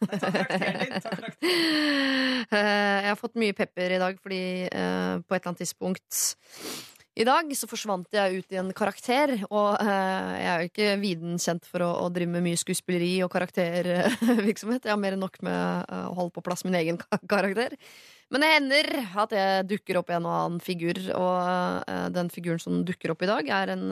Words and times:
Eh, 2.46 2.98
Jeg 3.02 3.08
har 3.08 3.18
fått 3.18 3.38
mye 3.40 3.54
pepper 3.56 3.96
i 3.96 3.98
dag 3.98 4.18
fordi 4.22 4.42
eh, 4.68 5.14
på 5.18 5.34
et 5.34 5.40
eller 5.40 5.50
annet 5.50 5.62
tidspunkt 5.64 6.20
i 7.16 7.24
dag 7.24 7.48
så 7.56 7.64
forsvant 7.68 8.12
jeg 8.12 8.42
ut 8.42 8.52
i 8.52 8.58
en 8.60 8.68
karakter, 8.76 9.30
og 9.48 9.78
uh, 9.80 10.32
jeg 10.36 10.48
er 10.50 10.60
jo 10.60 10.68
ikke 10.68 10.88
viden 11.00 11.38
kjent 11.40 11.64
for 11.64 11.80
å, 11.86 11.88
å 12.04 12.10
drive 12.12 12.28
med 12.34 12.44
mye 12.44 12.60
skuespilleri 12.60 13.22
og 13.24 13.30
karaktervirksomhet. 13.32 14.84
Jeg 14.84 14.92
har 14.92 15.00
mer 15.00 15.16
enn 15.16 15.24
nok 15.24 15.40
med 15.46 15.88
uh, 15.88 16.10
å 16.10 16.16
holde 16.18 16.34
på 16.36 16.44
plass 16.44 16.66
min 16.68 16.76
egen 16.76 17.00
karakter. 17.32 17.78
Men 18.28 18.44
det 18.44 18.52
hender 18.52 18.90
at 19.22 19.32
jeg 19.32 19.64
dukker 19.70 20.02
opp 20.02 20.12
i 20.12 20.16
en 20.18 20.28
og 20.28 20.36
annen 20.36 20.60
figur, 20.60 21.00
og 21.16 21.88
den 22.12 22.28
figuren 22.34 22.60
som 22.60 22.84
dukker 22.84 23.14
opp 23.14 23.24
i 23.24 23.30
dag, 23.30 23.48
er 23.62 23.72
en 23.76 23.84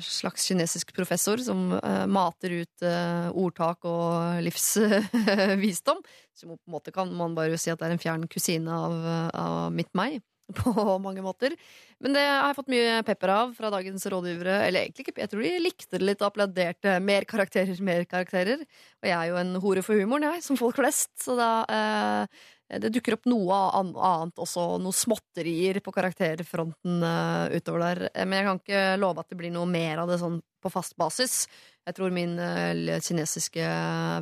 slags 0.00 0.46
kinesisk 0.48 0.92
professor 0.96 1.40
som 1.40 1.72
eh, 1.78 2.04
mater 2.06 2.60
ut 2.62 2.84
eh, 2.84 3.28
ordtak 3.32 3.86
og 3.88 4.42
livsvisdom. 4.44 6.00
Så 6.36 6.48
på 6.48 6.56
en 6.56 6.72
måte 6.76 6.92
kan 6.92 7.12
man 7.16 7.36
bare 7.36 7.58
si 7.60 7.72
at 7.72 7.80
det 7.80 7.88
er 7.88 7.96
en 7.96 8.02
fjern 8.02 8.26
kusine 8.28 8.72
av, 8.72 8.96
av 9.32 9.74
mitt 9.74 9.92
meg. 9.96 10.20
På 10.62 10.98
mange 11.02 11.22
måter. 11.24 11.56
Men 11.98 12.14
det 12.14 12.22
har 12.22 12.50
jeg 12.50 12.58
fått 12.58 12.70
mye 12.70 12.98
pepper 13.06 13.32
av 13.34 13.54
fra 13.56 13.70
dagens 13.72 14.04
rådgivere. 14.12 14.60
Eller 14.68 14.84
egentlig 14.84 15.06
ikke, 15.06 15.16
jeg 15.24 15.32
tror 15.32 15.42
de 15.42 15.52
likte 15.64 15.98
det 15.98 16.06
litt 16.06 16.22
og 16.22 16.28
applauderte 16.28 16.98
mer 17.02 17.26
karakterer, 17.26 17.80
mer 17.82 18.04
karakterer. 18.06 18.62
Og 19.02 19.08
jeg 19.10 19.16
er 19.16 19.32
jo 19.32 19.40
en 19.40 19.56
hore 19.64 19.82
for 19.86 19.98
humoren, 19.98 20.28
jeg, 20.30 20.44
som 20.46 20.60
folk 20.60 20.78
flest. 20.78 21.10
Så 21.24 21.34
da 21.38 21.50
eh, 21.66 22.44
det 22.66 22.90
dukker 22.90 23.14
opp 23.14 23.28
noe 23.30 23.56
annet 23.78 24.40
også, 24.42 24.64
noe 24.82 24.94
småtterier 24.94 25.78
på 25.84 25.92
karakterfronten 25.94 27.04
uh, 27.04 27.46
utover 27.54 27.84
der. 27.84 28.00
Eh, 28.10 28.26
Men 28.26 28.40
jeg 28.40 28.48
kan 28.48 28.60
ikke 28.62 28.82
love 28.98 29.22
at 29.22 29.30
det 29.30 29.38
blir 29.38 29.54
noe 29.54 29.68
mer 29.70 30.02
av 30.02 30.10
det 30.10 30.18
sånn 30.22 30.40
på 30.62 30.72
fast 30.74 30.96
basis. 30.98 31.44
Jeg 31.86 31.98
tror 31.98 32.14
min 32.14 32.34
uh, 32.42 32.98
kinesiske 32.98 33.70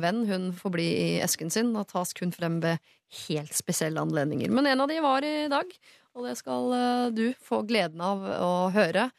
venn 0.03 0.25
hun 0.29 0.51
får 0.57 0.75
bli 0.77 0.87
i 0.93 1.09
esken 1.25 1.49
sin 1.53 1.73
og 1.73 1.89
tas 1.89 2.13
kun 2.13 2.33
frem 2.35 2.59
ved 2.61 2.77
helt 3.25 3.55
spesielle 3.57 4.01
anledninger. 4.01 4.53
Men 4.53 4.69
en 4.69 4.85
av 4.85 4.91
de 4.93 5.01
var 5.01 5.25
i 5.25 5.47
dag, 5.49 5.73
og 6.13 6.29
det 6.29 6.37
skal 6.37 6.69
uh, 6.75 7.13
du 7.15 7.31
få 7.41 7.63
gleden 7.65 8.03
av 8.05 8.21
å 8.45 8.53
høre. 8.75 9.09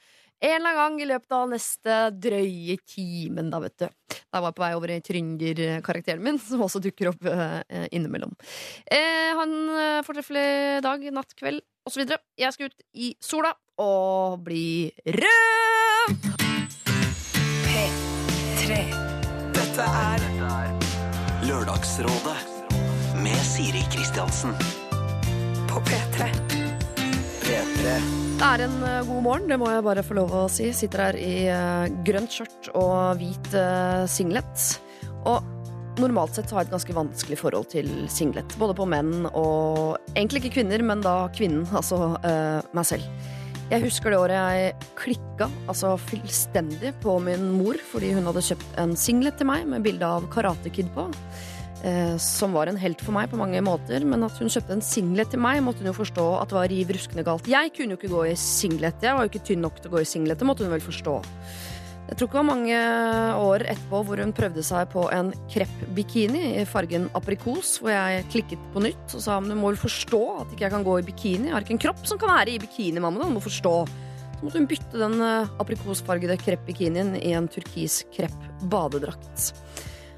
En 0.40 0.52
eller 0.52 0.68
annen 0.68 0.80
gang 0.82 1.00
i 1.00 1.08
løpet 1.08 1.32
av 1.32 1.46
neste 1.48 1.94
drøye 2.12 2.76
timen, 2.84 3.48
da, 3.52 3.60
vet 3.64 3.76
du. 3.80 3.86
Da 4.28 4.42
var 4.42 4.50
jeg 4.50 4.58
på 4.58 4.64
vei 4.64 4.72
over 4.76 4.92
i 4.92 4.98
Trynder-karakteren 5.04 6.24
min, 6.24 6.40
som 6.42 6.64
også 6.66 6.82
dukker 6.84 7.12
opp 7.12 7.24
eh, 7.30 7.86
innimellom. 7.96 8.34
Eh, 8.84 9.32
ha 9.32 9.46
en 9.46 9.56
eh, 9.72 10.02
fortreffelig 10.06 10.82
dag, 10.84 11.06
natt, 11.16 11.32
kveld 11.38 11.64
osv. 11.88 12.04
Jeg 12.36 12.52
skal 12.52 12.68
ut 12.68 12.84
i 12.92 13.14
sola 13.22 13.54
og 13.80 14.42
bli 14.44 14.92
rød! 15.16 16.28
P3. 17.66 18.82
Dette 19.56 19.88
er 20.02 20.28
Lørdagsrådet 21.46 22.38
med 23.22 23.40
Siri 23.46 23.84
Kristiansen. 23.92 24.52
på 25.76 25.80
P3. 25.80 26.55
P3. 27.46 27.90
Det 28.36 28.46
er 28.46 28.62
en 28.64 28.80
eh, 28.82 29.04
god 29.06 29.22
morgen, 29.22 29.44
det 29.46 29.56
må 29.60 29.68
jeg 29.70 29.84
bare 29.86 30.02
få 30.02 30.16
lov 30.18 30.32
å 30.34 30.40
si. 30.50 30.66
Sitter 30.74 31.02
her 31.04 31.18
i 31.20 31.34
eh, 31.46 31.92
grønt 32.06 32.32
skjørt 32.34 32.72
og 32.74 33.20
hvit 33.20 33.54
eh, 33.54 34.02
singlet. 34.10 34.64
Og 35.30 35.46
normalt 36.02 36.34
sett 36.34 36.50
har 36.50 36.64
jeg 36.64 36.68
et 36.68 36.74
ganske 36.74 36.96
vanskelig 36.96 37.38
forhold 37.38 37.70
til 37.70 37.88
singlet. 38.10 38.58
Både 38.58 38.74
på 38.76 38.88
menn 38.90 39.28
og 39.30 39.94
Egentlig 40.16 40.42
ikke 40.42 40.56
kvinner, 40.58 40.82
men 40.90 41.04
da 41.04 41.14
kvinnen. 41.36 41.64
Altså 41.76 42.16
uh, 42.16 42.66
meg 42.76 42.86
selv. 42.88 43.06
Jeg 43.70 43.82
husker 43.82 44.12
det 44.12 44.20
året 44.20 44.36
jeg 44.36 44.92
klikka 44.96 45.48
altså 45.66 45.96
fullstendig 45.98 46.92
på 47.02 47.16
min 47.20 47.48
mor 47.58 47.76
fordi 47.90 48.12
hun 48.14 48.28
hadde 48.30 48.44
kjøpt 48.46 48.78
en 48.80 48.94
singlet 48.96 49.36
til 49.40 49.48
meg 49.50 49.66
med 49.68 49.84
bilde 49.84 50.06
av 50.06 50.28
Karate 50.32 50.72
Kid 50.72 50.88
på. 50.94 51.08
Eh, 51.84 52.16
som 52.16 52.54
var 52.56 52.70
en 52.70 52.78
helt 52.80 53.02
for 53.04 53.12
meg 53.14 53.28
på 53.30 53.38
mange 53.38 53.60
måter, 53.64 54.04
men 54.08 54.24
at 54.24 54.38
hun 54.40 54.50
kjøpte 54.50 54.78
en 54.78 54.84
singlet 54.84 55.28
til 55.32 55.42
meg, 55.42 55.60
måtte 55.64 55.84
hun 55.84 55.92
jo 55.92 55.98
forstå 55.98 56.26
at 56.40 56.50
det 56.50 56.56
var 56.56 56.70
riv 56.72 56.92
ruskende 56.96 57.24
galt. 57.26 57.50
Jeg 57.50 57.72
kunne 57.76 57.94
jo 57.94 58.00
ikke 58.00 58.14
gå 58.14 58.22
i 58.30 58.36
singlet. 58.40 59.04
Jeg 59.04 59.16
var 59.16 59.26
jo 59.26 59.32
ikke 59.32 59.44
tynn 59.50 59.64
nok 59.66 59.80
til 59.80 59.90
å 59.90 59.96
gå 59.96 60.02
i 60.02 60.08
singlet. 60.08 60.40
Det 60.40 60.48
måtte 60.48 60.64
hun 60.64 60.72
vel 60.72 60.84
forstå. 60.84 61.16
Jeg 62.06 62.18
tror 62.18 62.28
ikke 62.28 62.36
det 62.36 62.42
var 62.42 62.48
mange 62.48 62.80
år 63.42 63.64
etterpå 63.66 64.00
hvor 64.06 64.20
hun 64.22 64.32
prøvde 64.34 64.62
seg 64.62 64.90
på 64.92 65.08
en 65.10 65.32
krepp-bikini 65.50 66.42
i 66.60 66.66
fargen 66.70 67.08
aprikos, 67.18 67.80
hvor 67.82 67.90
jeg 67.90 68.28
klikket 68.30 68.62
på 68.72 68.82
nytt 68.84 69.16
og 69.18 69.24
sa 69.24 69.40
men 69.42 69.50
du 69.50 69.58
må 69.58 69.72
vel 69.72 69.80
forstå 69.80 70.20
at 70.36 70.52
ikke 70.54 70.68
jeg 70.68 70.74
kan 70.76 70.86
gå 70.86 70.96
i 71.00 71.06
bikini. 71.08 71.50
Jeg 71.50 71.56
har 71.56 71.66
ikke 71.66 71.74
en 71.76 71.82
kropp 71.88 72.04
som 72.06 72.20
kan 72.22 72.30
være 72.30 72.54
i 72.54 72.60
bikini, 72.62 73.02
mamma. 73.02 73.26
Du 73.26 73.34
må 73.34 73.42
forstå. 73.42 73.74
Så 74.36 74.44
måtte 74.44 74.62
hun 74.62 74.70
bytte 74.70 75.02
den 75.02 75.18
eh, 75.24 75.54
aprikosfargede 75.62 76.38
krepp-bikinien 76.44 77.16
i 77.18 77.34
en 77.34 77.50
turkis 77.50 78.04
krepp-badedrakt. 78.14 79.50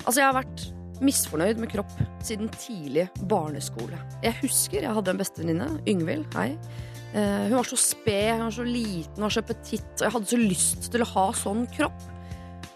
Altså, 0.05 0.21
jeg 0.21 0.27
har 0.29 0.37
vært 0.43 0.69
misfornøyd 1.05 1.61
med 1.63 1.71
kropp 1.73 1.93
siden 2.25 2.51
tidlig 2.59 3.09
barneskole. 3.31 3.99
Jeg 4.25 4.37
husker 4.43 4.85
jeg 4.85 4.95
hadde 4.97 5.15
en 5.15 5.21
bestevenninne, 5.21 5.69
Yngvild, 5.89 6.27
hei. 6.37 6.53
Eh, 7.15 7.49
hun 7.49 7.57
var 7.57 7.69
så 7.69 7.79
sped, 7.81 8.35
hun 8.37 8.47
var 8.49 8.57
så 8.59 8.67
liten, 8.67 9.17
hun 9.17 9.27
var 9.29 9.37
så 9.39 9.45
petit, 9.47 9.89
og 9.97 10.05
jeg 10.07 10.15
hadde 10.17 10.33
så 10.33 10.41
lyst 10.41 10.91
til 10.93 11.05
å 11.05 11.11
ha 11.15 11.27
sånn 11.37 11.65
kropp. 11.77 12.07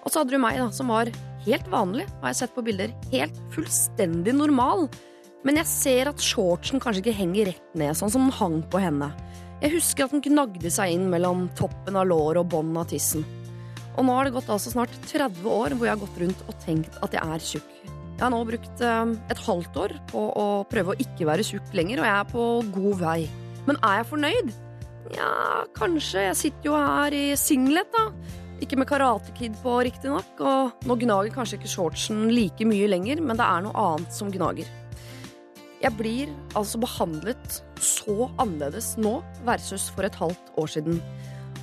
Og 0.02 0.10
så 0.10 0.22
hadde 0.22 0.34
du 0.34 0.42
meg, 0.42 0.58
da, 0.58 0.70
som 0.74 0.90
var 0.92 1.10
helt 1.46 1.68
vanlig, 1.70 2.06
har 2.22 2.32
jeg 2.32 2.40
sett 2.42 2.54
på 2.56 2.64
bilder. 2.66 2.94
Helt 3.12 3.38
fullstendig 3.54 4.34
normal. 4.36 4.88
Men 5.46 5.58
jeg 5.58 5.70
ser 5.70 6.10
at 6.10 6.22
shortsen 6.22 6.82
kanskje 6.82 7.02
ikke 7.02 7.18
henger 7.18 7.50
rett 7.50 7.78
ned, 7.78 7.96
sånn 7.98 8.12
som 8.14 8.26
den 8.26 8.36
hang 8.38 8.60
på 8.70 8.82
henne. 8.82 9.10
Jeg 9.62 9.76
husker 9.76 10.06
at 10.06 10.14
den 10.14 10.24
gnagde 10.24 10.70
seg 10.74 10.94
inn 10.94 11.08
mellom 11.10 11.48
toppen 11.58 11.98
av 11.98 12.08
låret 12.10 12.42
og 12.42 12.50
bånden 12.50 12.78
av 12.82 12.88
tissen. 12.90 13.26
Og 13.92 14.06
nå 14.06 14.14
har 14.16 14.26
det 14.26 14.34
gått 14.34 14.50
altså 14.50 14.72
snart 14.72 14.94
30 15.10 15.44
år 15.46 15.76
hvor 15.76 15.86
jeg 15.86 15.94
har 15.94 16.00
gått 16.00 16.20
rundt 16.22 16.46
og 16.48 16.56
tenkt 16.64 16.96
at 17.04 17.14
jeg 17.14 17.34
er 17.36 17.46
tjukk. 17.46 17.81
Jeg 18.12 18.24
har 18.26 18.32
nå 18.34 18.42
brukt 18.46 18.82
eh, 18.84 19.14
et 19.32 19.40
halvt 19.46 19.78
år 19.84 19.96
på 20.10 20.26
å 20.38 20.46
prøve 20.70 20.92
å 20.92 21.00
ikke 21.02 21.26
være 21.28 21.46
tjukk 21.46 21.72
lenger, 21.76 22.02
og 22.02 22.08
jeg 22.08 22.18
er 22.18 22.28
på 22.30 22.44
god 22.76 23.00
vei. 23.00 23.18
Men 23.66 23.80
er 23.80 24.00
jeg 24.00 24.10
fornøyd? 24.12 24.52
Ja, 25.16 25.32
kanskje. 25.76 26.28
Jeg 26.28 26.38
sitter 26.38 26.70
jo 26.70 26.78
her 26.78 27.16
i 27.16 27.24
singlet, 27.38 27.90
da. 27.94 28.10
Ikke 28.62 28.78
med 28.78 28.86
Karate 28.86 29.34
Kid 29.34 29.56
på, 29.58 29.74
riktignok, 29.82 30.38
og 30.38 30.86
nå 30.86 30.96
gnager 31.00 31.34
kanskje 31.34 31.58
ikke 31.58 31.72
shortsen 31.72 32.28
like 32.30 32.66
mye 32.68 32.86
lenger, 32.90 33.22
men 33.24 33.38
det 33.38 33.48
er 33.48 33.64
noe 33.64 33.86
annet 33.88 34.14
som 34.14 34.30
gnager. 34.30 34.70
Jeg 35.82 35.98
blir 35.98 36.30
altså 36.54 36.78
behandlet 36.78 37.58
så 37.82 38.28
annerledes 38.38 38.92
nå 39.02 39.16
versus 39.42 39.88
for 39.90 40.06
et 40.06 40.14
halvt 40.14 40.52
år 40.62 40.70
siden. 40.76 41.00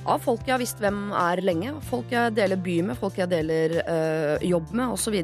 Av 0.04 0.20
folk 0.20 0.44
jeg 0.44 0.54
har 0.54 0.60
visst 0.60 0.80
hvem 0.80 1.08
er 1.16 1.40
lenge, 1.44 1.72
folk 1.88 2.12
jeg 2.12 2.34
deler 2.36 2.60
by 2.60 2.76
med, 2.90 3.00
folk 3.00 3.16
jeg 3.20 3.32
deler 3.32 3.78
øh, 3.80 4.44
jobb 4.44 4.76
med, 4.76 4.92
osv. 4.92 5.16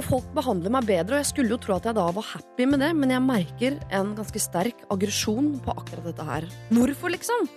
Og 0.00 0.06
folk 0.06 0.28
behandler 0.32 0.72
meg 0.72 0.86
bedre, 0.88 1.18
og 1.18 1.20
jeg 1.20 1.28
skulle 1.28 1.52
jo 1.52 1.60
tro 1.60 1.74
at 1.76 1.84
jeg 1.84 1.96
da 1.98 2.06
var 2.16 2.24
happy 2.24 2.64
med 2.70 2.80
det, 2.80 2.94
men 2.96 3.10
jeg 3.12 3.20
merker 3.20 3.74
en 3.92 4.14
ganske 4.16 4.40
sterk 4.40 4.78
aggresjon 4.88 5.58
på 5.60 5.74
akkurat 5.76 6.06
dette 6.08 6.24
her. 6.24 6.46
Hvorfor, 6.72 7.12
liksom? 7.12 7.50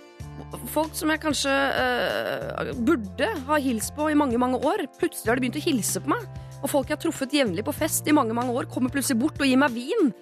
Folk 0.74 0.92
som 0.98 1.08
jeg 1.08 1.22
kanskje 1.22 1.54
øh, 1.54 2.74
burde 2.84 3.30
ha 3.48 3.58
hilst 3.64 3.94
på 3.96 4.10
i 4.12 4.18
mange, 4.18 4.36
mange 4.42 4.60
år, 4.60 4.84
plutselig 5.00 5.32
har 5.32 5.40
de 5.40 5.46
begynt 5.46 5.56
å 5.62 5.64
hilse 5.64 6.04
på 6.04 6.12
meg. 6.12 6.28
Og 6.60 6.68
folk 6.74 6.92
jeg 6.92 6.98
har 6.98 7.04
truffet 7.06 7.38
jevnlig 7.40 7.64
på 7.64 7.76
fest 7.80 8.12
i 8.12 8.16
mange, 8.16 8.36
mange 8.36 8.52
år, 8.52 8.68
kommer 8.68 8.92
plutselig 8.92 9.22
bort 9.24 9.40
og 9.40 9.48
gir 9.48 9.64
meg 9.64 9.72
vin. 9.72 10.12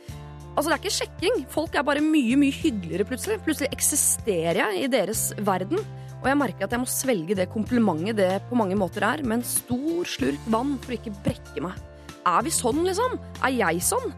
Altså, 0.53 0.69
det 0.69 0.77
er 0.77 0.81
ikke 0.84 0.97
sjekking. 1.00 1.44
Folk 1.50 1.75
er 1.75 1.91
bare 1.91 2.06
mye, 2.06 2.38
mye 2.38 2.55
hyggeligere 2.55 3.09
plutselig. 3.09 3.43
Plutselig 3.43 3.75
eksisterer 3.75 4.62
jeg 4.62 4.84
i 4.84 4.91
deres 4.94 5.32
verden. 5.43 5.82
Og 6.22 6.28
jeg 6.31 6.38
merker 6.38 6.69
at 6.69 6.75
jeg 6.77 6.84
må 6.84 6.87
svelge 6.87 7.34
det 7.34 7.50
komplimentet 7.50 8.21
det 8.21 8.34
på 8.47 8.59
mange 8.62 8.78
måter 8.78 9.11
er, 9.11 9.27
med 9.27 9.41
en 9.41 9.49
stor 9.49 10.06
slurk 10.06 10.53
vann 10.55 10.77
for 10.78 10.94
å 10.94 11.00
ikke 11.00 11.19
brekke 11.25 11.65
meg. 11.66 11.88
Er 12.28 12.44
vi 12.47 12.53
sånn, 12.55 12.84
liksom? 12.87 13.19
Er 13.43 13.55
jeg 13.56 13.83
sånn? 13.83 14.12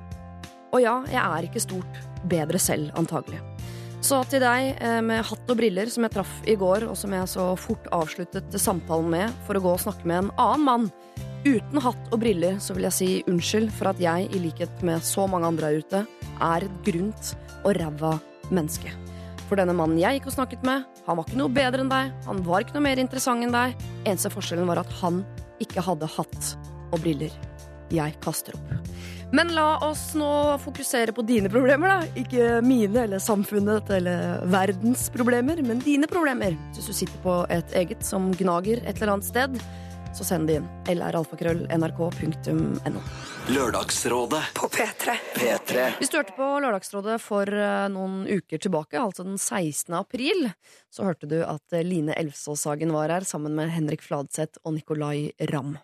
Og 0.74 0.82
ja, 0.82 0.98
jeg 1.08 1.22
er 1.22 1.46
ikke 1.46 1.62
stort 1.62 2.00
bedre 2.28 2.60
selv, 2.60 2.90
antagelig. 2.98 3.40
Så 4.04 4.18
til 4.28 4.42
deg 4.42 4.74
eh, 4.84 4.98
med 5.00 5.24
hatt 5.24 5.48
og 5.48 5.56
briller 5.56 5.88
som 5.88 6.04
jeg 6.04 6.12
traff 6.12 6.32
i 6.50 6.56
går, 6.60 6.84
og 6.90 6.98
som 6.98 7.14
jeg 7.16 7.30
så 7.30 7.46
fort 7.56 7.86
avsluttet 7.94 8.52
samtalen 8.60 9.08
med 9.14 9.38
for 9.46 9.56
å 9.56 9.62
gå 9.64 9.72
og 9.76 9.80
snakke 9.80 10.04
med 10.10 10.26
en 10.26 10.34
annen 10.34 10.66
mann. 10.66 10.90
Uten 11.44 11.80
hatt 11.84 12.12
og 12.12 12.20
briller 12.20 12.58
så 12.60 12.76
vil 12.76 12.86
jeg 12.88 12.96
si 12.96 13.08
unnskyld 13.30 13.72
for 13.72 13.92
at 13.92 14.02
jeg, 14.02 14.28
i 14.28 14.42
likhet 14.42 14.84
med 14.84 15.04
så 15.04 15.24
mange 15.30 15.48
andre 15.48 15.70
her 15.70 15.80
ute, 15.80 16.02
er 16.44 16.68
et 16.68 16.76
grunt 16.84 17.32
og 17.62 17.72
ræva 17.78 18.12
menneske. 18.52 18.92
For 19.48 19.60
denne 19.60 19.76
mannen 19.76 20.00
jeg 20.00 20.18
gikk 20.18 20.28
og 20.32 20.36
snakket 20.36 20.68
med, 20.68 20.84
han 21.06 21.20
var 21.20 21.24
ikke 21.28 21.40
noe 21.40 21.52
bedre 21.52 21.84
enn 21.84 21.92
deg, 21.92 22.12
han 22.28 22.44
var 22.44 22.64
ikke 22.64 22.76
noe 22.76 22.86
mer 22.90 23.00
interessant 23.00 23.44
enn 23.44 23.56
deg. 23.56 23.76
Eneste 24.04 24.32
forskjellen 24.32 24.68
var 24.68 24.84
at 24.84 24.92
han 25.00 25.22
ikke 25.64 25.84
hadde 25.84 26.08
hatt 26.16 26.54
og 26.90 27.00
briller. 27.00 27.32
Jeg 27.94 28.16
kaster 28.24 28.56
opp. 28.58 28.74
Men 29.34 29.50
la 29.56 29.78
oss 29.82 30.12
nå 30.14 30.28
fokusere 30.62 31.14
på 31.14 31.24
dine 31.26 31.50
problemer, 31.50 31.90
da. 31.90 32.20
Ikke 32.20 32.60
mine 32.62 33.06
eller 33.06 33.22
samfunnet 33.22 33.88
eller 33.96 34.44
verdens 34.52 35.08
problemer, 35.14 35.58
men 35.66 35.82
dine 35.82 36.06
problemer. 36.10 36.54
Hvis 36.74 36.90
du 36.90 36.94
sitter 36.94 37.18
på 37.24 37.40
et 37.50 37.74
eget 37.74 38.04
som 38.06 38.30
gnager 38.38 38.84
et 38.84 38.94
eller 39.00 39.16
annet 39.16 39.26
sted, 39.26 39.58
så 40.14 40.24
send 40.24 40.48
det 40.48 40.54
inn. 40.60 40.68
lralfakrøll.nrk.no. 40.94 43.00
Lørdagsrådet 43.54 44.42
På 44.56 44.68
P3. 44.72 45.16
P3. 45.34 45.90
Hvis 45.98 46.12
du 46.12 46.16
hørte 46.16 46.36
på 46.36 46.46
Lørdagsrådet 46.64 47.18
for 47.20 47.44
eh, 47.44 47.88
noen 47.92 48.24
uker 48.30 48.58
tilbake, 48.62 49.00
altså 49.00 49.26
den 49.26 49.38
16. 49.38 49.92
april, 49.98 50.48
så 50.88 51.04
hørte 51.10 51.28
du 51.28 51.42
at 51.44 51.76
eh, 51.76 51.84
Line 51.84 52.16
Elvsåshagen 52.16 52.94
var 52.94 53.12
her 53.12 53.24
sammen 53.28 53.54
med 53.58 53.74
Henrik 53.74 54.02
Fladseth 54.06 54.62
og 54.64 54.78
Nicolay 54.78 55.28
Ramm. 55.52 55.76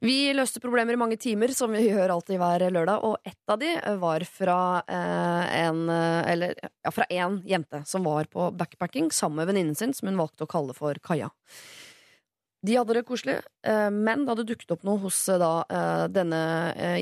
Vi 0.00 0.32
løste 0.34 0.60
problemer 0.60 0.96
i 0.96 1.00
mange 1.00 1.16
timer, 1.20 1.52
som 1.56 1.72
vi 1.72 1.84
gjør 1.86 2.16
alltid 2.16 2.40
hver 2.40 2.64
lørdag, 2.74 3.04
og 3.06 3.20
ett 3.24 3.52
av 3.52 3.60
de 3.60 3.70
var 4.00 4.24
fra 4.28 4.58
eh, 4.88 5.54
en 5.64 5.88
eh, 5.88 6.32
Eller 6.32 6.54
ja, 6.60 6.92
fra 6.92 7.06
én 7.10 7.40
jente 7.48 7.82
som 7.86 8.04
var 8.04 8.28
på 8.32 8.50
backpacking 8.56 9.10
sammen 9.12 9.42
med 9.42 9.52
venninnen 9.52 9.78
sin, 9.78 9.94
som 9.94 10.08
hun 10.08 10.20
valgte 10.20 10.44
å 10.44 10.50
kalle 10.50 10.76
for 10.76 10.98
Kaja. 11.02 11.30
De 12.64 12.76
hadde 12.78 12.94
det 12.96 13.04
koselig, 13.04 13.40
eh, 13.66 13.90
men 13.92 14.22
det 14.24 14.32
hadde 14.32 14.46
dukket 14.48 14.72
opp 14.72 14.84
noe 14.88 15.02
hos 15.02 15.18
eh, 15.28 15.40
da, 15.40 15.52
eh, 15.68 16.04
denne 16.12 16.40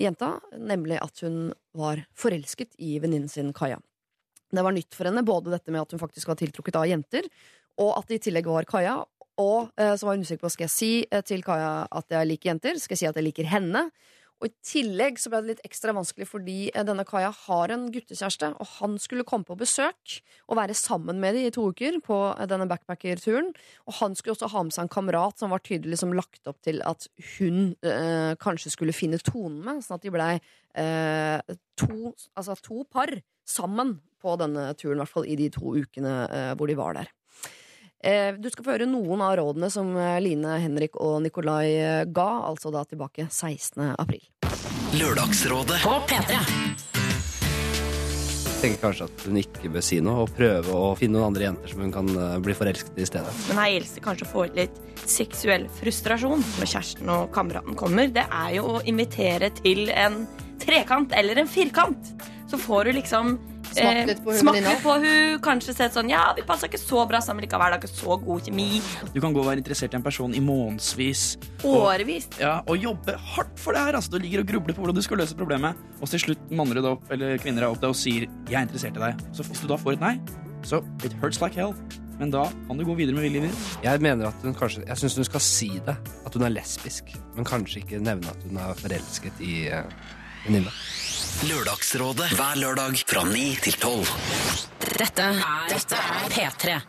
jenta, 0.00 0.34
nemlig 0.58 0.98
at 0.98 1.22
hun 1.22 1.52
var 1.78 2.02
forelsket 2.18 2.74
i 2.82 2.96
venninnen 3.02 3.30
sin 3.30 3.52
Kaja. 3.54 3.78
Det 4.52 4.64
var 4.66 4.74
nytt 4.74 4.96
for 4.96 5.06
henne, 5.06 5.22
både 5.24 5.52
dette 5.54 5.72
med 5.72 5.84
at 5.84 5.94
hun 5.94 6.02
faktisk 6.02 6.32
var 6.32 6.40
tiltrukket 6.40 6.80
av 6.80 6.88
jenter, 6.90 7.28
og 7.80 7.94
at 7.94 8.10
det 8.10 8.18
i 8.18 8.24
tillegg 8.26 8.50
var 8.50 8.66
Kaja. 8.68 8.98
Og 9.40 9.70
så 9.72 10.04
var 10.04 10.18
hun 10.18 10.26
usikker 10.26 10.44
på 10.44 10.50
skal 10.52 10.66
jeg 10.66 10.72
si 10.74 10.90
til 11.24 11.40
Kaja 11.46 11.86
at 11.88 12.12
jeg 12.12 12.28
liker 12.28 12.50
jenter, 12.50 12.76
skal 12.76 12.92
jeg 12.92 13.00
si 13.00 13.08
at 13.08 13.16
jeg 13.16 13.24
liker 13.30 13.48
henne. 13.48 13.86
Og 14.42 14.48
i 14.50 14.54
tillegg 14.66 15.20
så 15.22 15.30
ble 15.30 15.42
det 15.42 15.52
litt 15.52 15.66
ekstra 15.66 15.94
vanskelig 15.94 16.26
fordi 16.30 16.56
eh, 16.72 16.86
denne 16.86 17.06
Kaja 17.08 17.30
har 17.44 17.72
en 17.74 17.86
guttekjæreste, 17.94 18.54
og 18.58 18.72
han 18.78 18.98
skulle 19.02 19.26
komme 19.28 19.46
på 19.46 19.58
besøk 19.58 20.18
og 20.48 20.58
være 20.58 20.76
sammen 20.78 21.20
med 21.22 21.38
dem 21.38 21.46
i 21.46 21.54
to 21.54 21.68
uker 21.70 22.00
på 22.04 22.18
denne 22.48 22.62
denne 22.62 22.70
backpackerturen. 22.70 23.52
Og 23.86 23.98
han 24.00 24.16
skulle 24.16 24.36
også 24.36 24.50
ha 24.52 24.64
med 24.66 24.74
seg 24.74 24.86
en 24.86 24.92
kamerat 24.92 25.40
som 25.40 25.52
var 25.52 25.62
tydelig 25.64 26.00
som 26.02 26.14
lagt 26.16 26.46
opp 26.50 26.60
til 26.64 26.82
at 26.86 27.08
hun 27.36 27.74
øh, 27.82 28.32
kanskje 28.42 28.74
skulle 28.74 28.96
finne 28.96 29.20
tonen 29.22 29.60
med, 29.64 29.82
sånn 29.84 29.98
at 29.98 30.06
de 30.06 30.14
blei 30.14 30.32
øh, 30.38 31.56
to, 31.80 32.14
altså 32.36 32.58
to 32.62 32.84
par 32.90 33.12
sammen 33.48 33.98
på 34.22 34.36
denne 34.38 34.68
turen, 34.78 35.00
i 35.00 35.02
hvert 35.02 35.14
fall 35.16 35.26
i 35.26 35.38
de 35.38 35.50
to 35.52 35.74
ukene 35.82 36.14
øh, 36.28 36.52
hvor 36.56 36.70
de 36.70 36.78
var 36.78 36.98
der. 37.00 37.10
Eh, 38.02 38.34
Du 38.34 38.50
skal 38.50 38.66
få 38.66 38.74
høre 38.74 38.88
noen 38.90 39.20
av 39.22 39.36
rådene 39.38 39.70
som 39.70 39.92
eh, 39.94 40.18
Line, 40.22 40.56
Henrik 40.58 40.96
og 40.98 41.20
Nikolai 41.22 41.66
eh, 41.78 42.04
ga, 42.10 42.30
altså 42.48 42.72
da 42.74 42.82
tilbake 42.88 43.28
16. 43.30 43.92
april. 43.94 44.24
Lørdagsrådet. 44.98 45.78
På 45.86 46.00
P3. 46.10 46.40
tenker 48.62 48.78
kanskje 48.78 49.06
at 49.08 49.22
hun 49.26 49.38
ikke 49.40 49.70
bør 49.74 49.82
si 49.82 49.96
noe, 50.02 50.22
og 50.22 50.34
prøve 50.36 50.70
å 50.70 50.92
finne 50.94 51.18
noen 51.18 51.32
andre 51.32 51.48
jenter 51.48 51.72
som 51.72 51.80
hun 51.82 51.94
kan 51.94 52.10
bli 52.44 52.54
forelsket 52.54 52.98
i 52.98 53.02
i 53.02 53.08
stedet. 53.08 53.32
Men 53.48 53.58
her 53.58 53.72
gjelder 53.72 53.94
det 53.96 54.04
kanskje 54.04 54.26
å 54.28 54.30
få 54.30 54.44
ut 54.46 54.58
litt 54.60 54.76
seksuell 55.02 55.64
frustrasjon 55.80 56.44
når 56.60 56.70
kjæresten 56.70 57.10
og 57.10 57.32
kameraten 57.34 57.78
kommer. 57.78 58.12
Det 58.14 58.22
er 58.22 58.52
jo 58.60 58.76
å 58.76 58.84
invitere 58.86 59.50
til 59.58 59.90
en 59.90 60.20
trekant 60.62 61.10
eller 61.18 61.42
en 61.42 61.50
firkant. 61.50 62.14
Så 62.46 62.60
får 62.62 62.86
du 62.86 62.94
liksom 63.00 63.34
Smake 63.76 64.04
litt 64.10 64.22
på 64.24 64.34
hun 64.34 64.48
venninna. 64.50 64.74
på 64.82 64.96
hun, 65.02 65.38
kanskje 65.44 65.74
sett 65.76 65.96
sånn 65.96 66.10
Ja, 66.12 66.24
vi 66.36 66.44
passer 66.46 66.70
ikke 66.70 66.80
så 66.80 67.06
bra 67.08 67.22
sammen 67.24 67.44
likevel. 67.44 67.74
Det 67.74 67.78
er 67.78 67.82
ikke 67.82 68.00
så 68.02 68.18
god 68.22 68.48
kjemi. 68.48 68.68
Du 69.14 69.20
kan 69.20 69.34
gå 69.34 69.42
og 69.42 69.48
være 69.48 69.62
interessert 69.62 69.96
i 69.96 70.00
en 70.00 70.06
person 70.06 70.34
i 70.34 70.42
månedsvis. 70.44 71.24
Årevis. 71.68 72.28
Ja, 72.40 72.60
og 72.66 72.78
jobbe 72.82 73.16
hardt 73.34 73.58
for 73.60 73.76
det 73.76 73.84
her. 73.86 73.98
Altså, 73.98 74.14
du 74.14 74.22
ligger 74.22 74.44
og 74.44 74.52
grubler 74.52 74.76
på 74.76 74.84
hvordan 74.84 75.00
du 75.00 75.04
skal 75.04 75.22
løse 75.22 75.38
problemet, 75.38 75.78
og 76.00 76.12
til 76.12 76.26
slutt 76.26 76.52
manner 76.52 76.78
du 76.78 76.84
deg 76.84 76.92
opp, 76.92 77.10
eller 77.14 77.36
kvinner 77.42 77.66
deg 77.66 77.74
opp 77.74 77.82
deg 77.82 77.90
og 77.94 77.98
sier 77.98 78.28
'jeg 78.48 78.58
er 78.58 78.66
interessert 78.66 78.96
i 78.96 79.00
deg'. 79.00 79.26
Så 79.32 79.42
hvis 79.48 79.60
du 79.60 79.68
da 79.68 79.76
får 79.76 79.92
et 79.92 80.00
nei, 80.00 80.20
så 80.62 80.82
it 81.04 81.12
hurts 81.20 81.40
like 81.40 81.54
hell. 81.54 81.74
Men 82.18 82.30
da 82.30 82.44
kan 82.68 82.78
du 82.78 82.84
gå 82.84 82.94
videre 82.94 83.16
med 83.16 83.24
viljen 83.26 83.48
din. 83.48 83.54
Jeg 83.82 84.00
mener 84.00 84.28
at 84.28 84.34
hun 84.42 84.54
kanskje 84.54 84.84
Jeg 84.86 84.96
syns 84.96 85.16
hun 85.16 85.24
skal 85.24 85.40
si 85.40 85.70
det, 85.86 85.96
at 86.26 86.34
hun 86.34 86.42
er 86.42 86.52
lesbisk, 86.54 87.10
men 87.36 87.44
kanskje 87.44 87.82
ikke 87.82 87.98
nevne 87.98 88.30
at 88.30 88.44
hun 88.46 88.56
er 88.62 88.74
forelsket 88.78 89.40
i 89.40 89.54
uh, 89.72 89.82
venninna. 90.46 90.72
Lørdagsrådet 91.48 92.32
hver 92.38 92.58
lørdag 92.60 93.02
fra 93.08 93.24
9 93.26 93.44
til 93.64 93.78
12. 93.80 94.10
Dette 95.00 95.28
er, 95.28 95.40
dette 95.72 95.98
er 95.98 96.34
P3. 96.34 96.80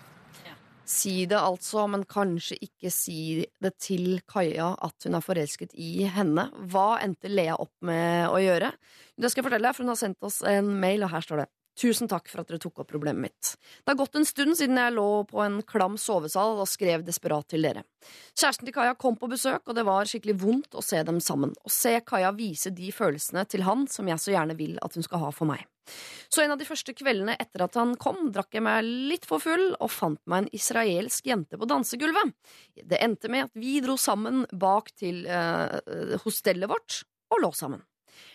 Si 0.94 1.14
det 1.26 1.40
altså, 1.40 1.86
men 1.90 2.04
kanskje 2.06 2.58
ikke 2.62 2.92
si 2.92 3.46
det 3.64 3.72
til 3.82 4.20
Kaja 4.30 4.74
at 4.84 5.08
hun 5.08 5.18
er 5.18 5.24
forelsket 5.24 5.74
i 5.80 6.06
henne. 6.12 6.50
Hva 6.70 7.00
endte 7.02 7.32
Lea 7.32 7.56
opp 7.56 7.74
med 7.88 8.28
å 8.30 8.38
gjøre? 8.44 8.74
Det 9.16 9.32
skal 9.32 9.42
jeg 9.42 9.48
fortelle 9.48 9.70
deg, 9.70 9.78
for 9.78 9.88
hun 9.88 9.94
har 9.94 10.02
sendt 10.02 10.28
oss 10.28 10.42
en 10.46 10.70
mail, 10.84 11.06
og 11.08 11.14
her 11.16 11.26
står 11.26 11.46
det. 11.46 11.50
Tusen 11.80 12.10
takk 12.10 12.30
for 12.30 12.44
at 12.44 12.52
dere 12.52 12.62
tok 12.62 12.84
opp 12.84 12.92
problemet 12.92 13.26
mitt. 13.26 13.54
Det 13.82 13.94
har 13.94 13.98
gått 13.98 14.16
en 14.20 14.28
stund 14.28 14.58
siden 14.60 14.78
jeg 14.78 14.94
lå 14.94 15.08
på 15.30 15.42
en 15.42 15.60
klam 15.66 15.98
sovesal 15.98 16.60
og 16.62 16.70
skrev 16.70 17.06
desperat 17.06 17.48
til 17.50 17.66
dere. 17.66 17.82
Kjæresten 18.38 18.68
til 18.70 18.76
Kaja 18.76 18.94
kom 19.00 19.18
på 19.18 19.30
besøk, 19.32 19.66
og 19.66 19.78
det 19.78 19.86
var 19.88 20.10
skikkelig 20.10 20.38
vondt 20.44 20.78
å 20.78 20.84
se 20.86 21.02
dem 21.08 21.20
sammen. 21.24 21.56
Å 21.66 21.74
se 21.74 21.96
Kaja 22.06 22.34
vise 22.38 22.70
de 22.76 22.92
følelsene 22.94 23.46
til 23.50 23.66
han 23.66 23.88
som 23.90 24.10
jeg 24.10 24.22
så 24.22 24.36
gjerne 24.36 24.58
vil 24.60 24.78
at 24.86 24.98
hun 24.98 25.06
skal 25.06 25.24
ha 25.26 25.32
for 25.34 25.50
meg. 25.50 25.66
Så 26.32 26.44
en 26.44 26.54
av 26.54 26.60
de 26.62 26.68
første 26.68 26.94
kveldene 26.96 27.36
etter 27.42 27.66
at 27.66 27.76
han 27.76 27.96
kom, 28.00 28.30
drakk 28.34 28.56
jeg 28.56 28.64
meg 28.64 28.86
litt 28.86 29.26
for 29.28 29.44
full 29.44 29.74
og 29.74 29.92
fant 29.92 30.22
meg 30.30 30.46
en 30.46 30.52
israelsk 30.56 31.28
jente 31.28 31.60
på 31.60 31.68
dansegulvet. 31.70 32.36
Det 32.80 33.02
endte 33.04 33.32
med 33.34 33.50
at 33.50 33.58
vi 33.60 33.80
dro 33.84 33.98
sammen 34.00 34.46
bak 34.54 34.94
til 35.00 35.26
eh, 35.26 36.22
hostellet 36.24 36.72
vårt 36.72 37.02
og 37.34 37.44
lå 37.44 37.52
sammen. 37.58 37.84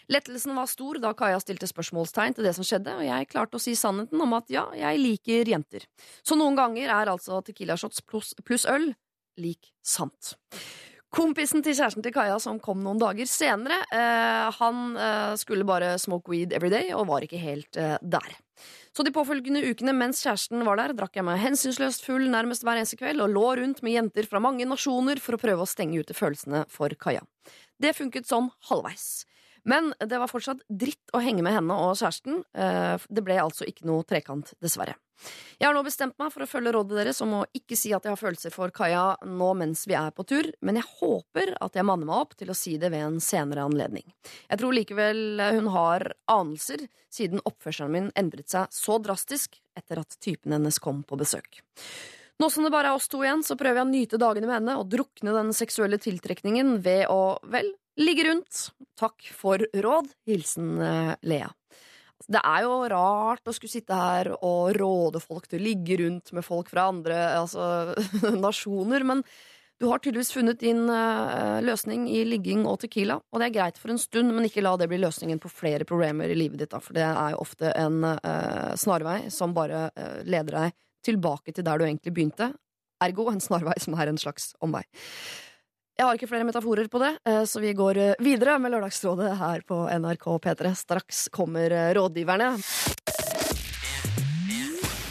Lettelsen 0.08 0.56
var 0.56 0.68
stor 0.70 0.98
da 1.02 1.12
Kaja 1.16 1.40
stilte 1.42 1.68
spørsmålstegn 1.68 2.38
til 2.38 2.46
det 2.48 2.54
som 2.56 2.64
skjedde, 2.64 2.94
og 2.96 3.04
jeg 3.04 3.28
klarte 3.28 3.58
å 3.58 3.62
si 3.62 3.74
sannheten 3.76 4.20
om 4.24 4.36
at 4.38 4.48
ja, 4.52 4.64
jeg 4.76 5.02
liker 5.02 5.50
jenter. 5.52 5.84
Så 6.24 6.38
noen 6.38 6.56
ganger 6.56 6.88
er 6.94 7.12
altså 7.12 7.42
Tequila 7.44 7.76
shots 7.76 8.00
pluss 8.08 8.32
pluss 8.46 8.64
øl 8.68 8.94
lik 9.38 9.72
sant. 9.84 10.34
Kompisen 11.14 11.62
til 11.64 11.72
kjæresten 11.72 12.04
til 12.04 12.12
Kaja 12.12 12.36
som 12.42 12.58
kom 12.60 12.82
noen 12.84 12.98
dager 13.00 13.28
senere, 13.28 13.78
eh, 13.96 14.48
han 14.58 14.96
eh, 14.96 15.36
skulle 15.40 15.64
bare 15.68 15.94
smoke 16.00 16.28
weed 16.28 16.52
every 16.52 16.68
day 16.72 16.90
og 16.92 17.06
var 17.08 17.24
ikke 17.24 17.40
helt 17.40 17.78
eh, 17.80 17.96
der. 18.02 18.34
Så 18.92 19.04
de 19.06 19.12
påfølgende 19.14 19.62
ukene 19.70 19.94
mens 19.96 20.20
kjæresten 20.24 20.64
var 20.66 20.76
der, 20.80 20.92
drakk 20.96 21.16
jeg 21.16 21.24
meg 21.24 21.40
hensynsløst 21.40 22.04
full 22.04 22.28
nærmest 22.28 22.64
hver 22.66 22.80
eneste 22.80 22.98
kveld 23.00 23.24
og 23.24 23.32
lå 23.32 23.46
rundt 23.60 23.80
med 23.86 23.96
jenter 23.96 24.28
fra 24.28 24.42
mange 24.42 24.68
nasjoner 24.68 25.20
for 25.22 25.36
å 25.36 25.40
prøve 25.40 25.64
å 25.64 25.70
stenge 25.70 26.00
ute 26.02 26.16
følelsene 26.16 26.66
for 26.72 26.92
Kaja. 27.00 27.24
Det 27.80 27.94
funket 27.96 28.28
sånn 28.28 28.50
halvveis. 28.68 29.24
Men 29.68 29.92
det 30.00 30.18
var 30.20 30.30
fortsatt 30.30 30.62
dritt 30.68 31.12
å 31.12 31.20
henge 31.22 31.44
med 31.44 31.52
henne 31.58 31.76
og 31.76 31.96
kjæresten. 32.00 32.40
Eh, 32.56 32.96
Det 33.08 33.24
ble 33.24 33.36
altså 33.42 33.66
ikke 33.68 33.86
noe 33.88 34.06
trekant, 34.08 34.54
dessverre. 34.62 34.96
Jeg 35.58 35.66
har 35.66 35.74
nå 35.74 35.82
bestemt 35.82 36.14
meg 36.20 36.30
for 36.30 36.44
å 36.44 36.46
følge 36.48 36.70
rådet 36.76 37.00
deres 37.00 37.18
om 37.24 37.32
å 37.40 37.46
ikke 37.56 37.74
si 37.76 37.90
at 37.92 38.04
jeg 38.06 38.12
har 38.14 38.20
følelser 38.20 38.52
for 38.54 38.70
Kaja 38.70 39.16
nå 39.26 39.48
mens 39.58 39.82
vi 39.90 39.96
er 39.98 40.12
på 40.14 40.22
tur, 40.30 40.46
men 40.62 40.78
jeg 40.78 40.86
håper 41.00 41.56
at 41.60 41.74
jeg 41.74 41.86
manner 41.88 42.06
meg 42.06 42.20
opp 42.22 42.36
til 42.38 42.52
å 42.52 42.56
si 42.56 42.76
det 42.78 42.92
ved 42.94 43.02
en 43.02 43.18
senere 43.20 43.64
anledning. 43.66 44.06
Jeg 44.46 44.60
tror 44.60 44.76
likevel 44.76 45.42
hun 45.58 45.72
har 45.74 46.06
anelser, 46.30 46.86
siden 47.10 47.42
oppførselen 47.42 47.90
min 47.96 48.12
endret 48.14 48.54
seg 48.54 48.70
så 48.70 49.00
drastisk 49.02 49.58
etter 49.78 49.98
at 50.04 50.16
typen 50.22 50.54
hennes 50.54 50.78
kom 50.78 51.02
på 51.02 51.18
besøk. 51.18 51.60
Nå 52.38 52.46
som 52.54 52.62
det 52.62 52.70
bare 52.70 52.92
er 52.92 52.94
oss 52.94 53.10
to 53.10 53.24
igjen, 53.24 53.42
så 53.42 53.58
prøver 53.58 53.80
jeg 53.80 53.88
å 53.88 53.90
nyte 53.90 54.22
dagene 54.22 54.46
med 54.46 54.60
henne 54.60 54.78
og 54.78 54.86
drukne 54.92 55.34
den 55.34 55.50
seksuelle 55.56 55.98
tiltrekningen 55.98 56.76
ved 56.84 57.08
å, 57.10 57.40
vel, 57.50 57.72
ligge 57.98 58.26
rundt. 58.28 58.68
Takk 58.98 59.30
for 59.34 59.62
råd. 59.74 60.10
Hilsen 60.28 60.80
eh, 60.82 61.14
Lea. 61.22 61.50
Det 62.28 62.40
er 62.42 62.64
jo 62.66 62.80
rart 62.90 63.46
å 63.46 63.54
skulle 63.54 63.72
sitte 63.72 63.96
her 63.96 64.32
og 64.34 64.74
råde 64.76 65.20
folk 65.22 65.46
til 65.48 65.60
å 65.60 65.66
ligge 65.68 66.00
rundt 66.00 66.32
med 66.36 66.44
folk 66.44 66.68
fra 66.72 66.88
andre 66.90 67.20
altså, 67.38 67.94
nasjoner, 68.46 69.06
men 69.06 69.22
du 69.78 69.86
har 69.86 70.00
tydeligvis 70.02 70.32
funnet 70.34 70.58
din 70.58 70.88
eh, 70.90 71.60
løsning 71.62 72.08
i 72.10 72.24
ligging 72.26 72.64
og 72.66 72.80
tequila, 72.82 73.20
og 73.22 73.38
det 73.38 73.46
er 73.46 73.54
greit 73.54 73.78
for 73.78 73.94
en 73.94 74.00
stund, 74.02 74.34
men 74.34 74.48
ikke 74.48 74.64
la 74.66 74.74
det 74.80 74.88
bli 74.90 74.98
løsningen 74.98 75.38
på 75.38 75.50
flere 75.52 75.86
problemer 75.86 76.32
i 76.32 76.38
livet 76.38 76.58
ditt, 76.58 76.72
da, 76.72 76.82
for 76.82 76.98
det 76.98 77.06
er 77.06 77.36
jo 77.36 77.44
ofte 77.44 77.70
en 77.78 78.02
uh, 78.02 78.74
snarvei 78.74 79.20
som 79.30 79.54
bare 79.54 79.86
uh, 79.94 80.18
leder 80.26 80.56
deg 80.56 80.74
tilbake 81.06 81.54
til 81.54 81.66
der 81.68 81.78
du 81.78 81.86
egentlig 81.86 82.16
begynte, 82.16 82.50
ergo 83.06 83.28
en 83.30 83.38
snarvei 83.42 83.76
som 83.78 83.94
er 83.94 84.10
en 84.10 84.18
slags 84.18 84.50
omvei. 84.66 84.82
Jeg 85.98 86.06
har 86.06 86.14
ikke 86.14 86.28
flere 86.30 86.46
metaforer 86.46 86.86
på 86.86 87.00
det, 87.02 87.08
eh, 87.26 87.40
så 87.42 87.58
vi 87.58 87.72
går 87.74 87.98
eh, 87.98 88.20
videre 88.22 88.52
med 88.62 88.70
Lørdagsrådet 88.70 89.32
her 89.40 89.64
på 89.66 89.80
NRK 89.98 90.26
P3. 90.44 90.70
Straks 90.78 91.24
kommer 91.34 91.74
eh, 91.74 91.88
rådgiverne. 91.98 92.52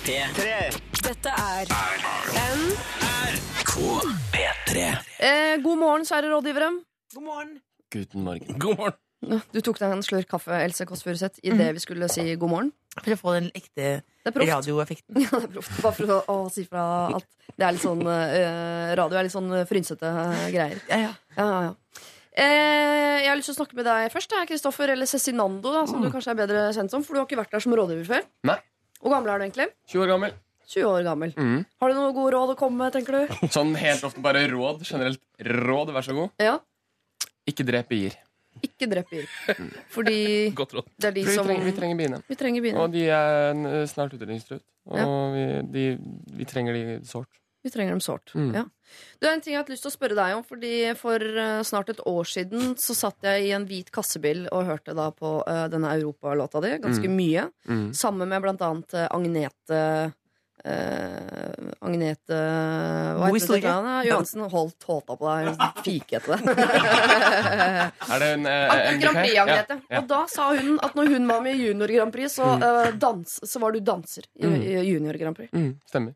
Dette 0.08 1.34
er 1.34 1.74
NRK 2.54 3.74
P3. 4.32 4.86
Eh, 5.20 5.58
god 5.66 5.84
morgen, 5.84 6.08
kjære 6.08 6.32
rådgivere. 6.32 6.72
God 7.18 7.28
morgen. 7.28 7.52
Guten 7.92 8.24
morgen. 8.24 8.56
God 8.56 8.80
morgen. 8.80 8.98
Du 9.22 9.60
tok 9.66 9.80
deg 9.82 9.96
en 9.96 10.04
slurk 10.06 10.28
kaffe, 10.30 10.54
Else 10.62 10.86
Kåss 10.86 11.02
Furuseth, 11.06 11.40
idet 11.42 11.72
vi 11.74 11.82
skulle 11.82 12.10
si 12.12 12.26
god 12.38 12.52
morgen. 12.52 12.70
For 12.98 13.14
å 13.14 13.18
få 13.20 13.34
den 13.38 13.48
ekte 13.58 14.02
radioeffekten. 14.26 15.18
Ja, 15.24 15.32
det 15.40 15.48
er 15.48 15.54
proft. 15.56 15.74
Bare 15.82 15.96
for 15.98 16.14
å, 16.14 16.20
å 16.34 16.38
si 16.54 16.66
fra 16.68 16.84
at 17.18 17.26
det 17.58 17.66
er 17.66 17.74
litt 17.76 17.84
sånn 17.84 18.04
eh, 18.06 18.94
radio 18.98 19.18
er 19.20 19.28
litt 19.28 19.34
sånn 19.34 19.50
frynsete 19.70 20.12
eh, 20.12 20.46
greier. 20.54 20.82
Ja, 20.90 21.00
ja. 21.08 21.12
Ja, 21.38 21.48
ja, 21.48 21.60
ja. 21.70 22.04
Eh, 22.38 23.24
jeg 23.24 23.30
har 23.32 23.40
lyst 23.40 23.50
til 23.50 23.56
å 23.56 23.60
snakke 23.64 23.78
med 23.80 23.88
deg 23.90 24.12
først, 24.14 24.34
Kristoffer, 24.50 24.94
eller 24.94 25.10
Cezinando, 25.10 25.72
da, 25.74 25.86
som 25.90 26.04
du 26.04 26.12
kanskje 26.14 26.36
er 26.36 26.42
bedre 26.44 26.66
kjent 26.76 26.94
som, 26.94 27.06
for 27.06 27.18
du 27.18 27.22
har 27.24 27.30
ikke 27.30 27.40
vært 27.40 27.56
der 27.56 27.64
som 27.66 27.74
rådgiver 27.78 28.06
før. 28.12 28.28
Nei. 28.50 28.60
Hvor 29.02 29.14
gammel 29.16 29.34
er 29.34 29.42
du 29.42 29.48
egentlig? 29.48 29.72
20 29.90 30.04
år 30.06 30.14
gammel. 30.14 30.38
20 30.68 30.90
år 30.92 31.06
gammel. 31.08 31.34
Mm. 31.40 31.60
Har 31.82 31.90
du 31.90 31.98
noen 31.98 32.14
gode 32.18 32.36
råd 32.36 32.54
å 32.54 32.60
komme 32.60 32.84
med, 32.84 32.94
tenker 32.94 33.16
du? 33.18 33.50
Sånn 33.54 33.74
helt 33.80 34.04
ofte 34.06 34.22
bare 34.22 34.46
råd. 34.52 34.84
Generelt 34.90 35.22
råd, 35.40 35.94
vær 35.96 36.06
så 36.06 36.18
god. 36.18 36.34
Ja. 36.44 36.58
Ikke 37.48 37.66
drep 37.66 37.90
bier. 37.94 38.18
Ikke 38.66 38.90
drep 38.92 39.12
bier. 39.12 39.28
Fordi 39.94 40.20
Godt 40.58 40.78
råd. 40.80 40.92
det 40.98 41.12
er 41.12 41.18
de 41.18 41.26
som 41.30 41.48
vi 41.48 41.76
trenger 41.76 42.00
biene. 42.00 42.22
Vi 42.28 42.40
trenger 42.40 42.66
biene. 42.66 42.84
Og 42.84 42.94
de 42.94 43.08
er 43.10 43.86
snart 43.92 44.16
utrydningstruet. 44.18 44.66
Og 44.88 45.36
vi, 45.36 45.46
de, 45.74 45.90
vi 46.38 46.48
trenger 46.48 46.78
de 46.78 47.02
sårt. 47.08 47.32
Vi 47.68 47.72
trenger 47.72 47.92
dem 47.92 48.02
sårt. 48.02 48.32
Mm. 48.36 48.52
Ja. 48.56 48.64
Det 49.20 49.28
er 49.28 49.34
en 49.36 49.42
ting 49.44 49.52
jeg 49.52 49.60
har 49.60 49.66
hatt 49.66 49.72
lyst 49.74 49.84
til 49.84 49.92
å 49.92 49.96
spørre 49.98 50.16
deg 50.16 50.36
om. 50.38 50.44
Fordi 50.48 50.74
For 50.96 51.24
eh, 51.44 51.64
snart 51.68 51.90
et 51.92 52.04
år 52.08 52.30
siden 52.30 52.78
så 52.80 52.96
satt 52.96 53.28
jeg 53.28 53.50
i 53.50 53.52
en 53.58 53.66
hvit 53.68 53.90
kassebil 53.94 54.46
og 54.56 54.70
hørte 54.70 54.96
da 54.96 55.10
på 55.12 55.34
uh, 55.42 55.66
denne 55.72 55.92
europalåta 55.98 56.62
di 56.64 56.78
ganske 56.86 57.12
mye. 57.12 57.50
Mm. 57.68 57.90
Sammen 57.98 58.32
med 58.32 58.46
blant 58.46 58.64
annet 58.64 58.96
eh, 58.96 59.10
Agnete 59.12 59.82
eh, 60.68 61.72
Agnete 61.88 62.38
Hva 62.38 63.14
God 63.18 63.26
heter 63.28 63.40
historie. 63.40 63.74
Johansen 64.08 64.42
holdt 64.52 64.76
tåta 64.84 65.16
på 65.18 65.30
deg. 65.32 65.62
Fik 65.86 66.14
etter 66.20 66.42
det 66.44 66.56
Er 68.14 68.24
det 68.24 68.30
en 68.36 68.46
eh, 68.52 68.98
Grand 69.02 69.20
Prix, 69.22 69.38
Agnete. 69.44 69.78
Ja, 69.80 69.96
ja. 69.96 70.02
Og 70.02 70.08
da 70.12 70.22
sa 70.32 70.50
hun 70.58 70.78
at 70.84 70.96
når 71.00 71.14
hun 71.16 71.28
var 71.30 71.42
med 71.46 71.56
i 71.58 71.68
Junior 71.70 71.94
Grand 71.98 72.14
Prix, 72.16 72.36
så, 72.40 72.50
eh, 72.58 72.92
dans, 73.00 73.38
så 73.44 73.60
var 73.64 73.72
du 73.76 73.80
danser 73.80 74.28
i, 74.36 74.46
Mm. 74.48 74.62
i 74.62 74.76
Junior 74.92 75.18
Grand 75.20 75.36
Prix. 75.38 75.52
Mm, 75.54 75.74
stemmer. 75.90 76.16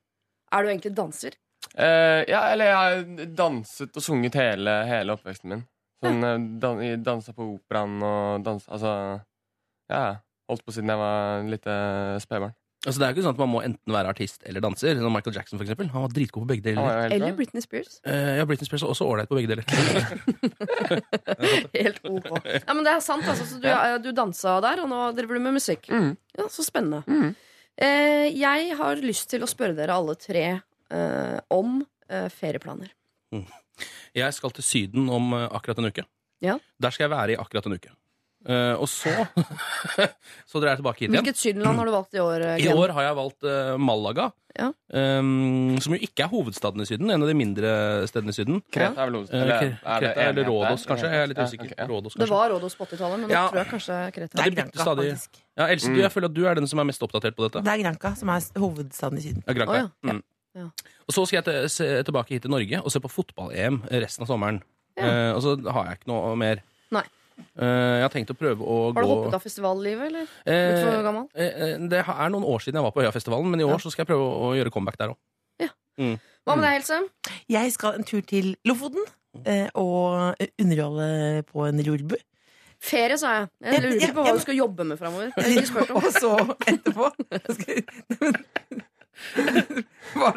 Er 0.51 0.63
du 0.63 0.70
egentlig 0.74 0.93
danser? 0.98 1.36
Eh, 1.77 2.24
ja, 2.27 2.41
eller 2.51 2.65
jeg 2.65 2.75
har 2.75 3.27
danset 3.38 3.96
og 3.96 4.03
sunget 4.03 4.36
hele, 4.36 4.74
hele 4.89 5.13
oppveksten 5.15 5.50
min. 5.53 5.63
Sånn, 6.01 6.24
eh, 6.25 6.38
dan 6.60 6.79
Dansa 7.05 7.31
på 7.38 7.46
operaen 7.60 8.00
og 8.01 8.41
dansa 8.43 8.72
Altså 8.74 8.91
Ja, 9.91 10.15
holdt 10.50 10.63
på 10.65 10.74
siden 10.74 10.89
jeg 10.89 10.98
var 10.98 11.43
lite 11.46 11.75
spedbarn. 12.24 12.55
Altså, 12.82 12.98
det 12.98 13.06
er 13.06 13.12
jo 13.12 13.14
ikke 13.14 13.24
sånn 13.28 13.36
at 13.36 13.42
man 13.44 13.50
må 13.52 13.60
enten 13.62 13.94
være 13.94 14.10
artist 14.10 14.42
eller 14.50 14.64
danser. 14.64 14.98
Som 14.98 15.14
Michael 15.14 15.36
Jackson, 15.36 15.60
for 15.60 15.68
eksempel. 15.68 15.92
Han 15.94 16.02
var 16.08 16.14
dritgod 16.16 16.48
på 16.48 16.50
begge 16.50 16.64
deler. 16.66 17.12
Eller. 17.14 17.36
Britney 17.38 17.62
Spears? 17.62 18.00
Eh, 18.10 18.40
ja, 18.40 18.46
Britney 18.50 18.66
Spears 18.66 18.86
er 18.88 18.94
også 18.96 19.06
ålreit 19.06 19.30
på 19.30 19.38
begge 19.38 19.52
deler. 19.52 19.68
Helt 21.76 22.00
ok. 22.10 22.32
Ja, 22.56 22.74
men 22.74 22.82
det 22.88 22.96
er 22.96 23.04
sant, 23.06 23.28
altså. 23.30 23.46
Så 23.46 23.60
du, 23.62 23.68
eh, 23.70 24.00
du 24.02 24.10
dansa 24.18 24.56
der, 24.66 24.82
og 24.82 24.90
nå 24.90 25.04
driver 25.18 25.38
du 25.38 25.46
med 25.46 25.60
musikk. 25.60 25.86
Mm. 25.94 26.16
Ja, 26.40 26.48
Så 26.50 26.66
spennende. 26.66 27.04
Mm. 27.06 27.36
Eh, 27.82 28.26
jeg 28.34 28.74
har 28.82 29.06
lyst 29.06 29.30
til 29.30 29.46
å 29.46 29.50
spørre 29.50 29.78
dere 29.78 30.00
alle 30.02 30.18
tre 30.20 30.46
eh, 30.58 31.38
om 31.54 31.84
eh, 32.10 32.28
ferieplaner. 32.34 32.90
Jeg 34.18 34.34
skal 34.36 34.52
til 34.58 34.66
Syden 34.66 35.06
om 35.14 35.30
eh, 35.38 35.46
akkurat 35.54 35.80
en 35.80 35.92
uke. 35.94 36.04
Ja. 36.42 36.58
Der 36.82 36.94
skal 36.94 37.08
jeg 37.08 37.14
være 37.14 37.36
i 37.36 37.40
akkurat 37.40 37.68
en 37.70 37.78
uke. 37.78 37.94
Eh, 38.50 38.74
og 38.82 38.88
så 38.90 39.12
Så 40.50 40.60
drar 40.62 40.72
jeg 40.74 40.80
tilbake 40.82 41.00
hit 41.04 41.10
igjen. 41.10 41.18
Hvilket 41.22 41.38
sydenland 41.40 41.78
har 41.78 41.86
du 41.86 41.92
valgt 41.94 42.16
i 42.18 42.22
år? 42.24 42.42
eh, 42.42 42.64
I 42.66 42.72
år 42.74 42.94
har 42.98 43.04
jeg 43.10 43.18
valgt 43.20 43.44
eh, 43.48 43.76
Malaga. 43.78 44.32
Ja. 44.52 44.66
Um, 44.92 45.78
som 45.80 45.94
jo 45.96 46.00
ikke 46.04 46.26
er 46.26 46.28
hovedstaden 46.34 46.82
i 46.84 46.86
Syden. 46.90 47.08
En 47.14 47.24
av 47.24 47.30
de 47.30 47.36
mindre 47.40 47.70
stedene 48.10 48.34
i 48.34 48.36
Syden. 48.36 48.58
Kreta 48.74 49.00
er 49.06 49.08
vel 49.12 49.16
hovedstaden. 49.22 49.44
Eller 49.46 49.62
Kre- 49.62 49.70
er 49.94 50.02
det 50.04 50.10
Kreta 50.12 50.26
eller 50.32 50.50
Rådås, 50.50 50.84
kanskje. 50.90 51.12
Jeg 51.14 51.22
er 51.24 51.30
litt 51.32 51.40
Ja, 51.40 51.46
okay, 51.48 51.70
ja. 51.78 51.86
Rådos, 51.88 52.18
Det 52.20 52.28
var 52.34 52.50
Rådås 52.52 52.76
på 52.76 52.88
80-tallet, 52.90 53.20
men 53.22 53.30
nå 53.30 53.32
Ja. 53.38 53.46
tror 53.48 53.62
jeg 53.62 53.70
kanskje 53.72 54.00
Kreta. 54.18 54.36
Det 54.36 54.46
er 54.48 54.56
Granca, 54.58 54.82
stadig. 54.84 55.06
faktisk. 55.14 55.40
Ja, 55.58 55.68
Else, 55.72 55.88
Mm. 55.90 55.96
jeg 56.02 56.12
føler 56.12 56.26
at 56.28 56.34
du 56.34 56.44
er 56.48 56.56
den 56.56 56.68
som 56.68 56.80
er 56.80 56.84
mest 56.84 57.02
oppdatert 57.02 57.36
på 57.38 57.44
dette. 57.48 57.64
Det 57.64 57.72
er 57.72 57.84
Granca 57.86 58.16
som 58.16 58.30
er 58.30 58.42
hovedstaden 58.60 59.18
i 59.18 59.22
Syden. 59.22 59.44
Ja, 59.48 59.54
Granca. 59.54 59.72
Oh, 59.72 59.90
ja. 60.04 60.14
Mm. 60.14 60.24
Ja. 60.56 60.66
Og 61.08 61.16
så 61.16 61.26
skal 61.28 61.44
jeg 61.48 61.70
se, 61.72 62.04
tilbake 62.04 62.28
hit 62.36 62.42
til 62.42 62.52
Norge 62.52 62.82
og 62.84 62.92
se 62.92 63.00
på 63.00 63.08
fotball-EM 63.10 63.84
resten 63.88 64.24
av 64.24 64.28
sommeren. 64.28 64.62
Ja. 64.98 65.06
Eh, 65.08 65.32
og 65.36 65.42
så 65.42 65.56
har 65.72 65.86
jeg 65.86 66.00
ikke 66.02 66.12
noe 66.12 66.36
mer. 66.36 66.60
Nei. 66.92 67.04
Eh, 67.40 67.96
jeg 67.98 68.04
har 68.06 68.10
tenkt 68.14 68.32
å 68.34 68.38
prøve 68.38 68.62
å 68.62 68.78
Har 68.94 69.02
du 69.02 69.08
gå 69.08 69.16
hoppet 69.16 69.34
av 69.38 69.42
festivallivet, 69.44 70.08
eller? 70.12 70.28
Eh, 70.46 70.72
Blitt 70.72 70.84
for 70.86 71.04
gammel? 71.08 71.28
eh, 71.36 71.78
Det 71.90 72.00
er 72.04 72.30
noen 72.30 72.44
år 72.46 72.60
siden 72.64 72.76
jeg 72.80 72.84
var 72.84 72.92
på 72.96 73.02
Øyafestivalen, 73.06 73.50
men 73.52 73.60
i 73.60 73.64
år 73.64 73.72
Ja. 73.78 73.78
så 73.78 73.92
skal 73.92 74.06
jeg 74.06 74.12
prøve 74.14 74.26
å 74.30 74.52
gjøre 74.56 74.72
comeback 74.72 74.98
der 74.98 75.10
òg. 75.16 75.18
Hva 76.02 76.56
med 76.58 76.64
deg, 76.66 76.82
Helse? 76.82 77.10
Jeg 77.50 77.72
skal 77.74 77.94
en 77.94 78.04
tur 78.04 78.22
til 78.26 78.56
Lofoten 78.66 79.04
eh, 79.46 79.68
og 79.76 80.36
underholde 80.60 81.44
på 81.46 81.68
en 81.68 81.78
rorbu. 81.86 82.16
Ferie, 82.82 83.18
sa 83.22 83.28
jeg. 83.36 83.50
Jeg 83.62 83.74
Ja, 83.74 83.80
lurer 83.86 84.02
ja, 84.02 84.08
på 84.08 84.24
hva 84.24 84.28
ja. 84.32 84.34
du 84.34 84.40
skal 84.42 84.56
jobbe 84.58 84.84
med 84.90 84.98
framover. 84.98 85.30
Og 85.94 86.08
så 86.18 86.32
etterpå 86.66 87.12
Hva 90.16 90.32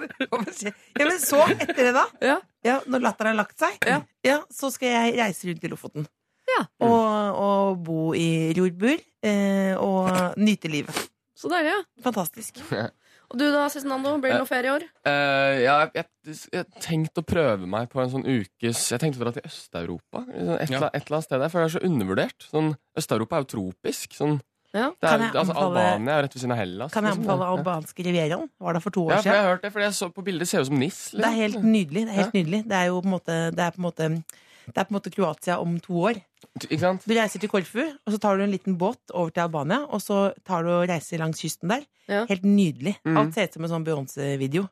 skjer? 0.53 0.75
Ja, 0.99 1.07
men 1.09 1.19
så, 1.23 1.41
etter 1.55 1.81
det, 1.89 1.93
da, 1.97 2.05
Ja. 2.21 2.37
ja, 2.67 2.81
når 2.87 3.01
latteren 3.07 3.33
har 3.33 3.41
lagt 3.45 3.59
seg, 3.59 3.79
Ja. 4.25 4.43
så 4.53 4.71
skal 4.73 4.89
jeg 4.93 5.17
reise 5.19 5.49
rundt 5.49 5.65
i 5.65 5.69
Lofoten. 5.73 6.07
Ja. 6.51 6.67
Og, 6.85 7.39
og 7.45 7.79
bo 7.87 8.01
i 8.15 8.53
rorbur 8.57 8.99
eh, 9.25 9.75
og 9.81 10.11
nyte 10.47 10.69
livet. 10.71 10.95
Så 11.35 11.49
deilig, 11.51 11.73
ja. 11.73 11.81
Fantastisk. 12.05 12.61
Og 13.33 13.39
du 13.41 13.47
da, 13.51 13.65
Cezinando? 13.73 14.11
Blir 14.21 14.35
det 14.35 14.43
noe 14.43 14.47
ferie 14.47 14.69
i 14.69 14.73
år? 14.75 14.83
Eh, 15.09 15.63
ja, 15.65 15.79
jeg, 15.97 16.05
jeg, 16.29 16.37
jeg 16.53 16.67
tenkte 16.85 17.23
å 17.23 17.27
prøve 17.27 17.67
meg 17.67 17.89
på 17.91 17.99
en 18.03 18.11
sånn 18.13 18.27
ukes 18.29 18.83
Jeg 18.93 19.01
tenkte 19.01 19.19
å 19.19 19.25
dra 19.25 19.33
til 19.35 19.47
Øst-Europa. 19.49 20.21
Liksom 20.29 20.53
Et, 20.61 20.71
Ja. 20.71 20.77
eller- 20.77 20.93
et 20.93 21.07
eller 21.09 21.17
annet 21.17 21.25
sted 21.27 21.41
der, 21.41 21.49
for 21.51 21.65
det 21.65 21.67
er 21.71 21.73
så 21.79 21.83
undervurdert. 21.89 22.47
Sånn, 22.53 22.69
Øst-Europa 23.01 23.39
er 23.41 23.47
jo 23.47 23.49
tropisk. 23.57 24.13
Sånn, 24.21 24.37
Ja. 24.77 24.91
det 24.93 25.09
Kan 25.09 25.21
er, 25.23 25.25
jeg 25.25 25.35
altså, 25.41 25.55
anbefale- 25.57 25.83
Albania 25.89 26.15
er 26.19 26.23
rett 26.29 26.35
ved 26.37 26.43
siden 26.45 26.53
av 26.55 26.59
Hellas. 26.61 26.93
Kan 26.93 27.05
jeg 27.09 27.15
liksom. 27.17 27.25
anbefale 27.25 27.49
Ja. 27.49 27.57
albanske 27.57 28.07
rivieraen? 28.07 28.49
Var 28.61 28.73
der 28.79 28.81
for 28.85 28.91
to 28.91 29.01
år 29.07 29.11
Ja, 29.11 29.17
for 29.17 29.23
jeg 29.23 29.33
siden. 29.33 29.41
har 29.45 29.51
hørt 29.57 29.63
det, 29.63 29.73
fordi 29.73 29.85
jeg 29.89 29.93
så 29.99 30.13
på 30.15 30.25
bildet 30.29 30.49
ser 30.53 30.61
ut 30.61 30.67
som 30.69 30.79
NIS. 30.79 31.01
Det 31.17 31.25
er 31.25 31.39
helt 31.41 31.63
nydelig. 31.65 32.05
Det 32.05 32.13
er 32.13 32.21
helt 32.23 32.35
nydelig. 32.35 32.63
Det 32.69 32.77
er 32.79 32.87
jo 32.93 33.01
på 33.01 33.09
en 33.09 33.17
måte 33.17 33.35
Det 33.57 33.65
er 33.65 33.71
på 33.73 33.81
en 33.81 33.89
måte 33.89 34.25
det 34.67 34.77
er 34.81 34.85
på 34.89 34.93
en 34.95 34.99
måte 34.99 35.11
Kroatia 35.15 35.59
om 35.61 35.75
to 35.81 35.93
år. 36.09 36.21
Ikke 36.69 36.79
sant? 36.81 37.05
Du 37.09 37.15
reiser 37.17 37.41
til 37.43 37.49
Korfu, 37.53 37.83
og 37.85 38.13
så 38.15 38.19
tar 38.21 38.37
du 38.39 38.45
en 38.45 38.53
liten 38.53 38.77
båt 38.79 39.11
over 39.13 39.31
til 39.35 39.41
Albania. 39.45 39.83
Og 39.89 40.01
så 40.05 40.33
tar 40.45 40.63
du 40.65 40.71
og 40.77 40.89
reiser 40.89 41.19
langs 41.21 41.41
kysten 41.43 41.69
der. 41.73 41.85
Ja. 42.09 42.25
Helt 42.31 42.45
nydelig. 42.45 42.97
Mm. 43.05 43.17
Alt 43.21 43.35
ser 43.35 43.49
ut 43.49 43.55
som 43.59 43.65
en 43.65 43.71
sånn 43.75 43.85
Beyoncé-video. 43.87 44.69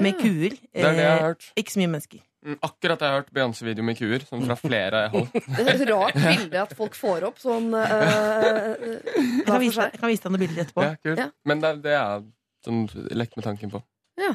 Med 0.00 0.14
Ja. 0.16 0.20
kuer. 0.22 0.50
Det 0.50 0.84
er 0.84 0.92
det 0.92 1.02
jeg 1.04 1.10
har 1.10 1.18
Eh, 1.18 1.26
hørt. 1.28 1.52
ikke 1.56 1.70
så 1.72 1.78
mye 1.78 1.90
mennesker. 1.94 2.20
Mm, 2.44 2.58
Akkurat 2.62 2.98
jeg 3.00 3.08
har 3.08 3.20
hørt 3.22 3.30
Beyoncé-video 3.32 3.82
med 3.84 3.96
kuer. 3.96 4.26
Som 4.28 4.42
fra 4.44 4.54
flere 4.58 5.08
hold. 5.14 5.28
Det 5.32 5.66
er 5.68 5.74
et 5.82 5.88
rart 5.88 6.14
bilde 6.14 6.60
at 6.62 6.74
folk 6.76 6.94
får 6.98 7.22
opp 7.30 7.38
sånn 7.38 7.70
uh, 7.72 8.74
Jeg 8.74 9.46
kan 9.46 9.60
vise, 9.62 9.80
jeg 9.86 10.00
kan 10.00 10.10
vise 10.10 10.22
deg 10.26 10.32
noen 10.34 10.42
bilder 10.44 10.64
etterpå. 10.66 10.82
Ja, 10.82 10.94
kult. 11.02 11.18
Ja. 11.22 11.28
Men 11.46 11.60
det, 11.62 11.70
det 11.86 11.94
er 11.96 12.24
sånn 12.66 12.82
lekt 13.14 13.36
med 13.38 13.44
tanken 13.46 13.70
på. 13.72 13.80
Ja. 14.20 14.34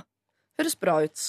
Høres 0.59 0.75
bra 0.79 0.97
ut. 1.05 1.25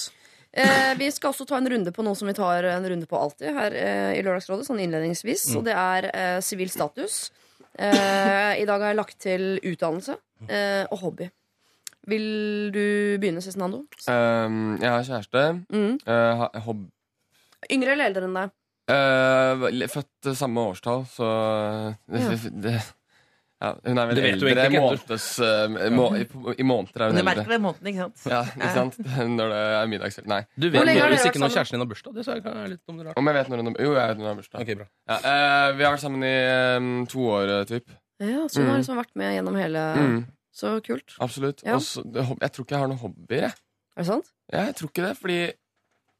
Eh, 0.51 0.93
vi 0.99 1.07
skal 1.15 1.31
også 1.31 1.45
ta 1.47 1.57
en 1.57 1.69
runde 1.71 1.93
på 1.95 2.03
noe 2.03 2.17
som 2.19 2.27
vi 2.27 2.35
tar 2.35 2.67
en 2.67 2.87
runde 2.91 3.07
på 3.07 3.19
alltid 3.19 3.55
her 3.55 3.75
eh, 3.77 4.13
i 4.17 4.23
Lørdagsrådet, 4.25 4.67
sånn 4.67 4.81
innledningsvis. 4.83 5.45
Og 5.55 5.63
det 5.67 5.75
er 5.77 6.09
eh, 6.11 6.67
status. 6.67 7.31
Eh, 7.79 8.59
I 8.59 8.65
dag 8.67 8.81
har 8.81 8.91
jeg 8.91 8.99
lagt 8.99 9.19
til 9.23 9.45
utdannelse 9.63 10.17
eh, 10.49 10.83
og 10.91 11.05
hobby. 11.05 11.29
Vil 12.09 12.71
du 12.73 12.85
begynne, 13.21 13.43
Cezinando? 13.45 13.83
Um, 14.09 14.77
jeg 14.81 14.89
har 14.89 15.05
kjæreste. 15.05 15.43
Mm. 15.69 15.99
Uh, 16.07 16.47
hob 16.65 16.87
Yngre 17.69 17.93
eller 17.93 18.09
eldre 18.09 18.25
enn 18.25 18.39
deg? 18.39 18.55
uh, 18.91 19.85
født 19.91 20.31
samme 20.35 20.63
årstall, 20.71 21.05
så 21.13 21.27
det, 22.11 22.39
det, 22.63 22.79
ja, 23.61 23.69
Hun 23.85 23.97
er 24.01 24.07
vel 24.09 24.15
Det 24.17 24.23
vet 24.25 24.39
du 24.41 24.47
eldre 24.49 24.63
ikke, 24.67 24.81
måneds, 24.81 25.25
uh, 25.39 25.91
må, 25.93 26.05
i, 26.17 26.23
I 26.57 26.65
måneder 26.65 27.03
er 27.05 27.11
hun 27.11 27.15
hun 27.15 27.21
du 27.21 27.25
merker 27.27 27.51
det 27.51 27.59
i 27.59 27.61
måneden, 27.61 27.89
ikke 27.91 28.01
sant? 28.07 28.23
Ja, 28.31 28.41
ikke 28.57 28.71
sant? 28.73 28.97
Når 29.37 29.53
det 29.53 29.59
er 29.77 29.91
middagskveld. 29.91 30.27
Nei. 30.31 30.39
Du 30.57 30.67
vet 30.73 30.89
hvis 30.89 31.25
ikke 31.29 31.41
når 31.43 31.53
kjæresten 31.55 31.77
din 31.77 31.83
har 31.85 31.89
bursdag. 31.91 32.15
Det 32.17 32.25
sa 32.25 32.35
er 32.39 32.71
litt 32.73 32.81
om 32.89 32.97
det 32.97 33.05
rart. 33.07 33.17
Om 33.21 33.29
jeg 33.31 33.37
vet 33.37 33.51
når 33.53 33.61
hun 33.61 33.69
har 33.71 33.81
Jo, 33.85 33.93
jeg 33.99 34.07
vet 34.11 34.17
når 34.17 34.25
hun 34.25 34.31
har 34.31 34.39
bursdag. 34.41 34.61
Okay, 34.65 34.75
bra. 34.81 34.87
Ja, 35.13 35.17
uh, 35.21 35.77
vi 35.77 35.85
har 35.85 35.93
vært 35.95 36.03
sammen 36.07 36.25
i 36.25 36.35
um, 36.81 36.91
to 37.13 37.27
år, 37.37 37.53
uh, 37.59 37.63
typ. 37.69 37.93
Ja, 38.21 38.47
Så 38.49 38.61
hun 38.61 38.67
har 38.69 38.75
Mm. 38.77 38.81
liksom 38.83 38.97
vært 39.01 39.15
med 39.15 39.33
gjennom 39.37 39.55
hele 39.57 39.85
Mm, 39.97 40.19
Så 40.53 40.73
kult. 40.85 41.15
absolutt. 41.19 41.61
Ja. 41.65 41.75
Og 41.75 41.81
så- 41.81 42.03
jeg 42.41 42.51
tror 42.51 42.65
ikke 42.65 42.75
jeg 42.75 42.79
har 42.79 42.87
noen 42.87 42.99
hobbyer, 42.99 43.41
jeg. 43.47 43.53
Er 43.97 44.01
det 44.01 44.05
sant? 44.07 44.27
Ja, 44.53 44.65
jeg 44.65 44.75
tror 44.75 44.89
ikke 44.89 45.07
det, 45.07 45.17
fordi 45.17 45.39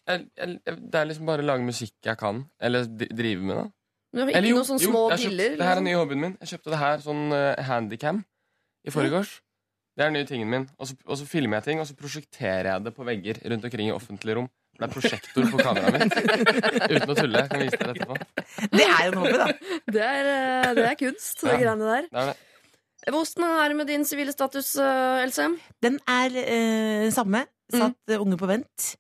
jeg, 0.08 0.26
jeg, 0.38 0.60
det 0.66 0.96
er 0.96 1.06
liksom 1.06 1.26
bare 1.26 1.42
å 1.44 1.46
lage 1.46 1.66
musikk 1.66 1.94
jeg 2.06 2.18
kan. 2.18 2.46
Eller 2.60 2.86
drive 2.86 3.42
med, 3.42 3.56
da. 3.56 3.66
Du 4.12 4.20
har 4.20 4.28
ikke 4.28 4.38
Eller 4.42 4.52
jo, 4.52 4.58
noen 4.60 4.68
sånne 4.68 4.84
jo, 4.84 4.92
små 4.92 5.02
jeg 5.06 5.14
har 5.14 5.22
kjøpt, 5.22 5.32
piller? 5.32 5.54
Det 5.56 5.66
her 5.66 5.72
er 5.72 5.80
liksom? 5.80 5.88
nye 5.88 6.00
hobbyen 6.02 6.22
min. 6.26 6.34
Jeg 6.42 6.52
kjøpte 6.52 6.74
det 6.74 6.80
her, 6.82 7.04
sånn 7.06 7.24
uh, 7.32 7.62
handycam, 7.68 8.24
i 8.84 8.94
forgårs. 8.94 9.38
Det 9.96 10.04
er 10.04 10.12
den 10.12 10.18
nye 10.20 10.28
tingen 10.28 10.52
min. 10.52 10.66
Og 10.80 10.90
så, 10.90 10.98
og 11.08 11.20
så 11.20 11.28
filmer 11.28 11.60
jeg 11.60 11.68
ting, 11.70 11.84
og 11.84 11.88
så 11.88 11.96
prosjekterer 12.00 12.72
jeg 12.74 12.84
det 12.88 12.94
på 12.96 13.08
vegger 13.08 13.40
rundt 13.54 13.68
omkring 13.68 13.92
i 13.92 13.96
offentlige 13.96 14.40
rom. 14.40 14.50
For 14.72 14.84
det 14.84 14.88
er 14.88 14.94
prosjektor 14.96 15.50
på 15.52 15.64
kameraet 15.64 15.98
mitt. 16.00 16.16
Uten 16.94 17.12
å 17.12 17.18
tulle. 17.18 17.42
Jeg 17.44 17.52
kan 17.52 17.64
vise 17.64 17.80
dere 17.82 17.96
etterpå. 17.96 18.70
Det 18.72 18.86
er 18.88 19.02
jo 19.04 19.12
en 19.12 19.20
hobby, 19.22 19.34
da. 19.42 19.50
Det 19.96 20.06
er, 20.08 20.30
eh, 20.32 20.70
det 20.78 20.86
er 20.88 20.96
kunst, 21.00 21.36
det 21.42 21.52
de 21.52 21.58
greiene 21.60 21.92
der. 21.92 22.08
Det 22.08 22.24
er 22.24 22.32
det. 22.32 22.40
Hvordan 23.10 23.46
er 23.50 23.72
det 23.72 23.78
med 23.80 23.90
din 23.90 24.04
sivile 24.06 24.34
status, 24.36 24.76
eh, 24.80 25.24
Else? 25.26 25.48
Den 25.84 26.00
er 26.08 26.36
eh, 26.44 27.04
den 27.08 27.16
samme. 27.16 27.46
Mm. 27.72 27.80
Satt 27.80 28.00
mm. 28.12 28.18
unge 28.22 28.40
på 28.40 28.50
vent. 28.52 28.92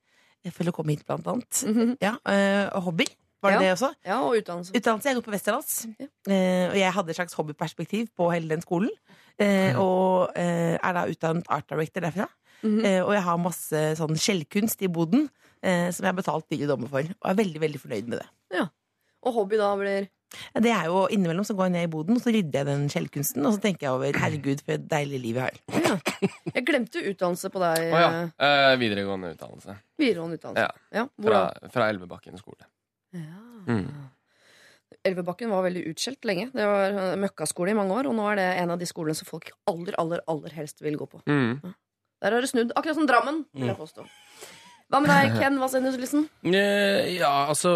For 0.50 0.66
å 0.66 0.74
komme 0.74 0.96
hit, 0.96 1.06
blant 1.06 1.28
annet. 1.30 1.64
Mhm. 1.70 1.98
Ja, 2.02 2.16
eh, 2.26 2.66
og 2.74 2.90
hobby. 2.90 3.06
Var 3.42 3.52
det 3.52 3.56
Ja. 3.56 3.62
det 3.62 3.72
også? 3.74 3.90
Ja, 4.06 4.20
og 4.22 4.36
utdannelse. 4.38 4.74
Utdannelse. 4.78 5.10
Jeg 5.10 5.16
går 5.18 5.26
på 5.26 5.32
Westerdals. 5.34 5.88
Ja. 6.00 6.08
Eh, 6.30 6.70
og 6.70 6.76
jeg 6.78 6.94
hadde 6.94 7.10
et 7.10 7.16
slags 7.18 7.34
hobbyperspektiv 7.34 8.08
på 8.18 8.30
hele 8.34 8.48
den 8.50 8.62
skolen. 8.62 8.92
Eh, 9.42 9.74
og 9.82 10.32
eh, 10.38 10.78
er 10.78 10.94
da 10.94 11.06
utdannet 11.10 11.46
art 11.50 11.68
director 11.68 12.02
derfra. 12.06 12.28
Mhm. 12.62 12.86
Eh, 12.86 13.02
og 13.02 13.14
jeg 13.16 13.24
har 13.26 13.38
masse 13.42 13.84
sånn 13.98 14.14
skjellkunst 14.14 14.82
i 14.86 14.88
boden 14.94 15.30
eh, 15.64 15.90
som 15.90 16.06
jeg 16.06 16.12
har 16.14 16.20
betalt 16.22 16.46
dyre 16.54 16.68
dommer 16.70 16.88
for. 16.92 17.02
Og 17.02 17.30
er 17.32 17.40
veldig 17.42 17.60
veldig 17.64 17.82
fornøyd 17.82 18.08
med 18.08 18.20
det. 18.22 18.28
Ja. 18.54 18.68
Og 19.26 19.34
hobby 19.34 19.58
da 19.58 19.76
blir 19.78 20.08
Ja, 20.56 20.62
Det 20.64 20.72
er 20.72 20.86
jo 20.88 21.08
Innimellom 21.12 21.44
så 21.44 21.52
går 21.58 21.66
jeg 21.68 21.72
ned 21.74 21.84
i 21.84 21.92
boden 21.92 22.16
og 22.16 22.22
så 22.24 22.32
rydder 22.32 22.62
jeg 22.62 22.66
den 22.70 22.86
skjellkunsten. 22.88 23.44
Og 23.46 23.54
så 23.58 23.60
tenker 23.66 23.84
jeg 23.88 23.92
over 23.92 24.14
herregud, 24.16 24.62
for 24.64 24.78
et 24.78 24.86
deilig 24.88 25.20
liv 25.22 25.36
jeg 25.36 25.44
har. 25.44 25.58
ja. 25.84 25.98
Jeg 26.56 26.64
glemte 26.70 27.02
utdannelse 27.04 27.50
på 27.52 27.60
deg. 27.60 27.90
Å 27.92 28.00
ja. 28.00 28.12
eh, 28.40 28.72
Eh, 28.72 28.78
videregående 28.80 29.34
utdannelse. 29.36 29.76
Videregående 30.00 30.38
utdannelse. 30.40 30.70
Ja. 30.94 31.02
Ja, 31.02 31.08
Fra, 31.26 31.42
fra 31.74 31.90
Elvebakken 31.92 32.38
skole. 32.40 32.64
Ja. 33.16 33.44
Mm. 33.68 33.86
Elvebakken 35.08 35.50
var 35.50 35.64
veldig 35.66 35.86
utskjelt 35.90 36.26
lenge. 36.30 36.50
Det 36.54 36.66
var 36.68 37.16
møkkaskole 37.18 37.74
i 37.74 37.78
mange 37.78 37.96
år, 37.96 38.10
og 38.12 38.18
nå 38.18 38.26
er 38.32 38.38
det 38.38 38.50
en 38.62 38.74
av 38.76 38.82
de 38.82 38.88
skolene 38.90 39.18
som 39.18 39.30
folk 39.30 39.50
aller, 39.70 39.96
aller, 40.02 40.22
aller 40.30 40.54
helst 40.54 40.84
vil 40.86 41.00
gå 41.00 41.08
på. 41.10 41.24
Mm. 41.32 41.74
Der 42.22 42.36
har 42.36 42.44
det 42.44 42.52
snudd. 42.52 42.74
Akkurat 42.78 43.00
som 43.00 43.08
Drammen, 43.10 43.46
vil 43.58 43.72
jeg 43.72 43.80
påstå. 43.80 44.06
Hva 44.92 45.00
med 45.00 45.08
deg, 45.10 45.38
Ken? 45.40 45.56
Hva 45.62 45.70
sender 45.72 45.96
du 45.96 46.02
listen? 46.04 46.26
Eh, 46.44 47.16
Ja, 47.16 47.48
altså 47.48 47.72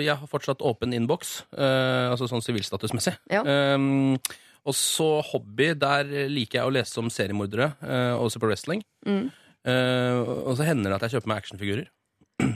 Jeg 0.00 0.16
har 0.16 0.30
fortsatt 0.30 0.64
åpen 0.64 0.96
innboks, 0.96 1.44
Uh, 1.52 2.10
altså 2.10 2.26
sånn 2.30 2.42
sivilstatusmessig. 2.42 3.14
Ja. 3.30 3.44
Um, 3.76 4.16
og 4.64 4.74
så 4.74 5.20
hobby, 5.28 5.74
der 5.76 6.08
liker 6.32 6.62
jeg 6.62 6.66
å 6.66 6.72
lese 6.72 6.98
om 7.02 7.10
seriemordere 7.12 7.74
uh, 7.84 8.16
og 8.16 8.32
se 8.32 8.40
på 8.40 8.48
wrestling. 8.48 8.80
Mm. 9.06 9.28
Uh, 9.68 10.48
og 10.48 10.56
så 10.56 10.64
hender 10.66 10.90
det 10.90 10.96
at 10.96 11.06
jeg 11.06 11.18
kjøper 11.18 11.30
meg 11.30 11.44
actionfigurer. 11.44 11.90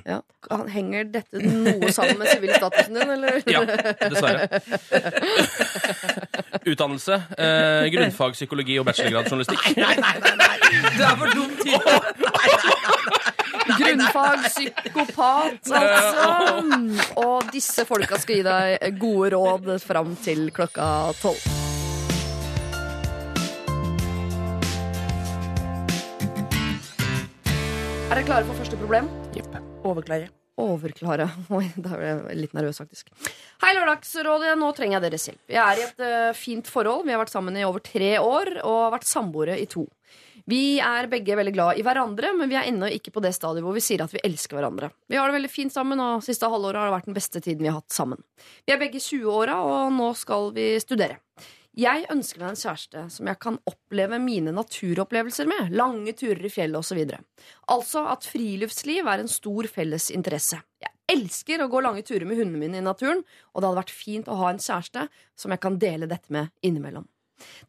Ja. 0.05 0.23
Henger 0.75 1.05
dette 1.13 1.39
noe 1.43 1.93
sammen 1.93 2.19
med 2.19 2.29
sivilstatusen 2.33 2.95
din, 2.99 3.11
eller? 3.11 3.43
Ja, 3.53 3.65
dessverre. 3.65 4.49
Utdannelse. 6.69 7.23
Eh, 7.39 7.89
grunnfag 7.93 8.33
psykologi 8.37 8.79
og 8.81 8.87
bachelorgrad 8.89 9.25
journalistikk. 9.31 9.63
Nei, 9.79 9.95
nei, 10.01 10.17
nei, 10.25 10.35
nei. 10.41 10.57
Du 10.97 11.03
er 11.05 11.17
for 11.21 11.29
dum 11.37 11.51
type. 11.63 11.95
Grunnfag 13.69 14.39
psykopat, 14.49 15.63
altså. 15.79 16.29
Og 17.23 17.37
disse 17.55 17.83
folka 17.89 18.15
skal 18.21 18.35
gi 18.41 18.45
deg 18.49 18.69
gode 19.01 19.29
råd 19.37 19.65
fram 19.85 20.11
til 20.25 20.41
klokka 20.57 20.87
tolv. 21.23 21.41
Er 28.09 28.15
dere 28.17 28.25
klare 28.25 28.45
for 28.49 28.57
første 28.57 28.77
problem? 28.81 29.05
Overklare. 29.87 30.29
Overklare. 30.59 31.29
Oi, 31.55 31.67
da 31.79 31.95
ble 31.95 32.09
jeg 32.09 32.39
litt 32.41 32.57
nervøs, 32.57 32.81
faktisk. 32.83 33.13
Hei, 33.63 33.75
Lørdagsrådet. 33.77 34.57
Nå 34.59 34.73
trenger 34.77 34.99
jeg 34.99 35.05
deres 35.07 35.29
hjelp. 35.31 35.45
Jeg 35.55 35.63
er 35.63 35.79
i 35.79 35.85
et 35.87 36.03
uh, 36.03 36.33
fint 36.37 36.71
forhold. 36.71 37.05
Vi 37.07 37.15
har 37.15 37.23
vært 37.23 37.35
sammen 37.35 37.59
i 37.59 37.67
over 37.67 37.85
tre 37.85 38.17
år 38.19 38.59
og 38.65 38.81
har 38.89 38.97
vært 38.97 39.09
samboere 39.09 39.59
i 39.61 39.69
to. 39.71 39.87
Vi 40.49 40.79
er 40.81 41.11
begge 41.13 41.37
veldig 41.37 41.53
glad 41.53 41.79
i 41.79 41.83
hverandre, 41.85 42.31
men 42.33 42.49
vi 42.49 42.57
er 42.57 42.71
ennå 42.71 42.89
ikke 42.97 43.13
på 43.13 43.21
det 43.21 43.35
stadiet 43.37 43.61
hvor 43.67 43.77
vi 43.77 43.83
sier 43.85 44.01
at 44.01 44.15
vi 44.15 44.23
elsker 44.25 44.57
hverandre. 44.57 44.89
Vi 45.05 45.19
har 45.21 45.29
det 45.29 45.37
veldig 45.37 45.51
fint 45.53 45.75
sammen, 45.75 46.01
og 46.01 46.25
siste 46.25 46.49
halvåret 46.49 46.81
har 46.81 46.89
det 46.89 46.95
vært 46.97 47.11
den 47.11 47.19
beste 47.19 47.43
tiden 47.45 47.67
vi 47.67 47.69
har 47.69 47.83
hatt 47.83 47.93
sammen. 47.93 48.23
Vi 48.65 48.73
er 48.73 48.81
begge 48.81 48.97
i 48.97 49.05
20-åra, 49.05 49.59
og 49.61 49.93
nå 49.93 50.09
skal 50.17 50.49
vi 50.57 50.71
studere. 50.81 51.21
Jeg 51.79 52.09
ønsker 52.11 52.41
meg 52.43 52.51
en 52.51 52.59
kjæreste 52.59 53.03
som 53.15 53.29
jeg 53.31 53.39
kan 53.39 53.57
oppleve 53.71 54.19
mine 54.19 54.51
naturopplevelser 54.51 55.47
med. 55.47 55.69
Lange 55.79 56.11
turer 56.19 56.41
i 56.43 56.51
fjellet 56.51 56.81
osv. 56.81 57.05
Altså 57.71 58.03
at 58.11 58.27
friluftsliv 58.27 59.07
er 59.07 59.23
en 59.23 59.31
stor 59.31 59.69
felles 59.71 60.09
interesse. 60.11 60.59
Jeg 60.83 60.91
elsker 61.15 61.63
å 61.63 61.69
gå 61.71 61.83
lange 61.85 62.03
turer 62.03 62.27
med 62.27 62.41
hundene 62.41 62.65
mine 62.65 62.81
i 62.81 62.85
naturen, 62.85 63.23
og 63.55 63.61
det 63.61 63.69
hadde 63.69 63.79
vært 63.79 63.95
fint 63.95 64.27
å 64.27 64.41
ha 64.41 64.51
en 64.51 64.59
kjæreste 64.59 65.07
som 65.39 65.55
jeg 65.55 65.63
kan 65.63 65.79
dele 65.79 66.11
dette 66.11 66.35
med 66.35 66.51
innimellom. 66.67 67.07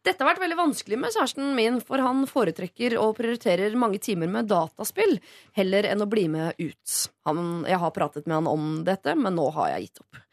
Dette 0.02 0.24
har 0.24 0.32
vært 0.32 0.42
veldig 0.42 0.58
vanskelig 0.58 0.98
med 0.98 1.14
kjæresten 1.14 1.52
min, 1.54 1.78
for 1.86 2.02
han 2.02 2.24
foretrekker 2.30 2.96
og 2.98 3.14
prioriterer 3.20 3.78
mange 3.78 4.02
timer 4.02 4.32
med 4.32 4.50
dataspill 4.50 5.20
heller 5.58 5.86
enn 5.86 6.02
å 6.02 6.10
bli 6.10 6.26
med 6.34 6.58
ut. 6.58 6.96
Han, 7.30 7.62
jeg 7.70 7.78
har 7.84 7.94
pratet 7.94 8.26
med 8.26 8.40
han 8.40 8.50
om 8.50 8.72
dette, 8.88 9.14
men 9.14 9.38
nå 9.38 9.52
har 9.54 9.76
jeg 9.76 9.86
gitt 9.90 10.02
opp. 10.02 10.24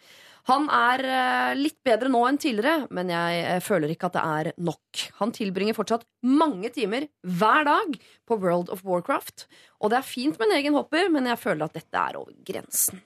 Han 0.47 0.69
er 0.71 1.03
eh, 1.03 1.53
litt 1.59 1.79
bedre 1.87 2.11
nå 2.13 2.21
enn 2.29 2.39
tidligere, 2.39 2.87
men 2.95 3.11
jeg 3.11 3.39
eh, 3.43 3.63
føler 3.65 3.91
ikke 3.91 4.11
at 4.11 4.17
det 4.17 4.23
er 4.23 4.51
nok. 4.63 5.03
Han 5.19 5.33
tilbringer 5.35 5.75
fortsatt 5.75 6.07
mange 6.23 6.71
timer 6.75 7.09
hver 7.27 7.67
dag 7.67 7.97
på 8.27 8.39
World 8.43 8.71
of 8.75 8.85
Warcraft. 8.87 9.49
Og 9.83 9.91
det 9.91 9.99
er 9.99 10.07
fint 10.07 10.39
med 10.39 10.49
en 10.49 10.59
egen 10.61 10.79
hopper, 10.79 11.11
men 11.11 11.27
jeg 11.27 11.43
føler 11.43 11.67
at 11.67 11.75
dette 11.79 11.99
er 11.99 12.21
over 12.21 12.37
grensen. 12.47 13.03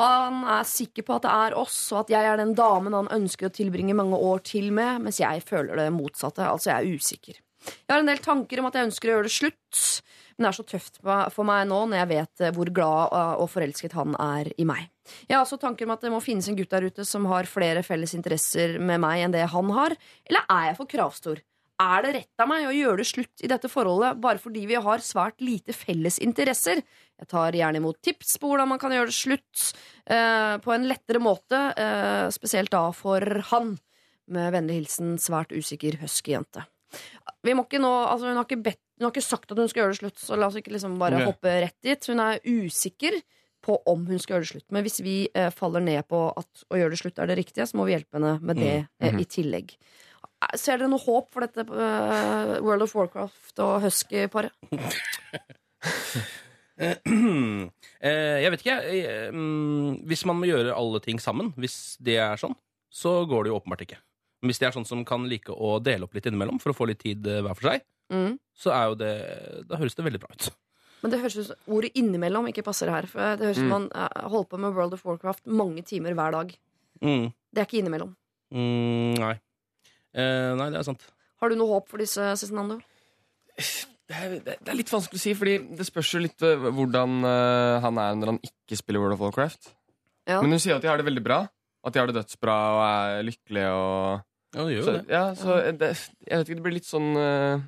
Han 0.00 0.42
er 0.50 0.66
sikker 0.66 1.06
på 1.06 1.18
at 1.18 1.28
det 1.28 1.36
er 1.46 1.58
oss, 1.60 1.78
og 1.94 2.02
at 2.02 2.14
jeg 2.16 2.26
er 2.26 2.40
den 2.40 2.56
damen 2.58 2.96
han 2.96 3.12
ønsker 3.20 3.46
å 3.46 3.54
tilbringe 3.54 3.94
mange 3.94 4.18
år 4.18 4.42
til 4.50 4.72
med, 4.74 5.04
mens 5.04 5.20
jeg 5.22 5.44
føler 5.46 5.78
det 5.78 5.92
motsatte. 5.94 6.42
Altså, 6.42 6.72
jeg 6.72 6.80
er 6.80 6.98
usikker. 6.98 7.38
Jeg 7.70 7.92
har 7.92 8.02
en 8.02 8.08
del 8.08 8.22
tanker 8.24 8.60
om 8.60 8.70
at 8.70 8.78
jeg 8.78 8.88
ønsker 8.88 9.10
å 9.10 9.14
gjøre 9.14 9.28
det 9.28 9.36
slutt, 9.36 9.80
det 10.44 10.50
er 10.50 10.56
så 10.56 10.66
tøft 10.66 11.00
for 11.02 11.46
meg 11.48 11.66
nå 11.68 11.82
når 11.90 12.02
jeg 12.02 12.10
vet 12.14 12.44
eh, 12.44 12.54
hvor 12.56 12.72
glad 12.74 13.14
og 13.42 13.46
forelsket 13.52 13.96
han 13.98 14.16
er 14.20 14.52
i 14.56 14.66
meg. 14.68 14.88
Jeg 15.26 15.36
har 15.36 15.44
også 15.44 15.58
tanker 15.60 15.88
om 15.88 15.94
at 15.96 16.04
det 16.04 16.12
må 16.12 16.20
finnes 16.22 16.48
en 16.48 16.58
gutt 16.58 16.72
der 16.72 16.86
ute 16.86 17.06
som 17.08 17.26
har 17.30 17.48
flere 17.50 17.82
felles 17.86 18.14
interesser 18.16 18.78
med 18.78 19.02
meg 19.02 19.24
enn 19.24 19.34
det 19.34 19.46
han 19.52 19.72
har. 19.74 19.96
Eller 20.28 20.46
er 20.46 20.70
jeg 20.70 20.78
for 20.78 20.90
kravstor? 20.90 21.42
Er 21.80 22.04
det 22.04 22.10
rett 22.12 22.42
av 22.42 22.48
meg 22.50 22.66
å 22.68 22.74
gjøre 22.76 23.00
det 23.00 23.08
slutt 23.08 23.42
i 23.44 23.48
dette 23.48 23.68
forholdet 23.72 24.18
bare 24.20 24.40
fordi 24.42 24.66
vi 24.68 24.76
har 24.84 25.04
svært 25.04 25.40
lite 25.40 25.72
felles 25.72 26.18
interesser? 26.20 26.82
Jeg 27.20 27.30
tar 27.30 27.56
gjerne 27.56 27.80
imot 27.80 28.00
tips 28.04 28.36
på 28.40 28.50
hvordan 28.50 28.68
man 28.74 28.80
kan 28.80 28.92
gjøre 28.92 29.08
det 29.08 29.16
slutt 29.16 29.62
eh, 30.04 30.56
på 30.60 30.74
en 30.74 30.84
lettere 30.88 31.22
måte, 31.24 31.60
eh, 31.80 32.26
spesielt 32.36 32.72
da 32.74 32.90
for 32.96 33.24
han. 33.52 33.78
Med 34.30 34.52
vennlig 34.54 34.76
hilsen 34.82 35.16
svært 35.18 35.50
usikker 35.56 35.96
huskyjente. 36.04 36.62
Vi 37.42 37.54
må 37.56 37.64
ikke 37.64 37.80
nå, 37.82 37.90
altså 38.04 38.28
hun, 38.28 38.36
har 38.38 38.46
ikke 38.46 38.62
bedt, 38.68 38.84
hun 39.00 39.06
har 39.06 39.14
ikke 39.14 39.24
sagt 39.24 39.52
at 39.52 39.56
hun 39.56 39.68
skal 39.70 39.80
gjøre 39.80 39.94
det 39.94 39.98
slutt, 40.02 40.18
så 40.20 40.36
la 40.36 40.50
oss 40.50 40.56
ikke 40.60 40.74
liksom 40.74 40.98
bare 41.00 41.16
okay. 41.16 41.28
hoppe 41.30 41.52
rett 41.64 41.76
dit. 41.86 42.08
Hun 42.12 42.20
er 42.20 42.42
usikker 42.44 43.14
på 43.64 43.78
om 43.88 44.02
hun 44.04 44.20
skal 44.20 44.36
gjøre 44.36 44.44
det 44.44 44.50
slutt. 44.50 44.66
Men 44.76 44.84
hvis 44.84 45.00
vi 45.04 45.14
eh, 45.32 45.48
faller 45.56 45.80
ned 45.84 46.04
på 46.10 46.20
at 46.36 46.66
å 46.68 46.76
gjøre 46.76 46.92
det 46.92 47.00
slutt 47.00 47.20
er 47.20 47.30
det 47.30 47.38
riktige, 47.40 47.64
så 47.64 47.80
må 47.80 47.88
vi 47.88 47.94
hjelpe 47.96 48.18
henne 48.18 48.34
med 48.44 48.60
det 48.60 48.74
eh, 49.00 49.16
i 49.16 49.24
tillegg. 49.24 49.72
Eh, 49.72 50.52
Ser 50.60 50.82
dere 50.82 50.90
noe 50.92 51.00
håp 51.00 51.32
for 51.32 51.46
dette 51.46 51.64
uh, 51.64 52.58
World 52.60 52.84
of 52.84 52.92
Warcraft 52.96 53.64
og 53.64 53.80
Husky-paret? 53.86 54.52
Eh, 56.80 58.36
jeg 58.40 58.48
vet 58.54 58.62
ikke, 58.62 58.74
jeg. 58.88 59.32
Mm, 59.36 59.98
Hvis 60.08 60.22
man 60.24 60.38
må 60.40 60.46
gjøre 60.48 60.72
alle 60.72 60.96
ting 61.04 61.18
sammen, 61.20 61.50
hvis 61.60 61.98
det 62.00 62.14
er 62.24 62.40
sånn, 62.40 62.54
så 62.88 63.18
går 63.28 63.44
det 63.44 63.52
jo 63.52 63.58
åpenbart 63.58 63.84
ikke. 63.84 63.98
Men 64.40 64.50
hvis 64.50 64.58
det 64.62 64.68
er 64.70 64.72
sånn 64.76 64.86
som 64.88 65.04
kan 65.04 65.26
like 65.28 65.52
å 65.52 65.74
dele 65.84 66.06
opp 66.06 66.14
litt 66.16 66.26
innimellom 66.30 66.60
for 66.62 66.72
å 66.72 66.76
få 66.76 66.86
litt 66.88 67.02
tid 67.02 67.26
eh, 67.28 67.42
hver 67.44 67.56
for 67.58 67.70
seg, 67.72 67.86
Mm. 68.10 68.40
så 68.58 68.72
er 68.74 68.88
jo 68.90 68.94
det 68.98 69.10
Da 69.68 69.76
høres 69.78 69.94
det 69.94 70.02
veldig 70.02 70.18
bra 70.18 70.32
ut. 70.34 70.48
Men 71.02 71.12
det 71.12 71.20
høres 71.20 71.36
ut 71.38 71.46
som 71.46 71.76
ordet 71.76 71.92
innimellom 71.94 72.48
ikke 72.50 72.64
passer 72.66 72.90
her. 72.90 73.06
For 73.06 73.22
det 73.38 73.46
høres 73.46 73.60
ut 73.60 73.62
som 73.62 73.68
man 73.70 73.84
eh, 73.94 74.24
holder 74.28 74.48
på 74.50 74.58
med 74.58 74.74
World 74.74 74.96
of 74.96 75.04
Warcraft 75.06 75.46
mange 75.46 75.84
timer 75.86 76.16
hver 76.18 76.32
dag. 76.34 76.50
Mm. 77.04 77.28
Det 77.54 77.62
er 77.62 77.68
ikke 77.68 77.78
innimellom. 77.84 78.10
Mm, 78.50 79.14
nei. 79.22 79.36
Eh, 80.12 80.50
nei, 80.58 80.66
det 80.74 80.80
er 80.80 80.88
sant. 80.88 81.06
Har 81.40 81.48
du 81.52 81.54
noe 81.60 81.70
håp 81.70 81.86
for 81.88 82.02
disse, 82.02 82.18
Cezinando? 82.40 82.80
Det 84.10 84.16
er, 84.18 84.34
det 84.42 84.56
er 84.72 84.74
litt 84.80 84.90
vanskelig 84.90 85.20
å 85.20 85.22
si, 85.22 85.32
fordi 85.38 85.54
det 85.78 85.86
spørs 85.86 86.10
jo 86.16 86.22
litt 86.24 86.42
eh, 86.42 86.56
hvordan 86.74 87.20
han 87.84 88.00
er 88.02 88.16
når 88.18 88.32
han 88.34 88.40
ikke 88.42 88.80
spiller 88.80 89.04
World 89.04 89.14
of 89.14 89.22
Warcraft. 89.22 89.70
Ja. 90.26 90.40
Men 90.42 90.50
hun 90.56 90.58
sier 90.62 90.76
at 90.76 90.82
de 90.82 90.90
har 90.90 90.98
det 90.98 91.06
veldig 91.06 91.22
bra. 91.22 91.44
At 91.86 91.94
de 91.94 92.02
har 92.02 92.10
det 92.10 92.18
dødsbra 92.18 92.56
og 92.74 92.82
er 92.88 93.22
lykkelige 93.30 93.70
og 93.72 94.26
Ja, 94.54 94.64
det 94.66 94.72
gjør 94.78 94.84
så, 94.88 94.92
det. 94.96 95.04
ja, 95.14 95.24
så 95.38 95.58
det, 95.78 95.90
Jeg 96.26 96.38
vet 96.40 96.48
ikke, 96.48 96.56
det 96.58 96.64
blir 96.64 96.74
litt 96.74 96.88
sånn 96.88 97.10
eh, 97.16 97.60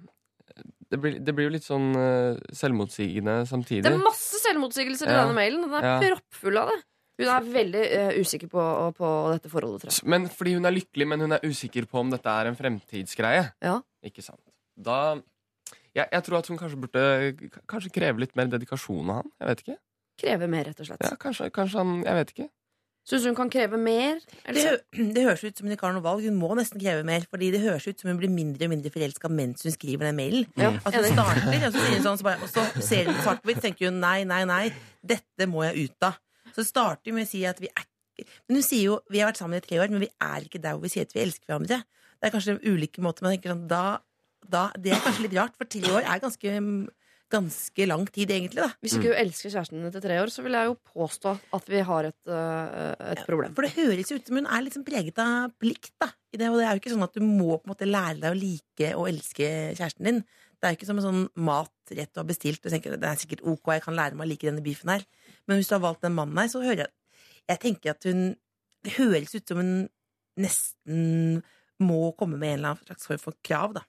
det 0.92 0.99
blir, 1.01 1.18
det 1.25 1.33
blir 1.35 1.47
jo 1.47 1.53
litt 1.55 1.64
sånn 1.64 1.92
eh, 1.97 2.40
selvmotsigende 2.53 3.37
samtidig. 3.49 3.85
Det 3.87 3.92
er 3.95 4.03
masse 4.03 4.40
selvmotsigelser 4.42 5.09
i 5.09 5.12
Ja. 5.14 5.23
denne 5.23 5.37
mailen. 5.38 5.62
Den 5.64 5.77
er 5.79 5.87
Ja. 5.87 6.01
proppfull 6.11 6.59
av 6.61 6.68
det. 6.73 6.81
Hun 7.23 7.29
er 7.29 7.47
veldig 7.55 7.83
eh, 7.87 8.18
usikker 8.18 8.49
på, 8.51 8.64
på 8.99 9.09
dette 9.33 9.49
forholdet, 9.53 9.83
tror 9.85 9.92
jeg. 9.95 10.09
Men 10.11 10.27
fordi 10.29 10.55
hun 10.57 10.64
er 10.66 10.75
lykkelig, 10.75 11.07
men 11.09 11.21
hun 11.21 11.33
er 11.33 11.40
usikker 11.47 11.87
på 11.87 12.01
om 12.03 12.11
dette 12.11 12.27
er 12.29 12.51
en 12.51 12.57
fremtidsgreie. 12.59 13.53
Ja. 13.62 13.79
Ikke 14.05 14.25
sant? 14.27 14.42
Da 14.77 14.99
jeg, 15.95 16.09
jeg 16.11 16.23
tror 16.27 16.38
at 16.40 16.47
hun 16.49 16.59
kanskje 16.59 16.81
burde 16.81 17.03
k- 17.37 17.61
Kanskje 17.68 17.92
kreve 17.92 18.18
litt 18.25 18.35
mer 18.37 18.47
dedikasjon 18.53 19.09
av 19.12 19.23
han. 19.23 19.31
Jeg 19.40 19.49
vet 19.53 19.62
ikke. 19.64 19.79
Krever 20.23 20.49
mer, 20.49 20.64
rett 20.64 20.81
og 20.81 20.87
slett. 20.88 21.05
Ja, 21.05 21.16
kanskje, 21.21 21.49
kanskje 21.53 21.79
han 21.81 22.03
Jeg 22.05 22.14
vet 22.21 22.33
ikke. 22.35 22.49
Syns 23.09 23.25
hun 23.27 23.35
kan 23.35 23.49
kreve 23.51 23.79
mer? 23.83 24.21
Det, 24.47 24.62
hø- 24.62 25.07
det 25.17 25.23
høres 25.27 25.43
ut 25.43 25.59
som 25.59 25.67
hun 25.67 25.75
ikke 25.75 25.88
har 25.88 25.95
noe 25.97 26.05
valg. 26.05 26.23
Hun 26.29 26.37
må 26.38 26.53
nesten 26.55 26.79
kreve 26.79 27.03
mer. 27.07 27.25
Fordi 27.31 27.49
det 27.51 27.61
høres 27.65 27.87
ut 27.91 27.99
som 27.99 28.12
hun 28.12 28.21
blir 28.21 28.31
mindre 28.31 28.69
og 28.69 28.73
mindre 28.77 28.93
forelska 28.95 29.31
mens 29.33 29.65
hun 29.67 29.75
skriver 29.75 30.07
den 30.07 30.19
mailen. 30.21 30.47
Ja, 30.61 30.71
At 30.87 30.95
hun 30.95 31.09
starter, 31.11 31.67
og 31.67 31.75
så 31.75 31.87
sånn, 32.07 32.21
så 32.21 32.27
bare, 32.29 32.38
og 32.47 32.53
så 32.53 32.67
ser 32.87 33.11
hun 33.11 33.19
svart 33.25 33.43
på 33.43 33.51
hvitt, 33.51 33.62
tenker 33.65 33.91
hun 33.91 33.99
nei, 34.05 34.21
nei, 34.29 34.45
nei. 34.47 34.62
Dette 35.03 35.49
må 35.51 35.65
jeg 35.67 35.88
ut 35.91 36.07
av. 36.12 36.21
Så 36.55 36.62
starter 36.69 37.11
hun 37.11 37.19
med 37.19 37.27
å 37.27 37.33
si 37.33 37.43
at 37.49 37.59
vi 37.62 37.71
er 37.73 37.83
ikke 37.83 37.88
Men 38.47 38.59
hun 38.61 38.62
sier 38.62 38.85
jo 38.91 38.97
vi 39.11 39.19
har 39.23 39.31
vært 39.33 39.41
sammen 39.41 39.59
i 39.59 39.65
tre 39.65 39.79
år, 39.83 39.91
men 39.91 40.03
vi 40.05 40.11
er 40.23 40.45
ikke 40.47 40.61
der 40.62 40.77
hvor 40.77 40.85
vi 40.87 40.91
sier 40.95 41.07
at 41.09 41.15
vi 41.17 41.23
elsker 41.25 41.49
hverandre. 41.49 41.79
Det 42.23 42.29
er 42.29 42.35
kanskje 42.37 42.59
ulike 42.71 43.03
måter 43.03 43.25
man 43.27 43.33
tenker 43.35 43.51
sånn 43.55 43.67
da, 43.71 43.99
da 44.47 44.67
Det 44.79 44.93
er 44.95 45.01
kanskje 45.03 45.25
litt 45.27 45.35
rart, 45.41 45.57
for 45.59 45.67
tre 45.67 45.83
år 45.91 46.05
er 46.07 46.21
ganske, 46.23 46.53
ganske 47.33 47.87
lang 47.88 48.07
tid, 48.12 48.31
egentlig. 48.31 48.61
da 48.61 48.71
Hvis 48.85 48.99
ikke 48.99 49.11
du 49.11 49.21
elsker 49.23 49.53
kjæresten 49.53 49.81
din 49.81 49.88
etter 49.88 50.05
tre 50.05 50.21
år, 50.23 50.31
så 50.33 50.45
vil 50.45 50.57
jeg 50.59 50.71
jo 50.71 50.77
påstå 50.92 51.33
at 51.59 51.71
vi 51.73 51.85
har 51.88 52.09
et, 52.11 52.21
uh, 52.29 52.92
et 53.12 53.25
problem. 53.27 53.55
For 53.57 53.66
det 53.66 53.75
høres 53.79 54.12
jo 54.12 54.18
ut 54.21 54.29
som 54.29 54.38
hun 54.38 54.49
er 54.49 54.66
liksom 54.66 54.85
preget 54.87 55.21
av 55.23 55.55
plikt. 55.61 55.95
da 56.03 56.12
i 56.33 56.40
det, 56.40 56.49
Og 56.49 56.59
det 56.59 56.64
er 56.66 56.73
jo 56.73 56.81
ikke 56.81 56.92
sånn 56.95 57.05
at 57.05 57.16
du 57.16 57.25
må 57.25 57.59
på 57.59 57.66
en 57.66 57.73
måte 57.75 57.88
lære 57.88 58.21
deg 58.23 58.33
å 58.33 58.38
like 58.38 58.92
og 58.97 59.09
elske 59.11 59.49
kjæresten 59.77 60.09
din. 60.09 60.21
Det 60.57 60.68
er 60.68 60.73
jo 60.73 60.79
ikke 60.79 60.88
som 60.88 61.01
en 61.01 61.07
sånn 61.07 61.25
mat 61.45 61.92
rett 61.92 62.12
du 62.12 62.21
har 62.21 62.29
bestilt 62.29 62.62
Du 62.62 62.71
tenker 62.71 62.95
det 62.97 63.09
er 63.09 63.18
sikkert 63.21 63.42
ok, 63.42 63.73
jeg 63.75 63.85
kan 63.85 63.97
lære 63.99 64.16
meg 64.16 64.29
å 64.29 64.31
like 64.31 64.47
denne 64.49 64.64
biffen 64.64 64.92
her. 64.95 65.05
Men 65.47 65.59
hvis 65.59 65.68
du 65.68 65.77
har 65.77 65.85
valgt 65.85 66.07
den 66.07 66.14
mannen 66.16 66.38
her, 66.38 66.49
så 66.53 66.62
hører 66.64 66.87
jeg 66.87 66.92
Jeg 67.51 67.62
tenker 67.66 67.97
at 67.97 68.07
hun 68.09 68.37
Det 68.83 68.97
høres 68.97 69.35
ut 69.35 69.49
som 69.49 69.61
hun 69.61 69.75
nesten 70.40 71.42
må 71.83 72.14
komme 72.16 72.38
med 72.38 72.55
en 72.55 72.59
eller 72.59 72.73
annen 72.73 72.87
slags 72.87 73.07
form 73.11 73.21
for 73.21 73.37
krav, 73.45 73.75
da. 73.77 73.83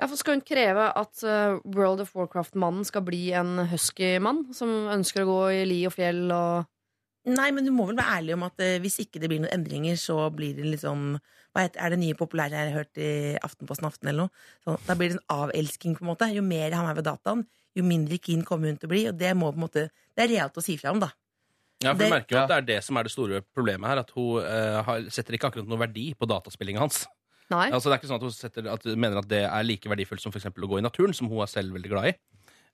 Ja, 0.00 0.08
for 0.10 0.18
Skal 0.18 0.34
hun 0.38 0.44
kreve 0.46 0.88
at 0.98 1.22
eh, 1.22 1.58
World 1.76 2.00
of 2.02 2.14
Warcraft-mannen 2.18 2.84
skal 2.88 3.04
bli 3.06 3.28
en 3.38 3.60
husky-mann 3.70 4.48
som 4.56 4.68
ønsker 4.90 5.22
å 5.22 5.28
gå 5.28 5.40
i 5.54 5.64
li 5.70 5.82
og 5.86 5.94
fjell 5.94 6.26
og 6.34 6.70
Nei, 7.24 7.46
men 7.56 7.64
du 7.64 7.70
må 7.72 7.86
vel 7.88 7.96
være 7.96 8.18
ærlig 8.18 8.34
om 8.36 8.42
at 8.44 8.58
eh, 8.60 8.74
hvis 8.84 8.98
ikke 9.00 9.16
det 9.22 9.30
blir 9.32 9.38
noen 9.40 9.54
endringer, 9.54 9.96
så 9.96 10.26
blir 10.34 10.52
det 10.58 10.66
liksom 10.74 11.14
hva 11.54 11.62
heter, 11.62 11.80
Er 11.80 11.94
det 11.94 11.98
nye 12.02 12.16
populære 12.18 12.52
jeg 12.58 12.68
har 12.68 12.82
hørt 12.82 13.00
i 13.00 13.06
Aftenposten 13.46 13.86
Aften 13.88 14.10
eller 14.10 14.26
noe? 14.26 14.42
Så 14.60 14.74
da 14.84 14.96
blir 14.98 15.14
det 15.14 15.16
en 15.16 15.32
avelsking, 15.32 15.94
på 15.96 16.04
en 16.04 16.10
måte. 16.10 16.28
Jo 16.34 16.42
mer 16.44 16.74
han 16.76 16.90
er 16.90 16.98
ved 16.98 17.06
dataen, 17.08 17.46
jo 17.78 17.84
mindre 17.86 18.18
keen 18.20 18.42
kommer 18.44 18.68
hun 18.68 18.76
til 18.82 18.90
å 18.90 18.92
bli. 18.92 19.04
Og 19.08 19.16
det 19.16 19.30
må 19.38 19.48
på 19.54 19.56
en 19.56 19.64
måte 19.64 19.86
Det 19.88 20.26
er 20.26 20.32
realt 20.34 20.58
å 20.60 20.66
si 20.66 20.76
fra 20.76 20.92
om, 20.92 21.00
da. 21.00 21.08
Ja, 21.80 21.94
for 21.94 22.02
Det- 22.02 22.10
du 22.10 22.14
merker 22.18 22.36
jo 22.36 22.42
at 22.42 22.52
det 22.52 22.58
er 22.58 22.68
det 22.74 22.84
som 22.84 22.96
er 23.00 23.08
det 23.08 23.12
store 23.14 23.40
problemet 23.56 23.88
her. 23.88 24.02
At 24.04 24.10
hun 24.18 24.44
eh, 24.44 24.82
har, 24.84 25.08
setter 25.08 25.38
ikke 25.38 25.48
akkurat 25.48 25.70
noe 25.70 25.80
verdi 25.80 26.10
på 26.18 26.28
dataspillinga 26.28 26.84
hans. 26.84 27.06
Nei. 27.52 27.66
Altså, 27.70 27.90
det 27.90 27.96
er 27.96 28.00
ikke 28.00 28.08
sånn 28.12 28.20
at 28.22 28.24
hun 28.24 28.32
setter, 28.34 28.68
at 28.72 28.86
mener 28.96 29.20
at 29.20 29.28
det 29.28 29.42
er 29.44 29.66
like 29.66 29.90
verdifullt 29.90 30.22
som 30.24 30.32
for 30.32 30.40
eksempel 30.40 30.64
å 30.64 30.70
gå 30.70 30.78
i 30.80 30.84
naturen, 30.86 31.12
som 31.16 31.28
hun 31.28 31.42
er 31.44 31.50
selv 31.52 31.76
veldig 31.76 31.90
glad 31.92 32.12
i. 32.12 32.14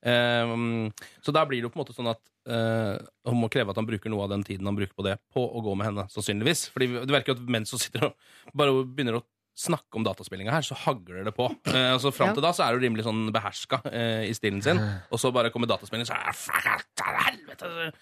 Um, 0.00 0.86
så 1.20 1.32
da 1.34 1.42
blir 1.44 1.60
det 1.60 1.66
jo 1.66 1.72
på 1.74 1.76
en 1.76 1.82
måte 1.82 1.92
sånn 1.96 2.08
at 2.08 2.20
uh, 2.48 2.96
hun 3.28 3.40
må 3.42 3.50
kreve 3.52 3.74
at 3.74 3.76
han 3.80 3.88
bruker 3.88 4.12
noe 4.12 4.24
av 4.24 4.30
den 4.32 4.44
tiden 4.46 4.64
han 4.70 4.78
bruker 4.78 4.96
på 4.96 5.04
det, 5.04 5.18
på 5.34 5.42
å 5.44 5.60
gå 5.64 5.74
med 5.76 5.90
henne, 5.90 6.06
sannsynligvis. 6.12 6.68
Fordi 6.72 6.88
det 7.02 7.12
verker 7.12 7.34
jo 7.34 7.40
at 7.40 7.52
mens 7.58 7.74
hun 7.74 7.82
sitter 7.82 8.08
og 8.08 8.56
bare 8.56 8.78
begynner 8.86 9.18
å 9.20 9.24
snakke 9.60 9.98
om 9.98 10.04
dataspillinga 10.06 10.54
her, 10.54 10.64
så 10.64 10.78
hagler 10.86 11.26
det 11.26 11.34
på. 11.36 11.50
Uh, 11.68 11.90
altså 11.98 12.14
Fram 12.16 12.30
Ja. 12.30 12.38
til 12.38 12.46
da 12.46 12.54
så 12.56 12.64
er 12.64 12.78
hun 12.78 12.86
rimelig 12.86 13.04
sånn 13.04 13.26
beherska 13.34 13.82
uh, 13.84 14.22
i 14.24 14.32
stilen 14.38 14.62
sin, 14.64 14.80
og 15.10 15.20
så 15.20 15.34
bare 15.34 15.50
kommer 15.52 15.68
dataspilling, 15.68 16.08
så 16.08 16.16
er 16.16 16.30
det 16.30 17.10
helvete! 17.26 17.92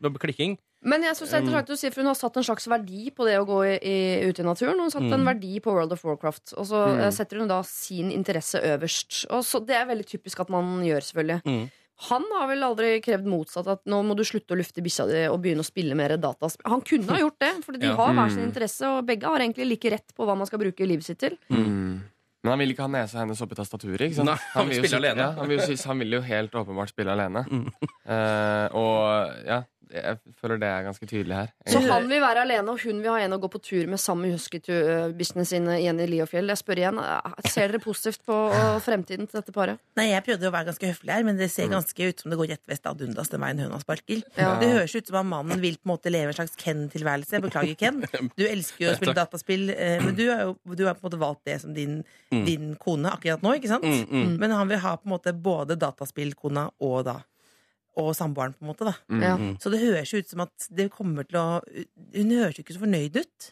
Klikking. 0.00 0.58
Men 0.82 1.02
jeg 1.04 1.12
synes 1.18 1.30
det 1.30 1.36
er 1.36 1.42
interessant 1.44 1.70
å 1.70 1.76
si, 1.76 1.90
for 1.92 2.00
hun 2.00 2.06
har 2.08 2.16
satt 2.16 2.36
en 2.40 2.42
slags 2.46 2.66
verdi 2.72 3.10
på 3.12 3.26
det 3.28 3.34
å 3.36 3.44
gå 3.44 3.58
i, 3.68 3.74
i, 3.84 3.96
ute 4.30 4.40
i 4.40 4.46
naturen. 4.46 4.78
Hun 4.78 4.86
har 4.86 4.94
satt 4.94 5.02
Mm. 5.04 5.12
en 5.18 5.26
verdi 5.28 5.60
på 5.60 5.74
World 5.76 5.92
of 5.92 6.04
Warcraft, 6.04 6.54
og 6.56 6.64
så 6.70 6.80
mm. 6.96 7.02
setter 7.12 7.38
hun 7.42 7.48
da 7.48 7.58
sin 7.68 8.08
interesse 8.10 8.56
øverst. 8.64 9.26
Og 9.30 9.44
så, 9.44 9.60
Det 9.60 9.76
er 9.76 9.84
veldig 9.90 10.06
typisk 10.08 10.40
at 10.40 10.48
man 10.48 10.80
gjør, 10.86 11.04
selvfølgelig. 11.04 11.42
Mm. 11.44 11.70
Han 12.08 12.24
har 12.32 12.46
vel 12.48 12.62
aldri 12.64 13.00
krevd 13.04 13.26
motsatt, 13.28 13.66
at 13.68 13.82
nå 13.84 13.98
må 14.08 14.16
du 14.16 14.22
slutte 14.24 14.54
å 14.54 14.56
lufte 14.56 14.80
bikkja 14.80 15.04
di 15.10 15.26
og 15.28 15.42
begynne 15.44 15.60
å 15.60 15.68
spille 15.68 15.92
mer 15.94 16.16
dataspill. 16.16 16.64
Han 16.72 16.80
kunne 16.80 17.12
ha 17.12 17.18
gjort 17.20 17.38
det, 17.44 17.50
for 17.62 17.72
de 17.76 17.84
Ja. 17.90 17.96
har 17.96 18.14
hver 18.16 18.30
sin 18.32 18.40
Mm. 18.46 18.48
interesse, 18.48 18.88
og 18.88 19.04
begge 19.04 19.28
har 19.28 19.36
egentlig 19.38 19.68
like 19.68 19.90
rett 19.92 20.14
på 20.16 20.24
hva 20.24 20.34
man 20.34 20.46
skal 20.48 20.58
bruke 20.64 20.80
livet 20.88 21.04
sitt 21.04 21.18
til. 21.18 21.36
Mm. 21.52 22.00
Men 22.42 22.52
han 22.54 22.58
vil 22.58 22.72
ikke 22.72 22.86
ha 22.86 22.88
nesa 22.88 23.18
hennes 23.20 23.36
oppi 23.44 23.54
tastaturet. 23.54 24.00
ikke 24.00 24.16
sant? 24.16 24.30
Nei, 24.32 24.38
han 24.54 24.66
vil. 24.70 24.80
Ja, 24.88 25.32
han, 25.36 25.46
vil 25.46 25.58
jo, 25.60 25.76
han 25.84 25.98
vil 26.00 26.10
jo 26.16 26.20
helt 26.24 26.52
åpenbart 26.56 26.88
spille 26.88 27.12
alene. 27.12 27.44
Mm. 27.50 27.66
Uh, 28.08 28.66
og 28.80 29.44
ja, 29.44 29.58
jeg 29.90 30.34
føler 30.38 30.60
det 30.62 30.68
er 30.70 30.84
ganske 30.86 31.06
tydelig 31.08 31.36
her. 31.36 31.50
Så 31.68 31.80
han 31.84 32.06
vil 32.10 32.22
være 32.22 32.44
alene, 32.46 32.72
og 32.72 32.82
hun 32.84 33.00
vil 33.02 33.10
ha 33.12 33.18
en 33.24 33.34
å 33.36 33.40
gå 33.42 33.50
på 33.52 33.60
tur 33.64 33.88
med 33.90 34.00
sammen 34.00 34.30
med 34.30 35.48
sine 35.48 35.78
igjen 35.80 36.00
i 36.02 36.06
Liofjell. 36.10 36.50
Jeg 36.52 36.60
spør 36.60 36.82
igjen, 36.82 37.00
ser 37.46 37.72
dere 37.72 37.82
positivt 37.82 38.22
på 38.28 38.36
fremtiden 38.84 39.28
til 39.28 39.40
dette 39.40 39.54
paret? 39.54 39.80
Nei, 39.98 40.10
Jeg 40.10 40.24
prøvde 40.26 40.48
å 40.48 40.54
være 40.54 40.70
ganske 40.70 40.90
høflig 40.92 41.14
her, 41.14 41.26
men 41.26 41.40
det 41.40 41.50
ser 41.52 41.70
ganske 41.72 42.10
ut 42.10 42.22
som 42.22 42.32
det 42.32 42.38
går 42.40 42.52
rett 42.54 42.64
vest 42.70 42.86
ad 42.86 43.02
undas 43.06 43.32
den 43.32 43.42
veien 43.42 43.62
høna 43.64 43.80
sparker. 43.82 44.22
Ja. 44.38 44.52
Det 44.60 44.70
høres 44.74 44.94
ut 44.94 45.10
som 45.10 45.20
om 45.22 45.32
mannen 45.34 45.62
vil 45.62 45.78
på 45.78 45.88
en 45.88 45.94
måte 45.94 46.12
leve 46.12 46.34
en 46.34 46.38
slags 46.38 46.58
Ken-tilværelse. 46.60 47.42
Beklager, 47.46 47.76
Ken. 47.80 48.02
Du 48.40 48.46
elsker 48.46 48.84
jo 48.84 48.92
å 48.92 48.96
spille 48.98 49.16
dataspill, 49.16 49.70
eh, 49.74 49.98
men 50.02 50.14
du 50.16 50.26
har 50.30 50.46
jo 50.46 50.54
du 50.76 50.84
har 50.86 50.94
på 50.96 51.04
en 51.04 51.08
måte 51.10 51.20
valgt 51.20 51.44
det 51.48 51.58
som 51.62 51.74
din, 51.74 52.00
din 52.30 52.74
kone 52.80 53.10
akkurat 53.10 53.42
nå, 53.44 53.56
ikke 53.58 53.72
sant? 53.72 53.84
Mm, 53.84 54.06
mm. 54.06 54.36
Men 54.40 54.54
han 54.54 54.70
vil 54.70 54.80
ha 54.84 54.94
på 54.96 55.08
en 55.08 55.14
måte 55.14 55.34
både 55.34 55.76
dataspillkona 55.80 56.68
og 56.86 57.02
da 57.08 57.18
og 58.00 58.16
samboeren, 58.16 58.56
på 58.56 58.64
en 58.64 58.70
måte. 58.72 58.88
da 58.88 58.94
Mm. 59.10 59.22
Ja. 59.22 59.36
Så 59.62 59.70
det 59.72 59.80
høres 59.82 60.12
jo 60.12 60.18
ut 60.18 60.28
som 60.28 60.40
at 60.44 60.68
det 60.70 60.90
kommer 60.94 61.26
til 61.28 61.38
å 61.40 61.62
Hun 62.14 62.30
høres 62.36 62.58
jo 62.58 62.64
ikke 62.64 62.76
så 62.76 62.82
fornøyd 62.84 63.16
ut, 63.20 63.48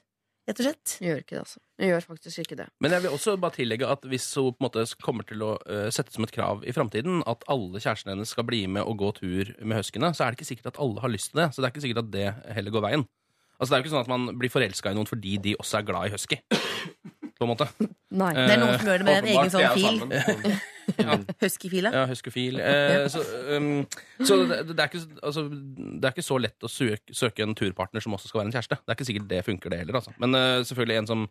rett 0.49 0.61
og 0.61 0.65
slett. 0.69 0.95
Gjør 1.05 1.21
ikke 1.23 1.35
det, 1.37 1.43
altså. 1.45 1.61
Jeg 1.79 1.91
gjør 1.93 2.07
faktisk 2.09 2.39
ikke 2.43 2.57
det. 2.59 2.67
Men 2.81 2.91
jeg 2.95 3.03
vil 3.05 3.15
også 3.15 3.37
bare 3.39 3.55
tillegge 3.59 3.87
at 3.87 4.07
hvis 4.09 4.27
hun 4.35 4.53
på 4.55 4.59
en 4.63 4.67
måte 4.67 4.87
kommer 5.05 5.27
til 5.29 5.43
å 5.45 5.53
uh, 5.69 5.89
sette 5.95 6.15
som 6.15 6.25
et 6.25 6.33
krav 6.35 6.65
i 6.67 6.73
framtiden 6.75 7.23
at 7.29 7.45
alle 7.53 7.79
kjærestene 7.83 8.17
hennes 8.17 8.33
skal 8.35 8.47
bli 8.49 8.65
med 8.67 8.83
og 8.83 8.99
gå 8.99 9.13
tur 9.21 9.53
med 9.63 9.77
huskene, 9.79 10.11
så 10.15 10.25
er 10.25 10.33
det 10.33 10.41
ikke 10.41 10.51
sikkert 10.55 10.73
at 10.73 10.81
alle 10.81 11.01
har 11.05 11.13
lyst 11.13 11.33
til 11.33 11.43
det. 11.43 11.51
Så 11.53 11.61
det 11.61 11.69
er 11.69 11.75
ikke 11.77 11.85
sikkert 11.87 12.05
at 12.07 12.11
det 12.15 12.55
heller 12.57 12.75
går 12.75 12.87
veien. 12.89 13.07
Altså 13.59 13.73
Det 13.73 13.77
er 13.77 13.81
jo 13.83 13.87
ikke 13.87 13.95
sånn 13.97 14.07
at 14.07 14.13
man 14.15 14.39
blir 14.39 14.51
forelska 14.55 14.91
i 14.91 14.95
noen 14.95 15.09
fordi 15.11 15.37
de 15.43 15.57
også 15.59 15.81
er 15.81 15.87
glad 15.87 16.09
i 16.09 16.13
husky. 16.15 16.39
På 17.39 17.47
en 17.47 17.53
måte. 17.53 17.69
Nei. 18.11 18.33
Det 18.35 18.51
er 18.55 18.61
noen 18.63 18.79
som 18.79 18.89
gjør 18.91 19.03
det 19.03 19.07
med 19.07 19.17
en 19.19 19.31
egen 19.35 19.51
sånn 19.55 19.71
fil. 19.75 20.59
sammen. 21.07 21.27
Huskyfila. 21.43 21.93
Ja, 21.95 22.05
huskyfil. 22.11 22.61
Eh, 22.63 23.07
så 23.13 23.23
um, 23.55 23.69
så 24.21 24.39
det, 24.45 24.61
det, 24.71 24.79
er 24.79 24.91
ikke, 24.91 25.03
altså, 25.23 25.45
det 25.49 26.09
er 26.09 26.15
ikke 26.17 26.27
så 26.27 26.39
lett 26.43 26.67
å 26.67 26.71
søke, 26.73 27.17
søke 27.17 27.45
en 27.47 27.57
turpartner 27.59 28.05
som 28.05 28.17
også 28.17 28.31
skal 28.31 28.43
være 28.43 28.51
en 28.51 28.57
kjæreste. 28.57 28.81
Det 28.83 28.93
er 28.95 28.99
ikke 28.99 29.09
sikkert 29.11 29.29
det 29.31 29.45
funker, 29.47 29.75
det 29.75 29.83
heller. 29.85 30.01
Altså. 30.01 30.15
Men 30.23 30.39
uh, 30.39 30.61
selvfølgelig 30.69 31.03
en 31.03 31.11
som 31.13 31.27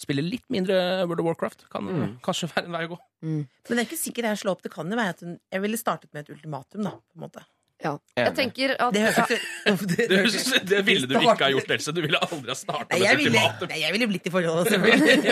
spiller 0.00 0.26
litt 0.26 0.46
mindre 0.50 0.76
World 1.06 1.22
of 1.22 1.28
Warcraft, 1.28 1.68
kan 1.70 1.90
kanskje 2.24 2.48
være 2.50 2.66
en 2.66 2.74
vei 2.74 2.86
å 2.88 2.94
gå. 2.96 2.96
Men 3.22 3.44
det 3.68 3.76
er 3.76 3.86
ikke 3.86 4.00
sikkert 4.00 4.32
jeg 4.32 4.40
slår 4.42 4.56
opp. 4.56 4.64
Det 4.66 4.72
kan 4.74 4.90
jo 4.90 4.98
være 4.98 5.14
at 5.14 5.22
hun 5.22 5.36
Jeg 5.54 5.62
ville 5.62 5.78
startet 5.78 6.10
med 6.10 6.24
et 6.24 6.32
ultimatum, 6.34 6.82
da. 6.82 6.96
på 6.98 7.20
en 7.20 7.26
måte 7.28 7.44
Ja. 7.82 7.96
Jeg 8.16 8.32
tenker 8.38 8.72
at 8.80 8.94
Det 8.94 9.02
høres 9.02 9.26
det, 9.28 9.38
Det, 10.14 10.60
det 10.70 10.78
ville 10.86 11.08
du 11.10 11.16
ikke 11.18 11.34
ha 11.42 11.48
gjort, 11.52 11.72
Else. 11.74 11.92
Du 11.92 12.00
ville 12.04 12.20
aldri 12.22 12.52
ha 12.52 12.56
starta 12.56 12.96
med 12.96 13.18
ultimatum. 13.18 13.68
nei, 13.72 13.80
jeg 13.82 13.92
ville 13.96 14.06
blitt 14.08 14.28
i 14.28 14.32
forholdet, 14.32 14.70
selvfølgelig. 14.72 15.24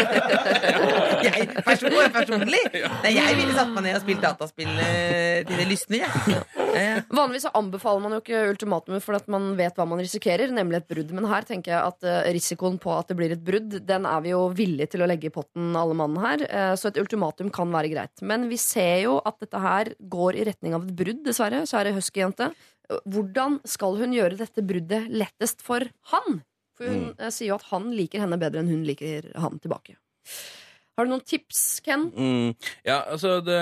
jeg, 1.28 1.46
person, 1.64 1.96
personlig? 2.16 2.61
Nei, 3.05 3.12
jeg 3.16 3.38
ville 3.38 3.55
satt 3.57 3.70
meg 3.72 3.87
ned 3.87 3.96
og 3.98 4.02
spilt 4.05 4.24
dataspill 4.24 4.72
eh, 4.83 5.38
til 5.48 5.61
det 5.62 5.68
lysner, 5.70 6.02
jeg. 6.02 6.40
Eh, 6.72 7.00
Vanligvis 7.12 7.46
så 7.46 7.52
anbefaler 7.59 8.00
man 8.05 8.16
jo 8.16 8.20
ikke 8.22 8.42
ultimatumet 8.52 9.05
fordi 9.05 9.20
at 9.22 9.26
man 9.33 9.48
vet 9.59 9.76
hva 9.78 9.87
man 9.88 10.00
risikerer, 10.02 10.52
nemlig 10.57 10.81
et 10.83 10.88
brudd. 10.90 11.11
Men 11.16 11.28
her 11.31 11.46
tenker 11.48 11.74
jeg 11.76 11.81
at 11.92 12.09
eh, 12.09 12.31
risikoen 12.37 12.78
på 12.83 12.92
at 12.96 13.11
det 13.12 13.18
blir 13.18 13.35
et 13.37 13.42
brudd, 13.44 13.78
den 13.88 14.09
er 14.09 14.22
vi 14.24 14.33
jo 14.35 14.42
villige 14.57 14.92
til 14.94 15.05
å 15.05 15.09
legge 15.11 15.28
i 15.31 15.35
potten, 15.35 15.72
alle 15.78 15.96
mann 15.98 16.18
her. 16.22 16.44
Eh, 16.48 16.72
så 16.81 16.90
et 16.90 17.00
ultimatum 17.02 17.52
kan 17.55 17.72
være 17.72 17.92
greit. 17.92 18.24
Men 18.26 18.48
vi 18.50 18.59
ser 18.61 19.05
jo 19.07 19.18
at 19.28 19.38
dette 19.42 19.61
her 19.62 19.92
går 20.12 20.40
i 20.42 20.46
retning 20.50 20.76
av 20.76 20.87
et 20.88 20.94
brudd, 21.00 21.22
dessverre. 21.26 21.62
Kjære 21.68 21.94
huskyjente. 22.32 23.02
Hvordan 23.08 23.60
skal 23.68 24.00
hun 24.00 24.16
gjøre 24.16 24.40
dette 24.40 24.64
bruddet 24.66 25.06
lettest 25.12 25.62
for 25.64 25.86
han? 26.12 26.42
For 26.76 26.88
hun 26.88 27.12
mm. 27.12 27.30
sier 27.30 27.52
jo 27.52 27.60
at 27.60 27.68
han 27.70 27.92
liker 27.94 28.24
henne 28.24 28.40
bedre 28.40 28.62
enn 28.62 28.72
hun 28.72 28.84
liker 28.88 29.30
han 29.38 29.60
tilbake. 29.62 29.96
Har 30.92 31.06
du 31.06 31.12
noen 31.14 31.24
tips, 31.24 31.80
Ken? 31.80 32.10
Mm, 32.12 32.52
ja, 32.84 32.98
altså 33.08 33.38
Det 33.40 33.60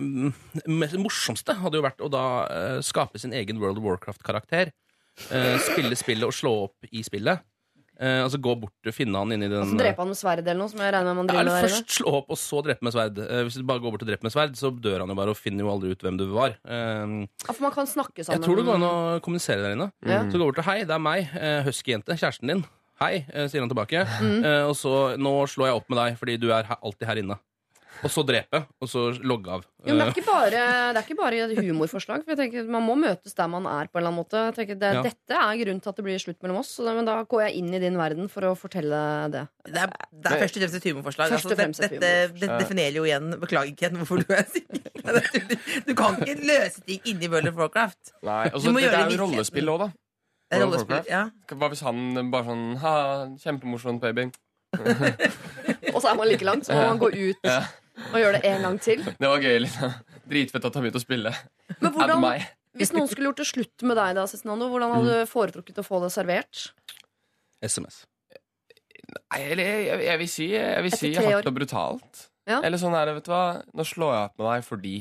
mm, 0.00 0.30
mest 0.72 0.96
morsomste 1.00 1.56
hadde 1.60 1.78
jo 1.78 1.84
vært 1.84 2.00
å 2.00 2.08
da 2.12 2.26
uh, 2.48 2.78
skape 2.84 3.20
sin 3.20 3.34
egen 3.36 3.60
World 3.60 3.82
of 3.82 3.84
Warcraft-karakter. 3.84 4.72
Uh, 5.28 5.58
spille 5.60 5.96
spillet 6.00 6.24
og 6.24 6.32
slå 6.32 6.54
opp 6.70 6.88
i 6.88 7.04
spillet. 7.04 7.44
Eh, 8.02 8.18
altså 8.24 8.40
Gå 8.42 8.56
bort 8.58 8.88
og 8.90 8.94
finne 8.96 9.14
han 9.22 9.30
inni 9.36 9.46
den 9.46 9.60
Altså, 9.62 9.78
drepe 9.78 10.02
han 10.02 10.10
med 10.10 10.18
sverd 10.18 10.42
eller 10.42 10.58
noe, 10.58 10.72
som 10.72 10.80
jeg 10.82 10.92
regner 10.96 11.12
med 11.14 11.20
man 11.22 11.30
driver 11.30 11.50
med 11.52 11.66
først 11.68 11.94
slå 12.00 12.14
opp, 12.18 12.32
og 12.34 12.40
så 12.42 12.62
drepe 12.66 12.82
med 12.88 12.96
sverd. 12.96 13.20
Eh, 13.22 13.42
hvis 13.46 13.58
du 13.60 13.62
bare 13.68 13.82
går 13.84 13.94
bort 13.94 14.02
og 14.02 14.10
dreper 14.10 14.26
med 14.26 14.34
sverd, 14.34 14.58
så 14.58 14.72
dør 14.74 15.04
han 15.04 15.12
jo 15.14 15.18
bare 15.22 15.34
og 15.36 15.38
finner 15.38 15.62
jo 15.62 15.70
aldri 15.70 15.94
ut 15.94 16.02
hvem 16.02 16.18
du 16.18 16.26
var. 16.34 16.56
Eh, 16.66 17.16
Ja, 17.46 17.52
for 17.52 17.62
man 17.68 17.74
kan 17.76 17.86
snakke 17.86 18.24
sammen. 18.26 18.40
jeg 18.40 18.46
tror 18.48 18.58
det 18.58 18.66
går 18.66 18.80
an 18.80 18.88
å 18.90 19.20
kommunisere 19.22 19.62
der 19.62 19.76
inne. 19.78 19.92
Mm. 20.02 20.32
Så 20.32 20.38
gå 20.42 20.48
bort 20.50 20.58
og 20.58 20.66
Hei, 20.66 20.80
det 20.82 20.94
er 20.96 21.02
meg, 21.02 21.30
huskyjente, 21.68 22.18
kjæresten 22.18 22.50
din. 22.50 22.64
Hei, 23.02 23.24
sier 23.50 23.62
han 23.64 23.70
tilbake. 23.70 24.04
Mm. 24.22 24.44
Eh, 24.46 24.64
og 24.68 24.76
så 24.78 25.16
Nå 25.18 25.32
slår 25.50 25.70
jeg 25.70 25.78
opp 25.80 25.88
med 25.90 25.98
deg 25.98 26.18
fordi 26.20 26.36
du 26.38 26.50
er 26.54 26.68
alltid 26.78 27.06
her 27.08 27.18
inne. 27.22 27.38
Og 28.02 28.10
så 28.10 28.24
drepe, 28.26 28.58
og 28.82 28.88
så 28.90 29.02
logge 29.22 29.50
av. 29.54 29.62
Jo, 29.86 29.94
men 29.94 30.00
det 30.00 30.02
Eh, 30.02 30.08
er 30.08 30.16
ikke 30.16 30.26
bare, 30.26 30.62
det 30.92 30.98
er 30.98 31.04
ikke 31.06 31.16
bare 31.20 31.42
humorforslag. 31.54 32.24
For 32.24 32.34
jeg 32.34 32.38
tenker 32.40 32.66
Man 32.68 32.82
må 32.82 32.96
møtes 32.98 33.34
der 33.38 33.46
man 33.48 33.66
er. 33.66 33.86
på 33.86 33.98
en 33.98 34.02
eller 34.02 34.10
annen 34.10 34.18
måte 34.24 34.40
jeg 34.48 34.54
tenker 34.56 34.78
det, 34.80 34.90
Ja. 34.96 35.02
Dette 35.06 35.38
er 35.38 35.60
grunnen 35.62 35.80
til 35.82 35.88
at 35.92 35.96
det 35.96 36.04
blir 36.04 36.18
slutt 36.18 36.42
mellom 36.42 36.58
oss. 36.58 36.72
Så 36.76 36.82
men 36.94 37.04
da 37.06 37.22
går 37.22 37.46
jeg 37.46 37.56
inn 37.62 37.72
i 37.74 37.78
din 37.78 37.96
verden 37.96 38.28
for 38.28 38.42
å 38.42 38.54
fortelle 38.58 39.30
det. 39.30 39.46
det, 39.70 39.82
er, 39.86 39.94
det 40.12 40.32
er 40.32 40.38
først 40.42 40.56
og 40.56 40.62
fremst 40.62 40.74
et 40.80 40.88
humorforslag. 40.90 41.32
Altså, 41.32 41.54
fremst 41.56 41.82
et 41.82 41.90
dette, 41.90 42.00
dette 42.00 42.16
humorforslag. 42.26 42.40
det 42.40 42.60
definerer 42.66 42.96
jo 42.98 43.04
igjen 43.04 43.40
Beklager, 43.40 43.76
Ken, 43.76 43.96
hvorfor 44.02 44.22
du 44.22 44.34
er 44.34 44.46
singel. 44.50 44.82
Du 45.86 45.94
kan 45.94 46.18
ikke 46.18 46.38
løse 46.42 46.82
ting 46.86 47.00
inni 47.06 47.28
World 47.28 47.48
of 47.48 47.54
Warcraft. 47.56 48.14
Nei, 48.22 48.48
altså, 48.50 48.66
Du 48.66 48.72
må 48.72 48.80
det, 48.80 48.88
gjøre 48.90 48.96
det 48.98 49.06
er 49.06 49.16
jo 49.16 49.22
rollespill 49.26 49.68
òg, 49.72 49.78
da. 49.86 49.92
Det 50.52 51.08
ja. 51.08 51.22
Hva 51.48 51.68
hvis 51.72 51.80
han 51.80 52.30
bare 52.30 52.44
sånn 52.44 52.64
Ha, 52.82 52.92
kjempemorsomt, 53.40 54.02
baby. 54.02 54.26
Og 55.94 56.00
så 56.00 56.10
er 56.10 56.16
man 56.16 56.28
like 56.28 56.44
langt, 56.44 56.66
så 56.66 56.76
må 56.76 56.84
man 56.92 57.00
gå 57.00 57.08
ut 57.12 57.46
Ja. 57.46 57.62
Og 58.10 58.18
gjøre 58.18 58.38
det 58.40 58.50
en 58.50 58.66
gang 58.66 58.78
til. 58.82 59.04
Det 59.06 59.28
var 59.30 59.42
gøy, 59.44 59.58
Lina. 59.64 59.90
Dritfett 60.32 60.66
at 60.68 60.74
han 60.78 60.84
begynte 60.86 61.00
å 61.00 61.04
spille. 61.04 61.32
Men 61.78 61.94
hvordan. 61.94 62.26
Hvis 62.80 62.92
noen 62.96 63.08
skulle 63.10 63.28
gjort 63.28 63.42
det 63.42 63.48
slutt 63.50 63.84
med 63.84 63.98
deg, 64.00 64.14
da, 64.16 64.24
Cezinando, 64.30 64.70
hvordan 64.72 64.94
hadde 64.96 65.16
du 65.22 65.28
foretrukket 65.28 65.80
å 65.82 65.84
få 65.84 65.98
det 66.04 66.08
servert? 66.14 66.62
SMS. 67.60 68.02
Nei, 69.12 69.40
eller 69.52 69.66
jeg, 69.68 69.82
jeg, 69.90 70.04
jeg 70.08 70.20
vil 70.22 70.30
si, 70.32 70.46
jeg 70.56 70.84
vil 70.86 70.94
si 70.94 71.10
Etter 71.10 71.20
tre 71.20 71.28
år. 71.28 71.34
hardt 71.36 71.50
og 71.50 71.56
brutalt. 71.58 72.22
Ja. 72.48 72.58
Eller 72.64 72.80
sånn 72.80 72.96
er 72.96 73.06
det, 73.10 73.18
vet 73.18 73.28
du 73.28 73.32
hva. 73.34 73.42
Nå 73.76 73.84
slår 73.86 74.14
jeg 74.16 74.28
opp 74.30 74.38
med 74.40 74.48
deg 74.48 74.64
fordi 74.66 74.94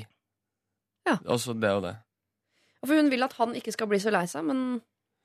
Ja. 1.08 1.16
Og 1.26 1.40
så 1.42 1.56
det 1.58 1.72
og 1.80 1.86
det. 1.88 1.96
For 2.84 2.98
hun 2.98 3.10
vil 3.14 3.24
at 3.26 3.34
han 3.40 3.56
ikke 3.58 3.72
skal 3.74 3.88
bli 3.90 4.00
så 4.04 4.12
lei 4.14 4.26
seg, 4.30 4.44
men 4.46 4.82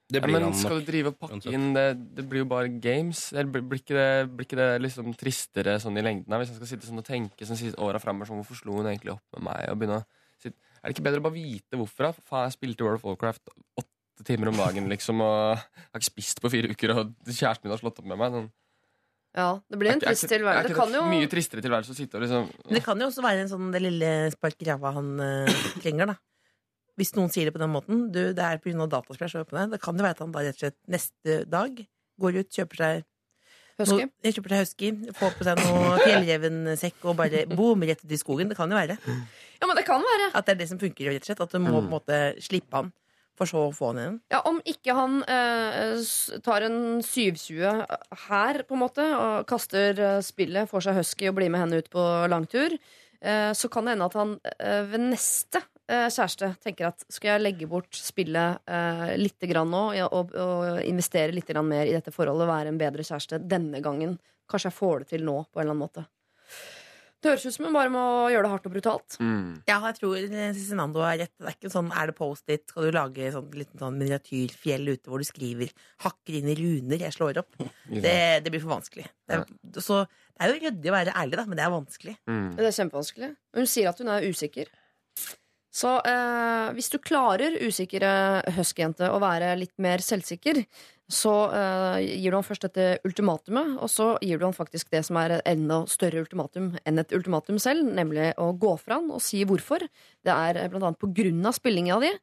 Det 0.06 0.20
Ja, 0.22 0.28
men 0.30 0.44
han 0.46 0.54
skal 0.54 0.78
du 0.78 0.86
drive 0.86 1.10
og 1.10 1.16
pakke 1.18 1.50
inn 1.50 1.72
det, 1.74 1.86
det 2.14 2.24
blir 2.30 2.44
jo 2.44 2.48
bare 2.50 2.70
games. 2.70 3.32
Eller 3.32 3.48
blir 3.50 3.64
blir 3.66 3.80
ikke 3.82 3.96
det, 3.96 4.10
blir 4.30 4.46
ikke 4.46 4.58
det 4.60 4.68
liksom 4.84 5.10
tristere 5.18 5.80
sånn 5.82 5.98
i 5.98 6.04
lengden? 6.06 6.30
Her? 6.30 6.44
Hvis 6.44 6.52
han 6.52 6.60
skal 6.60 6.70
sitte 6.70 6.86
sånn 6.86 7.02
og 7.02 7.08
tenke 7.08 7.48
sånn 7.48 7.58
siste 7.58 7.80
åra 7.82 7.98
framover 8.02 8.30
sånn, 8.30 8.38
Hvorfor 8.44 8.60
slo 8.60 8.78
hun 8.78 8.86
egentlig 8.92 9.16
opp 9.16 9.24
med 9.34 9.48
meg? 9.48 9.64
Og 9.72 9.80
begynne 9.80 9.98
å 9.98 10.04
sitte. 10.38 10.54
Er 10.78 10.86
det 10.86 10.94
ikke 10.94 11.06
bedre 11.08 11.22
å 11.22 11.26
bare 11.26 11.34
vite 11.34 11.80
hvorfor? 11.80 12.06
da? 12.06 12.26
Faen, 12.30 12.46
jeg 12.46 12.54
spilte 12.54 12.86
World 12.86 13.00
of 13.00 13.08
Warcraft 13.08 13.50
åtte 13.82 14.28
timer 14.28 14.52
om 14.52 14.60
dagen, 14.60 14.86
liksom, 14.92 15.24
og 15.26 15.56
jeg 15.58 15.90
har 15.90 16.00
ikke 16.00 16.10
spist 16.12 16.40
på 16.44 16.52
fire 16.54 16.70
uker, 16.70 16.94
og 16.94 17.10
kjæresten 17.26 17.66
min 17.66 17.74
har 17.74 17.82
slått 17.82 17.98
opp 18.00 18.06
med 18.06 18.20
meg. 18.22 18.36
Sånn. 18.38 18.46
ja, 19.36 19.48
det 19.66 19.80
blir 19.82 19.92
en 19.92 20.04
trist 20.06 20.28
tilværelse. 20.30 20.70
Det 20.70 20.78
kan 20.78 20.94
jo 20.94 21.02
mye 21.10 21.32
tristere 21.34 21.66
tilværelse 21.66 21.92
å 21.92 21.98
sitte 21.98 22.20
og 22.20 22.24
liksom 22.24 22.46
det 22.78 22.84
kan 22.86 23.02
jo 23.02 23.10
også 23.10 23.26
være 23.26 23.42
en 23.44 23.50
sånn 23.50 23.74
det 23.74 23.82
lille 23.82 24.14
spark 24.32 24.62
i 24.62 24.70
ræva 24.70 24.94
han 24.96 25.12
eh, 25.26 25.66
trenger, 25.82 26.14
da. 26.14 26.16
Hvis 26.96 27.12
noen 27.16 27.32
sier 27.32 27.48
det 27.48 27.52
på 27.56 27.60
den 27.60 27.74
måten, 27.74 28.06
du, 28.12 28.22
det 28.36 28.44
er 28.44 28.62
pga. 28.62 28.86
datasplash. 28.88 29.36
da 29.52 29.78
kan 29.82 29.98
det 29.98 30.06
være 30.06 30.16
at 30.16 30.24
han 30.24 30.32
da 30.32 30.46
rett 30.46 30.56
og 30.56 30.64
slett 30.64 30.78
neste 30.88 31.44
dag 31.50 31.84
går 32.20 32.40
ut, 32.40 32.50
kjøper 32.52 32.82
seg 32.82 33.04
Husky. 33.76 34.06
No, 34.08 34.32
kjøper 34.32 34.52
seg 34.54 34.60
husky, 34.62 34.90
får 35.18 35.34
på 35.36 35.44
seg 35.44 35.58
noe 35.60 35.96
fjellrevensekk 36.06 37.02
og 37.10 37.18
bare 37.18 37.42
boom, 37.50 37.82
rett 37.84 38.00
ut 38.00 38.14
i 38.14 38.18
skogen. 38.20 38.48
Det 38.48 38.56
kan 38.56 38.72
jo 38.72 38.78
være. 38.78 38.96
Ja, 39.60 39.68
men 39.68 39.76
det 39.76 39.84
kan 39.84 40.04
være. 40.04 40.30
At 40.32 40.46
det 40.48 40.54
er 40.54 40.62
det 40.62 40.68
som 40.70 40.80
funker, 40.80 41.10
rett 41.10 41.26
og 41.26 41.28
slett. 41.28 41.42
At 41.44 41.52
du 41.52 41.60
må 41.60 41.74
på 41.74 41.82
en 41.82 41.90
måte 41.92 42.20
slippe 42.40 42.72
han, 42.72 42.88
for 43.36 43.50
så 43.50 43.66
å 43.66 43.74
få 43.76 43.90
han 43.92 44.00
igjen. 44.00 44.18
Ja, 44.32 44.40
Om 44.48 44.62
ikke 44.72 44.96
han 44.96 45.18
eh, 45.28 46.08
tar 46.46 46.64
en 46.70 46.78
720 47.04 47.84
her, 48.30 48.62
på 48.64 48.78
en 48.78 48.84
måte, 48.86 49.10
og 49.12 49.44
kaster 49.52 50.00
eh, 50.00 50.18
spillet, 50.24 50.72
får 50.72 50.88
seg 50.88 51.00
husky 51.02 51.28
og 51.28 51.36
blir 51.42 51.52
med 51.52 51.66
henne 51.66 51.84
ut 51.84 51.92
på 51.92 52.08
langtur, 52.32 52.78
eh, 53.20 53.50
så 53.52 53.72
kan 53.72 53.84
det 53.84 53.98
hende 53.98 54.08
at 54.08 54.16
han 54.16 54.38
eh, 54.56 54.86
ved 54.88 55.10
neste 55.10 55.60
eh, 55.90 56.06
kjæreste 56.12 56.52
tenker 56.62 56.90
at 56.90 57.04
skal 57.12 57.34
jeg 57.34 57.44
legge 57.44 57.68
bort 57.70 57.98
spillet 57.98 58.62
eh, 58.70 59.12
litt 59.20 59.48
grann 59.50 59.70
nå 59.72 59.84
ja, 59.96 60.08
og, 60.08 60.34
og 60.34 60.80
investere 60.86 61.34
litt 61.34 61.48
grann 61.50 61.68
mer 61.68 61.88
i 61.88 61.94
dette 61.96 62.14
forholdet, 62.14 62.48
være 62.50 62.72
en 62.72 62.80
bedre 62.80 63.06
kjæreste 63.06 63.42
denne 63.44 63.82
gangen. 63.84 64.18
Kanskje 64.50 64.70
jeg 64.70 64.78
får 64.78 65.04
det 65.04 65.12
til 65.14 65.26
nå, 65.26 65.40
på 65.50 65.60
en 65.60 65.66
eller 65.66 65.74
annen 65.74 65.86
måte. 65.86 66.06
Det 67.26 67.32
høres 67.32 67.46
ut 67.48 67.54
som 67.56 67.64
hun 67.66 67.74
bare 67.74 67.90
må 67.90 68.02
gjøre 68.30 68.44
det 68.44 68.50
hardt 68.52 68.66
og 68.68 68.74
brutalt. 68.74 69.16
Ja, 69.66 69.78
jeg 69.88 69.96
tror 69.96 70.18
eh, 70.20 70.50
Cezinando 70.54 71.00
har 71.02 71.16
rett. 71.18 71.32
Det 71.34 71.48
er 71.48 71.56
ikke 71.56 71.72
sånn, 71.72 71.88
er 71.96 72.10
det 72.10 72.14
Post-It, 72.18 72.66
skal 72.70 72.86
du 72.86 72.94
lage 72.94 73.30
sånn 73.34 73.48
liten 73.56 73.80
sånn 73.80 73.96
miniatyrfjell 73.98 74.92
ute 74.92 75.10
hvor 75.10 75.22
du 75.22 75.26
skriver 75.26 75.72
'hakker 76.04 76.36
inn 76.38 76.50
i 76.52 76.56
runer', 76.60 77.02
jeg 77.06 77.16
slår 77.16 77.40
opp. 77.42 77.56
Det, 77.88 78.16
det 78.44 78.52
blir 78.52 78.62
for 78.62 78.76
vanskelig. 78.76 79.08
Det 79.26 79.40
er, 79.40 79.46
så 79.80 80.04
det 80.04 80.44
er 80.44 80.52
jo 80.52 80.60
ryddig 80.66 80.92
å 80.92 80.96
være 80.98 81.16
ærlig, 81.16 81.38
da, 81.40 81.46
men 81.48 81.58
det 81.58 81.64
er 81.64 81.72
vanskelig. 81.74 82.16
Det 82.28 82.68
er 82.68 82.76
kjempevanskelig. 82.78 83.30
Hun 83.56 83.70
sier 83.72 83.88
at 83.90 84.02
hun 84.04 84.12
er 84.12 84.28
usikker. 84.28 84.70
Så 85.76 85.90
eh, 86.08 86.68
hvis 86.76 86.88
du 86.92 86.96
klarer, 87.04 87.58
usikre 87.60 88.10
huskyjente, 88.56 89.10
å 89.12 89.20
være 89.20 89.52
litt 89.60 89.74
mer 89.82 90.00
selvsikker, 90.00 90.62
så 91.12 91.34
eh, 91.54 92.16
gir 92.16 92.32
du 92.32 92.38
han 92.38 92.46
først 92.46 92.64
dette 92.64 92.86
ultimatumet, 93.06 93.76
og 93.76 93.90
så 93.92 94.08
gir 94.24 94.40
du 94.40 94.46
han 94.48 94.56
faktisk 94.56 94.88
det 94.94 95.04
som 95.06 95.18
er 95.20 95.36
et 95.36 95.50
enda 95.52 95.82
større 95.90 96.24
ultimatum 96.24 96.72
enn 96.82 97.02
et 97.02 97.12
ultimatum 97.14 97.60
selv, 97.62 97.84
nemlig 97.98 98.32
å 98.40 98.50
gå 98.56 98.72
fra 98.80 98.98
han 98.98 99.12
og 99.12 99.22
si 99.22 99.44
hvorfor. 99.46 99.84
Det 100.24 100.32
er 100.32 100.62
eh, 100.62 100.70
blant 100.72 100.88
annet 100.88 101.02
på 101.02 101.12
grunn 101.14 101.44
av 101.46 101.58
spillinga 101.58 102.00
di. 102.02 102.14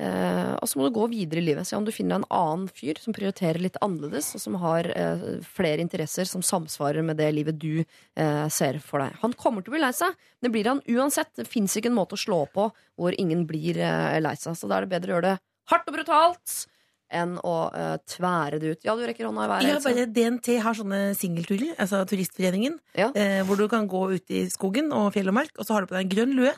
Eh, 0.00 0.52
og 0.54 0.68
så 0.68 0.78
må 0.78 0.86
du 0.86 0.94
gå 0.96 1.06
videre 1.12 1.42
i 1.42 1.44
livet. 1.44 1.66
Se 1.68 1.76
om 1.76 1.84
du 1.84 1.92
finner 1.92 2.20
en 2.20 2.28
annen 2.32 2.68
fyr 2.72 3.00
som 3.02 3.14
prioriterer 3.16 3.60
litt 3.60 3.76
annerledes, 3.84 4.30
og 4.36 4.44
som 4.44 4.56
har 4.62 4.88
eh, 4.94 5.26
flere 5.44 5.82
interesser 5.84 6.28
som 6.28 6.44
samsvarer 6.46 7.04
med 7.04 7.20
det 7.20 7.28
livet 7.36 7.58
du 7.60 7.82
eh, 7.82 8.46
ser 8.48 8.80
for 8.84 9.04
deg. 9.04 9.18
Han 9.24 9.36
kommer 9.36 9.64
til 9.64 9.74
å 9.74 9.76
bli 9.76 9.84
lei 9.84 9.92
seg. 9.96 10.16
Det 10.40 10.52
blir 10.54 10.70
han 10.70 10.82
uansett. 10.88 11.34
Det 11.36 11.48
fins 11.50 11.76
ikke 11.76 11.92
en 11.92 11.98
måte 11.98 12.16
å 12.16 12.22
slå 12.22 12.44
på 12.54 12.70
hvor 12.96 13.16
ingen 13.20 13.46
blir 13.50 13.80
eh, 13.82 14.18
lei 14.22 14.36
seg. 14.40 14.56
Så 14.56 14.70
da 14.70 14.78
er 14.78 14.86
det 14.86 14.94
bedre 14.94 15.12
å 15.12 15.18
gjøre 15.18 15.32
det 15.32 15.38
hardt 15.70 15.90
og 15.90 15.98
brutalt 15.98 16.60
enn 17.10 17.36
å 17.42 17.54
eh, 17.74 17.96
tvære 18.06 18.60
det 18.62 18.74
ut. 18.74 18.84
Ja, 18.86 18.94
du 18.96 19.04
rekker 19.06 19.26
hånda 19.26 19.46
i 19.46 19.50
været. 19.50 19.68
Ja, 19.68 19.78
bare 19.82 20.06
DNT 20.14 20.52
har 20.62 20.76
sånne 20.78 21.00
singelturer, 21.18 21.72
altså 21.82 22.04
Turistforeningen, 22.08 22.78
eh, 22.94 23.40
hvor 23.48 23.58
du 23.58 23.66
kan 23.70 23.88
gå 23.90 24.04
ut 24.14 24.34
i 24.34 24.44
skogen 24.52 24.92
og 24.94 25.10
fjell 25.16 25.32
og 25.32 25.40
mark, 25.42 25.52
og 25.58 25.66
så 25.66 25.74
har 25.76 25.84
du 25.84 25.90
på 25.90 25.98
deg 25.98 26.06
en 26.06 26.12
grønn 26.14 26.36
lue. 26.38 26.52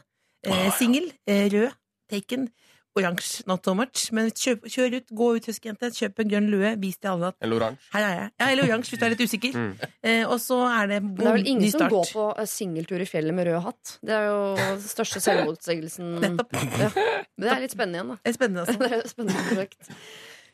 Eh, 0.45 0.69
Singel, 0.77 1.09
eh, 1.31 1.47
rød, 1.53 1.73
taken, 2.13 2.51
oransje, 2.99 3.45
not 3.49 3.65
so 3.65 3.75
much. 3.79 4.09
Men 4.13 4.31
kjøp, 4.31 4.67
kjør 4.69 4.97
ut, 4.99 5.07
gå 5.21 5.29
ut, 5.39 5.47
huskejente, 5.49 5.91
kjøp 5.97 6.23
en 6.25 6.31
grønn 6.33 6.49
lue, 6.53 6.73
vis 6.83 6.99
til 7.01 7.13
alle 7.13 7.31
at 7.33 7.37
Eller 7.47 7.57
oransje. 7.61 7.89
her 7.95 8.07
er 8.09 8.17
jeg. 8.19 8.31
Ja, 8.43 8.49
eller 8.53 8.69
oransje, 8.69 8.93
hvis 8.95 9.01
du 9.03 9.07
er 9.07 9.15
litt 9.15 9.25
usikker. 9.27 9.61
Eh, 10.03 10.25
og 10.27 10.37
så 10.45 10.59
er 10.69 10.91
det 10.93 11.01
det 11.19 11.27
er 11.29 11.39
vel 11.39 11.49
ingen 11.55 11.73
som 11.73 11.87
går 11.93 12.11
på 12.13 12.27
eh, 12.39 12.51
singeltur 12.53 13.01
i 13.05 13.09
fjellet 13.09 13.35
med 13.37 13.49
rød 13.49 13.63
hatt. 13.69 13.95
Det 14.03 14.17
er 14.19 14.29
jo 14.29 14.43
den 14.61 14.83
største 14.85 15.23
selvmotsigelsen. 15.29 16.13
Nettopp. 16.27 16.53
Ja. 16.79 16.91
Men 16.93 17.47
det 17.49 17.55
er 17.57 17.65
litt 17.65 17.77
spennende 17.79 18.03
igjen, 18.03 18.13
da. 18.13 18.21
Det 18.23 18.35
er 18.35 18.39
spennende, 18.41 18.67
altså. 18.67 18.79
det 18.85 18.93
er 18.93 19.01
et 19.01 19.15
spennende 19.15 19.49
prosjekt. 19.49 19.95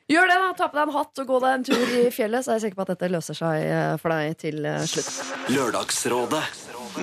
Gjør 0.08 0.24
det, 0.30 0.36
da. 0.40 0.52
Ta 0.56 0.70
på 0.72 0.78
deg 0.78 0.86
en 0.86 0.94
hatt 0.94 1.20
og 1.20 1.26
gå 1.28 1.38
deg 1.44 1.56
en 1.58 1.64
tur 1.68 1.90
i 1.98 2.04
fjellet, 2.14 2.40
så 2.46 2.54
er 2.54 2.56
jeg 2.56 2.68
sikker 2.68 2.78
på 2.78 2.86
at 2.86 2.92
dette 2.94 3.10
løser 3.12 3.36
seg 3.36 3.66
eh, 3.66 3.96
for 4.00 4.14
deg 4.14 4.38
til 4.40 4.64
eh, 4.64 4.86
slutt. 4.88 5.10
Lørdagsrådet 5.52 6.44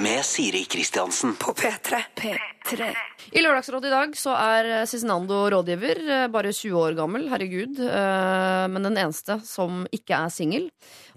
med 0.02 0.26
Siri 0.26 0.64
Kristiansen. 0.64 1.36
På 1.36 1.54
P3. 1.54 2.04
I 3.32 3.42
Lørdagsrådet 3.42 3.88
i 3.90 3.94
dag 3.94 4.16
så 4.18 4.34
er 4.38 4.70
eh, 4.70 4.86
Cezinando 4.90 5.38
rådgiver, 5.54 6.02
eh, 6.10 6.28
bare 6.34 6.52
20 6.54 6.80
år 6.82 6.96
gammel, 6.98 7.28
herregud, 7.32 7.80
eh, 7.86 8.66
men 8.72 8.88
den 8.88 8.98
eneste 8.98 9.38
som 9.46 9.84
ikke 9.96 10.18
er 10.18 10.34
singel 10.34 10.68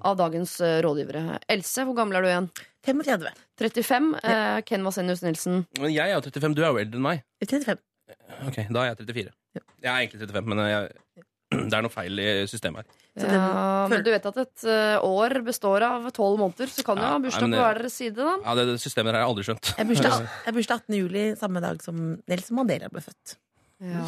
av 0.05 0.19
dagens 0.21 0.59
rådgivere. 0.85 1.39
Else, 1.51 1.87
hvor 1.89 1.97
gammel 1.99 2.19
er 2.19 2.27
du 2.27 2.31
igjen? 2.31 2.51
35. 2.89 3.33
35. 3.61 4.11
Ja. 4.23 4.61
Ken 4.69 4.87
Vasenius 4.87 5.25
Nilsen. 5.25 5.65
Men 5.81 5.93
jeg 5.95 6.09
er 6.09 6.17
jo 6.17 6.25
35, 6.29 6.55
du 6.57 6.63
er 6.65 6.71
jo 6.73 6.83
eldre 6.85 7.01
enn 7.01 7.07
meg. 7.09 7.25
35. 7.45 7.83
Ok, 8.49 8.63
Da 8.69 8.85
er 8.85 8.93
jeg 8.93 9.01
34. 9.03 9.35
Jeg 9.83 9.91
er 9.91 9.99
egentlig 9.99 10.23
35, 10.29 10.53
men 10.55 10.65
jeg, 10.69 11.27
det 11.51 11.73
er 11.79 11.85
noe 11.85 11.93
feil 11.93 12.21
i 12.21 12.29
systemet 12.51 12.85
her. 12.85 13.05
Ja, 13.19 13.87
men 13.91 14.05
du 14.07 14.11
vet 14.13 14.27
at 14.31 14.37
et 14.45 14.65
eh, 14.69 14.99
år 15.03 15.41
består 15.47 15.83
av 15.87 16.07
tolv 16.15 16.39
måneder, 16.39 16.71
så 16.71 16.85
kan 16.87 17.01
du 17.01 17.03
Ja, 17.03 17.15
ha 17.17 17.19
bursdag 17.25 17.49
på 17.49 17.51
det- 17.57 17.65
hver 17.65 17.81
deres 17.83 17.97
side, 17.99 18.21
da. 18.21 18.37
Ja, 18.45 18.55
det, 18.55 18.67
det 18.71 18.79
systemet 18.85 19.11
her 19.11 19.19
har 19.19 19.27
jeg 19.27 19.33
aldri 19.33 19.49
skjønt. 19.49 19.73
Jeg 19.81 19.89
bursdag, 19.91 20.29
bursdag 20.61 20.85
18. 20.87 20.99
juli, 21.01 21.25
samme 21.41 21.65
dag 21.65 21.83
som 21.83 21.99
Nelson 22.29 22.61
Mandela 22.61 22.93
ble 22.93 23.03
født. 23.03 23.37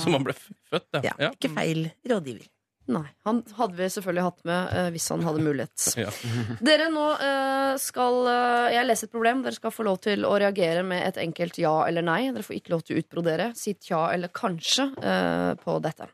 Som 0.03 0.17
han 0.19 0.25
ble 0.27 0.35
født, 0.37 0.89
ja. 1.07 1.13
Ja, 1.19 1.29
ikke 1.31 1.53
feil 1.55 1.89
rådgiver. 2.11 2.49
Nei. 2.91 3.05
Han 3.23 3.37
hadde 3.55 3.77
vi 3.79 3.87
selvfølgelig 3.95 4.23
hatt 4.25 4.41
med 4.49 4.73
uh, 4.75 4.87
hvis 4.91 5.05
han 5.13 5.21
hadde 5.23 5.43
mulighet. 5.47 5.85
Ja. 6.01 6.11
Dere 6.59 6.89
nå 6.91 7.05
uh, 7.21 7.77
skal 7.79 8.17
uh, 8.27 8.67
Jeg 8.75 8.89
leser 8.89 9.07
et 9.07 9.13
problem. 9.15 9.45
Dere 9.45 9.55
skal 9.55 9.71
få 9.71 9.87
lov 9.87 10.01
til 10.03 10.27
å 10.27 10.33
reagere 10.43 10.83
med 10.83 11.05
et 11.07 11.21
enkelt 11.23 11.61
ja 11.63 11.77
eller 11.87 12.03
nei. 12.03 12.25
Dere 12.35 12.43
får 12.43 12.57
ikke 12.59 12.75
lov 12.75 12.83
til 12.83 12.97
å 12.99 13.05
utbrodere. 13.05 13.53
Si 13.55 13.77
tja 13.79 14.09
eller 14.11 14.33
kanskje 14.35 14.89
eh, 15.07 15.53
på 15.63 15.77
dette. 15.85 16.09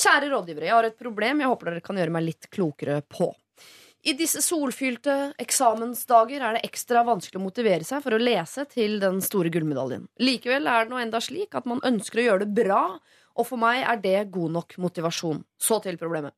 Kjære 0.00 0.30
rådgivere, 0.32 0.64
jeg 0.64 0.76
har 0.78 0.86
et 0.88 0.96
problem 0.96 1.42
jeg 1.42 1.50
håper 1.50 1.68
dere 1.68 1.84
kan 1.84 1.98
gjøre 2.00 2.14
meg 2.14 2.24
litt 2.24 2.46
klokere 2.54 3.02
på. 3.04 3.28
I 4.08 4.14
disse 4.16 4.40
solfylte 4.40 5.34
eksamensdager 5.42 6.40
er 6.40 6.56
det 6.56 6.62
ekstra 6.64 7.02
vanskelig 7.04 7.36
å 7.36 7.44
motivere 7.44 7.84
seg 7.84 8.00
for 8.00 8.16
å 8.16 8.20
lese 8.20 8.64
til 8.70 8.96
den 9.02 9.20
store 9.20 9.52
gullmedaljen. 9.52 10.06
Likevel 10.24 10.70
er 10.72 10.86
det 10.86 10.94
nå 10.94 11.02
enda 11.02 11.20
slik 11.20 11.52
at 11.58 11.68
man 11.68 11.82
ønsker 11.84 12.22
å 12.22 12.24
gjøre 12.30 12.46
det 12.46 12.62
bra, 12.62 12.84
og 13.36 13.48
for 13.48 13.60
meg 13.60 13.82
er 13.84 14.00
det 14.00 14.30
god 14.32 14.56
nok 14.56 14.78
motivasjon. 14.80 15.44
Så 15.60 15.82
til 15.84 16.00
problemet. 16.00 16.32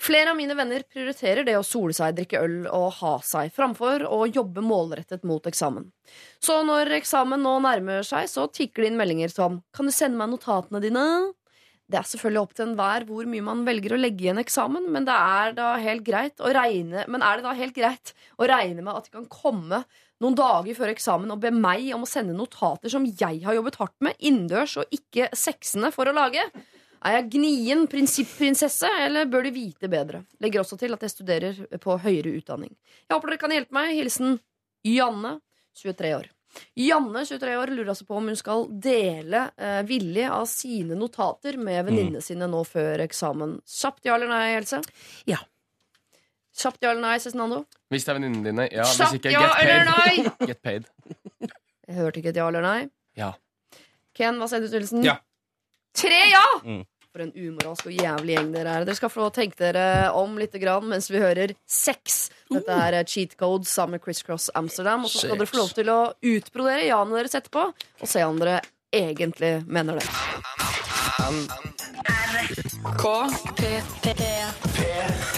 Flere 0.00 0.32
av 0.32 0.38
mine 0.38 0.56
venner 0.56 0.86
prioriterer 0.88 1.44
det 1.44 1.58
å 1.58 1.66
sole 1.66 1.92
seg, 1.92 2.16
drikke 2.16 2.40
øl 2.40 2.58
og 2.72 2.88
ha 3.02 3.14
seg, 3.26 3.52
framfor 3.52 4.06
å 4.08 4.24
jobbe 4.24 4.64
målrettet 4.64 5.28
mot 5.28 5.44
eksamen. 5.44 5.90
Så 6.40 6.62
når 6.64 7.02
eksamen 7.02 7.44
nå 7.44 7.58
nærmer 7.66 8.06
seg, 8.06 8.30
så 8.32 8.48
tikker 8.48 8.80
det 8.80 8.94
inn 8.94 9.00
meldinger 9.00 9.34
som 9.34 9.60
Kan 9.76 9.90
du 9.90 9.92
sende 9.92 10.16
meg 10.16 10.32
notatene 10.32 10.80
dine? 10.80 11.04
Det 11.94 12.00
er 12.00 12.08
selvfølgelig 12.10 12.40
opp 12.40 12.54
til 12.58 12.64
enhver 12.66 13.04
hvor 13.06 13.26
mye 13.30 13.42
man 13.46 13.60
velger 13.62 13.92
å 13.94 13.98
legge 14.00 14.24
i 14.26 14.30
en 14.32 14.40
eksamen, 14.42 14.88
men 14.90 15.04
det 15.06 15.14
er 15.14 15.52
da 15.54 15.68
helt 15.78 16.02
greit 16.02 16.42
å 16.42 16.50
regne 16.50 17.04
Men 17.06 17.22
er 17.22 17.38
det 17.38 17.44
da 17.46 17.52
helt 17.54 17.76
greit 17.76 18.10
å 18.34 18.48
regne 18.50 18.82
med 18.82 18.96
at 18.98 19.06
de 19.06 19.12
kan 19.14 19.28
komme 19.30 19.84
noen 20.22 20.38
dager 20.38 20.74
før 20.74 20.90
eksamen 20.90 21.30
og 21.30 21.38
be 21.44 21.52
meg 21.54 21.86
om 21.94 22.02
å 22.02 22.10
sende 22.10 22.34
notater 22.34 22.90
som 22.90 23.06
jeg 23.06 23.44
har 23.44 23.54
jobbet 23.54 23.78
hardt 23.78 23.94
med, 24.02 24.18
innendørs 24.18 24.74
og 24.82 24.90
ikke 24.96 25.30
sexende 25.38 25.92
for 25.94 26.10
å 26.10 26.16
lage? 26.16 26.42
Er 27.04 27.18
jeg 27.20 27.30
gnien 27.36 27.86
prinsipprinsesse, 27.90 28.90
eller 29.06 29.30
bør 29.30 29.46
de 29.46 29.54
vite 29.54 29.90
bedre? 29.92 30.24
Legger 30.42 30.64
også 30.64 30.80
til 30.80 30.96
at 30.96 31.04
jeg 31.04 31.14
studerer 31.14 31.64
på 31.78 31.98
høyere 32.00 32.34
utdanning. 32.40 32.72
Jeg 33.04 33.14
håper 33.14 33.34
dere 33.34 33.42
kan 33.44 33.54
hjelpe 33.54 33.76
meg. 33.76 33.92
Hilsen 34.00 34.40
Janne, 34.88 35.36
23 35.78 36.14
år. 36.16 36.30
Janne, 36.78 37.24
23 37.26 37.56
år, 37.60 37.72
lurer 37.74 37.90
altså 37.94 38.06
på 38.08 38.16
om 38.18 38.28
hun 38.30 38.38
skal 38.38 38.66
dele 38.82 39.46
eh, 39.56 39.80
villig 39.88 40.26
av 40.30 40.46
sine 40.50 40.96
notater 40.98 41.58
med 41.60 41.84
venninnene 41.88 42.22
sine 42.24 42.46
nå 42.50 42.62
før 42.68 43.02
eksamen. 43.06 43.56
Kjapt 43.68 44.06
ja 44.06 44.14
eller 44.18 44.30
nei, 44.30 44.54
Else? 44.58 44.80
Ja. 45.30 45.40
Kjapt 46.54 46.82
ja 46.86 46.92
eller 46.92 47.02
nei, 47.02 47.16
Cezinando? 47.22 47.64
Hvis 47.90 48.06
det 48.06 48.12
er 48.14 48.18
venninnene 48.20 48.46
dine. 48.50 48.68
Ja, 48.70 48.86
hvis 48.86 49.00
Kjapt 49.02 49.18
ikke, 49.20 49.34
ja 49.34 49.44
get 49.44 49.62
eller 49.64 49.90
paid. 49.90 50.24
nei? 50.28 50.34
Get 50.52 50.62
paid. 50.62 50.90
Jeg 51.84 51.98
hørte 51.98 52.20
ikke 52.22 52.30
et 52.34 52.38
ja 52.40 52.46
eller 52.48 52.64
nei. 52.64 52.80
Ja. 53.18 53.32
Ken, 54.14 54.38
hva 54.38 54.46
sier 54.50 54.62
du, 54.62 54.70
Nilsen? 54.72 55.02
Ja. 55.06 55.18
Tre 55.94 56.20
ja! 56.30 56.44
Mm. 56.66 56.82
For 57.14 57.22
en 57.22 57.30
umoralsk 57.30 57.86
og 57.86 57.92
jævlig 57.94 58.34
gjeng 58.34 58.48
dere 58.50 58.72
er. 58.74 58.84
Dere 58.88 58.98
skal 58.98 59.10
få 59.14 59.28
tenke 59.30 59.54
dere 59.60 60.08
om 60.18 60.32
litt 60.34 60.56
grann 60.58 60.88
mens 60.90 61.06
vi 61.14 61.20
hører 61.22 61.52
sex. 61.62 62.24
Dette 62.50 62.74
er 62.74 62.96
eh, 62.98 63.04
Cheat 63.06 63.36
Code 63.38 63.70
sammen 63.70 63.94
med 63.94 64.02
Criss 64.02 64.24
Cross 64.26 64.48
Amsterdam. 64.58 65.06
Og 65.06 65.12
så 65.12 65.22
skal 65.22 65.38
dere 65.38 65.46
få 65.46 65.60
lov 65.60 65.70
til 65.76 65.92
å 65.94 65.98
utbrodere 66.32 66.88
ja-ene 66.88 67.14
deres 67.20 67.38
etterpå, 67.38 67.68
og 67.70 68.10
se 68.10 68.26
om 68.26 68.42
dere 68.42 68.58
egentlig 68.90 69.52
mener 69.70 70.02
det. 70.02 70.10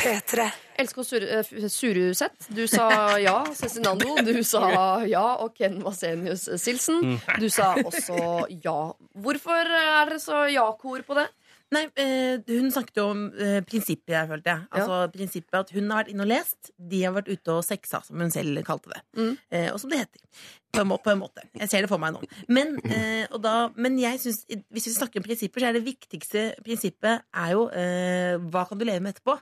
P3. 0.01 0.51
LSK 0.81 1.05
Sur 1.05 1.29
eh, 1.29 1.69
Suruseth, 1.69 2.49
du 2.57 2.65
sa 2.73 2.89
ja. 3.21 3.39
Cezinando, 3.53 4.17
du 4.25 4.41
sa 4.49 5.05
ja. 5.05 5.29
Og 5.45 5.53
Ken 5.61 5.83
Vasenius 5.85 6.49
Silsen, 6.57 7.19
du 7.37 7.51
sa 7.53 7.75
også 7.85 8.47
ja. 8.65 8.81
Hvorfor 9.13 9.61
er 9.61 10.07
dere 10.09 10.25
så 10.25 10.47
ja-kor 10.49 11.05
på 11.05 11.21
det? 11.21 11.29
Nei, 11.75 11.83
eh, 11.99 12.39
Hun 12.47 12.71
snakket 12.71 13.01
jo 13.01 13.09
om 13.11 13.23
eh, 13.43 13.59
prinsippet, 13.67 14.13
jeg 14.15 14.29
følte 14.31 14.53
jeg. 14.53 14.67
Altså 14.79 14.99
prinsippet 15.11 15.57
at 15.59 15.73
Hun 15.75 15.91
har 15.91 16.05
vært 16.05 16.13
inne 16.13 16.23
og 16.23 16.31
lest, 16.31 16.71
de 16.79 17.01
har 17.03 17.15
vært 17.17 17.31
ute 17.33 17.57
og 17.57 17.65
sexa, 17.67 18.03
som 18.07 18.23
hun 18.23 18.31
selv 18.35 18.63
kalte 18.67 18.93
det. 18.93 19.01
Mm. 19.19 19.33
Eh, 19.51 19.67
og 19.73 19.81
som 19.83 19.91
det 19.91 20.05
heter. 20.05 20.23
På 20.71 20.85
en, 20.85 20.91
må 20.93 21.01
på 21.03 21.11
en 21.11 21.21
måte. 21.25 21.43
Jeg 21.59 21.73
ser 21.73 21.83
det 21.83 21.91
for 21.91 22.03
meg 22.03 22.15
nå. 22.15 22.23
Men, 22.53 22.77
eh, 22.87 23.27
og 23.33 23.41
da, 23.43 23.57
men 23.75 23.99
jeg 23.99 24.23
synes, 24.23 24.45
hvis 24.47 24.89
vi 24.91 24.95
snakker 24.95 25.23
om 25.23 25.27
prinsipper, 25.27 25.65
så 25.65 25.71
er 25.71 25.79
det 25.79 25.87
viktigste 25.89 26.47
prinsippet 26.67 27.27
er 27.35 27.55
jo 27.57 27.67
eh, 27.75 28.37
hva 28.47 28.67
kan 28.69 28.79
du 28.79 28.87
leve 28.87 29.03
med 29.03 29.17
etterpå? 29.17 29.39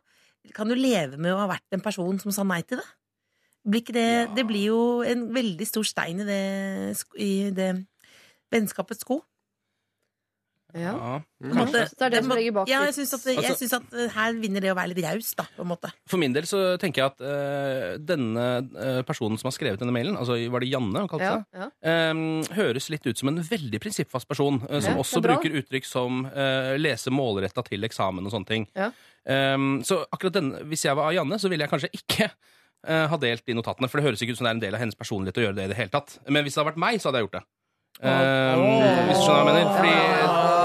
Kan 0.56 0.70
du 0.70 0.76
leve 0.78 1.20
med 1.20 1.32
å 1.34 1.40
ha 1.42 1.48
vært 1.50 1.76
en 1.76 1.84
person 1.84 2.20
som 2.22 2.32
sa 2.32 2.44
nei 2.46 2.62
til 2.64 2.80
det? 2.80 2.88
Blir 3.64 3.94
det, 3.96 4.08
det 4.36 4.44
blir 4.48 4.66
jo 4.68 4.80
en 5.08 5.28
veldig 5.32 5.66
stor 5.68 5.86
stein 5.88 6.20
i 6.20 6.26
det, 6.28 6.42
i 7.16 7.32
det 7.56 7.70
Vennskapets 8.52 9.00
sko. 9.04 9.22
Ja. 10.74 11.20
Mm. 11.38 11.52
Måte. 11.54 11.84
Det 11.86 12.02
er 12.02 12.12
det 12.16 12.20
som 12.24 12.32
ligger 12.34 12.54
bak 12.56 12.70
Ja, 12.70 12.80
jeg 12.88 12.94
syns 12.96 13.12
at, 13.14 13.26
Altså- 13.30 13.56
synes 13.60 13.74
at 13.76 13.94
eh, 13.94 14.08
her 14.10 14.32
vinner 14.42 14.64
det 14.64 14.72
å 14.72 14.76
være 14.76 14.90
litt 14.90 15.04
raus, 15.04 15.34
da, 15.38 15.44
på 15.56 15.62
en 15.62 15.70
måte. 15.70 15.90
For 16.10 16.18
min 16.18 16.34
del 16.34 16.48
så 16.50 16.62
tenker 16.82 17.02
jeg 17.02 17.12
at 17.12 17.22
uh, 17.22 17.98
denne 18.02 18.46
eh, 18.74 19.02
personen 19.06 19.38
som 19.38 19.50
har 19.50 19.54
skrevet 19.54 19.78
denne 19.78 19.94
mailen, 19.94 20.18
altså 20.18 20.38
var 20.50 20.64
det 20.64 20.72
Janne 20.72 21.04
hun 21.04 21.10
kalte 21.10 21.28
Ja, 21.28 21.36
seg, 21.38 21.62
ja. 21.62 22.10
Um, 22.10 22.42
høres 22.56 22.90
litt 22.90 23.06
ut 23.06 23.20
som 23.20 23.30
en 23.30 23.38
veldig 23.44 23.80
prinsippfast 23.82 24.28
person, 24.30 24.58
uh, 24.66 24.80
som 24.80 24.96
Ja, 24.96 24.98
også 25.04 25.22
er 25.22 25.28
bruker 25.28 25.58
uttrykk 25.62 25.86
som 25.86 26.24
lese 26.80 27.12
målretta 27.14 27.62
til 27.66 27.84
eksamen 27.86 28.24
og 28.26 28.32
sånne 28.32 28.48
ting. 28.48 28.66
Ja. 28.74 28.90
Eh, 29.24 29.56
så 29.86 30.02
akkurat 30.10 30.40
denne, 30.40 30.64
hvis 30.68 30.84
jeg 30.88 30.96
var 30.98 31.14
Janne, 31.14 31.38
så 31.38 31.48
ville 31.52 31.64
jeg 31.66 31.72
kanskje 31.72 31.92
ikke 31.94 32.30
ha 32.84 33.16
delt 33.16 33.46
de 33.48 33.54
notatene, 33.56 33.88
for 33.88 33.96
det 33.96 34.04
høres 34.04 34.20
ikke 34.20 34.34
ut 34.34 34.36
som 34.36 34.44
det 34.44 34.50
er 34.50 34.56
en 34.58 34.60
del 34.60 34.74
av 34.76 34.82
hennes 34.82 34.98
personlighet 34.98 35.38
å 35.40 35.44
gjøre 35.46 35.56
det 35.56 35.64
i 35.64 35.70
det 35.70 35.76
hele 35.78 35.92
tatt. 35.94 36.18
Men 36.28 36.44
hvis 36.44 36.52
det 36.52 36.60
hadde 36.60 36.74
vært 36.74 36.82
meg, 36.82 36.98
så 37.00 37.08
hadde 37.08 37.22
jeg 37.22 37.24
gjort 37.30 37.38
det. 37.38 37.44
Eh, 38.02 39.06
Hvis 39.08 39.20
du 39.20 39.24
skjønner 39.24 39.44
hva 39.44 39.44
jeg 39.44 39.48
mener? 39.48 39.70
Fordi 39.78 39.92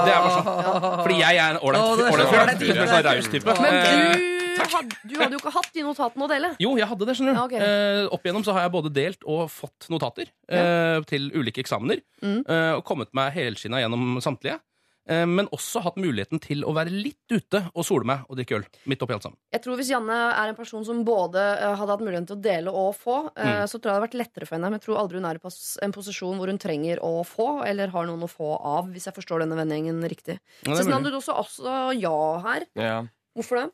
det 0.00 0.12
er 0.12 0.20
bare 0.24 0.32
sånn 0.34 1.02
Fordi 1.04 1.18
jeg 1.20 1.38
er 1.38 1.54
en 1.54 1.60
ålreit 1.62 1.80
er 1.80 2.58
fyr. 2.58 2.80
En 2.80 2.90
sånn 2.90 3.06
raus 3.06 3.30
type. 3.32 3.56
Men 3.60 3.78
Eh, 3.80 4.26
du, 4.60 4.64
had, 4.76 4.94
du 5.08 5.14
hadde 5.16 5.36
jo 5.36 5.40
ikke 5.40 5.52
hatt 5.54 5.68
de 5.72 5.82
notatene 5.86 6.26
å 6.26 6.28
dele. 6.28 6.48
jo, 6.60 6.72
jeg 6.76 6.88
hadde 6.90 7.06
det, 7.08 7.14
skjønner 7.16 7.32
du. 7.32 7.38
Ja, 7.38 7.44
okay. 7.46 7.60
eh, 7.64 8.08
opp 8.12 8.26
igjennom 8.26 8.44
så 8.44 8.52
har 8.56 8.66
jeg 8.66 8.72
både 8.74 8.90
delt 8.92 9.22
og 9.24 9.46
fått 9.52 9.86
notater 9.92 10.28
eh, 10.50 10.98
til 11.08 11.30
ulike 11.32 11.62
eksamener. 11.62 12.02
Mm. 12.20 12.42
Eh, 12.44 12.72
og 12.76 12.84
kommet 12.84 13.08
meg 13.16 13.32
helskinna 13.38 13.80
gjennom 13.80 14.18
samtlige. 14.20 14.58
Eh, 15.10 15.24
men 15.26 15.48
også 15.50 15.80
hatt 15.82 15.96
muligheten 15.98 16.38
til 16.42 16.62
å 16.62 16.70
være 16.76 16.92
litt 16.94 17.32
ute 17.34 17.64
og 17.74 17.82
sole 17.84 18.06
meg 18.06 18.20
og 18.30 18.36
drikke 18.38 18.60
øl. 18.60 18.66
Midt 18.86 19.02
oppi 19.02 19.16
alt 19.16 19.24
sammen. 19.26 19.38
Jeg 19.52 19.62
tror 19.64 19.76
Hvis 19.80 19.90
Janne 19.90 20.18
er 20.30 20.48
en 20.52 20.54
person 20.58 20.84
som 20.86 21.00
både 21.04 21.42
eh, 21.58 21.74
hadde 21.80 21.90
hatt 21.96 22.04
muligheten 22.04 22.28
til 22.30 22.36
å 22.38 22.42
dele 22.44 22.70
og 22.70 22.94
få, 22.94 23.16
eh, 23.36 23.50
Mm. 23.50 23.66
så 23.66 23.80
tror 23.80 23.82
jeg 23.82 23.90
det 23.90 23.96
hadde 23.96 24.06
vært 24.08 24.20
lettere 24.20 24.46
for 24.46 24.54
henne. 24.56 24.70
Men 24.70 24.78
jeg 24.78 24.86
tror 24.86 25.00
aldri 25.02 25.18
hun 25.18 25.26
er 25.26 25.34
i 25.40 25.84
en 25.84 25.92
posisjon 25.92 26.36
hvor 26.38 26.46
hun 26.46 26.58
trenger 26.62 27.02
å 27.02 27.24
få, 27.26 27.48
eller 27.66 27.88
har 27.90 28.06
noen 28.06 28.22
å 28.22 28.30
få 28.30 28.54
av, 28.62 28.86
hvis 28.94 29.04
jeg 29.10 29.14
forstår 29.18 29.40
denne 29.42 29.56
vendingen 29.58 30.00
riktig. 30.08 30.38
Ja, 30.64 30.74
det 30.74 30.86
er 30.86 31.00
du 31.10 31.16
også, 31.18 31.34
også 31.34 32.00
ja 32.00 32.38
her. 32.46 32.66
Ja. 32.76 33.02
Hvorfor 33.36 33.64
det? 33.64 33.72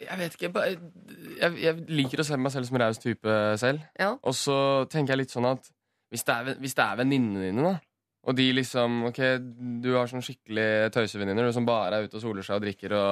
Jeg 0.00 0.16
vet 0.18 0.32
ikke. 0.38 0.52
bare- 0.52 0.78
Jeg, 1.40 1.60
jeg 1.60 1.76
liker 1.88 2.18
å 2.20 2.24
se 2.24 2.36
meg 2.36 2.52
selv 2.52 2.64
som 2.66 2.78
raus 2.78 2.98
type 2.98 3.28
selv. 3.58 3.80
Ja. 3.98 4.12
Og 4.24 4.32
så 4.32 4.88
tenker 4.88 5.08
jeg 5.12 5.18
litt 5.26 5.30
sånn 5.36 5.44
at 5.50 5.68
hvis 6.10 6.24
det 6.24 6.34
er, 6.34 6.54
hvis 6.58 6.74
det 6.74 6.84
er 6.84 6.96
venninnene 6.96 7.40
dine, 7.50 7.62
da 7.62 7.80
og 8.28 8.36
de 8.36 8.44
liksom 8.52 9.04
Ok, 9.08 9.18
du 9.80 9.94
har 9.96 10.06
sånn 10.10 10.20
skikkelig 10.24 10.90
tøysevenninner 10.92 11.52
som 11.56 11.64
bare 11.68 11.96
er 12.02 12.04
ute 12.08 12.18
og 12.18 12.24
soler 12.26 12.44
seg 12.44 12.58
og 12.58 12.64
drikker 12.66 12.92
og 12.92 13.08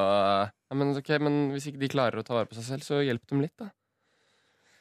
ja, 0.53 0.77
men, 0.77 0.93
ok, 1.01 1.11
men 1.25 1.39
hvis 1.55 1.71
ikke 1.71 1.81
de 1.81 1.89
klarer 1.95 2.21
å 2.21 2.25
ta 2.27 2.35
vare 2.37 2.51
på 2.51 2.59
seg 2.59 2.67
selv, 2.69 2.85
så 2.85 2.99
hjelp 3.01 3.25
dem 3.31 3.41
litt, 3.41 3.55
da. 3.57 3.71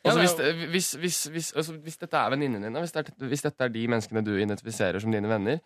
Altså, 0.07 0.19
hvis, 0.23 0.35
det- 0.39 0.69
hvis, 0.71 0.89
hvis, 0.99 1.17
hvis, 1.33 1.47
altså, 1.55 1.73
hvis 1.83 1.97
dette 1.99 2.15
er 2.19 2.29
venninnene 2.35 2.67
dine, 2.69 2.79
hvis, 2.83 2.91
det 2.95 3.05
er, 3.07 3.27
hvis 3.27 3.43
dette 3.43 3.63
er 3.65 3.71
de 3.73 3.87
menneskene 3.91 4.23
du 4.23 4.33
identifiserer 4.39 4.99
som 5.03 5.11
dine 5.11 5.27
venner, 5.31 5.59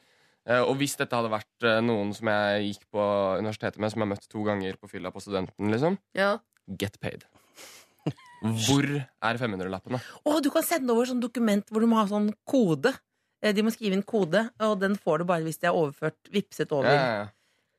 eh, 0.46 0.62
og 0.62 0.78
hvis 0.80 0.96
dette 0.98 1.14
hadde 1.18 1.30
vært 1.34 1.68
eh, 1.68 1.82
noen 1.86 2.14
som 2.18 2.30
jeg 2.32 2.64
gikk 2.72 2.88
på 2.94 3.04
universitetet 3.42 3.78
med, 3.82 3.92
som 3.94 4.02
jeg 4.02 4.08
har 4.08 4.14
møtt 4.16 4.30
to 4.32 4.46
ganger 4.48 4.78
på 4.82 4.90
fylla 4.94 5.12
på 5.14 5.22
studenten, 5.22 5.70
liksom, 5.74 5.98
Ja. 6.18 6.36
get 6.80 6.98
paid. 7.02 7.26
Hvor 8.42 8.86
er 8.88 9.38
500-lappene? 9.38 10.00
Å, 10.26 10.40
du 10.42 10.50
kan 10.54 10.64
sende 10.66 10.90
over 10.96 11.06
sånn 11.06 11.22
dokument 11.22 11.68
hvor 11.70 11.84
du 11.84 11.90
må 11.92 12.00
ha 12.00 12.08
sånn 12.10 12.32
kode. 12.50 12.96
Eh, 13.42 13.54
De 13.58 13.66
må 13.66 13.74
skrive 13.74 13.98
inn 13.98 14.06
kode, 14.08 14.48
og 14.62 14.80
den 14.82 14.98
får 15.00 15.22
du 15.22 15.30
bare 15.30 15.46
hvis 15.46 15.62
de 15.62 15.70
har 15.70 15.78
overført, 15.78 16.18
vipset 16.34 16.72
over 16.72 16.90
Ja, 16.90 16.98
ja, 16.98 17.14
ja. 17.22 17.30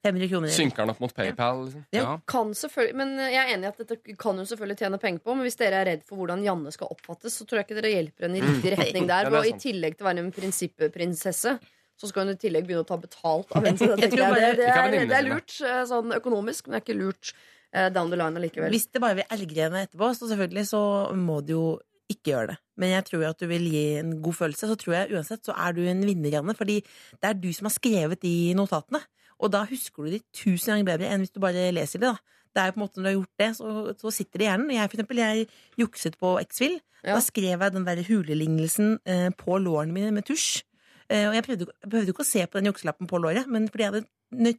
500 0.03 0.29
kroner. 0.33 0.51
Synker 0.51 0.83
den 0.83 0.91
opp 0.91 0.99
mot 0.99 1.13
PayPal? 1.15 1.61
Liksom? 1.69 1.85
Ja. 1.95 2.17
Kan 2.27 2.49
selvfølgelig, 2.59 2.97
men 2.99 3.13
jeg 3.23 3.39
er 3.39 3.53
enig 3.55 3.69
i 3.69 3.71
at 3.71 3.83
dette 3.85 4.17
kan 4.19 4.41
hun 4.41 4.49
selvfølgelig 4.51 4.79
tjene 4.81 4.99
penger 4.99 5.23
på. 5.23 5.37
Men 5.37 5.47
hvis 5.47 5.59
dere 5.61 5.79
er 5.79 5.87
redd 5.93 6.03
for 6.09 6.19
hvordan 6.19 6.43
Janne 6.43 6.73
skal 6.75 6.91
oppfattes, 6.91 7.37
så 7.39 7.47
tror 7.47 7.61
jeg 7.61 7.69
ikke 7.69 7.77
dere 7.79 7.93
hjelper 7.93 8.27
henne 8.27 8.41
i 8.41 8.43
riktig 8.43 8.73
retning 8.75 9.07
der. 9.07 9.29
Ja, 9.29 9.31
er 9.31 9.39
og 9.39 9.47
i 9.47 9.55
tillegg 9.63 9.95
til 9.95 10.03
å 10.03 10.09
være 10.11 10.25
en 10.25 10.33
prinsipprinsesse, 10.35 11.55
så 12.03 12.11
skal 12.11 12.27
hun 12.27 12.35
i 12.35 12.41
tillegg 12.43 12.67
begynne 12.67 12.83
å 12.83 12.89
ta 12.89 12.99
betalt 12.99 13.55
av 13.55 13.63
henne. 13.69 13.79
Det, 14.03 14.11
det, 14.11 14.19
det, 14.59 14.67
er, 14.75 14.99
det 15.07 15.23
lurt 15.29 15.55
eh, 15.63 15.85
sånn 15.87 16.19
økonomisk, 16.19 16.67
men 16.67 16.75
det 16.75 16.81
er 16.81 16.87
ikke 16.89 16.99
lurt 16.99 17.31
eh, 17.71 17.87
down 17.95 18.11
the 18.11 18.19
line 18.19 18.43
allikevel. 18.43 18.75
Hvis 18.75 18.91
det 18.91 19.05
bare 19.07 19.21
vil 19.21 19.31
elgrene 19.39 19.69
henne 19.71 19.87
etterpå, 19.87 20.11
så 20.19 20.33
selvfølgelig 20.33 20.67
så 20.73 20.83
må 21.15 21.39
du 21.47 21.55
jo 21.55 21.65
ikke 22.13 22.33
gjør 22.33 22.53
det. 22.53 22.59
Men 22.81 22.95
jeg 22.95 23.07
tror 23.09 23.25
at 23.29 23.41
du 23.41 23.49
vil 23.51 23.65
gi 23.71 23.83
en 24.01 24.15
god 24.25 24.39
følelse. 24.39 24.69
Så 24.71 24.77
tror 24.81 24.97
jeg 24.97 25.17
uansett 25.17 25.49
så 25.49 25.57
er 25.57 25.75
du 25.77 25.83
en 25.87 26.05
vinner, 26.07 26.33
Janne. 26.37 26.55
Fordi 26.59 26.79
det 26.83 27.31
er 27.31 27.39
du 27.39 27.51
som 27.57 27.69
har 27.69 27.75
skrevet 27.75 28.23
de 28.25 28.35
notatene. 28.59 29.03
Og 29.43 29.51
da 29.53 29.65
husker 29.69 30.07
du 30.07 30.15
de 30.15 30.23
tusen 30.37 30.73
ganger 30.73 30.89
bedre 30.93 31.11
enn 31.11 31.25
hvis 31.25 31.35
du 31.35 31.43
bare 31.43 31.71
leser 31.75 32.03
det. 32.03 32.13
da. 32.13 32.39
Det 32.53 32.61
er 32.61 32.69
jo 32.69 32.75
på 32.75 32.81
en 32.81 32.85
måte 32.85 33.01
Når 33.01 33.05
du 33.05 33.09
har 33.09 33.19
gjort 33.19 33.41
det, 33.41 33.51
så, 33.57 33.95
så 34.01 34.13
sitter 34.15 34.39
det 34.39 34.47
i 34.47 34.51
hjernen. 34.51 34.75
Jeg 34.75 34.91
for 34.91 34.99
eksempel, 34.99 35.23
jeg 35.23 35.47
jukset 35.81 36.19
på 36.21 36.35
X-Fill. 36.43 36.77
Ja. 37.03 37.17
Da 37.17 37.23
skrev 37.25 37.65
jeg 37.65 37.75
den 37.75 37.87
der 37.89 38.03
hulelignelsen 38.07 38.99
eh, 39.09 39.31
på 39.35 39.59
lårene 39.59 39.97
mine 39.97 40.13
med 40.15 40.29
tusj. 40.29 40.63
Eh, 41.09 41.27
og 41.29 41.35
jeg 41.37 41.47
prøvde, 41.49 41.69
jeg 41.83 41.91
prøvde 41.91 42.15
ikke 42.15 42.25
å 42.25 42.29
se 42.29 42.45
på 42.47 42.61
den 42.61 42.71
jukselappen 42.71 43.11
på 43.11 43.21
låret, 43.21 43.49
men 43.51 43.67
fordi 43.73 43.87
jeg 43.87 43.95
hadde 43.95 44.55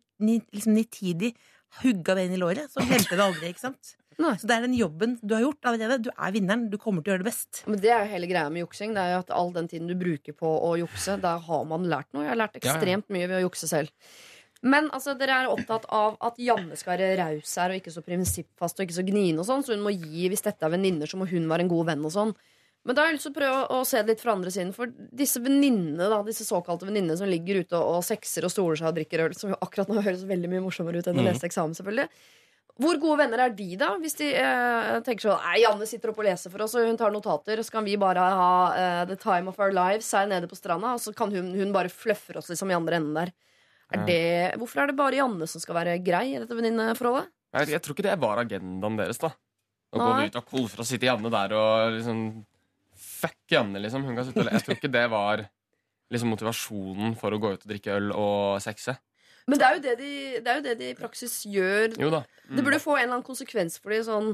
liksom 0.54 0.76
nitidig 0.76 1.32
hugga 1.82 2.18
det 2.18 2.28
inn 2.28 2.36
i 2.36 2.42
låret, 2.42 2.70
så 2.70 2.84
glemte 2.88 3.13
jeg 3.13 3.20
det 3.20 3.26
aldri. 3.26 3.54
ikke 3.54 3.63
sant? 3.63 3.96
Nei. 4.19 4.34
Så 4.38 4.47
det 4.49 4.56
er 4.58 4.62
den 4.67 4.76
jobben 4.78 5.15
du 5.23 5.34
har 5.36 5.41
gjort 5.45 5.62
allerede. 5.71 5.97
Du 6.04 6.10
er 6.13 6.32
vinneren. 6.36 6.69
Du 6.69 6.78
kommer 6.78 7.02
til 7.04 7.12
å 7.12 7.15
gjøre 7.15 7.23
det 7.23 7.30
best. 7.32 7.63
Men 7.67 7.80
det 7.80 7.89
er 7.91 8.04
jo 8.06 8.12
hele 8.13 8.28
greia 8.30 8.49
med 8.54 8.63
juksing. 8.65 8.93
Det 8.93 9.02
er 9.02 9.13
jo 9.15 9.23
at 9.23 9.32
All 9.32 9.52
den 9.56 9.67
tiden 9.71 9.88
du 9.88 9.95
bruker 9.95 10.34
på 10.38 10.47
å 10.62 10.76
jukse, 10.80 11.19
da 11.21 11.38
har 11.39 11.65
man 11.65 11.84
lært 11.89 12.12
noe. 12.13 12.23
Jeg 12.28 12.34
har 12.36 12.41
lært 12.43 12.60
ekstremt 12.62 13.10
mye 13.10 13.28
ved 13.28 13.39
å 13.41 13.45
jukse 13.49 13.67
selv. 13.71 13.89
Men 14.63 14.88
altså, 14.95 15.12
dere 15.19 15.41
er 15.43 15.49
opptatt 15.52 15.86
av 15.91 16.15
at 16.23 16.38
Janne 16.39 16.78
skal 16.80 16.95
være 16.95 17.17
raus 17.19 17.52
her 17.60 17.73
og 17.73 17.82
ikke 17.82 17.91
så 17.91 18.04
prinsippfast 18.06 18.80
og 18.80 18.86
ikke 18.86 18.95
så 18.95 19.04
gniende 19.04 19.43
og 19.43 19.47
sånn, 19.49 19.63
så 19.65 19.73
hun 19.76 19.84
må 19.84 19.91
gi, 19.91 20.30
hvis 20.32 20.45
dette 20.45 20.63
er 20.63 20.71
venninner, 20.71 21.10
så 21.10 21.19
må 21.19 21.28
hun 21.28 21.49
være 21.52 21.65
en 21.65 21.71
god 21.73 21.89
venn 21.91 22.06
og 22.08 22.13
sånn. 22.15 22.32
Men 22.88 22.95
da 22.95 23.04
har 23.04 23.12
jeg 23.12 23.17
lyst 23.17 23.28
til 23.28 23.34
å 23.34 23.36
prøve 23.41 23.60
å, 23.76 23.82
se 23.88 23.99
det 24.04 24.12
litt 24.13 24.21
fra 24.23 24.34
andre 24.36 24.52
siden. 24.52 24.71
For 24.76 24.88
disse 25.15 25.39
venninnene, 25.43 26.08
da, 26.12 26.21
disse 26.23 26.43
såkalte 26.47 26.88
venninnene 26.88 27.15
som 27.19 27.28
ligger 27.32 27.62
ute 27.63 27.76
og, 27.80 27.97
og 27.99 28.04
sexer 28.08 28.43
og 28.47 28.52
stoler 28.52 28.80
seg 28.80 28.89
og 28.89 28.97
drikker 28.97 29.23
øl, 29.23 29.36
som 29.39 29.52
jo 29.54 29.60
akkurat 29.63 29.88
nå 29.91 29.99
høres 30.04 30.23
veldig 30.28 30.52
mye 30.52 30.63
morsommere 30.63 30.99
ut 30.99 31.08
enn 31.12 31.15
å 31.19 31.23
Mhm. 31.23 31.30
lese 31.32 31.47
eksamen, 31.47 31.76
selvfølgelig. 31.80 32.08
Hvor 32.82 32.98
gode 32.98 33.20
venner 33.22 33.38
er 33.44 33.52
de, 33.54 33.68
da? 33.78 33.92
Hvis 34.02 34.16
de 34.18 34.32
eh, 34.34 34.96
tenker 35.06 35.28
sånn 35.28 35.44
Nei, 35.46 35.60
Janne 35.62 35.86
sitter 35.86 36.10
oppe 36.10 36.24
og 36.24 36.26
leser 36.26 36.50
for 36.50 36.64
oss, 36.66 36.74
og 36.80 36.88
hun 36.90 36.98
tar 36.98 37.14
notater, 37.14 37.62
så 37.62 37.76
kan 37.76 37.86
vi 37.86 37.94
bare 38.02 38.24
ha 38.34 38.48
eh, 38.74 39.02
the 39.12 39.18
time 39.22 39.52
of 39.52 39.60
our 39.62 39.70
lives 39.76 40.10
her 40.18 40.26
nede 40.32 40.50
på 40.50 40.58
stranda, 40.58 40.96
og 40.98 41.02
så 41.04 41.14
kan 41.14 41.30
hun, 41.36 41.52
hun 41.54 41.74
bare 41.76 41.92
fløffer 41.94 42.40
oss 42.42 42.50
liksom 42.50 42.72
i 42.74 42.78
andre 42.80 42.98
enden 42.98 43.14
der. 43.20 43.34
Er 43.94 44.00
Ja. 44.00 44.06
det, 44.08 44.58
hvorfor 44.58 44.82
er 44.82 44.90
det 44.90 44.96
bare 44.98 45.20
Janne 45.20 45.46
som 45.46 45.62
skal 45.62 45.76
være 45.78 46.00
grei 46.02 46.32
i 46.34 46.40
dette 46.42 46.56
venninneforholdet? 46.58 47.30
Jeg, 47.54 47.70
jeg 47.76 47.82
tror 47.86 47.94
ikke 47.94 48.08
det 48.08 48.18
var 48.24 48.42
agendaen 48.42 48.98
deres. 48.98 49.20
da 49.22 49.30
Å 49.94 50.02
gå 50.02 50.14
ut 50.26 50.36
og 50.40 50.46
kolde 50.50 50.72
for 50.74 50.82
å 50.82 50.88
sitte 50.90 51.06
Janne 51.06 51.30
der 51.30 51.54
og 51.54 52.00
liksom 52.00 52.24
Fuck 52.98 53.54
Janne, 53.54 53.78
liksom. 53.84 54.04
Hun 54.08 54.16
kan 54.18 54.26
sitte 54.26 54.42
og 54.42 54.48
le. 54.48 54.56
Jeg 54.58 54.66
tror 54.66 54.78
ikke 54.80 54.90
det 54.94 55.06
var 55.14 55.44
liksom 56.14 56.30
motivasjonen 56.34 57.14
for 57.20 57.34
å 57.36 57.40
gå 57.42 57.54
ut 57.54 57.62
og 57.66 57.70
drikke 57.70 57.94
øl 58.00 58.10
og 58.18 58.58
sexe. 58.66 58.98
Men 59.49 59.60
det 59.60 59.67
er 59.67 59.77
jo 59.77 59.84
det 59.84 59.93
de, 59.99 60.13
det 60.39 60.51
er 60.51 60.60
jo 60.60 60.65
det 60.65 60.73
de 60.79 60.89
i 60.93 60.97
praksis 60.97 61.41
gjør. 61.49 61.97
Jo 61.99 62.10
da. 62.13 62.23
Mm. 62.47 62.56
Det 62.58 62.65
burde 62.67 62.82
få 62.84 62.95
en 62.95 63.03
eller 63.03 63.17
annen 63.17 63.27
konsekvens 63.27 63.79
for 63.82 63.95
dem. 63.95 64.06
Sånn, 64.08 64.34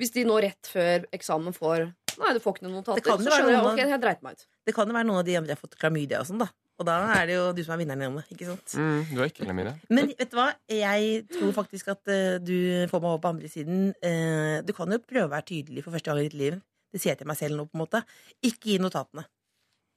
hvis 0.00 0.14
de 0.16 0.24
nå 0.28 0.38
rett 0.44 0.70
før 0.72 1.08
eksamen 1.16 1.56
får 1.56 1.90
Nei, 2.20 2.34
du 2.36 2.40
får 2.42 2.56
ikke 2.56 2.66
noen 2.66 2.80
notater. 2.82 3.06
Så 3.06 3.32
skjønner 3.32 3.54
jeg 3.54 3.64
ok, 3.64 3.78
jeg 3.94 4.00
dreit 4.02 4.24
meg 4.24 4.34
ut. 4.36 4.42
Det 4.68 4.74
kan 4.76 4.90
jo 4.90 4.96
være 4.96 5.08
noen 5.08 5.20
av 5.22 5.28
de 5.28 5.36
andre 5.38 5.54
har 5.54 5.60
fått 5.60 5.76
klamydia 5.80 6.18
og 6.20 6.26
sånn, 6.28 6.42
da. 6.42 6.50
Og 6.80 6.86
da 6.88 6.96
er 7.12 7.26
det 7.28 7.34
jo 7.36 7.44
du 7.52 7.60
som 7.64 7.74
er 7.74 7.82
vinneren, 7.82 8.02
Janne. 8.06 8.22
Ikke 8.32 8.46
sant? 8.48 8.74
Mm, 8.80 9.00
du 9.10 9.18
er 9.20 9.28
ikke 9.30 9.46
Lemire. 9.48 9.74
Men 9.92 10.10
vet 10.16 10.32
du 10.32 10.36
hva? 10.38 10.46
Jeg 10.72 11.24
tror 11.28 11.52
faktisk 11.56 11.90
at 11.92 12.00
uh, 12.08 12.38
du 12.40 12.56
får 12.88 13.02
meg 13.02 13.08
over 13.10 13.20
på 13.20 13.32
andre 13.34 13.50
siden. 13.52 13.90
Uh, 14.00 14.60
du 14.64 14.72
kan 14.76 14.92
jo 14.92 15.00
prøve 15.04 15.28
å 15.28 15.32
være 15.34 15.48
tydelig 15.52 15.84
for 15.84 15.96
første 15.96 16.08
gang 16.08 16.22
i 16.22 16.30
ditt 16.30 16.38
liv. 16.40 16.56
Det 16.90 17.02
sier 17.02 17.12
jeg 17.12 17.20
til 17.20 17.28
meg 17.28 17.38
selv 17.38 17.60
nå, 17.60 17.66
på 17.68 17.76
en 17.76 17.84
måte. 17.84 18.00
Ikke 18.40 18.72
gi 18.72 18.78
notatene. 18.80 19.26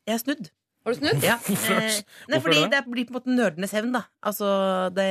Jeg 0.03 0.17
er 0.17 0.23
snudd. 0.25 0.51
Har 0.83 0.93
du 0.93 0.99
snudd? 0.99 1.23
Ja. 1.23 1.37
Eh, 1.47 1.99
nei, 2.31 2.39
fordi 2.43 2.63
det? 2.65 2.71
det 2.73 2.81
blir 2.91 3.05
på 3.07 3.13
en 3.13 3.19
måte 3.19 3.35
nerdenes 3.37 3.71
hevn, 3.75 3.93
da. 3.95 4.01
Altså, 4.27 4.49
det, 4.95 5.07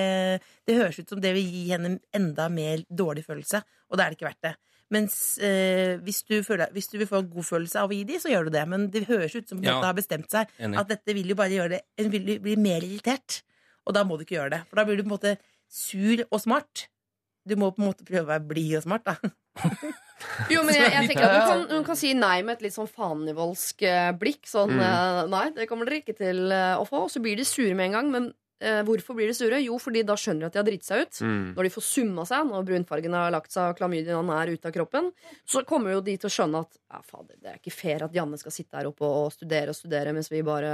det 0.68 0.76
høres 0.76 0.98
ut 1.00 1.14
som 1.14 1.22
det 1.22 1.32
vil 1.36 1.48
gi 1.48 1.62
henne 1.72 1.94
enda 2.16 2.48
mer 2.52 2.84
dårlig 2.92 3.24
følelse, 3.24 3.62
og 3.88 3.96
da 3.98 4.04
er 4.04 4.12
det 4.12 4.18
ikke 4.20 4.28
verdt 4.28 4.48
det. 4.50 4.54
Mens 4.92 5.14
eh, 5.40 5.94
hvis, 6.04 6.20
du 6.28 6.42
føler, 6.44 6.68
hvis 6.74 6.90
du 6.92 6.98
vil 7.00 7.08
få 7.08 7.22
en 7.22 7.30
god 7.32 7.46
følelse 7.48 7.80
av 7.80 7.88
å 7.88 7.96
gi 7.96 8.02
de, 8.04 8.18
så 8.20 8.28
gjør 8.28 8.50
du 8.50 8.52
det. 8.52 8.66
Men 8.68 8.90
det 8.92 9.06
høres 9.08 9.32
ut 9.38 9.48
som 9.48 9.62
hun 9.62 9.64
Ja. 9.70 9.78
har 9.80 9.96
bestemt 9.96 10.28
seg. 10.28 10.50
Enig. 10.60 10.76
At 10.82 10.90
dette 10.92 11.14
vil 11.16 11.32
jo 11.32 11.36
bare 11.38 11.54
gjøre 11.54 11.78
det 11.78 11.80
Hun 12.02 12.10
vil 12.12 12.34
bli 12.44 12.56
mer 12.60 12.84
irritert. 12.84 13.40
Og 13.88 13.96
da 13.96 14.02
må 14.04 14.18
du 14.18 14.26
ikke 14.26 14.36
gjøre 14.36 14.52
det. 14.58 14.60
For 14.68 14.76
da 14.76 14.84
blir 14.84 15.00
du 15.00 15.06
på 15.06 15.08
en 15.08 15.14
måte 15.16 15.32
sur 15.72 16.20
og 16.28 16.42
smart. 16.44 16.90
Du 17.48 17.56
må 17.56 17.72
på 17.72 17.80
en 17.80 17.88
måte 17.88 18.04
prøve 18.04 18.26
å 18.26 18.32
være 18.34 18.44
blid 18.52 18.76
og 18.82 18.84
smart, 18.84 19.08
da. 19.08 19.16
Jo, 20.52 20.62
men 20.62 20.74
jeg, 20.76 20.86
jeg 20.94 21.08
tenker 21.10 21.24
at 21.26 21.32
hun 21.34 21.48
kan, 21.50 21.62
hun 21.76 21.84
kan 21.86 21.98
si 21.98 22.12
nei 22.14 22.36
med 22.46 22.54
et 22.56 22.62
litt 22.68 22.76
sånn 22.76 22.88
fanenivoldsk 22.90 23.82
eh, 23.88 24.10
blikk. 24.16 24.44
Sånn 24.48 24.70
Mm. 24.76 24.82
eh, 24.86 25.18
nei, 25.32 25.44
det 25.56 25.66
kommer 25.70 25.88
dere 25.88 26.00
ikke 26.02 26.14
til 26.18 26.44
eh, 26.54 26.76
å 26.78 26.86
få. 26.88 27.04
Og 27.08 27.10
så 27.12 27.20
blir 27.24 27.36
de 27.36 27.44
sure 27.48 27.74
med 27.74 27.90
en 27.90 27.96
gang. 27.98 28.10
Men 28.14 28.28
hvorfor 28.86 29.16
blir 29.18 29.26
de 29.30 29.34
sure? 29.34 29.58
Jo, 29.64 29.76
fordi 29.82 30.02
da 30.06 30.14
skjønner 30.18 30.44
de 30.44 30.46
at 30.48 30.54
de 30.56 30.60
har 30.62 30.66
dritt 30.68 30.86
seg 30.86 31.02
ut. 31.06 31.20
Mm. 31.26 31.44
Når 31.56 31.68
de 31.68 31.72
får 31.74 31.84
summa 31.86 32.24
seg, 32.28 32.46
når 32.48 32.66
brunfargen 32.68 33.16
har 33.18 33.32
lagt 33.34 33.50
seg 33.54 33.72
og 33.72 33.78
klamydiaen 33.80 34.30
er 34.36 34.52
ute 34.54 34.70
av 34.70 34.74
kroppen, 34.76 35.10
så 35.48 35.64
kommer 35.68 35.92
jo 35.96 36.00
de 36.06 36.16
til 36.22 36.30
å 36.30 36.32
skjønne 36.32 36.60
at 36.62 36.78
ja, 36.92 37.00
fader, 37.08 37.36
det 37.42 37.50
er 37.52 37.58
ikke 37.60 37.74
fair 37.74 38.04
at 38.06 38.14
Janne 38.16 38.38
skal 38.40 38.54
sitte 38.54 38.76
her 38.78 38.88
oppe 38.90 39.06
og 39.08 39.32
studere 39.34 39.72
og 39.72 39.78
studere 39.78 40.12
mens 40.16 40.30
vi 40.32 40.42
bare 40.46 40.72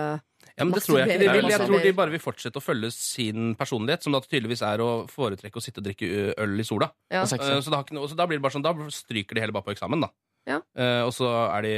Ja, 0.56 0.64
men 0.64 0.72
det 0.74 0.82
tror 0.86 1.00
jeg 1.00 1.08
ikke 1.08 1.18
de 1.24 1.32
vil. 1.38 1.50
Jeg 1.50 1.66
tror 1.66 1.82
de 1.88 1.92
bare 1.98 2.14
vil 2.14 2.22
fortsette 2.22 2.60
å 2.60 2.64
følge 2.64 2.90
sin 2.94 3.54
personlighet, 3.58 4.02
som 4.06 4.12
da 4.14 4.20
tydeligvis 4.24 4.62
er 4.66 4.82
å 4.84 4.90
foretrekke 5.10 5.58
å 5.58 5.64
sitte 5.64 5.82
og 5.82 5.88
drikke 5.88 6.34
øl 6.38 6.58
i 6.60 6.66
sola. 6.66 6.90
Ja. 7.10 7.22
Eh, 7.22 7.60
Så, 7.60 7.70
da, 7.70 7.76
har 7.80 7.84
ikke 7.86 7.96
noe- 7.98 8.08
så 8.10 8.16
da 8.18 8.26
blir 8.26 8.38
det 8.38 8.42
bare 8.46 8.54
sånn, 8.58 8.62
da 8.66 8.72
stryker 8.90 9.34
de 9.34 9.40
hele 9.46 9.52
bare 9.52 9.66
på 9.66 9.74
eksamen, 9.74 10.00
da. 10.06 10.10
Ja. 10.48 10.60
Eh, 10.76 11.02
og 11.04 11.12
så 11.12 11.26
er 11.52 11.62
de, 11.66 11.72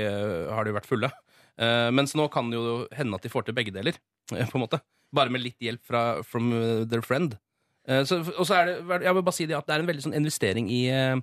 har 0.54 0.64
de 0.64 0.72
vært 0.76 0.86
fulle. 0.86 1.10
Eh, 1.60 1.90
mens 1.92 2.14
nå 2.16 2.24
kan 2.32 2.48
det 2.50 2.56
jo 2.56 2.86
hende 2.96 3.18
at 3.18 3.26
de 3.26 3.32
får 3.32 3.46
til 3.48 3.56
begge 3.56 3.74
deler. 3.74 3.98
på 4.30 4.56
en 4.56 4.64
måte. 4.64 4.80
Bare 5.12 5.32
med 5.32 5.42
litt 5.42 5.58
hjelp 5.60 5.82
fra 5.84 6.22
from 6.24 6.52
eh, 6.54 6.84
their 6.88 7.02
friend. 7.04 7.36
Uh, 7.88 8.04
så, 8.06 8.20
og 8.36 8.44
så 8.46 8.58
er 8.60 8.66
det, 8.68 8.74
jeg 9.02 9.14
vil 9.16 9.24
bare 9.24 9.34
si 9.34 9.46
det 9.48 9.56
at 9.56 9.66
det 9.66 9.74
er 9.74 9.82
en 9.82 9.88
veldig 9.88 10.02
sånn 10.04 10.14
investering 10.14 10.66
i, 10.70 10.82
uh, 10.92 11.16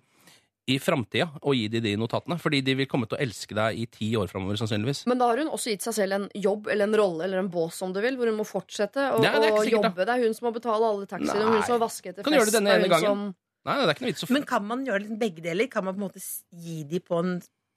i 0.67 0.75
framtida 0.81 1.27
å 1.45 1.53
gi 1.55 1.67
de 1.71 1.79
de 1.85 1.93
notatene. 2.01 2.35
Fordi 2.41 2.59
de 2.65 2.73
vil 2.81 2.89
komme 2.91 3.07
til 3.07 3.15
å 3.15 3.21
elske 3.23 3.55
deg 3.55 3.77
i 3.79 3.85
ti 3.93 4.09
år 4.19 4.27
framover, 4.27 4.57
sannsynligvis. 4.59 5.05
Men 5.07 5.21
da 5.21 5.29
har 5.31 5.39
hun 5.39 5.53
også 5.53 5.71
gitt 5.71 5.85
seg 5.85 5.95
selv 5.95 6.17
en 6.17 6.25
jobb 6.35 6.67
eller 6.73 6.89
en 6.89 6.97
rolle 6.99 7.27
eller 7.29 7.43
en 7.43 7.51
bås 7.53 7.77
om 7.85 7.93
du 7.95 8.01
vil, 8.03 8.17
hvor 8.19 8.27
hun 8.27 8.39
må 8.41 8.47
fortsette 8.49 9.05
å, 9.13 9.21
Nei, 9.23 9.31
det 9.37 9.47
er 9.47 9.55
sikkert, 9.61 9.85
da. 9.85 9.93
jobbe. 9.93 10.09
Det 10.09 10.15
er 10.17 10.25
hun 10.25 10.35
som 10.39 10.49
må 10.49 10.53
betale 10.57 10.91
alle 10.91 11.07
taxiene, 11.13 11.47
hun 11.53 11.63
som 11.63 11.77
må 11.77 11.79
vaske 11.85 12.11
etter 12.11 12.25
Kan 12.27 12.33
fest. 12.33 12.41
gjøre 12.41 12.51
det 12.51 12.57
denne 12.59 12.75
ene 12.81 12.91
gangen. 12.91 13.07
som- 13.13 13.25
Nei, 13.67 13.77
det 13.79 13.87
er 13.87 13.95
ikke 13.95 14.05
noe 14.07 14.11
vits 14.15 14.23
å 14.27 14.33
Men 14.33 14.43
kan 14.49 14.67
man 14.67 14.85
gjøre 14.85 15.01
liksom 15.05 15.19
begge 15.19 15.41
deler? 15.43 15.69
Kan 15.71 15.85
man 15.87 15.95
på 15.95 16.01
en 16.01 16.09
måte 16.09 16.21
gi 16.65 16.83
de 16.83 16.99
på 16.99 17.19
en 17.21 17.33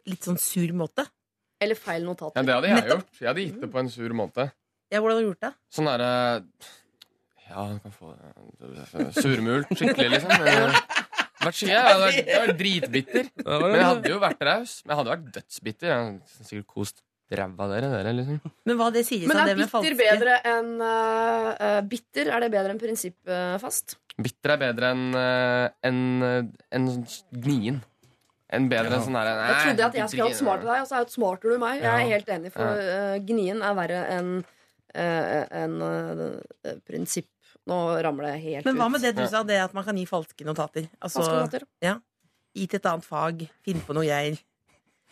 litt 0.07 0.27
sånn 0.27 0.39
sur 0.41 0.73
måte? 0.75 1.07
Eller 1.61 1.77
feil 1.79 2.05
notater. 2.07 2.41
Ja, 2.41 2.45
det 2.47 2.55
hadde 2.57 2.69
jeg 2.71 2.79
Nettopp. 2.81 3.03
gjort. 3.05 3.21
Jeg 3.21 3.29
hadde 3.31 3.45
gitt 3.47 3.61
det 3.61 3.71
på 3.75 3.81
en 3.83 3.91
sur 3.93 4.15
måte. 4.17 4.47
Ja, 4.91 5.01
hvordan 5.01 5.19
har 5.19 5.23
du 5.23 5.29
gjort 5.31 5.45
det? 5.47 5.53
Sånn 5.77 5.87
derre 5.91 6.11
Ja, 7.51 7.67
du 7.67 7.79
kan 7.83 7.93
få 7.95 8.15
surmult 9.21 9.71
skikkelig, 9.77 10.09
liksom. 10.17 10.33
Eh, 11.41 11.47
Vært 11.47 11.57
skikkelig, 11.57 11.73
jeg 11.73 11.85
hadde 11.89 12.01
vært, 12.05 12.17
jeg 12.21 12.37
hadde 12.37 12.49
vært 12.51 12.59
dritbitter. 12.61 13.29
Men 13.47 13.75
jeg 13.79 13.85
hadde 13.87 14.11
jo 14.13 14.17
vært 14.21 14.43
raus. 14.45 14.73
Men 14.85 14.93
jeg 14.93 14.99
hadde 14.99 15.13
vært 15.15 15.31
dødsbitter. 15.39 15.87
Jeg 15.89 16.01
hadde 16.03 16.49
sikkert 16.51 16.67
kost 16.75 16.99
ræva 17.31 17.69
dere, 17.71 17.89
dere, 17.95 18.13
liksom. 18.19 18.53
Men 18.69 18.77
hva 18.77 18.89
det 18.93 19.05
sier 19.09 19.25
Men 19.31 19.39
seg, 19.39 19.41
er 19.41 19.49
det 19.49 19.55
med 19.57 19.63
bitter 19.63 19.73
falske 19.73 19.97
bedre 20.03 20.35
enn 20.51 20.71
eh, 20.85 21.49
eh, 21.65 21.79
Bitter 21.95 22.31
er 22.35 22.45
det 22.45 22.51
bedre 22.53 22.75
enn 22.75 22.83
prinsippfast? 22.83 23.97
Bitter 24.21 24.53
er 24.53 24.61
bedre 24.67 24.91
enn 24.93 25.05
uh, 25.17 25.71
en, 25.89 26.01
en 26.77 26.89
gnien. 27.47 27.79
En 28.51 28.67
bedre 28.71 28.97
ja. 28.97 29.03
sånn 29.05 29.15
derre 29.15 29.35
Jeg 29.39 29.59
trodde 29.65 29.87
at 29.87 29.99
jeg 29.99 30.11
skulle 30.11 30.29
hatt 30.31 30.41
smart 30.41 30.65
til 30.65 30.71
deg, 30.73 30.81
og 30.83 30.89
så 30.89 31.03
outsmarter 31.05 31.51
jo 31.51 31.55
smartere 31.55 31.59
du 31.59 31.63
meg. 31.63 31.83
Jeg 31.85 31.91
er 31.91 32.15
helt 32.15 32.33
enig, 32.35 32.53
for 32.55 32.83
uh, 32.83 33.17
gnien 33.29 33.63
er 33.63 33.77
verre 33.79 34.01
enn 34.17 34.31
uh, 34.41 35.43
en, 35.61 35.77
uh, 35.85 36.73
prinsipp. 36.89 37.31
Nå 37.71 37.79
ramler 38.03 38.35
jeg 38.35 38.43
helt 38.47 38.65
ut. 38.65 38.71
Men 38.73 38.81
hva 38.81 38.89
ut. 38.89 38.95
med 38.97 39.07
det 39.07 39.13
du 39.21 39.25
sa, 39.31 39.45
det 39.47 39.61
at 39.63 39.77
man 39.77 39.87
kan 39.87 39.99
gi 40.01 40.07
falske 40.09 40.47
notater? 40.49 40.89
Altså, 40.99 41.23
notater? 41.29 41.69
Ja. 41.85 41.99
Gi 42.59 42.67
til 42.67 42.81
et 42.81 42.89
annet 42.91 43.07
fag, 43.07 43.45
finne 43.63 43.87
på 43.87 43.95
noe 43.95 44.09
greier. 44.09 44.41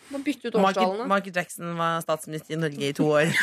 Man 0.08 0.24
bytte 0.26 0.50
ut 0.50 0.58
årstallene. 0.58 1.06
Michael 1.10 1.38
Jackson 1.38 1.78
var 1.78 2.02
statsminister 2.02 2.56
i 2.56 2.58
Norge 2.58 2.90
i 2.90 2.96
to 2.96 3.06
år. 3.20 3.30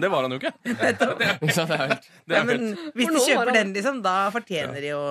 Det 0.00 0.08
var 0.08 0.24
han 0.24 0.32
jo 0.32 0.38
ikke. 0.40 0.52
Ikke 0.64 1.54
sant, 1.54 1.70
det 1.72 1.76
er 1.76 1.88
helt 1.90 2.06
Det 2.24 2.36
Ja, 2.36 2.40
er 2.40 2.46
men 2.48 2.68
hvis 2.94 3.10
du 3.10 3.16
de 3.16 3.24
kjøper 3.26 3.50
den, 3.52 3.72
liksom, 3.76 3.98
da 4.04 4.14
fortjener 4.32 4.80
de 4.80 4.94
å 4.96 5.02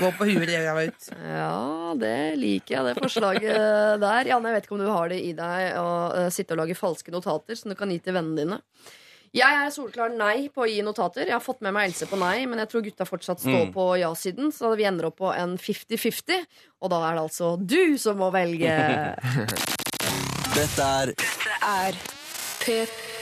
gå 0.00 0.08
på 0.16 0.26
huet 0.30 0.48
ræva 0.48 0.84
ut. 0.88 1.08
Ja, 1.28 1.94
det 2.00 2.16
liker 2.40 2.76
jeg, 2.78 2.84
det 2.88 2.94
forslaget 3.02 4.00
der. 4.02 4.28
Janne, 4.30 4.50
jeg 4.50 4.56
vet 4.58 4.66
ikke 4.68 4.76
om 4.78 4.84
du 4.84 4.90
har 4.90 5.08
det 5.12 5.18
i 5.20 5.32
deg 5.36 5.76
å 5.80 5.88
uh, 6.16 6.28
sitte 6.32 6.56
og 6.56 6.62
lage 6.64 6.76
falske 6.78 7.12
notater 7.14 7.58
som 7.58 7.70
du 7.72 7.76
kan 7.78 7.92
gi 7.92 7.98
til 8.02 8.16
vennene 8.16 8.40
dine. 8.40 8.60
Jeg 9.34 9.50
er 9.64 9.70
solklar 9.74 10.12
nei 10.14 10.48
på 10.54 10.62
å 10.62 10.68
gi 10.70 10.78
notater. 10.86 11.26
Jeg 11.26 11.34
har 11.34 11.42
fått 11.42 11.60
med 11.66 11.74
meg 11.74 11.88
Else 11.90 12.06
på 12.06 12.14
nei, 12.20 12.44
men 12.46 12.60
jeg 12.62 12.70
tror 12.70 12.84
gutta 12.86 13.04
fortsatt 13.08 13.40
står 13.42 13.64
Mm. 13.66 13.72
på 13.74 13.86
ja-siden, 13.98 14.52
så 14.54 14.70
vi 14.78 14.86
ender 14.86 15.08
opp 15.10 15.18
på 15.18 15.32
en 15.34 15.56
50-50. 15.58 16.44
Og 16.80 16.90
da 16.92 17.00
er 17.08 17.16
det 17.18 17.24
altså 17.24 17.56
du 17.58 17.98
som 17.98 18.16
må 18.22 18.30
velge. 18.30 18.70
Dette 20.54 20.86
er 20.86 21.14
Er 21.66 21.98
P3. 22.62 23.13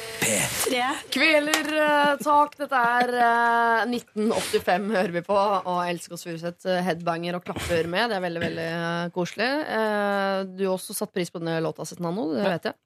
Kvelertak. 1.12 2.54
Dette 2.60 2.78
er 2.78 3.12
eh, 3.18 3.82
1985 3.90 4.86
hører 4.94 5.14
vi 5.16 5.22
på, 5.26 5.36
og 5.36 5.80
Else 5.88 6.10
Kåss 6.12 6.24
Furuseth 6.28 6.68
eh, 6.70 6.80
headbanger 6.86 7.38
og 7.38 7.44
klapper 7.46 7.88
med. 7.90 8.10
Det 8.12 8.18
er 8.18 8.24
veldig 8.26 8.42
veldig 8.44 8.66
eh, 8.68 9.08
koselig. 9.14 9.48
Eh, 9.66 10.38
du 10.54 10.64
har 10.68 10.76
også 10.76 10.96
satt 10.96 11.12
pris 11.14 11.32
på 11.32 11.42
denne 11.42 11.58
låta, 11.64 11.86
Setnano. 11.88 12.28
Det 12.36 12.44
vet 12.46 12.70
jeg. 12.70 12.78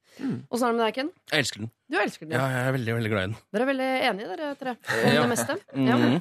Åssen 0.49 0.65
er 0.65 0.73
det 0.73 0.77
med 0.79 0.83
deg, 0.87 0.97
Ken? 0.97 1.11
Jeg 1.31 1.43
elsker 1.45 1.63
den. 1.63 1.71
Du 1.93 1.99
elsker 2.01 2.25
den, 2.25 2.33
Ja, 2.39 2.41
ja. 2.49 2.57
jeg 2.57 2.71
er 2.71 2.75
veldig, 2.79 2.97
veldig 2.97 3.13
glad 3.13 3.21
i 3.21 3.27
den. 3.29 3.37
Dere 3.53 3.65
er 3.67 3.71
veldig 3.73 3.89
enige, 4.09 4.29
dere 4.33 4.51
tre, 4.63 4.75
om 4.97 5.13
Ja. 5.13 5.21
det 5.21 5.31
meste? 5.35 5.57
Ja. 5.77 5.97
Mhm. 6.01 6.19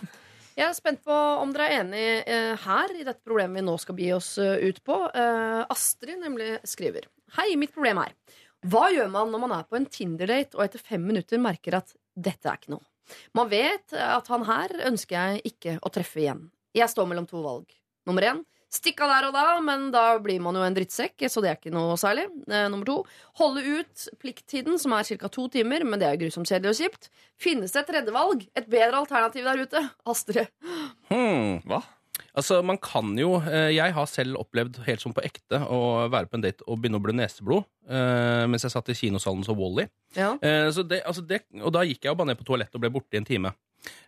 Jeg 0.56 0.70
er 0.70 0.76
spent 0.78 1.02
på 1.04 1.12
om 1.42 1.50
dere 1.52 1.66
er 1.68 1.82
enige 1.82 2.12
eh, 2.32 2.54
her 2.62 2.92
i 2.96 3.02
dette 3.04 3.20
problemet 3.28 3.58
vi 3.60 3.64
nå 3.66 3.74
skal 3.80 3.96
bi 3.98 4.06
oss 4.16 4.30
eh, 4.40 4.54
ut 4.70 4.78
på. 4.88 4.96
Eh, 5.12 5.64
Astrid 5.68 6.16
nemlig 6.22 6.54
skriver 6.64 7.04
Hei, 7.36 7.50
mitt 7.60 7.74
problem 7.74 7.98
er 8.04 8.14
Hva 8.66 8.88
gjør 8.90 9.10
man 9.12 9.30
når 9.30 9.42
man 9.44 9.54
er 9.54 9.66
på 9.68 9.78
en 9.78 9.86
Tinder-date 9.86 10.58
og 10.58 10.64
etter 10.64 10.82
fem 10.82 11.04
minutter 11.06 11.38
merker 11.42 11.78
at 11.78 11.94
dette 12.14 12.50
er 12.50 12.58
ikke 12.58 12.74
noe? 12.74 12.84
Man 13.36 13.50
vet 13.52 13.94
at 13.94 14.26
han 14.32 14.46
her 14.48 14.72
ønsker 14.88 15.14
jeg 15.14 15.52
ikke 15.52 15.76
å 15.78 15.92
treffe 15.94 16.24
igjen. 16.24 16.48
Jeg 16.74 16.90
står 16.90 17.06
mellom 17.06 17.28
to 17.30 17.38
valg. 17.44 17.70
Nummer 18.08 18.26
én 18.26 18.42
stikk 18.76 19.00
av 19.04 19.12
der 19.12 19.28
og 19.28 19.36
da, 19.36 19.44
men 19.64 19.88
da 19.94 20.04
blir 20.22 20.42
man 20.42 20.56
jo 20.58 20.64
en 20.66 20.74
drittsekk, 20.76 21.26
så 21.30 21.42
det 21.42 21.50
er 21.52 21.58
ikke 21.60 21.74
noe 21.74 21.94
særlig. 22.00 22.26
Eh, 22.50 22.66
nummer 22.72 22.88
to 22.88 22.96
holde 23.40 23.62
ut 23.62 24.06
plikttiden, 24.22 24.76
som 24.82 24.94
er 24.96 25.06
ca. 25.06 25.30
to 25.32 25.46
timer, 25.52 25.84
men 25.86 26.02
det 26.02 26.08
er 26.10 26.18
grusomt 26.20 26.50
kjedelig 26.50 26.74
og 26.74 26.80
kjipt. 26.82 27.10
Finnes 27.40 27.72
det 27.72 27.84
et 27.84 27.92
tredje 27.94 28.14
valg? 28.14 28.44
Et 28.58 28.68
bedre 28.68 29.04
alternativ 29.04 29.46
der 29.46 29.62
ute? 29.62 29.84
Astrid. 30.10 30.50
Hmm. 31.08 31.62
Hva? 31.70 31.84
Altså, 32.36 32.58
man 32.64 32.78
kan 32.82 33.14
jo 33.18 33.36
eh, 33.40 33.72
Jeg 33.76 33.94
har 33.96 34.08
selv 34.10 34.38
opplevd 34.40 34.80
helt 34.86 35.02
som 35.02 35.14
på 35.16 35.24
ekte 35.24 35.60
å 35.72 36.06
være 36.12 36.28
på 36.30 36.38
en 36.38 36.44
date 36.44 36.66
og 36.66 36.80
begynne 36.80 37.00
å 37.00 37.04
blø 37.04 37.14
neseblod 37.16 37.64
eh, 37.88 38.44
mens 38.50 38.66
jeg 38.66 38.74
satt 38.74 38.90
i 38.92 38.96
kinosalen 38.98 39.44
så 39.46 39.56
Wally. 39.56 39.86
Ja. 40.16 40.34
Eh, 40.40 40.68
det, 40.88 41.02
altså 41.06 41.24
det, 41.24 41.42
og 41.62 41.72
da 41.76 41.84
gikk 41.86 42.04
jeg 42.04 42.12
jo 42.12 42.18
bare 42.18 42.32
ned 42.32 42.40
på 42.40 42.48
toalettet 42.48 42.76
og 42.76 42.84
ble 42.84 42.92
borte 42.94 43.16
i 43.16 43.20
en 43.22 43.28
time. 43.28 43.52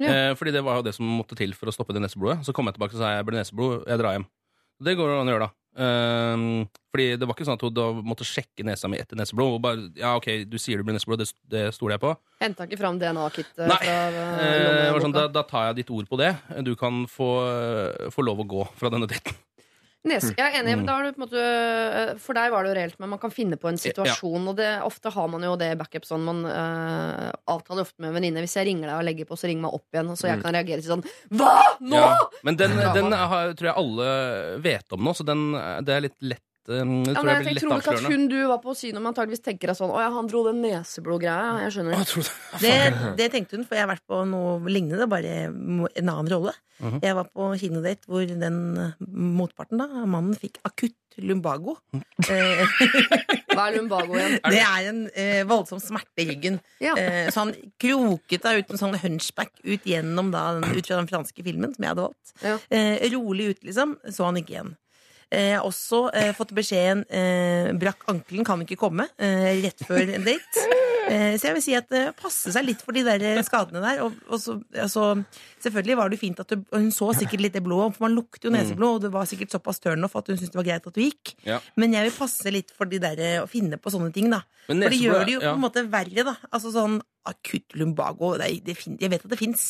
Ja. 0.01 0.11
Eh, 0.11 0.33
fordi 0.39 0.55
det 0.55 0.65
var 0.67 0.81
jo 0.81 0.87
det 0.89 0.95
som 0.97 1.09
måtte 1.09 1.39
til 1.39 1.55
for 1.57 1.71
å 1.71 1.75
stoppe 1.75 1.97
det 1.97 2.03
neseblodet. 2.05 2.43
Så 2.47 2.55
kom 2.57 2.69
jeg 2.69 2.79
tilbake 2.79 2.97
og 2.97 3.03
sa 3.03 3.15
jeg 3.17 3.29
ble 3.29 3.41
neseblod, 3.41 3.87
jeg 3.89 4.01
drar 4.03 4.19
hjem. 4.19 4.29
Det 4.85 4.95
går 4.99 5.15
an 5.17 5.31
å 5.31 5.35
gjøre, 5.35 5.49
da. 5.49 5.58
Eh, 5.77 6.45
fordi 6.89 7.09
det 7.21 7.27
var 7.29 7.37
ikke 7.37 7.47
sånn 7.47 7.59
at 7.59 7.65
hun 7.67 8.07
måtte 8.07 8.27
sjekke 8.27 8.65
nesa 8.67 8.89
mi 8.91 9.01
etter 9.01 9.19
neseblod. 9.19 9.59
Hun 9.59 9.65
bare, 9.65 9.89
ja, 9.99 10.15
ok, 10.19 10.49
du 10.49 10.57
sier 10.61 10.81
du 10.81 10.87
blir 10.89 10.97
neseblod, 10.97 11.21
det, 11.23 11.29
det 11.53 11.65
stoler 11.77 11.97
jeg 11.97 12.05
på. 12.07 12.15
Henta 12.43 12.69
ikke 12.69 12.81
fram 12.81 13.01
DNA-kittet 13.01 13.67
Nei. 13.69 13.81
fra 13.83 13.99
Eh, 13.99 14.23
eh, 14.23 14.79
det 14.87 14.95
var 14.97 15.05
sånn, 15.05 15.17
da, 15.17 15.27
da 15.33 15.45
tar 15.47 15.69
jeg 15.71 15.83
ditt 15.83 15.93
ord 15.95 16.09
på 16.11 16.21
det. 16.21 16.33
Du 16.67 16.73
kan 16.79 17.05
få, 17.11 17.29
få 18.15 18.25
lov 18.27 18.43
å 18.43 18.49
gå 18.57 18.65
fra 18.79 18.91
denne 18.95 19.11
daten. 19.11 19.37
Nes, 20.09 20.27
jeg 20.33 20.45
er 20.45 20.59
enig, 20.61 20.77
men 20.81 20.87
da 20.89 20.97
har 20.99 21.07
du 21.07 21.13
på 21.15 21.21
en 21.21 21.25
måte 21.27 21.43
eh, 21.43 22.13
For 22.23 22.39
deg 22.39 22.53
var 22.55 22.65
det 22.65 22.73
jo 22.73 22.77
reelt, 22.79 22.99
men 23.03 23.13
man 23.13 23.21
kan 23.23 23.33
finne 23.35 23.59
på 23.61 23.71
en 23.71 23.81
situasjon. 23.81 24.51
Og 24.53 24.57
det, 24.59 24.71
ofte 24.87 25.13
har 25.15 25.31
man 25.33 25.45
jo 25.47 25.55
det 25.61 25.71
backup 25.81 26.09
sånn. 26.09 26.27
Man 26.29 26.43
uh, 26.49 27.29
avtaler 27.51 27.85
ofte 27.87 28.03
med 28.03 28.11
en 28.11 28.19
venninne. 28.19 28.43
Hvis 28.45 28.57
jeg 28.59 28.71
ringer 28.71 28.91
deg 28.91 28.97
og 28.97 29.07
legger 29.09 29.29
på, 29.29 29.39
så 29.39 29.51
ring 29.51 29.63
meg 29.63 29.77
opp 29.77 29.87
igjen. 29.95 30.13
Så 30.19 30.31
jeg 30.31 30.43
kan 30.43 30.57
reagere 30.57 30.83
til 30.83 30.95
sånn 30.97 31.07
Hva?! 31.35 31.55
Nå?! 31.81 31.95
Mm. 31.95 31.97
Ja. 31.99 32.43
Men 32.47 32.61
den, 32.61 32.77
Drama. 32.79 32.95
den 32.97 33.19
har, 33.33 33.55
tror 33.59 33.71
jeg 33.71 33.79
alle 33.85 34.11
vet 34.65 34.95
om 34.97 35.09
nå, 35.09 35.15
så 35.17 35.27
den, 35.27 35.49
det 35.87 35.95
er 35.95 36.07
litt 36.09 36.19
lett 36.35 36.48
eh, 36.69 36.85
Det 36.85 37.15
Ja, 37.15 37.15
tror 37.17 37.25
men 37.25 37.35
jeg 37.35 37.39
jeg, 37.39 37.47
blir 37.49 37.61
tror 37.63 37.81
ikke 37.81 37.95
at 37.97 38.13
hun 38.13 38.29
du 38.29 38.37
var 38.51 38.61
på 38.63 38.75
kino 38.79 39.01
med, 39.01 39.11
antageligvis 39.13 39.45
tenker 39.45 39.73
deg 39.73 39.77
sånn 39.81 39.91
Å 39.95 40.01
ja, 40.05 40.11
han 40.15 40.29
dro 40.31 40.45
den 40.47 40.61
neseblodgreia. 40.65 41.65
Jeg 41.65 41.75
skjønner. 41.79 41.99
Jeg 41.99 42.11
tror 42.13 42.29
det. 42.29 42.37
Det, 42.65 43.13
det 43.19 43.29
tenkte 43.33 43.57
hun, 43.59 43.65
for 43.69 43.79
jeg 43.79 43.87
har 43.87 43.93
vært 43.95 44.07
på 44.09 44.23
noe 44.29 44.57
lignende, 44.69 45.07
bare 45.11 45.35
en 45.49 45.87
annen 46.09 46.31
rolle. 46.33 46.53
Mhm. 46.79 47.01
Jeg 47.03 47.15
var 47.19 47.27
på 47.35 47.47
kinodate 47.59 48.07
hvor 48.07 48.23
den 48.29 48.59
motparten, 49.03 49.81
da, 49.83 50.05
mannen, 50.07 50.37
fikk 50.39 50.61
akutt 50.69 50.95
lumbago. 51.19 51.75
Eh, 52.31 52.61
Hva 53.55 53.65
er 53.69 53.75
lumbago 53.79 54.15
igjen? 54.15 54.37
det 54.55 54.61
er 54.63 54.89
en 54.93 55.01
eh, 55.19 55.41
voldsom 55.51 55.81
smerte 55.83 56.23
i 56.23 56.29
ryggen. 56.31 56.61
Ja. 56.85 56.93
Eh, 56.95 57.31
så 57.35 57.43
han 57.47 57.55
kroket 57.83 58.45
da 58.47 58.53
ut 58.59 58.71
en 58.71 58.79
sånn 58.79 58.95
hunchback 59.03 59.51
ut 59.65 59.89
gjennom 59.89 60.31
da, 60.35 60.45
den- 60.61 60.77
ut 60.79 60.87
fra 60.87 61.01
den 61.01 61.11
franske 61.11 61.43
filmen 61.47 61.75
som 61.75 61.83
jeg 61.83 61.91
hadde 61.95 62.05
valgt. 62.07 62.35
Ja. 62.45 62.55
Eh, 62.71 63.09
rolig 63.17 63.49
ut, 63.57 63.65
liksom. 63.67 63.97
Så 64.15 64.29
han 64.29 64.39
ikke 64.39 64.55
igjen. 64.55 64.77
Eh, 65.31 65.51
Jeg 65.51 65.57
har 65.59 65.67
også 65.69 66.09
eh, 66.17 66.31
fått 66.37 66.55
beskjeden 66.57 67.05
eh, 67.13 67.73
brakk 67.79 68.07
ankelen, 68.09 68.45
kan 68.49 68.63
ikke 68.65 68.79
komme. 68.81 69.09
Rett 69.19 69.85
før 69.87 70.15
en 70.17 70.25
date. 70.25 70.69
Eh, 71.11 71.35
så 71.41 71.49
jeg 71.51 71.57
vil 71.59 71.65
si 71.65 71.75
at 71.79 71.93
eh, 71.97 72.11
passe 72.19 72.53
seg 72.55 72.67
litt 72.69 72.83
for 72.85 72.97
de 72.97 73.03
der 73.07 73.25
eh, 73.35 73.41
skadene 73.47 73.83
der. 73.85 74.03
Og, 74.07 74.17
og 74.29 74.41
så, 74.43 74.59
altså, 74.79 75.09
selvfølgelig 75.65 75.99
var 76.01 76.13
det 76.13 76.21
fint 76.21 76.41
at 76.43 76.53
du, 76.55 76.63
Hun 76.75 76.91
så 76.95 77.11
sikkert 77.17 77.45
litt 77.45 77.57
det 77.59 77.65
blå, 77.67 77.81
for 77.97 78.07
man 78.07 78.17
lukter 78.19 78.49
jo 78.51 78.55
neseblod, 78.55 79.01
og 79.01 79.07
det 79.09 79.13
var 79.15 79.29
sikkert 79.31 79.55
såpass 79.57 79.83
turnoff 79.85 80.17
at 80.21 80.31
hun 80.33 80.39
syntes 80.39 80.55
det 80.55 80.61
var 80.61 80.69
greit 80.71 80.89
at 80.91 80.97
du 80.97 81.03
gikk. 81.05 81.35
Ja. 81.49 81.61
Men 81.81 81.97
jeg 81.97 82.09
vil 82.11 82.17
passe 82.19 82.55
litt 82.55 82.73
for 82.77 82.91
de 82.91 83.01
der, 83.03 83.25
å 83.43 83.49
finne 83.51 83.81
på 83.81 83.93
sånne 83.95 84.13
ting, 84.15 84.31
da. 84.33 84.45
Men 84.69 84.85
For 84.85 84.93
det 84.93 85.01
gjør 85.01 85.23
det 85.25 85.37
jo 85.39 85.43
ja. 85.45 85.53
på 85.53 85.57
en 85.59 85.65
måte 85.65 85.87
verre, 85.89 86.25
da. 86.29 86.37
Altså 86.53 86.73
sånn 86.75 86.99
akutt 87.29 87.75
lumbago. 87.77 88.35
Det, 88.41 88.47
er- 88.49 88.65
det 88.65 88.77
fin, 88.79 88.97
jeg 89.01 89.13
vet 89.13 89.25
at 89.25 89.33
det 89.33 89.39
fins, 89.41 89.67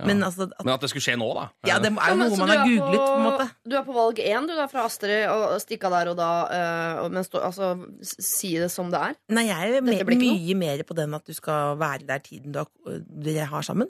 men 0.00 0.22
altså 0.24 0.46
at, 0.48 0.64
Men 0.64 0.72
at 0.72 0.84
det 0.84 0.88
skulle 0.88 1.04
skje 1.04 1.16
nå, 1.20 1.26
da. 1.36 1.42
Ja, 1.68 1.76
det 1.82 1.90
er 1.92 2.14
jo 2.14 2.16
noe 2.16 2.36
man 2.40 2.48
har 2.52 2.62
googlet, 2.64 3.00
på 3.02 3.16
en 3.18 3.26
måte. 3.26 3.46
Du 3.68 3.76
er 3.76 3.84
på 3.84 3.96
valg 3.96 4.20
én, 4.24 4.46
du 4.48 4.54
da, 4.56 4.64
fra 4.70 4.86
Astrid, 4.88 5.26
og 5.28 5.58
stikka 5.60 5.90
der 5.92 6.12
og 6.14 6.16
da. 6.20 6.30
øh, 6.48 7.10
men 7.12 7.20
altså, 7.20 7.72
si 8.08 8.54
det 8.56 8.70
som 8.72 8.88
det 8.92 9.02
er. 9.10 9.18
Nei, 9.36 9.44
jeg 9.50 9.58
er 9.58 9.74
jo 9.76 9.82
Dette 9.90 10.16
mye 10.22 10.56
mer 10.62 10.81
på 10.88 10.96
den 10.98 11.14
at 11.14 11.26
du 11.26 11.34
skal 11.36 11.78
være 11.80 12.06
der 12.08 12.18
tiden 12.18 12.52
du 12.54 12.62
har, 12.62 13.00
dere 13.24 13.48
har 13.50 13.62
sammen. 13.66 13.88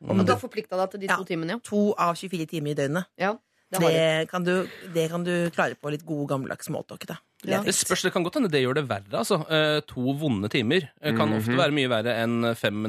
Og 0.00 0.22
du 0.22 0.30
har 0.30 0.38
forplikta 0.38 0.78
deg 0.78 0.90
til 0.94 1.00
de 1.02 1.10
to 1.10 1.24
timene, 1.26 1.56
ja. 1.56 1.62
To 1.66 1.82
av 1.98 2.14
24 2.16 2.46
timer 2.46 2.70
i 2.70 2.78
døgnet. 2.78 3.10
ja. 3.18 3.34
Det 3.68 3.80
Det 3.84 4.28
kan, 4.30 4.44
du, 4.44 4.68
det 4.94 5.08
kan 5.12 5.24
du 5.24 5.50
klare 5.52 5.76
på 5.76 5.90
litt 5.92 6.06
god 6.08 6.28
gammeldags 6.30 6.68
smalltalk, 6.70 7.04
Ja. 7.46 7.60
Det 7.62 7.70
spørs, 7.76 8.02
det 8.02 8.10
kan 8.10 8.24
godt 8.26 8.34
hende 8.34 8.48
det 8.50 8.64
gjør 8.64 8.74
det 8.80 8.88
verre. 8.88 9.20
altså. 9.20 9.36
Uh, 9.46 9.78
to 9.86 10.14
vonde 10.18 10.48
timer 10.50 10.88
eh, 11.00 11.14
kan 11.14 11.30
ofte 11.36 11.54
være 11.54 11.70
mye 11.76 11.86
verre 11.86 12.16
enn 12.24 12.48
fem 12.58 12.80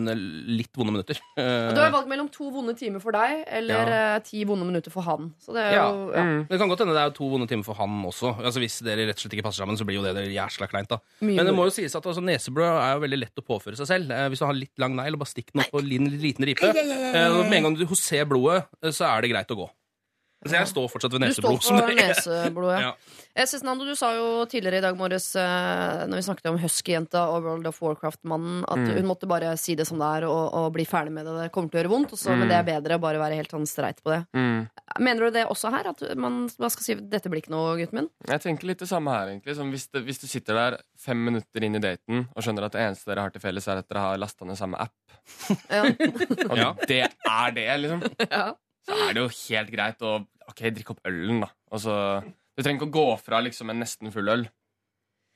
litt 0.49 0.71
vonde 0.73 0.95
minutter. 0.95 1.19
Uh, 1.39 1.69
Du 1.75 1.79
har 1.79 1.91
valgt 1.93 2.09
mellom 2.09 2.27
to 2.33 2.49
vonde 2.51 2.73
timer 2.79 2.99
for 3.03 3.13
deg 3.15 3.43
eller 3.45 3.91
ja. 3.93 4.07
ti 4.25 4.41
vonde 4.47 4.65
minutter 4.65 4.91
for 4.91 5.05
han. 5.05 5.29
Så 5.39 5.53
det 5.55 5.67
er 5.67 5.75
Ja. 5.77 5.83
jo 5.91 6.09
ja. 6.15 6.23
Mm. 6.25 6.41
Det 6.49 6.59
kan 6.59 6.71
godt 6.71 6.81
hende 6.83 6.95
det 6.97 7.03
er 7.03 7.13
to 7.19 7.29
vonde 7.29 7.47
timer 7.47 7.67
for 7.67 7.77
han 7.79 7.99
også. 8.09 8.33
Altså 8.41 8.59
Hvis 8.63 8.79
dere 8.83 9.05
rett 9.07 9.19
og 9.19 9.23
slett 9.23 9.37
ikke 9.37 9.45
passer 9.45 9.63
sammen, 9.63 9.77
så 9.79 9.85
blir 9.87 9.99
jo 9.99 10.03
det 10.07 10.25
jæsla 10.33 10.67
kleint. 10.71 10.89
da 10.89 10.97
Mye 11.21 11.37
Men 11.37 11.45
det 11.51 11.55
må 11.55 11.67
jo 11.69 11.75
sies 11.75 11.95
at 11.95 12.05
altså, 12.09 12.23
neseblod 12.23 12.65
er 12.73 12.95
jo 12.97 13.05
veldig 13.05 13.21
lett 13.21 13.43
å 13.43 13.45
påføre 13.45 13.77
seg 13.79 13.87
selv. 13.91 14.11
Uh, 14.11 14.27
hvis 14.33 14.41
du 14.41 14.47
har 14.49 14.57
litt 14.57 14.81
lang 14.81 14.97
negl, 14.97 15.19
bare 15.21 15.31
stikk 15.35 15.53
den 15.53 15.63
opp 15.63 15.71
på 15.75 15.83
en 15.83 15.89
liten 16.19 16.47
ripe. 16.49 16.73
Eh, 16.73 17.43
med 17.49 17.57
en 17.59 17.69
gang 17.69 17.77
du 17.77 17.85
ser 17.95 18.25
blodet, 18.29 18.65
eh, 18.83 18.91
så 18.95 19.07
er 19.09 19.21
det 19.21 19.31
greit 19.31 19.53
å 19.53 19.57
gå. 19.61 19.69
Så 20.47 20.55
jeg 20.55 20.67
står 20.71 20.85
fortsatt 20.87 21.11
ved 21.11 21.21
Du 21.27 21.33
står 21.35 21.51
neseblod. 21.51 21.83
for 21.83 21.95
neseblod, 21.99 22.69
ja. 22.71 22.79
Ja. 22.79 22.93
Eh, 23.35 23.45
Nando, 23.63 23.85
du 23.85 23.95
sa 23.95 24.13
jo 24.15 24.45
tidligere 24.47 24.77
i 24.79 24.83
dag 24.85 24.95
morges 24.97 25.35
eh, 25.35 26.05
Når 26.07 26.15
vi 26.15 26.23
snakket 26.23 26.47
om 26.51 26.57
Husky-jenta 26.61 27.25
og 27.33 27.43
World 27.43 27.67
of 27.67 27.81
Warcraft-mannen, 27.83 28.63
at 28.63 28.77
Mm. 28.79 28.93
hun 28.95 29.05
måtte 29.09 29.27
bare 29.27 29.57
si 29.59 29.75
det 29.75 29.85
som 29.87 29.99
det 29.99 30.05
er 30.07 30.27
og, 30.29 30.53
og 30.55 30.71
bli 30.73 30.85
ferdig 30.87 31.11
med 31.11 31.25
det. 31.27 31.33
Det 31.43 31.51
kommer 31.51 31.69
til 31.69 31.79
å 31.79 31.83
gjøre 31.83 31.91
vondt, 31.91 32.13
også, 32.15 32.29
mm. 32.31 32.39
men 32.39 32.47
det 32.47 32.55
er 32.55 32.63
bedre 32.69 32.95
å 32.95 33.01
bare 33.03 33.19
være 33.19 33.35
helt 33.35 33.51
sånn 33.51 33.67
streit 33.67 33.99
på 34.03 34.13
det. 34.15 34.21
Mm. 34.33 34.69
Mener 34.99 35.25
du 35.25 35.31
det 35.31 35.45
også 35.45 35.71
her? 35.75 35.89
At 35.91 36.03
man 36.15 36.47
man 36.57 36.69
skal 36.69 36.83
si, 36.83 36.95
'dette 36.95 37.29
blir 37.29 37.41
ikke 37.43 37.51
noe, 37.51 37.75
gutten 37.77 37.99
min'? 37.99 38.09
Jeg 38.27 38.39
tenker 38.41 38.67
litt 38.67 38.79
det 38.79 38.87
samme 38.87 39.11
her, 39.11 39.27
egentlig. 39.27 39.55
Som 39.55 39.71
hvis, 39.71 39.87
det, 39.91 40.05
hvis 40.07 40.19
du 40.23 40.27
sitter 40.27 40.53
der 40.55 40.77
fem 40.97 41.17
minutter 41.23 41.63
inn 41.63 41.75
i 41.75 41.79
daten 41.83 42.27
og 42.35 42.41
skjønner 42.43 42.63
at 42.65 42.71
det 42.71 42.81
eneste 42.87 43.11
dere 43.11 43.21
har 43.27 43.29
til 43.35 43.41
felles, 43.43 43.67
er 43.67 43.77
at 43.83 43.89
dere 43.89 43.99
har 44.07 44.17
lasta 44.17 44.45
ned 44.45 44.55
samme 44.57 44.79
app, 44.79 44.95
Ja. 45.69 45.83
og 46.71 46.87
det 46.87 47.03
er 47.27 47.51
det, 47.51 47.67
liksom, 47.83 48.01
ja. 48.31 48.53
Så 48.89 49.07
er 49.07 49.15
det 49.15 49.23
jo 49.23 49.31
helt 49.37 49.73
greit 49.75 50.05
å 50.05 50.19
Ok, 50.49 50.63
drikke 50.73 50.95
opp 50.95 51.03
ølen, 51.05 51.43
da. 51.43 51.47
Og 51.69 51.81
så, 51.83 51.95
du 52.57 52.63
trenger 52.63 52.79
ikke 52.79 52.87
å 52.87 52.93
gå 52.95 53.09
fra 53.21 53.37
liksom 53.45 53.69
en 53.69 53.83
nesten 53.83 54.09
full 54.09 54.31
øl. 54.33 54.47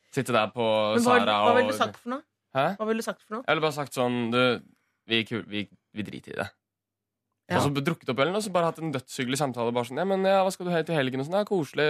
Sitte 0.10 0.34
der 0.34 0.50
på 0.56 0.66
Men 0.96 1.04
hva, 1.06 1.20
Sara 1.20 1.36
hva 1.44 1.52
ville 1.60 1.70
du 1.70 1.78
sagt 1.78 2.00
for 2.00 2.16
noe? 2.16 2.26
Hæ? 2.58 2.64
Hva 2.80 2.88
ville 2.90 3.04
du 3.04 3.06
sagt 3.06 3.22
for 3.22 3.36
noe? 3.36 3.44
Jeg 3.46 3.54
ville 3.54 3.66
bare 3.66 3.76
sagt 3.76 3.98
sånn 3.98 4.18
Du, 4.34 4.42
vi, 5.10 5.22
vi, 5.54 5.64
vi 5.70 6.06
driter 6.08 6.34
i 6.34 6.40
det. 6.42 6.48
Ja. 7.52 7.60
Og 7.60 7.66
så 7.68 7.84
drukket 7.84 8.10
opp 8.14 8.22
ølen 8.24 8.38
og 8.40 8.44
så 8.46 8.54
bare 8.56 8.70
hatt 8.72 8.80
en 8.82 8.94
dødshyggelig 8.94 9.40
samtale. 9.42 9.74
Bare 9.76 9.90
sånn, 9.90 10.00
ja, 10.00 10.08
men 10.08 10.26
ja, 10.26 10.40
hva 10.46 10.54
skal 10.54 10.70
du 10.70 10.74
til 10.88 10.98
helgen? 10.98 11.22
Og 11.22 11.28
sånn, 11.28 11.38
ja, 11.42 11.48
koselig, 11.50 11.88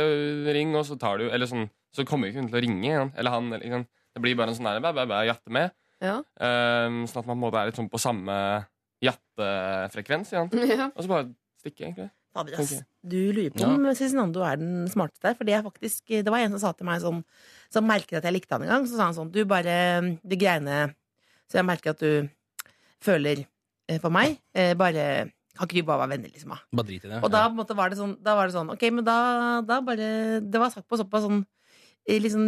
ring, 0.56 0.74
og 0.76 0.84
så 0.88 0.98
tar 1.00 1.22
du 1.22 1.28
Eller 1.30 1.50
sånn, 1.50 1.68
så 1.94 2.06
kommer 2.10 2.32
ikke 2.32 2.42
hun 2.42 2.50
til 2.50 2.60
å 2.60 2.64
ringe. 2.66 2.82
igjen. 2.90 3.14
Eller 3.16 3.36
han. 3.36 3.52
Eller, 3.54 3.64
liksom. 3.68 3.86
det 4.16 4.24
blir 4.26 4.38
bare 4.40 4.52
en 4.52 4.58
sånn 4.58 4.70
der, 4.72 4.82
bæ, 4.84 4.92
bæ, 4.98 5.06
bæ, 5.12 5.22
jatte 5.30 5.54
med. 5.54 5.76
Ja. 6.04 6.18
Um, 6.20 7.04
sånn 7.08 7.22
at 7.22 7.30
man 7.30 7.38
på 7.38 7.38
en 7.38 7.44
måte 7.46 7.62
er 7.62 7.70
litt 7.70 7.80
sånn 7.80 7.92
på 7.92 8.02
samme 8.02 8.36
jattefrekvens. 9.04 10.34
igjen. 10.34 10.52
ja. 10.82 10.90
Og 10.90 11.06
så 11.06 11.12
bare 11.12 11.30
stikke, 11.64 11.88
egentlig. 11.88 12.12
Fader. 12.34 12.82
Du 13.06 13.20
lurer 13.36 13.52
på 13.54 13.66
om 13.68 13.86
Cezinando 13.94 14.42
er 14.46 14.58
den 14.58 14.88
smarteste 14.90 15.28
der. 15.28 15.36
For 15.38 15.48
det 15.48 15.54
er 15.58 15.66
faktisk 15.66 16.10
Det 16.10 16.32
var 16.34 16.42
en 16.42 16.56
som 16.56 16.64
sa 16.64 16.72
til 16.74 16.88
meg 16.88 17.04
sånn 17.04 17.22
Som 17.74 17.86
merket 17.86 18.20
at 18.20 18.28
jeg 18.28 18.38
likte 18.40 18.56
han 18.56 18.66
en 18.66 18.74
gang. 18.74 18.88
Så 18.90 18.98
sa 18.98 19.08
han 19.10 19.18
sånn 19.18 19.32
Du 19.34 19.44
bare 19.50 19.76
De 20.24 20.40
greiene 20.40 20.96
Så 21.46 21.60
jeg 21.60 21.68
merker 21.70 21.94
at 21.94 22.02
du 22.02 22.30
føler 23.04 23.44
eh, 23.44 24.00
for 24.00 24.14
meg. 24.16 24.40
Eh, 24.56 24.74
bare 24.80 25.30
Kan 25.54 25.68
ikke 25.68 25.84
du 25.84 25.90
bare 25.92 26.06
være 26.06 26.16
venner, 26.16 26.34
liksom? 26.34 26.56
Bare 26.74 26.88
drit 26.88 27.04
i 27.06 27.12
det. 27.12 27.20
Og 27.22 27.30
da, 27.30 27.46
på 27.52 27.60
måte, 27.60 27.78
var 27.78 27.92
det 27.92 28.00
sånn, 28.00 28.16
da 28.24 28.38
var 28.40 28.50
det 28.50 28.58
sånn 28.58 28.72
Ok, 28.74 28.88
men 28.96 29.06
da, 29.06 29.18
da 29.68 29.82
bare 29.86 30.42
Det 30.42 30.62
var 30.62 30.74
sagt 30.74 30.90
på 30.90 31.00
såpass 31.02 31.28
sånn 31.28 31.44
Liksom, 32.04 32.42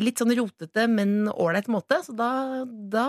litt 0.00 0.20
sånn 0.22 0.32
rotete, 0.32 0.86
men 0.88 1.26
ålreit 1.28 1.66
måte. 1.68 1.98
Så 2.00 2.14
da, 2.16 2.64
da 2.64 3.06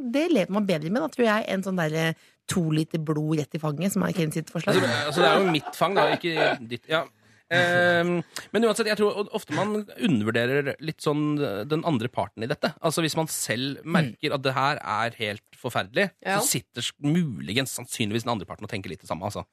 Det 0.00 0.22
lever 0.32 0.54
man 0.54 0.64
bedre 0.64 0.88
med, 0.88 1.02
da, 1.04 1.10
tror 1.12 1.26
jeg, 1.26 1.44
enn 1.52 1.64
sånn 1.66 1.76
derre 1.76 2.14
to 2.50 2.62
liter 2.74 2.98
blod 2.98 3.38
rett 3.38 3.54
i 3.54 3.60
fanget, 3.62 3.94
som 3.94 4.04
er 4.06 4.14
Kane 4.16 4.34
sitt 4.34 4.50
forslag. 4.52 4.76
Altså, 4.76 4.92
altså, 5.06 5.20
det 5.22 5.28
er 5.30 5.42
jo 5.42 5.50
mitt 5.54 5.74
fang, 5.78 5.94
da, 5.98 6.08
ikke 6.16 6.48
ditt. 6.68 6.88
Ja. 6.90 7.04
Ehm, 7.52 8.22
men 8.54 8.64
uansett, 8.64 8.88
jeg 8.88 8.96
tror 8.96 9.28
ofte 9.36 9.52
man 9.56 9.82
undervurderer 9.84 10.72
litt 10.80 11.04
sånn 11.04 11.34
den 11.68 11.82
andre 11.88 12.08
parten 12.08 12.44
i 12.44 12.48
dette. 12.48 12.72
Altså 12.80 13.04
Hvis 13.04 13.16
man 13.18 13.28
selv 13.28 13.82
merker 13.84 14.32
at 14.36 14.44
det 14.44 14.54
her 14.56 14.80
er 14.80 15.18
helt 15.18 15.58
forferdelig, 15.60 16.10
Ja. 16.24 16.38
så 16.40 16.48
sitter 16.48 16.88
muligens 17.04 17.74
sannsynligvis 17.76 18.24
den 18.24 18.32
andre 18.32 18.48
parten 18.48 18.64
og 18.64 18.72
tenker 18.72 18.88
litt 18.88 19.04
det 19.04 19.10
samme. 19.10 19.28
Altså. 19.28 19.44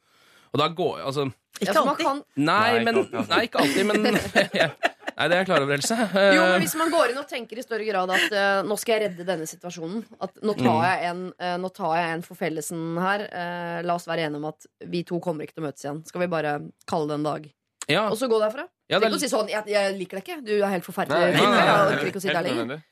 Og 0.54 0.60
da 0.60 0.68
går 0.70 1.04
altså 1.06 1.28
Ikke 1.60 1.74
så 1.76 1.84
alltid. 1.84 2.24
Nei, 2.38 2.84
men, 2.84 3.04
nei 3.12 3.44
ikke 3.46 3.60
alltid, 3.66 3.86
men 3.86 4.06
Nei, 5.20 5.26
det 5.28 5.36
er 5.36 5.42
jeg 5.44 5.48
klar 5.50 5.64
over, 5.66 5.74
Else. 5.76 5.96
jo, 6.38 6.42
men 6.46 6.54
Eh, 6.56 6.62
hvis 6.64 6.76
man 6.80 6.92
går 6.94 7.12
inn 7.12 7.18
og 7.20 7.28
tenker 7.28 7.60
i 7.60 7.64
større 7.66 7.84
grad 7.84 8.12
at 8.16 8.32
uh, 8.32 8.62
nå 8.64 8.78
skal 8.80 8.96
jeg 8.96 9.02
redde 9.10 9.26
denne 9.28 9.48
situasjonen 9.50 10.06
At 10.24 10.38
nå 10.40 10.54
tar 10.56 10.70
Mm. 10.70 10.86
jeg 10.88 11.10
en, 11.10 11.24
uh, 11.36 11.58
nå 11.60 11.70
tar 11.76 11.96
jeg 12.00 12.14
en 12.16 12.24
for 12.24 12.40
fellesen 12.40 12.86
her. 13.04 13.26
Uh, 13.28 13.80
la 13.84 13.98
oss 14.00 14.08
være 14.08 14.30
enige 14.30 14.40
om 14.40 14.48
at 14.48 14.66
vi 14.88 15.04
to 15.04 15.20
kommer 15.20 15.44
ikke 15.44 15.58
til 15.58 15.64
å 15.66 15.68
møtes 15.68 15.84
igjen. 15.84 16.00
Skal 16.08 16.24
vi 16.24 16.30
bare 16.32 16.54
kalle 16.88 17.12
det 17.12 17.18
en 17.20 17.28
dag? 17.28 17.50
ja, 17.90 18.06
Og 18.08 18.16
så 18.22 18.30
gå 18.32 18.40
derfra? 18.40 18.64
ja, 18.90 19.00
Tenk 19.04 19.18
å 19.18 19.20
si 19.20 19.28
sånn 19.28 19.50
jeg, 19.52 19.64
'Jeg 19.68 19.98
liker 20.00 20.20
deg 20.22 20.24
ikke. 20.24 20.46
Du 20.46 20.54
er 20.64 20.70
helt 20.72 20.86
forferdelig.' 20.88 21.34
Nei, 21.34 21.42
nei, 21.42 21.52
nei, 21.52 21.66
Jeg 21.68 21.98
orker 21.98 22.08
ikke 22.14 22.22
å 22.22 22.24
sitte 22.24 22.38
her 22.40 22.44
lenger. 22.48 22.84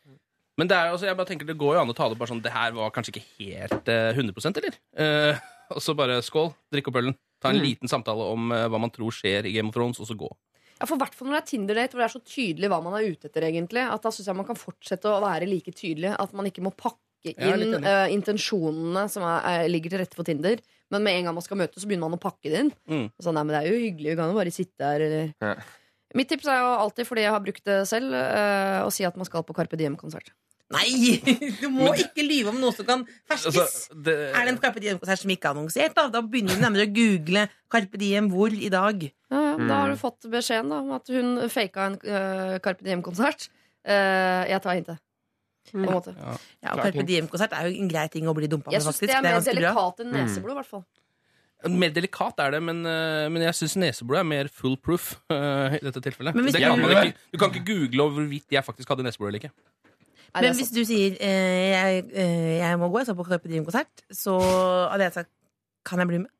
Men 0.58 0.68
det 0.68 0.76
er 0.76 0.88
jo 0.90 0.94
også, 0.98 1.06
jeg 1.06 1.16
bare 1.18 1.28
tenker 1.30 1.46
det 1.46 1.58
går 1.58 1.76
jo 1.76 1.82
an 1.82 1.90
å 1.90 1.96
ta 1.96 2.10
det 2.10 2.18
bare 2.18 2.28
sånn 2.34 2.42
Det 2.42 2.52
her 2.52 2.72
var 2.74 2.90
kanskje 2.90 3.14
ikke 3.14 3.26
helt 3.40 3.88
eh, 3.88 4.12
100 4.18 4.58
eller? 4.58 4.74
Eh, 4.98 5.38
og 5.70 5.80
så 5.86 5.94
bare 5.96 6.18
skål, 6.26 6.52
drikke 6.74 6.90
opp 6.90 6.96
ølen. 6.98 7.16
Ta 7.40 7.50
en 7.50 7.60
Mm. 7.62 7.64
liten 7.64 7.88
samtale 7.88 8.24
om 8.34 8.50
hva 8.50 8.80
man 8.82 8.90
tror 8.90 9.12
skjer 9.14 9.46
i 9.46 9.54
Game 9.54 9.70
of 9.70 9.76
Thrones, 9.76 10.00
og 10.00 10.08
så 10.10 10.18
gå. 10.18 10.28
Ja, 10.78 10.86
for 10.86 11.00
hvert 11.02 11.16
fall 11.18 11.30
når 11.30 11.38
det 11.38 11.42
er 11.42 11.50
Tinder-date 11.52 11.96
hvor 11.96 12.04
det 12.04 12.08
er 12.08 12.14
så 12.14 12.24
tydelig 12.24 12.70
hva 12.72 12.80
man 12.86 12.96
er 12.98 13.10
ute 13.10 13.30
etter. 13.30 13.48
egentlig 13.50 13.84
At 13.88 14.04
Da 14.06 14.14
syns 14.14 14.30
jeg 14.30 14.38
man 14.38 14.48
kan 14.48 14.60
fortsette 14.60 15.10
å 15.10 15.22
være 15.24 15.50
like 15.50 15.74
tydelig. 15.74 16.14
At 16.22 16.36
man 16.38 16.50
ikke 16.50 16.66
må 16.66 16.74
pakke 16.78 17.34
inn 17.34 17.80
eh, 17.82 18.14
intensjonene 18.14 19.08
som 19.12 19.26
er, 19.26 19.48
er, 19.50 19.72
ligger 19.72 19.94
til 19.94 20.04
rette 20.04 20.18
for 20.20 20.28
Tinder. 20.28 20.62
Men 20.94 21.04
med 21.04 21.18
en 21.18 21.28
gang 21.28 21.36
man 21.36 21.44
skal 21.44 21.60
møtes, 21.60 21.82
så 21.84 21.90
begynner 21.90 22.08
man 22.08 22.20
å 22.20 22.24
pakke 22.24 22.52
det 22.52 22.64
inn. 22.64 22.72
Mm. 22.88 23.08
Sånn, 23.20 23.36
nei, 23.36 23.44
men 23.44 23.56
Det 23.56 23.60
er 23.60 23.74
jo 23.74 23.84
hyggelig, 23.84 24.12
vi 24.14 24.20
kan 24.20 24.32
jo 24.32 24.40
bare 24.40 24.54
sitte 24.56 24.92
her. 24.94 25.04
Eller. 25.04 25.32
Ja. 25.44 25.56
Mitt 26.16 26.30
tips 26.32 26.48
er 26.48 26.62
jo 26.64 26.76
alltid, 26.86 27.10
fordi 27.10 27.26
jeg 27.26 27.34
har 27.36 27.44
brukt 27.44 27.66
det 27.68 27.82
selv, 27.90 28.14
uh, 28.16 28.86
å 28.86 28.92
si 28.94 29.04
at 29.04 29.18
man 29.20 29.28
skal 29.28 29.44
på 29.44 29.56
Carpe 29.58 29.80
Diem-konsert. 29.80 30.32
Nei! 30.74 31.20
Du 31.62 31.68
må 31.72 31.94
ikke 31.96 32.26
lyve 32.26 32.52
om 32.52 32.60
noe 32.60 32.76
som 32.76 32.88
kan 32.88 33.04
ferskes. 33.28 33.56
Altså, 33.56 34.00
det, 34.04 34.16
Er 34.36 34.48
det 34.48 34.54
en 34.54 34.60
Carpe 34.64 34.84
Diem-konsert 34.84 35.24
som 35.24 35.32
ikke 35.32 35.50
er 35.50 35.56
annonsert? 35.56 35.96
Da 35.96 36.08
Da 36.12 36.24
begynner 36.24 36.58
du 36.58 36.64
nærmere 36.64 36.88
å 36.88 36.94
google 36.96 37.46
Carpe 37.72 38.00
Diem 38.02 38.28
hvor 38.32 38.52
i 38.52 38.72
dag. 38.72 39.08
Ja, 39.32 39.44
Da 39.58 39.64
Mm. 39.64 39.70
har 39.82 39.90
du 39.90 39.96
fått 39.98 40.22
beskjeden 40.30 40.70
da, 40.70 40.80
om 40.84 40.92
at 40.94 41.08
hun 41.10 41.50
faka 41.50 41.86
en 41.88 41.96
uh, 42.06 42.58
Carpe 42.60 42.84
Diem-konsert. 42.86 43.48
Uh, 43.88 44.44
jeg 44.52 44.62
tar 44.62 44.76
hintet. 44.78 45.00
På 45.72 45.80
en 45.82 45.86
måte. 45.92 46.14
ja. 46.16 46.36
Ja, 46.64 46.74
og 46.76 46.84
Carpe 46.86 47.04
Diem-konsert 47.08 47.52
er 47.58 47.68
jo 47.68 47.82
en 47.82 47.90
grei 47.90 48.08
ting 48.14 48.28
å 48.30 48.34
bli 48.38 48.48
dumpa 48.48 48.72
Jeg 48.72 48.84
med, 48.84 48.94
syns 48.94 49.00
det 49.02 49.10
er 49.18 49.22
mer 49.26 49.42
delikat 49.42 50.00
enn 50.06 50.12
neseblod, 50.14 50.52
i 50.54 50.60
hvert 50.62 50.70
fall. 50.70 50.86
Mer 51.68 51.90
delikat 51.90 52.38
er 52.40 52.52
det, 52.54 52.62
men, 52.62 52.86
eh, 52.86 53.28
men 53.34 53.42
jeg 53.42 53.56
syns 53.58 53.76
neseblod 53.82 54.20
er 54.20 54.24
mer 54.30 54.48
full 54.48 54.78
proof 54.78 55.16
uh, 55.34 55.74
i 55.78 55.82
dette 55.82 56.00
tilfellet. 56.06 56.36
Men 56.38 56.46
hvis 56.46 56.54
det 56.54 56.62
du- 56.62 56.68
kan 56.70 56.80
man 56.80 56.92
ikke, 56.92 57.18
du 57.34 57.38
kan 57.42 57.50
ikke 57.52 57.66
google 57.66 58.04
over 58.04 58.22
hvorvidt 58.22 58.52
jeg 58.52 58.64
faktisk 58.64 58.88
hadde 58.94 59.04
neseblod 59.04 59.28
eller 59.34 59.40
ikke. 59.42 59.52
Nei, 60.36 60.42
Men 60.44 60.54
hvis 60.60 60.70
du 60.76 60.84
sier 60.86 61.18
eh, 61.20 61.72
jeg, 61.74 62.06
eh, 62.14 62.58
jeg 62.62 62.78
må 62.78 62.92
gå, 62.94 63.00
jeg 63.02 63.08
skal 63.10 63.16
på 63.18 63.26
Carpe 63.32 63.50
Diem-konsert, 63.50 64.04
så 64.14 64.38
hadde 64.92 65.04
jeg 65.10 65.14
sagt 65.18 65.32
kan 65.88 66.00
jeg 66.04 66.08
bli 66.08 66.18
med? 66.20 66.32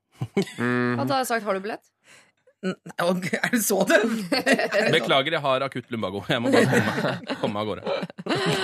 Mm. 0.60 0.98
Da 1.02 1.04
har 1.16 1.22
jeg 1.24 1.28
sagt 1.34 1.44
'har 1.46 1.54
du 1.58 1.60
billett'? 1.66 1.90
Er 3.02 3.52
det 3.54 3.64
så 3.66 3.82
det? 3.88 4.02
Beklager, 4.96 5.38
jeg 5.38 5.44
har 5.44 5.66
akutt 5.68 5.92
lumbago. 5.94 6.24
Jeg 6.30 6.44
må 6.44 6.54
bare 6.54 6.68
komme, 6.72 7.38
komme 7.42 7.64
av 7.64 7.72
gårde. 7.72 7.98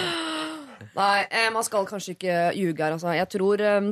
Nei, 1.00 1.20
eh, 1.26 1.50
man 1.54 1.66
skal 1.66 1.88
kanskje 1.90 2.16
ikke 2.18 2.40
ljuge 2.58 2.84
her, 2.84 2.96
altså. 2.96 3.14
Jeg 3.18 3.30
tror 3.34 3.64
eh, 3.66 3.92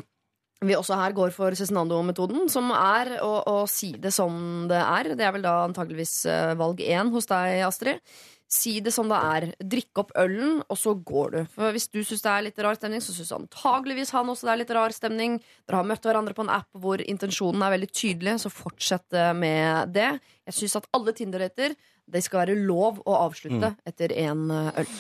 vi 0.62 0.78
også 0.78 0.98
her 1.00 1.16
går 1.18 1.34
for 1.34 1.58
Cezinando-metoden, 1.58 2.46
som 2.54 2.70
er 2.76 3.16
å, 3.26 3.32
å 3.50 3.56
si 3.70 3.96
det 4.02 4.14
som 4.14 4.68
det 4.70 4.82
er. 4.82 5.16
Det 5.18 5.26
er 5.26 5.34
vel 5.34 5.46
da 5.46 5.56
antageligvis 5.66 6.14
eh, 6.30 6.52
valg 6.60 6.84
én 6.86 7.10
hos 7.14 7.30
deg, 7.32 7.64
Astrid. 7.66 8.04
Si 8.52 8.74
det 8.84 8.92
som 8.92 9.08
det 9.08 9.18
er. 9.18 9.46
Drikk 9.64 10.02
opp 10.04 10.10
ølen, 10.20 10.60
og 10.68 10.78
så 10.80 10.92
går 10.96 11.32
du. 11.32 11.40
For 11.54 11.72
Hvis 11.72 11.88
du 11.88 12.02
syns 12.04 12.24
det 12.26 12.32
er 12.32 12.46
litt 12.50 12.60
rar 12.60 12.76
stemning, 12.76 13.04
så 13.04 13.16
syns 13.16 13.32
antageligvis 13.38 14.12
han 14.12 14.28
også 14.32 14.50
det 14.50 14.54
er 14.54 14.62
litt 14.64 14.74
rar 14.76 14.96
stemning. 14.96 15.38
Dere 15.64 15.80
har 15.80 15.88
møtt 15.88 16.04
hverandre 16.04 16.36
på 16.36 16.44
en 16.44 16.52
app 16.52 16.68
hvor 16.76 17.00
intensjonen 17.00 17.64
er 17.64 17.76
veldig 17.78 17.92
tydelig, 17.96 18.36
så 18.44 18.52
fortsett 18.52 19.16
eh, 19.16 19.32
med 19.38 19.96
det. 19.96 20.10
Jeg 20.52 20.58
syns 20.60 20.82
at 20.82 20.90
alle 20.98 21.16
Tinder-dater 21.16 21.78
det 22.12 22.24
skal 22.26 22.44
være 22.44 22.58
lov 22.60 23.00
å 23.08 23.16
avslutte 23.22 23.72
etter 23.88 24.12
én 24.20 24.50
øl. 24.52 24.92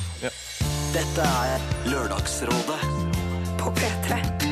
Dette 0.95 1.27
er 1.43 1.67
Lørdagsrådet 1.91 2.79
På 3.59 3.75
P3. 3.75 4.50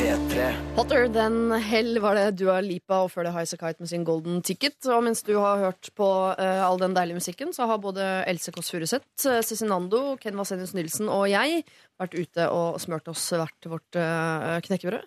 P3. 0.00 0.44
Hotter 0.78 1.08
than 1.12 1.50
hell 1.60 1.98
var 2.00 2.14
det 2.16 2.38
Dua 2.40 2.54
Lipa 2.64 3.02
og 3.04 3.10
før 3.12 3.26
det 3.26 3.32
Highasakite 3.34 3.82
med 3.84 3.90
sin 3.90 4.04
Golden 4.08 4.38
Ticket. 4.46 4.78
Og 4.88 5.02
mens 5.04 5.20
du 5.26 5.34
har 5.36 5.60
hørt 5.60 5.90
på 5.98 6.06
uh, 6.32 6.62
all 6.64 6.78
den 6.80 6.94
deilige 6.96 7.18
musikken, 7.18 7.50
så 7.52 7.66
har 7.68 7.80
både 7.82 8.06
Else 8.30 8.48
Kåss 8.54 8.70
Furuseth, 8.72 9.04
uh, 9.28 9.42
Cezinando, 9.44 10.14
Ken 10.22 10.38
Vasenius 10.40 10.72
Nilsen 10.76 11.10
og 11.12 11.26
jeg 11.28 11.66
vært 12.00 12.16
ute 12.16 12.46
og 12.48 12.78
smurt 12.80 13.10
oss 13.12 13.26
hvert 13.36 13.68
vårt 13.68 13.98
uh, 14.00 14.56
knekkebrød 14.64 15.04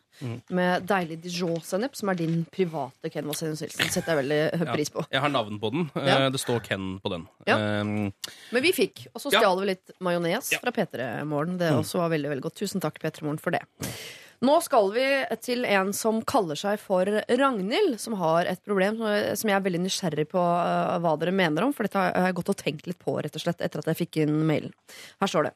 med 0.53 0.85
deilig 0.85 1.17
Dijon-sennep, 1.23 1.97
som 1.97 2.11
er 2.13 2.19
din 2.21 2.43
private 2.53 3.09
Ken 3.15 3.25
Vasenius 3.31 3.63
Nilsen. 3.65 3.89
Setter 3.89 4.13
jeg 4.13 4.19
veldig 4.21 4.41
eh, 4.51 4.61
Ja. 4.67 4.75
pris 4.77 4.93
på. 4.93 5.07
Jeg 5.09 5.23
har 5.25 5.33
navn 5.33 5.57
på 5.63 5.71
den. 5.73 5.87
Eh, 5.97 6.05
Ja. 6.13 6.29
Det 6.29 6.37
står 6.43 6.61
Ken 6.69 6.99
på 7.01 7.09
den. 7.15 7.25
Ja. 7.49 7.57
Um, 7.81 8.11
Men 8.53 8.61
vi 8.61 8.69
fikk. 8.77 9.07
Og 9.15 9.23
så 9.25 9.33
Ja. 9.33 9.41
stjal 9.41 9.57
vi 9.63 9.71
litt 9.73 9.89
majones 10.05 10.51
Ja. 10.53 10.59
fra 10.61 10.69
P3 10.71 11.25
Morgen. 11.25 11.57
Det 11.57 11.71
Mm. 11.73 11.81
også 11.81 11.97
var 11.97 12.09
veldig 12.13 12.29
veldig 12.29 12.43
godt. 12.45 12.61
Tusen 12.61 12.79
takk, 12.79 13.01
P3 13.01 13.23
Morgen, 13.25 13.39
for 13.41 13.49
det. 13.57 13.63
Nå 14.43 14.57
skal 14.59 14.89
vi 14.91 15.03
til 15.39 15.63
en 15.71 15.93
som 15.95 16.17
kaller 16.27 16.59
seg 16.59 16.81
for 16.81 17.07
Ragnhild, 17.07 17.95
som 18.01 18.17
har 18.19 18.49
et 18.51 18.59
problem 18.67 18.97
som- 18.97 19.49
jeg 19.49 19.55
er 19.55 19.63
veldig 19.63 19.79
nysgjerrig 19.85 20.27
på 20.27 20.41
eh, 20.43 20.99
hva 20.99 21.17
dere 21.17 21.31
mener 21.31 21.63
om, 21.63 21.71
for 21.71 21.83
dette 21.83 21.95
har 21.95 22.27
jeg 22.27 22.35
gått 22.35 22.49
og 22.49 22.57
tenkt 22.57 22.87
litt 22.87 22.99
på, 22.99 23.15
rett 23.23 23.35
og 23.35 23.41
slett, 23.41 23.61
etter 23.61 23.79
at 23.79 23.85
jeg 23.85 24.03
fikk 24.03 24.17
inn 24.23 24.45
mailen. 24.45 24.73
Her 25.21 25.27
står 25.27 25.43
det. 25.47 25.53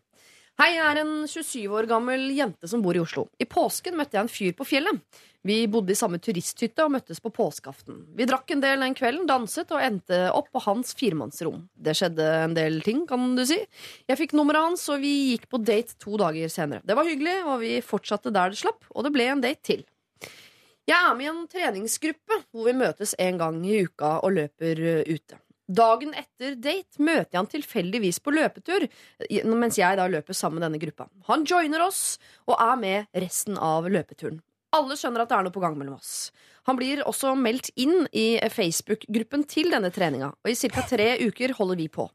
Hei, 0.58 0.72
jeg 0.74 0.86
er 0.89 0.97
en 1.03 1.10
27 1.30 1.70
år 1.70 1.86
gammel 1.86 2.32
jente 2.34 2.66
som 2.66 2.82
bor 2.82 2.97
i 2.97 3.01
Oslo. 3.03 3.28
I 3.38 3.45
påsken 3.45 3.93
møtte 3.93 4.18
jeg 4.18 4.26
en 4.26 4.32
fyr 4.32 4.55
på 4.58 4.66
fjellet. 4.66 5.03
Vi 5.45 5.58
bodde 5.70 5.93
i 5.93 5.97
samme 5.99 6.18
turisthytte 6.18 6.82
og 6.82 6.95
møttes 6.95 7.22
på 7.22 7.30
påskeaften. 7.30 7.99
Vi 8.18 8.26
drakk 8.26 8.49
en 8.55 8.64
del 8.64 8.82
den 8.82 8.97
kvelden, 8.97 9.28
danset 9.30 9.70
og 9.70 9.84
endte 9.86 10.18
opp 10.34 10.49
på 10.49 10.64
hans 10.66 10.97
firemannsrom. 10.97 11.68
Det 11.78 11.93
skjedde 11.99 12.26
en 12.47 12.58
del 12.58 12.82
ting, 12.82 13.05
kan 13.05 13.38
du 13.38 13.45
si. 13.45 13.60
Jeg 14.10 14.18
fikk 14.18 14.34
nummeret 14.34 14.72
hans, 14.72 14.89
og 14.89 15.05
vi 15.05 15.14
gikk 15.36 15.45
på 15.53 15.62
date 15.62 15.93
to 16.01 16.18
dager 16.18 16.49
senere. 16.49 16.82
Det 16.82 16.97
var 16.97 17.05
hyggelig, 17.05 17.38
og 17.45 17.62
vi 17.62 17.76
fortsatte 17.86 18.34
der 18.34 18.55
det 18.55 18.58
slapp, 18.66 18.82
og 18.89 19.05
det 19.05 19.14
ble 19.14 19.30
en 19.30 19.45
date 19.45 19.62
til. 19.62 19.86
Jeg 20.89 20.97
er 20.97 21.14
med 21.20 21.28
i 21.28 21.34
en 21.36 21.49
treningsgruppe 21.53 22.41
hvor 22.49 22.66
vi 22.66 22.80
møtes 22.82 23.14
en 23.22 23.38
gang 23.45 23.62
i 23.62 23.84
uka 23.86 24.18
og 24.26 24.34
løper 24.41 24.82
uh, 24.82 25.05
ute. 25.05 25.38
Dagen 25.68 26.13
etter 26.15 26.55
date 26.55 27.01
møter 27.03 27.34
jeg 27.34 27.39
han 27.41 27.49
tilfeldigvis 27.51 28.22
på 28.24 28.32
løpetur, 28.32 28.86
mens 29.51 29.80
jeg 29.80 29.99
da 29.99 30.05
løper 30.07 30.36
sammen 30.38 30.61
med 30.61 30.68
denne 30.70 30.80
gruppa. 30.80 31.09
Han 31.28 31.43
joiner 31.47 31.84
oss 31.84 32.03
og 32.47 32.55
er 32.55 32.78
med 32.80 33.24
resten 33.24 33.59
av 33.59 33.89
løpeturen. 33.91 34.39
Alle 34.76 34.95
skjønner 34.99 35.24
at 35.24 35.32
det 35.32 35.38
er 35.38 35.47
noe 35.47 35.55
på 35.55 35.63
gang 35.63 35.76
mellom 35.80 35.97
oss. 35.97 36.30
Han 36.68 36.80
blir 36.80 37.03
også 37.07 37.34
meldt 37.39 37.70
inn 37.80 38.05
i 38.15 38.39
Facebook-gruppen 38.51 39.43
til 39.47 39.72
denne 39.72 39.91
treninga, 39.91 40.34
og 40.36 40.51
i 40.51 40.55
ca. 40.55 40.84
tre 40.88 41.13
uker 41.24 41.55
holder 41.59 41.80
vi 41.80 41.88
på. 41.91 42.07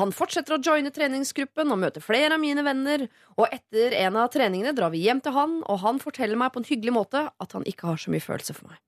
Han 0.00 0.12
fortsetter 0.12 0.56
å 0.56 0.62
joine 0.64 0.90
treningsgruppen 0.92 1.72
og 1.72 1.80
møter 1.80 2.04
flere 2.04 2.36
av 2.36 2.40
mine 2.42 2.64
venner, 2.66 3.04
og 3.36 3.52
etter 3.52 3.94
en 4.00 4.16
av 4.20 4.32
treningene 4.32 4.72
drar 4.76 4.92
vi 4.92 5.04
hjem 5.04 5.20
til 5.24 5.36
han, 5.36 5.60
og 5.68 5.82
han 5.84 6.00
forteller 6.02 6.40
meg 6.40 6.54
på 6.54 6.62
en 6.62 6.68
hyggelig 6.68 6.96
måte 6.96 7.26
at 7.28 7.56
han 7.56 7.64
ikke 7.68 7.88
har 7.90 8.00
så 8.00 8.12
mye 8.12 8.24
følelse 8.24 8.56
for 8.56 8.72
meg. 8.72 8.80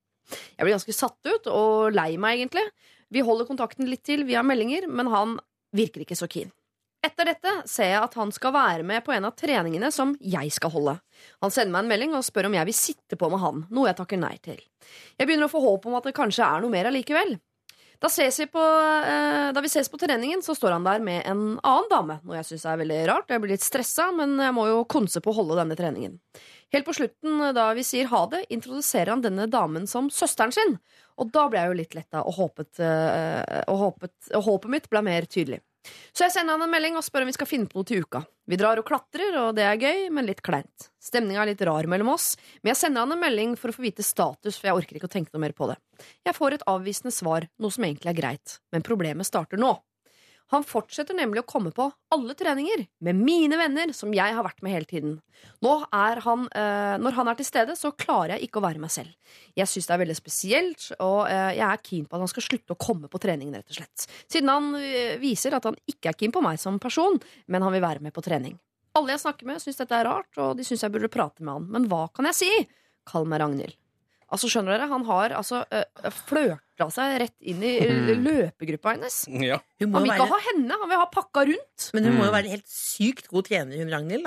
Jeg 0.57 0.64
blir 0.64 0.72
ganske 0.72 0.96
satt 0.96 1.28
ut 1.28 1.48
og 1.52 1.92
lei 1.94 2.14
meg, 2.20 2.40
egentlig. 2.40 2.64
Vi 3.12 3.24
holder 3.24 3.48
kontakten 3.48 3.88
litt 3.90 4.05
til 4.07 4.24
via 4.28 4.42
meldinger, 4.46 4.88
men 4.88 5.11
han 5.12 5.38
virker 5.74 6.05
ikke 6.05 6.18
så 6.18 6.28
keen. 6.30 6.52
Etter 7.05 7.28
dette 7.28 7.50
ser 7.68 7.90
jeg 7.90 8.00
at 8.00 8.14
han 8.16 8.30
skal 8.32 8.55
være 8.55 8.84
med 8.86 9.05
på 9.05 9.12
en 9.12 9.26
av 9.28 9.34
treningene 9.36 9.90
som 9.92 10.14
jeg 10.24 10.52
skal 10.55 10.72
holde. 10.72 10.94
Han 11.44 11.52
sender 11.52 11.74
meg 11.74 11.84
en 11.84 11.90
melding 11.90 12.14
og 12.16 12.24
spør 12.24 12.48
om 12.48 12.57
jeg 12.57 12.68
vil 12.70 12.78
sitte 12.78 13.18
på 13.20 13.28
med 13.32 13.42
han, 13.42 13.64
noe 13.68 13.90
jeg 13.90 13.98
takker 13.98 14.20
nei 14.20 14.36
til. 14.44 14.62
Jeg 15.18 15.28
begynner 15.28 15.50
å 15.50 15.52
få 15.52 15.61
håp 15.64 15.90
om 15.90 15.98
at 15.98 16.09
det 16.09 16.14
kanskje 16.16 16.46
er 16.46 16.64
noe 16.64 16.72
mer 16.72 16.88
allikevel. 16.88 17.36
Da, 18.05 18.09
vi 18.09 18.46
på, 18.52 18.61
eh, 18.61 19.52
da 19.52 19.61
vi 19.64 19.68
ses 19.68 19.88
på 19.88 19.98
treningen, 20.00 20.42
så 20.42 20.55
står 20.57 20.74
han 20.76 20.84
der 20.84 21.00
med 21.00 21.22
en 21.24 21.59
annen 21.62 21.86
dame, 21.88 22.18
noe 22.24 22.36
jeg 22.36 22.48
syns 22.50 22.66
er 22.68 22.80
veldig 22.82 22.98
rart. 23.09 23.30
Jeg 23.30 23.40
blir 23.40 23.55
litt 23.55 23.64
stressa, 23.64 24.11
men 24.12 24.34
jeg 24.42 24.52
må 24.52 24.66
jo 24.68 24.82
konse 24.84 25.22
på 25.24 25.32
å 25.32 25.38
holde 25.38 25.57
denne 25.61 25.76
treningen. 25.78 26.18
Helt 26.74 26.84
på 26.84 26.96
slutten, 26.96 27.40
da 27.57 27.70
vi 27.72 27.84
sier 27.86 28.11
ha 28.11 28.24
det, 28.28 28.42
introduserer 28.52 29.14
han 29.14 29.24
denne 29.24 29.46
damen 29.48 29.86
som 29.88 30.11
søsteren 30.12 30.52
sin. 30.52 30.76
Og 31.20 31.30
da 31.34 31.46
ble 31.50 31.60
jeg 31.60 31.70
jo 31.70 31.78
litt 31.78 31.94
letta, 31.94 32.24
og, 32.26 32.58
eh, 32.82 33.62
og, 33.70 33.76
håpet, 33.78 34.14
og 34.34 34.46
håpet 34.48 34.72
mitt 34.72 34.90
ble 34.90 35.04
mer 35.06 35.28
tydelig. 35.30 35.60
Så 36.16 36.24
jeg 36.24 36.32
sender 36.32 36.56
han 36.56 36.64
en 36.64 36.72
melding 36.72 36.96
og 36.96 37.04
spør 37.04 37.24
om 37.24 37.28
vi 37.28 37.36
skal 37.36 37.48
finne 37.48 37.68
på 37.68 37.76
noe 37.76 37.88
til 37.88 38.04
uka. 38.04 38.22
Vi 38.48 38.58
drar 38.60 38.80
og 38.80 38.86
klatrer, 38.88 39.36
og 39.40 39.54
det 39.58 39.66
er 39.68 39.80
gøy, 39.80 40.06
men 40.16 40.26
litt 40.28 40.40
kleint. 40.44 40.88
Stemninga 41.02 41.42
er 41.42 41.52
litt 41.52 41.64
rar 41.68 41.88
mellom 41.90 42.14
oss, 42.14 42.34
men 42.62 42.72
jeg 42.72 42.80
sender 42.80 43.04
han 43.04 43.14
en 43.14 43.20
melding 43.20 43.54
for 43.60 43.70
å 43.70 43.76
få 43.76 43.84
vite 43.84 44.04
status, 44.06 44.56
for 44.56 44.70
jeg 44.70 44.80
orker 44.80 44.98
ikke 44.98 45.10
å 45.10 45.14
tenke 45.14 45.34
noe 45.34 45.44
mer 45.44 45.56
på 45.56 45.68
det. 45.70 45.76
Jeg 46.24 46.36
får 46.36 46.56
et 46.56 46.68
avvisende 46.70 47.12
svar, 47.14 47.48
noe 47.60 47.74
som 47.74 47.84
egentlig 47.84 48.14
er 48.14 48.20
greit, 48.20 48.58
men 48.72 48.86
problemet 48.86 49.28
starter 49.28 49.60
nå. 49.60 49.74
Han 50.53 50.64
fortsetter 50.66 51.16
nemlig 51.16 51.40
å 51.40 51.49
komme 51.49 51.70
på 51.74 51.86
alle 52.12 52.34
treninger 52.36 52.84
med 53.05 53.16
mine 53.16 53.57
venner, 53.59 53.92
som 53.97 54.12
jeg 54.14 54.36
har 54.36 54.45
vært 54.45 54.61
med 54.64 54.74
hele 54.74 54.88
tiden. 54.88 55.14
Han, 55.64 56.45
eh, 56.53 56.97
når 57.01 57.16
han 57.16 57.28
er 57.28 57.38
til 57.38 57.49
stede, 57.49 57.76
så 57.76 57.95
klarer 57.97 58.36
jeg 58.36 58.49
ikke 58.49 58.61
å 58.61 58.66
være 58.66 58.82
meg 58.82 58.92
selv. 58.92 59.14
Jeg 59.57 59.70
syns 59.70 59.88
det 59.88 59.95
er 59.97 60.03
veldig 60.05 60.18
spesielt, 60.18 60.90
og 61.01 61.24
eh, 61.30 61.57
jeg 61.57 61.64
er 61.66 61.82
keen 61.82 62.05
på 62.07 62.18
at 62.18 62.26
han 62.26 62.32
skal 62.32 62.47
slutte 62.47 62.76
å 62.76 62.80
komme 62.80 63.09
på 63.09 63.20
treningen, 63.22 63.57
rett 63.57 63.72
og 63.72 63.80
slett. 63.80 64.07
Siden 64.28 64.53
han 64.53 64.70
eh, 64.78 65.16
viser 65.22 65.57
at 65.57 65.64
han 65.64 65.78
ikke 65.90 66.12
er 66.12 66.20
keen 66.20 66.34
på 66.34 66.45
meg 66.45 66.61
som 66.61 66.78
person, 66.82 67.18
men 67.49 67.64
han 67.64 67.74
vil 67.74 67.84
være 67.84 68.05
med 68.05 68.14
på 68.14 68.24
trening. 68.24 68.59
Alle 68.95 69.16
jeg 69.16 69.24
snakker 69.24 69.49
med, 69.49 69.62
syns 69.62 69.80
dette 69.80 69.97
er 69.97 70.07
rart, 70.07 70.30
og 70.38 70.55
de 70.59 70.66
syns 70.66 70.84
jeg 70.84 70.95
burde 70.95 71.11
prate 71.11 71.42
med 71.42 71.57
han. 71.57 71.70
Men 71.72 71.88
hva 71.90 72.05
kan 72.14 72.28
jeg 72.30 72.38
si? 72.38 72.53
Kall 73.09 73.26
meg 73.26 73.42
Ragnhild. 73.42 73.74
Altså, 74.32 74.49
skjønner 74.51 74.74
dere, 74.74 74.90
Han 74.90 75.05
har 75.09 75.34
altså 75.36 75.64
uh, 75.70 76.11
flørta 76.74 76.90
seg 76.94 77.16
rett 77.22 77.36
inn 77.52 77.62
i 77.64 77.72
eh, 77.82 78.12
løpegruppa 78.18 78.94
hennes. 78.96 79.18
Ja. 79.30 79.60
Hun 79.80 79.90
må 79.92 80.00
Han 80.00 80.06
vil 80.06 80.14
ikke 80.14 80.24
være, 80.24 80.32
ha 80.32 80.46
henne, 80.50 80.78
han 80.80 80.90
vil 80.90 81.00
ha 81.02 81.10
pakka 81.12 81.44
rundt. 81.50 81.90
men 81.94 82.08
hun 82.08 82.16
må 82.18 82.24
jo 82.28 82.32
være 82.34 82.50
helt 82.54 82.66
sykt 82.70 83.28
god 83.30 83.46
trener, 83.48 83.78
hun 83.78 83.92
Ragnhild. 83.94 84.26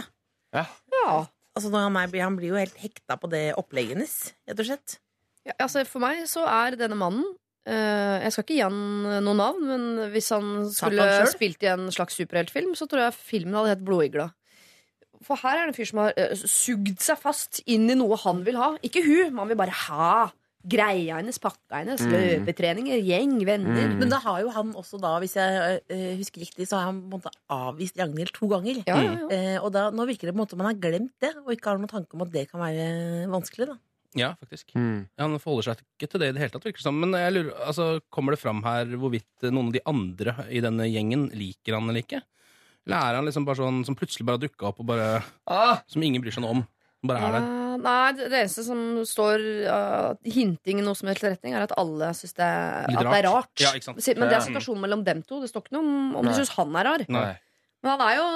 da 0.56 0.64
Ja. 0.64 1.26
Altså, 1.58 1.72
når 1.74 1.88
han, 1.88 1.96
er, 1.98 2.22
han 2.22 2.36
blir 2.38 2.52
jo 2.54 2.60
helt 2.60 2.78
hekta 2.78 3.18
på 3.18 3.30
det 3.32 3.48
opplegget 3.58 3.96
hennes, 3.98 4.16
rett 4.48 4.60
og 4.62 4.68
slett. 4.70 4.98
Ja, 5.48 5.56
altså 5.64 5.84
For 5.88 6.04
meg 6.04 6.26
så 6.30 6.44
er 6.46 6.76
denne 6.78 6.98
mannen 7.00 7.24
eh, 7.66 8.24
Jeg 8.26 8.34
skal 8.36 8.44
ikke 8.44 8.58
gi 8.58 8.64
han 8.66 9.24
noe 9.26 9.38
navn, 9.40 9.64
men 9.66 9.86
hvis 10.14 10.28
han 10.36 10.68
skulle 10.70 11.02
han 11.02 11.24
selv? 11.24 11.34
spilt 11.38 11.64
i 11.64 11.72
en 11.72 11.88
slags 11.96 12.18
superheltfilm, 12.20 12.76
så 12.78 12.86
tror 12.88 13.06
jeg 13.08 13.16
filmen 13.18 13.56
hadde 13.58 13.74
hett 13.76 13.86
Blodigla. 13.88 14.28
For 15.26 15.40
her 15.42 15.58
er 15.58 15.66
det 15.66 15.74
en 15.74 15.78
fyr 15.80 15.90
som 15.90 16.04
har 16.04 16.14
eh, 16.20 16.36
sugd 16.38 17.00
seg 17.02 17.18
fast 17.18 17.64
inn 17.66 17.88
i 17.90 17.96
noe 17.98 18.20
han 18.22 18.44
vil 18.46 18.60
ha. 18.60 18.74
Ikke 18.86 19.02
hun, 19.08 19.34
han 19.40 19.50
vil 19.50 19.58
bare 19.60 19.74
ha 19.88 20.28
greia 20.68 21.18
hennes, 21.22 21.40
pakka 21.42 21.80
hennes, 21.82 22.04
løpetreninger, 22.12 23.00
gjeng, 23.08 23.38
venner. 23.48 23.96
Men 23.98 24.12
da 24.12 24.20
har 24.24 24.42
jo 24.44 24.52
han 24.54 24.74
også 24.78 25.00
da, 25.02 25.16
hvis 25.24 25.38
jeg 25.40 25.82
øh, 25.88 26.14
husker 26.20 26.44
riktig, 26.44 26.68
så 26.70 26.80
har 26.80 26.90
han 26.90 27.02
på 27.06 27.18
en 27.18 27.22
måte 27.22 27.32
avvist 27.54 28.00
Ragnhild 28.00 28.34
to 28.36 28.50
ganger. 28.52 28.82
Ja, 28.88 29.00
ja, 29.02 29.16
ja. 29.18 29.28
Eh, 29.32 29.58
og 29.64 29.72
da, 29.76 29.88
nå 29.96 30.08
virker 30.10 30.30
det 30.30 30.36
på 30.36 30.40
en 30.40 30.44
måte 30.44 30.60
man 30.60 30.70
har 30.72 30.80
glemt 30.82 31.16
det, 31.24 31.34
og 31.44 31.52
ikke 31.56 31.72
har 31.72 31.82
noen 31.82 31.92
tanke 31.92 32.18
om 32.18 32.26
at 32.28 32.34
det 32.36 32.48
kan 32.52 32.64
være 32.64 32.88
vanskelig. 33.32 33.70
da 33.72 33.78
Ja, 34.18 34.32
faktisk. 34.42 34.72
Mm. 34.76 35.06
Han 35.20 35.38
forholder 35.44 35.72
seg 35.72 35.84
ikke 35.84 36.12
til 36.12 36.24
det 36.24 36.32
i 36.32 36.36
det 36.38 36.44
hele 36.44 36.56
tatt, 36.56 36.66
virker 36.68 36.82
det 36.82 36.88
som. 36.88 37.00
Men 37.04 37.16
jeg 37.18 37.36
lurer, 37.36 37.54
altså, 37.68 37.90
kommer 38.14 38.36
det 38.36 38.42
fram 38.44 38.64
her 38.68 38.96
hvorvidt 38.98 39.50
noen 39.52 39.70
av 39.70 39.78
de 39.78 39.86
andre 39.94 40.36
i 40.50 40.64
denne 40.64 40.90
gjengen 40.90 41.30
liker 41.38 41.78
han 41.78 41.90
eller 41.92 42.04
ikke? 42.06 42.24
Eller 42.88 43.04
er 43.04 43.20
han 43.20 43.28
liksom 43.28 43.46
bare 43.48 43.60
sånn 43.60 43.82
som 43.88 43.98
plutselig 44.00 44.26
bare 44.28 44.40
har 44.40 44.46
dukka 44.48 44.70
opp, 44.70 44.80
og 44.80 44.88
bare, 44.94 45.24
Ah! 45.52 45.82
som 45.92 46.04
ingen 46.04 46.24
bryr 46.24 46.32
seg 46.36 46.46
noe 46.46 46.56
om? 46.60 46.68
Bare 47.08 47.20
er 47.20 47.36
der? 47.36 47.67
Eh, 47.78 47.84
nei, 47.84 48.14
det 48.18 48.28
eneste 48.42 48.64
som 48.66 48.80
står 49.08 49.44
uh, 49.70 50.16
hinting 50.26 50.82
i 50.82 50.86
noe 50.86 50.98
som 50.98 51.10
helst 51.12 51.24
retning, 51.26 51.54
er 51.56 51.68
at 51.68 51.76
alle 51.78 52.10
syns 52.18 52.34
det, 52.38 52.48
det 52.90 53.06
er 53.06 53.28
rart. 53.30 53.54
Ja, 53.62 53.72
ikke 53.78 53.92
sant. 53.92 54.02
Men 54.18 54.28
det 54.32 54.40
er 54.40 54.46
situasjonen 54.50 54.84
mellom 54.88 55.06
dem 55.08 55.22
to. 55.28 55.40
Det 55.44 55.52
står 55.52 55.66
ikke 55.68 55.78
noe 55.78 55.86
om, 55.86 56.16
om 56.22 56.28
de 56.28 56.34
syns 56.38 56.54
han 56.58 56.76
er 56.82 56.90
rar. 56.90 57.06
Nei. 57.14 57.30
Men 57.86 57.94
han 57.94 58.04
er 58.08 58.18
jo 58.18 58.28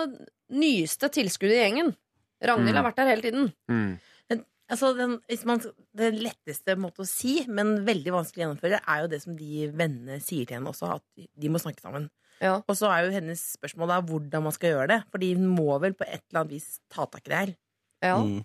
nyeste 0.62 1.10
tilskuddet 1.12 1.58
i 1.58 1.62
gjengen. 1.66 1.94
Ragnhild 2.42 2.74
Mm. 2.74 2.80
har 2.80 2.88
vært 2.92 2.98
der 3.02 3.10
hele 3.12 3.22
tiden. 3.26 3.52
Mm. 3.70 3.92
Men 4.32 4.40
altså, 4.70 4.94
den, 4.98 5.20
hvis 5.30 5.44
man, 5.46 5.62
det 5.98 6.12
letteste 6.18 6.76
måte 6.80 7.04
å 7.04 7.10
si, 7.10 7.44
men 7.48 7.86
veldig 7.86 8.14
vanskelig 8.16 8.42
å 8.42 8.46
gjennomføre, 8.48 8.80
er 8.82 9.04
jo 9.04 9.12
det 9.12 9.22
som 9.22 9.36
de 9.38 9.68
vennene 9.78 10.18
sier 10.24 10.46
til 10.50 10.58
henne 10.58 10.72
også, 10.74 10.96
at 10.98 11.28
de 11.38 11.52
må 11.54 11.62
snakke 11.62 11.84
sammen. 11.84 12.10
Ja. 12.42 12.56
Og 12.66 12.74
så 12.78 12.90
er 12.90 13.06
jo 13.06 13.12
hennes 13.14 13.42
spørsmål 13.54 13.92
da 13.94 14.00
hvordan 14.02 14.42
man 14.48 14.54
skal 14.56 14.72
gjøre 14.74 14.88
det. 14.90 15.00
Fordi 15.14 15.34
hun 15.38 15.52
må 15.54 15.76
vel 15.84 15.94
på 15.94 16.08
et 16.08 16.24
eller 16.32 16.42
annet 16.42 16.56
vis 16.56 16.80
ta 16.90 17.06
tak 17.06 17.28
i 17.28 17.30
det 17.30 17.38
her. 17.44 17.52
Ja. 18.02 18.16
Mm. 18.18 18.40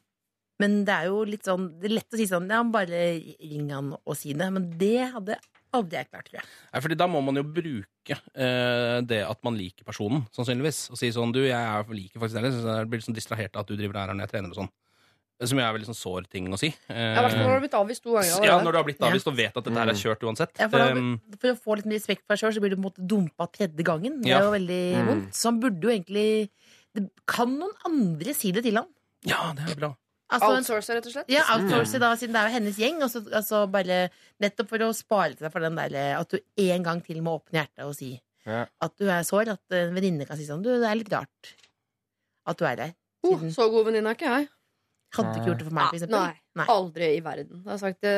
Men 0.59 0.84
det 0.88 0.94
er 0.94 1.09
jo 1.11 1.18
litt 1.28 1.44
sånn 1.44 1.66
Det 1.80 1.90
er 1.90 1.94
lett 1.98 2.14
å 2.14 2.16
si 2.16 2.24
sånn 2.30 2.46
Ja, 2.48 2.62
bare 2.64 3.00
ring 3.20 3.68
han 3.74 3.90
og 3.98 4.16
si 4.16 4.32
det. 4.32 4.46
Men 4.54 4.70
det 4.80 5.12
hadde 5.12 5.36
aldri 5.76 5.98
jeg 5.98 6.09
klart, 6.09 6.24
tror 6.30 6.38
jeg. 6.40 6.48
Nei, 6.72 6.80
fordi 6.80 6.96
da 6.96 7.07
må 7.12 7.20
man 7.26 7.36
jo 7.36 7.42
bruke 7.44 8.16
eh, 8.32 9.00
det 9.04 9.18
at 9.28 9.42
man 9.44 9.59
liker 9.59 9.84
personen, 9.84 10.24
sannsynligvis. 10.32 10.86
Og 10.94 10.96
si 10.96 11.11
sånn 11.12 11.34
Du, 11.36 11.42
jeg 11.44 11.52
er, 11.52 11.84
liker 11.92 12.22
faktisk 12.22 12.40
deg. 12.40 12.52
Så 12.57 12.64
jeg 12.80 12.88
blir 12.88 13.02
litt 13.02 13.09
sånn 13.11 13.18
distrahert 13.18 13.54
av 13.57 13.66
at 13.66 13.68
du 13.68 13.76
driver 13.76 14.00
her 14.00 14.14
når 14.14 14.24
jeg 14.28 14.32
trener 14.36 14.54
og 14.54 14.61
sånn. 14.62 14.72
Som 15.44 15.59
jo 15.61 15.64
er 15.66 15.74
veldig 15.76 15.90
sånn 15.90 15.98
sår 16.00 16.30
ting 16.32 16.46
å 16.48 16.57
si. 16.57 16.70
Eh, 16.88 17.12
Ja, 17.12 17.20
når 17.20 17.36
du 17.36 17.50
har 17.52 17.61
blitt 17.61 17.74
avvist 17.76 18.02
to 18.07 18.14
ganger. 18.16 18.44
ja, 18.48 18.54
når 18.64 18.72
du 18.72 18.78
har 18.78 18.86
blitt 18.88 19.02
avvist 19.04 19.26
og 19.28 19.36
vet 19.36 19.52
at 19.61 19.64
dette 19.66 19.76
her 19.76 19.90
er 19.92 19.98
kjørt 20.00 20.22
uansett. 20.24 20.57
Ja, 20.59 20.68
for, 20.72 20.78
da, 20.80 20.94
Um, 20.96 21.20
for 21.36 21.50
å 21.52 21.59
få 21.61 21.76
litt 21.76 21.84
mer 21.90 21.98
respekt 22.00 22.22
for 22.24 22.32
deg 22.32 22.40
sjøl, 22.40 22.54
så 22.57 22.62
blir 22.64 22.72
du 22.72 22.76
på 22.78 22.80
en 22.80 22.86
måte 22.88 23.04
dumpa 23.12 23.44
tredje 23.52 23.84
gangen. 23.84 24.22
Det 24.24 24.32
er 24.32 24.46
jo 24.48 24.54
veldig 24.57 24.80
Mm. 24.96 25.07
vondt. 25.11 25.34
Så 25.36 25.50
han 25.52 25.61
burde 25.61 25.82
jo 25.84 25.92
egentlig 25.92 26.48
det, 26.96 27.11
Kan 27.28 27.59
noen 27.61 27.76
andre 27.84 28.32
si 28.32 28.50
det 28.57 28.62
til 28.64 28.76
ham? 28.80 28.86
ja, 29.28 29.52
det 29.52 29.68
er 29.72 29.74
bra. 29.76 29.92
Altså, 30.27 30.49
Outsource, 30.57 30.91
rett 30.97 31.07
og 31.07 31.12
slett. 31.14 31.29
ja, 31.31 31.43
outsource 31.55 31.99
da, 32.03 32.09
siden 32.18 32.35
det 32.35 32.41
er 32.41 32.49
jo 32.51 32.55
hennes 32.57 32.79
gjeng. 32.83 32.97
Og 33.07 33.11
så, 33.12 33.20
altså 33.31 33.61
bare, 33.70 33.99
nettopp 34.43 34.68
for 34.72 34.83
å 34.83 34.89
spare 34.97 35.37
seg 35.39 35.53
for 35.55 35.62
den 35.62 35.77
der 35.79 35.95
at 36.18 36.33
du 36.35 36.41
en 36.66 36.83
gang 36.83 37.03
til 37.07 37.20
må 37.22 37.37
åpne 37.39 37.61
hjertet 37.62 37.85
og 37.87 37.95
si 37.95 38.16
Ja. 38.47 38.64
at 38.83 38.97
du 38.99 39.07
er 39.11 39.22
sår. 39.22 39.53
At 39.55 39.77
en 39.79 39.95
venninne 39.95 40.27
kan 40.27 40.37
si 40.39 40.47
sånn 40.49 40.62
Du, 40.66 40.70
det 40.81 40.87
er 40.91 40.99
litt 40.99 41.12
rart 41.14 41.55
at 42.47 42.59
du 42.59 42.64
er 42.66 42.77
der. 42.77 42.93
Oh, 43.27 43.39
så 43.55 43.68
god 43.70 43.87
venninne 43.89 44.11
er 44.11 44.18
ikke 44.18 44.33
jeg. 44.35 44.49
hadde 45.16 45.31
du 45.33 45.39
ikke 45.41 45.49
gjort 45.53 45.59
det 45.62 45.66
for 45.70 45.74
meg, 45.79 45.87
for 45.89 45.97
eksempel? 46.01 46.43
Nei. 46.57 46.66
Aldri 46.74 47.07
i 47.16 47.20
verden. 47.24 47.62
Jeg 47.62 47.70
har 47.70 47.79
sagt 47.81 48.01
det 48.03 48.12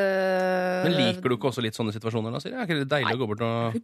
Men 0.89 0.97
liker 0.97 1.29
du 1.29 1.37
ikke 1.37 1.49
også 1.53 1.63
litt 1.65 1.77
sånne 1.77 1.93
situasjoner? 1.93 2.33
da, 2.33 2.41
Siri? 2.41 2.55
Er 2.57 2.65
ikke 2.69 2.81
det 2.81 2.89
deilig 2.93 3.15
å 3.17 3.21
gå 3.21 3.29
bort 3.35 3.45
og 3.45 3.79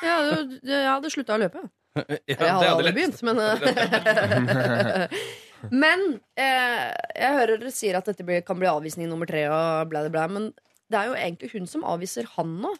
Jeg 0.00 0.10
hadde, 0.16 0.58
jeg 0.64 0.88
hadde 0.88 1.12
slutta 1.12 1.36
å 1.36 1.42
løpe. 1.44 1.60
Ja, 2.00 2.16
jeg 2.24 2.38
hadde 2.38 2.68
aldri 2.70 2.92
begynt, 2.94 3.18
men 3.26 3.36
eh, 3.42 5.08
Men 5.68 6.20
eh, 6.40 6.90
jeg 7.16 7.36
hører 7.36 7.60
dere 7.60 7.72
sier 7.74 7.98
at 7.98 8.08
dette 8.08 8.24
blir, 8.26 8.44
kan 8.46 8.58
bli 8.60 8.70
avvisning 8.70 9.10
nummer 9.10 9.28
tre, 9.28 9.44
og 9.52 9.90
bla, 9.90 10.04
bla, 10.06 10.12
bla, 10.14 10.28
men 10.32 10.50
det 10.90 10.98
er 10.98 11.10
jo 11.10 11.18
egentlig 11.18 11.50
hun 11.54 11.68
som 11.70 11.84
avviser 11.86 12.28
han 12.36 12.56
nå. 12.62 12.72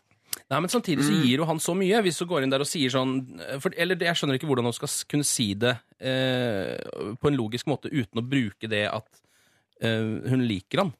Nei, 0.51 0.59
men 0.59 0.71
samtidig 0.71 1.05
så 1.07 1.15
gir 1.15 1.43
jo 1.43 1.47
han 1.47 1.61
så 1.63 1.75
mye, 1.79 2.01
hvis 2.07 2.19
du 2.21 2.25
går 2.31 2.45
inn 2.45 2.53
der 2.53 2.63
og 2.63 2.69
sier 2.71 2.91
sånn 2.91 3.17
for, 3.63 3.75
Eller 3.79 3.99
jeg 3.99 4.19
skjønner 4.19 4.39
ikke 4.39 4.47
hvordan 4.47 4.69
hun 4.69 4.75
skal 4.75 4.91
kunne 5.11 5.27
si 5.27 5.53
det 5.59 5.75
eh, 5.99 6.79
på 7.19 7.31
en 7.31 7.39
logisk 7.39 7.67
måte 7.71 7.91
uten 7.91 8.23
å 8.23 8.27
bruke 8.27 8.71
det 8.71 8.85
at 8.91 9.23
eh, 9.83 10.31
hun 10.31 10.45
liker 10.47 10.85
han, 10.85 10.93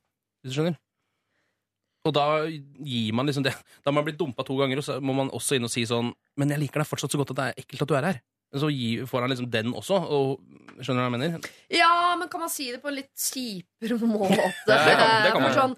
hvis 0.43 0.55
du 0.55 0.59
skjønner. 0.59 0.79
Og 2.09 2.15
da 2.17 2.27
gir 2.49 3.13
man 3.13 3.29
liksom 3.29 3.45
det. 3.45 3.53
Da 3.83 3.91
har 3.91 3.97
man 3.97 4.07
blitt 4.07 4.19
dumpa 4.21 4.45
to 4.47 4.57
ganger, 4.57 4.81
og 4.81 4.87
så 4.87 4.99
må 5.05 5.15
man 5.17 5.33
også 5.37 5.59
inn 5.59 5.69
og 5.69 5.73
si 5.73 5.83
sånn 5.89 6.15
Men 6.41 6.55
jeg 6.55 6.63
liker 6.63 6.81
deg 6.81 6.89
fortsatt 6.89 7.13
så 7.13 7.21
godt 7.21 7.35
at 7.35 7.41
det 7.41 7.49
er 7.51 7.65
ekkelt 7.65 7.85
at 7.85 7.91
du 7.91 7.97
er 7.99 8.09
her. 8.09 8.21
Så 8.53 8.67
får 9.07 9.21
han 9.21 9.31
liksom 9.31 9.51
den 9.51 9.73
også. 9.79 10.01
Og, 10.11 10.41
skjønner 10.83 11.05
du 11.05 11.07
hva 11.07 11.11
jeg 11.11 11.17
mener? 11.21 11.51
Ja, 11.71 12.17
men 12.19 12.29
kan 12.29 12.41
man 12.41 12.51
si 12.51 12.71
det 12.73 12.83
på 12.83 12.89
en 12.91 12.97
litt 12.99 13.15
kjipere 13.15 13.99
måte? 14.11 14.51
Det 14.67 14.77
kan- 14.99 15.23
det 15.25 15.33
kan 15.37 15.43
man. 15.45 15.53
Sånn, 15.55 15.75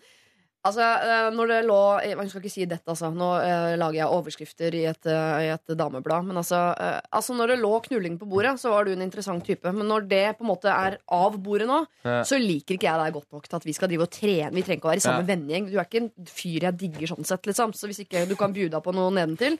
altså, 0.64 0.80
eh, 1.02 1.28
når 1.34 1.48
det 1.50 1.58
lå 1.66 1.80
Man 2.16 2.28
skal 2.30 2.40
ikke 2.40 2.52
si 2.54 2.64
dette, 2.70 2.86
altså. 2.88 3.10
Nå 3.12 3.28
eh, 3.42 3.74
lager 3.76 3.98
jeg 3.98 4.06
overskrifter 4.14 4.74
i 4.78 4.84
et, 4.88 5.04
eh, 5.10 5.42
i 5.42 5.50
et 5.52 5.74
dameblad. 5.76 6.24
Men 6.24 6.36
altså, 6.40 6.60
eh, 6.78 7.00
altså, 7.12 7.34
når 7.36 7.52
det 7.52 7.58
lå 7.60 7.74
knulling 7.90 8.16
på 8.20 8.28
bordet, 8.30 8.54
så 8.62 8.70
var 8.72 8.84
du 8.88 8.92
en 8.94 9.02
interessant 9.04 9.44
type. 9.44 9.68
Men 9.74 9.88
når 9.90 10.08
det 10.08 10.22
på 10.38 10.46
en 10.46 10.52
måte 10.54 10.70
er 10.72 10.96
av 11.12 11.36
bordet 11.42 11.66
nå, 11.68 11.82
Ja. 12.06 12.22
så 12.24 12.38
liker 12.40 12.78
ikke 12.78 12.88
jeg 12.88 13.04
deg 13.04 13.12
godt 13.18 13.32
nok 13.36 13.48
til 13.48 13.56
at 13.60 13.64
vi 13.68 13.72
skal 13.76 13.88
drive 13.92 14.06
og 14.08 14.10
trene. 14.16 14.54
Vi 14.54 14.62
trenger 14.62 14.80
ikke 14.80 14.88
å 14.88 14.94
være 14.94 15.02
i 15.02 15.06
samme 15.08 15.26
Ja. 15.26 15.34
vennegjeng. 15.34 15.68
Du 15.70 15.76
er 15.78 15.84
ikke 15.84 16.02
en 16.06 16.12
fyr 16.24 16.60
jeg 16.70 16.78
digger 16.78 17.06
sånn 17.16 17.26
sett, 17.26 17.42
liksom. 17.44 17.74
Så 17.76 17.84
hvis 17.90 18.00
ikke 18.06 18.24
du 18.28 18.36
kan 18.36 18.54
bjuda 18.54 18.80
på 18.80 18.94
noe 18.94 19.10
nedentil, 19.12 19.58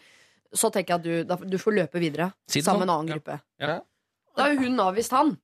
så 0.55 0.70
tenker 0.72 0.94
jeg 0.94 1.00
at 1.00 1.07
du, 1.07 1.30
da, 1.30 1.38
du 1.38 1.57
får 1.61 1.76
løpe 1.78 2.03
videre 2.03 2.30
Siden 2.50 2.66
sammen 2.66 2.84
med 2.84 2.90
en 2.90 2.94
annen 2.96 3.14
gruppe. 3.14 3.38
Ja. 3.62 3.78
Da 4.36 4.46
har 4.46 4.55
jo 4.55 4.66
hun 4.66 4.80
avvist 4.84 5.14
han. 5.16 5.34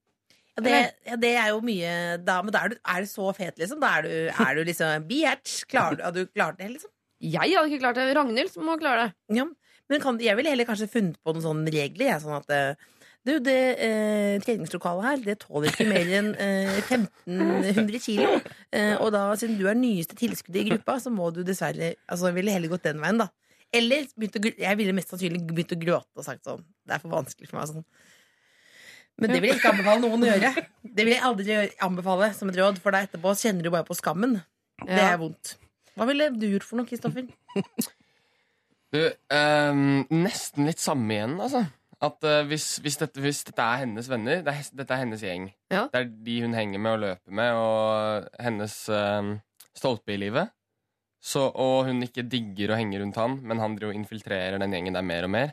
Ja, 0.58 0.64
det, 0.64 0.76
ja, 1.06 1.16
det 1.22 1.32
er 1.38 1.48
jo 1.52 1.60
mye 1.62 1.90
da, 2.26 2.40
Men 2.42 2.54
da 2.54 2.64
er 2.64 2.72
du, 2.72 2.80
er 2.82 3.04
du 3.04 3.10
så 3.10 3.30
fet, 3.36 3.58
liksom? 3.60 3.80
Da 3.82 3.92
er 3.98 4.08
du, 4.08 4.14
er 4.32 4.58
du 4.58 4.64
liksom 4.66 5.06
Biatch. 5.08 5.62
Klarer 5.70 5.98
du, 5.98 6.04
har 6.06 6.14
du 6.16 6.24
klart 6.26 6.58
det, 6.58 6.72
liksom? 6.74 6.90
Jeg 7.22 7.54
hadde 7.54 7.70
ikke 7.70 7.82
klart 7.82 7.98
det. 7.98 8.10
Ragnhild 8.16 8.60
må 8.66 8.76
klare 8.80 9.08
det. 9.08 9.38
Ja, 9.38 9.46
men 9.88 10.02
kan, 10.02 10.18
jeg 10.22 10.36
ville 10.38 10.52
heller 10.52 10.68
kanskje 10.68 10.90
funnet 10.92 11.18
på 11.24 11.34
noen 11.34 11.44
sånne 11.44 11.72
regler. 11.74 12.10
Jeg, 12.12 12.22
sånn 12.22 12.36
at 12.36 12.52
eh, 12.54 12.88
du, 13.26 13.34
det 13.44 13.58
eh, 13.84 14.36
treningslokalet 14.44 15.04
her 15.04 15.22
Det 15.24 15.34
tåler 15.42 15.72
ikke 15.72 15.86
mer 15.88 16.12
enn 16.20 16.30
eh, 16.40 16.78
1500 16.84 18.02
kilo. 18.04 18.38
Eh, 18.72 18.94
og 19.00 19.10
da, 19.14 19.26
siden 19.40 19.58
du 19.58 19.66
er 19.68 19.78
nyeste 19.78 20.16
tilskuddet 20.18 20.62
i 20.62 20.68
gruppa, 20.70 20.98
så 21.02 21.12
må 21.12 21.30
du 21.34 21.42
dessverre 21.46 21.94
Altså, 22.06 22.32
ville 22.36 22.54
heller 22.54 22.72
gått 22.72 22.86
den 22.88 23.02
veien, 23.02 23.20
da. 23.20 23.30
Eller 23.74 24.06
å, 24.08 24.50
jeg 24.64 24.78
ville 24.80 24.94
mest 24.96 25.12
sannsynlig 25.12 25.42
begynt 25.44 25.74
å 25.76 25.80
gråte 25.80 26.16
og 26.16 26.24
sagt 26.24 26.46
sånn 26.48 26.62
Det 26.88 26.94
er 26.96 27.02
for 27.02 27.12
vanskelig 27.12 27.50
for 27.50 27.58
meg. 27.58 27.68
sånn 27.68 27.84
Men 29.20 29.34
det 29.34 29.40
vil 29.42 29.52
jeg 29.52 29.60
ikke 29.60 29.72
anbefale 29.74 30.02
noen 30.04 30.24
å 30.24 30.30
gjøre. 30.30 30.66
Det 30.82 31.04
vil 31.04 31.14
jeg 31.14 31.24
aldri 31.28 31.58
anbefale 31.84 32.30
som 32.38 32.48
et 32.48 32.58
råd, 32.60 32.80
for 32.82 32.94
da 32.94 33.04
etterpå 33.04 33.34
kjenner 33.36 33.66
du 33.66 33.72
bare 33.74 33.86
på 33.88 33.96
skammen. 33.98 34.38
Det 34.86 35.04
er 35.04 35.18
vondt. 35.20 35.56
Hva 35.98 36.06
ville 36.08 36.30
du 36.38 36.46
gjort 36.46 36.66
for 36.66 36.80
noe, 36.80 36.88
Kristoffer? 36.88 37.26
Du, 38.88 39.02
ehm, 39.36 40.06
nesten 40.08 40.64
litt 40.64 40.80
samme 40.80 41.12
igjen, 41.12 41.34
altså. 41.44 41.60
At 42.04 42.24
eh, 42.24 42.44
hvis, 42.48 42.78
hvis, 42.80 42.96
dette, 43.00 43.20
hvis 43.20 43.42
dette 43.44 43.60
er 43.64 43.82
hennes 43.82 44.06
venner, 44.08 44.40
det 44.46 44.54
er, 44.54 44.68
dette 44.80 44.94
er 44.94 45.02
hennes 45.02 45.24
gjeng. 45.24 45.50
Ja. 45.68 45.82
Det 45.92 46.00
er 46.00 46.06
de 46.24 46.36
hun 46.44 46.56
henger 46.56 46.80
med 46.80 46.94
og 46.94 47.02
løper 47.02 47.36
med, 47.40 47.58
og 47.58 48.30
hennes 48.40 48.76
ehm, 48.94 49.34
stolpe 49.76 50.14
i 50.14 50.20
livet. 50.22 50.54
Så, 51.20 51.48
og 51.50 51.86
hun 51.88 52.02
ikke 52.06 52.22
digger 52.30 52.70
å 52.72 52.78
henge 52.78 53.00
rundt 53.00 53.16
han, 53.18 53.38
men 53.42 53.58
han 53.58 53.74
driver 53.76 53.92
og 53.94 53.98
infiltrerer 53.98 54.58
den 54.62 54.70
gjengen 54.76 54.94
der 54.94 55.02
mer 55.02 55.24
og 55.26 55.30
mer. 55.34 55.52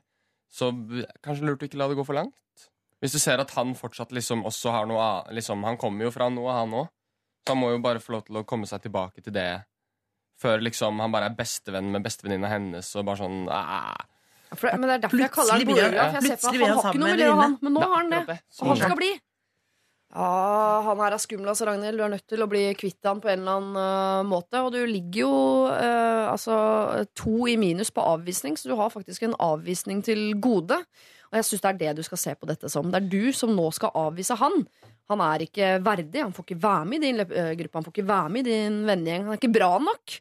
Så 0.52 0.70
kanskje 1.26 1.46
lurt 1.48 1.64
å 1.64 1.68
ikke 1.68 1.80
la 1.82 1.88
det 1.90 1.98
gå 1.98 2.06
for 2.06 2.14
langt. 2.18 2.36
Hvis 3.02 3.12
du 3.18 3.20
ser 3.20 3.42
at 3.42 3.52
han 3.58 3.74
fortsatt 3.76 4.14
liksom 4.16 4.46
også 4.48 4.72
har 4.72 4.86
noe 4.88 5.02
annet 5.04 5.34
liksom, 5.40 5.64
Han 5.68 5.78
kommer 5.78 6.06
jo 6.08 6.12
fra 6.16 6.30
noe, 6.30 6.52
han 6.54 6.72
òg. 6.74 6.88
Så 7.46 7.54
han 7.54 7.60
må 7.62 7.72
jo 7.74 7.82
bare 7.84 8.00
få 8.02 8.14
lov 8.16 8.24
til 8.26 8.38
å 8.40 8.46
komme 8.48 8.66
seg 8.70 8.82
tilbake 8.86 9.22
til 9.26 9.34
det 9.36 9.50
før 10.42 10.60
liksom 10.66 10.98
han 11.00 11.12
bare 11.14 11.30
er 11.30 11.36
bestevenn 11.38 11.92
med 11.94 12.04
bestevenninna 12.04 12.50
hennes 12.52 12.88
og 13.00 13.06
bare 13.08 13.22
sånn 13.22 13.46
Aah. 13.48 13.96
Men 14.64 14.82
det 14.88 14.96
er 14.96 15.04
derfor 15.06 15.22
jeg 15.22 15.32
kaller 15.32 15.54
han 15.54 15.68
han- 15.68 16.16
jeg 16.16 16.40
ser 16.40 16.50
på 16.50 16.50
at 16.50 16.56
han 16.56 16.62
han 16.62 16.76
har 16.76 16.94
ikke 16.94 17.00
noe 17.00 17.08
sammen 17.08 17.10
med 17.10 17.20
det 17.20 17.30
å 17.30 17.36
med 17.36 17.44
ha, 17.44 17.58
men 17.62 17.74
nå 17.74 17.80
har 17.86 17.96
han 17.96 18.10
det. 18.10 18.40
Og 18.62 18.68
han 18.68 18.78
skal 18.78 18.98
bli. 19.00 19.12
Ja, 20.16 20.82
han 20.86 21.02
her 21.04 21.12
er 21.12 21.20
skummel, 21.20 21.50
altså, 21.52 21.66
Ragnhild. 21.68 22.00
Du 22.00 22.06
er 22.06 22.14
nødt 22.14 22.30
til 22.32 22.44
å 22.44 22.48
bli 22.48 22.64
kvitt 22.80 23.04
han 23.04 23.20
på 23.20 23.28
en 23.34 23.42
eller 23.42 23.58
annen 23.60 23.76
uh, 23.76 24.28
måte. 24.28 24.62
Og 24.64 24.72
du 24.72 24.80
ligger 24.88 25.26
jo 25.26 25.34
uh, 25.68 26.32
altså 26.32 26.56
to 27.20 27.50
i 27.52 27.58
minus 27.60 27.92
på 27.92 28.06
avvisning, 28.16 28.56
så 28.56 28.72
du 28.72 28.78
har 28.80 28.94
faktisk 28.94 29.28
en 29.28 29.36
avvisning 29.44 30.00
til 30.08 30.30
gode. 30.40 30.80
Og 31.32 31.40
jeg 31.42 31.48
syns 31.50 31.66
det 31.66 31.72
er 31.74 31.82
det 31.82 31.98
du 32.00 32.04
skal 32.08 32.22
se 32.22 32.36
på 32.40 32.48
dette 32.48 32.72
som. 32.72 32.88
Det 32.94 33.02
er 33.02 33.12
du 33.12 33.36
som 33.36 33.52
nå 33.58 33.68
skal 33.76 33.92
avvise 34.06 34.40
han. 34.40 34.64
Han 35.12 35.22
er 35.26 35.44
ikke 35.46 35.76
verdig. 35.84 36.24
Han 36.24 36.34
får 36.34 36.48
ikke 36.48 36.64
være 36.64 36.88
med 36.90 37.04
i 37.04 37.10
din 37.10 37.22
øh, 37.26 37.52
gruppe. 37.60 37.78
Han 37.78 37.86
får 37.86 37.94
ikke 37.94 38.08
være 38.14 38.32
med 38.34 38.48
i 38.48 38.56
din 38.56 38.80
vennegjeng. 38.88 39.28
Han 39.28 39.36
er 39.36 39.42
ikke 39.42 39.54
bra 39.58 39.72
nok. 39.84 40.16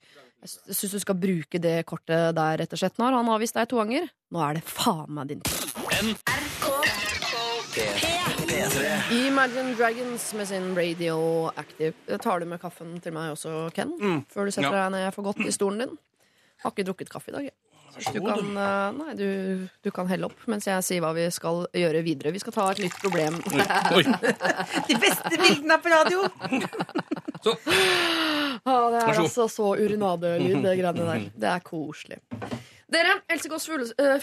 Jeg 0.44 0.76
syns 0.76 0.98
du 0.98 1.00
skal 1.00 1.16
bruke 1.16 1.60
det 1.62 1.76
kortet 1.88 2.34
der, 2.36 2.58
rett 2.60 2.74
og 2.74 2.82
slett. 2.82 2.98
Nå 2.98 3.06
har 3.06 3.16
han 3.16 3.30
avvist 3.32 3.56
deg 3.56 3.70
to 3.70 3.80
ganger. 3.80 4.10
Nå 4.34 4.42
er 4.44 4.58
det 4.58 4.66
faen 4.74 5.14
meg 5.14 5.30
din 5.30 5.44
tur. 5.46 6.83
Imagine 9.12 9.74
Dragons 9.76 10.34
med 10.34 10.48
sin 10.48 10.70
Radio 10.76 11.50
Active. 11.56 11.92
Tar 12.22 12.40
du 12.40 12.46
med 12.48 12.60
kaffen 12.62 12.96
til 13.04 13.12
meg 13.12 13.34
også, 13.34 13.68
Ken? 13.76 13.92
Før 14.32 14.46
du 14.48 14.50
setter 14.54 14.72
Ja. 14.72 14.88
deg 14.88 14.92
ned 14.96 15.14
for 15.14 15.22
godt 15.26 15.40
i 15.44 15.50
stolen 15.52 15.78
din? 15.84 15.98
Har 16.62 16.70
ikke 16.72 16.86
drukket 16.88 17.10
kaffe 17.12 17.28
i 17.28 17.32
dag. 17.36 17.50
Du 18.12 18.20
kan, 18.24 18.56
eh, 18.58 18.90
nei, 18.96 19.14
du, 19.14 19.68
du 19.84 19.90
kan 19.94 20.08
helle 20.10 20.26
opp 20.26 20.48
mens 20.50 20.64
jeg 20.66 20.82
sier 20.82 21.00
hva 21.04 21.12
vi 21.14 21.28
skal 21.30 21.66
gjøre 21.72 22.00
videre. 22.02 22.32
Vi 22.34 22.40
skal 22.42 22.52
ta 22.56 22.70
et 22.72 22.80
nytt 22.82 22.96
problem. 22.98 23.36
Oi. 23.94 24.02
De 24.88 24.96
beste 24.98 25.30
bildene 25.38 25.78
på 25.78 25.92
radio! 25.92 26.24
Så, 27.44 27.54
Ah, 28.66 28.88
det 28.90 28.96
er 29.02 29.18
altså 29.20 29.44
så 29.52 29.74
urinade-lyd, 29.76 30.62
det 30.64 30.78
greiene 30.78 31.04
der. 31.04 31.24
Det 31.36 31.48
er 31.50 31.60
koselig. 31.60 32.16
Dere, 32.92 33.20
Else 33.32 33.48
Kåss 33.48 33.68
Fugle- 33.68 33.94
øh, 33.98 34.20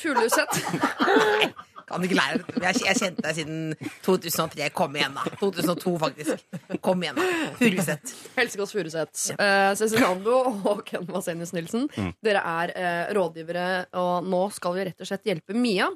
Kan 1.92 2.00
du 2.00 2.08
ikke 2.08 2.16
lære 2.16 2.40
Jeg, 2.62 2.96
kjente 3.00 3.24
deg 3.26 3.36
siden 3.36 3.74
2003. 4.06 4.70
Kom 4.76 4.96
igjen, 4.96 5.16
da. 5.18 5.24
2002, 5.42 5.96
faktisk. 6.00 6.46
Kom 6.86 7.04
igjen, 7.04 7.18
da. 7.20 7.26
Furuseth. 7.60 8.14
Helse 8.38 8.60
Kåss 8.62 8.76
Furuseth. 8.78 9.26
Eh, 9.36 9.74
Cezinando 9.76 10.38
og 10.72 10.86
Ken 10.88 11.08
Vasenius 11.10 11.52
Nilsen. 11.58 11.90
Dere 12.24 12.44
er 12.48 12.72
uh, 12.78 13.12
rådgivere, 13.18 13.68
og 14.00 14.30
nå 14.30 14.46
skal 14.56 14.78
vi 14.78 14.88
rett 14.88 15.04
og 15.04 15.10
slett 15.10 15.28
hjelpe 15.28 15.58
Mia 15.58 15.90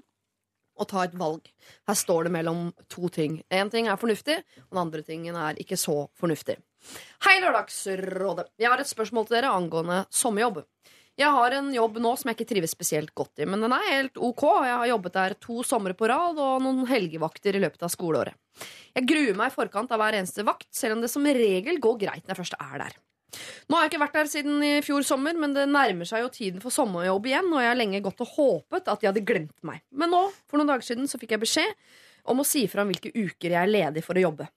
å 0.75 0.83
ta 0.89 1.05
et 1.05 1.15
valg. 1.15 1.47
Her 1.87 1.95
står 1.95 2.27
det 2.27 2.33
mellom 2.35 2.65
to 2.91 3.07
ting. 3.13 3.39
Én 3.53 3.71
ting 3.71 3.87
er 3.87 3.99
fornuftig, 4.01 4.41
og 4.65 4.73
den 4.75 4.81
andre 4.81 5.05
tingen 5.07 5.37
er 5.39 5.55
ikke 5.61 5.77
så 5.79 6.01
fornuftig. 6.19 6.57
Hei, 7.23 7.37
Lørdagsrådet. 7.41 8.49
Jeg 8.59 8.69
har 8.69 8.83
et 8.83 8.89
spørsmål 8.91 9.29
til 9.29 9.39
dere 9.39 9.53
angående 9.55 10.03
sommerjobb. 10.13 10.65
Jeg 11.15 11.31
har 11.31 11.53
en 11.55 11.69
jobb 11.71 12.01
nå 12.03 12.11
som 12.19 12.27
jeg 12.27 12.35
ikke 12.35 12.49
trives 12.49 12.73
spesielt 12.75 13.13
godt 13.15 13.39
i, 13.39 13.47
men 13.47 13.61
den 13.63 13.71
er 13.71 13.85
helt 13.87 14.17
ok. 14.19 14.43
Jeg 14.67 14.79
har 14.81 14.89
jobbet 14.89 15.15
der 15.15 15.35
to 15.39 15.61
somre 15.63 15.95
på 15.95 16.09
rad 16.11 16.41
og 16.43 16.63
noen 16.63 16.83
helgevakter 16.89 17.55
i 17.55 17.61
løpet 17.63 17.85
av 17.87 17.93
skoleåret. 17.93 18.35
Jeg 18.95 19.07
gruer 19.07 19.37
meg 19.39 19.51
i 19.51 19.55
forkant 19.55 19.91
av 19.95 20.01
hver 20.01 20.17
eneste 20.19 20.43
vakt, 20.47 20.67
selv 20.75 20.97
om 20.97 21.03
det 21.03 21.11
som 21.11 21.23
regel 21.23 21.79
går 21.83 22.01
greit 22.03 22.25
når 22.25 22.35
jeg 22.35 22.41
først 22.41 22.57
er 22.59 22.75
der. 22.83 22.97
Nå 23.67 23.77
har 23.77 23.85
jeg 23.85 23.93
ikke 23.93 24.01
vært 24.03 24.17
der 24.19 24.31
siden 24.31 24.63
i 24.63 24.73
fjor 24.85 25.07
sommer, 25.07 25.35
men 25.39 25.55
det 25.55 25.65
nærmer 25.71 26.07
seg 26.07 26.23
jo 26.23 26.31
tiden 26.31 26.63
for 26.63 26.75
sommerjobb 26.75 27.31
igjen, 27.31 27.47
og 27.51 27.63
jeg 27.63 27.71
har 27.71 27.79
lenge 27.79 28.03
gått 28.03 28.23
og 28.23 28.35
håpet 28.35 28.91
at 28.91 29.01
de 29.01 29.09
hadde 29.09 29.25
glemt 29.27 29.57
meg. 29.67 29.81
Men 29.95 30.11
nå, 30.13 30.21
for 30.49 30.59
noen 30.59 30.71
dager 30.71 30.87
siden, 30.87 31.09
så 31.11 31.19
fikk 31.21 31.35
jeg 31.35 31.43
beskjed 31.43 31.73
om 32.31 32.41
å 32.41 32.47
si 32.47 32.63
fra 32.71 32.83
om 32.83 32.91
hvilke 32.91 33.11
uker 33.15 33.55
jeg 33.55 33.59
er 33.61 33.71
ledig 33.71 34.03
for 34.05 34.17
å 34.17 34.27
jobbe. 34.27 34.47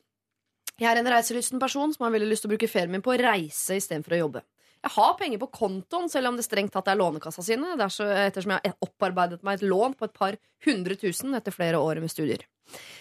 Jeg 0.79 0.91
er 0.91 1.01
en 1.01 1.11
reiselysten 1.11 1.59
person 1.59 1.91
som 1.95 2.07
har 2.07 2.15
veldig 2.15 2.31
lyst 2.31 2.45
til 2.45 2.51
å 2.51 2.55
bruke 2.55 2.71
ferien 2.71 2.93
min 2.93 3.03
på 3.03 3.15
å 3.15 3.19
reise 3.19 3.79
istedenfor 3.79 4.15
å 4.15 4.23
jobbe. 4.23 4.45
Jeg 4.89 4.95
har 4.95 5.17
penger 5.19 5.41
på 5.43 5.51
kontoen, 5.53 6.07
selv 6.09 6.31
om 6.31 6.37
det 6.39 6.47
strengt 6.47 6.73
tatt 6.73 6.87
er 6.89 6.97
Lånekassa 6.97 7.43
sine, 7.45 7.75
det 7.77 7.85
er 7.85 7.93
så, 7.93 8.07
ettersom 8.09 8.55
jeg 8.55 8.71
har 8.71 8.87
opparbeidet 8.87 9.43
meg 9.45 9.59
et 9.59 9.67
lån 9.69 9.99
på 9.99 10.09
et 10.09 10.15
par 10.17 10.39
hundre 10.65 10.97
tusen 10.97 11.37
etter 11.37 11.53
flere 11.53 11.81
år 11.83 12.01
med 12.01 12.13
studier. 12.13 12.47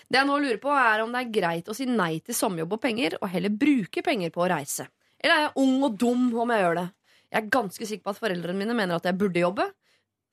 Det 0.08 0.20
jeg 0.20 0.28
nå 0.28 0.36
lurer 0.44 0.60
på, 0.60 0.74
er 0.76 1.04
om 1.04 1.16
det 1.16 1.22
er 1.24 1.32
greit 1.40 1.72
å 1.72 1.76
si 1.78 1.88
nei 1.88 2.18
til 2.20 2.36
sommerjobb 2.36 2.76
og 2.76 2.84
penger, 2.84 3.16
og 3.22 3.32
heller 3.32 3.56
bruke 3.56 4.04
penger 4.04 4.36
på 4.36 4.44
å 4.44 4.50
reise. 4.52 4.90
Eller 5.24 5.36
er 5.38 5.46
jeg 5.48 5.64
ung 5.64 5.88
og 5.88 5.96
dum 6.00 6.28
om 6.44 6.54
jeg 6.54 6.66
gjør 6.66 6.80
det? 6.82 6.86
Jeg 7.28 7.40
er 7.40 7.52
ganske 7.56 7.90
sikker 7.90 8.04
på 8.04 8.14
at 8.14 8.22
foreldrene 8.22 8.60
mine 8.60 8.76
mener 8.76 9.00
at 9.00 9.08
jeg 9.08 9.20
burde 9.20 9.44
jobbe. 9.44 9.66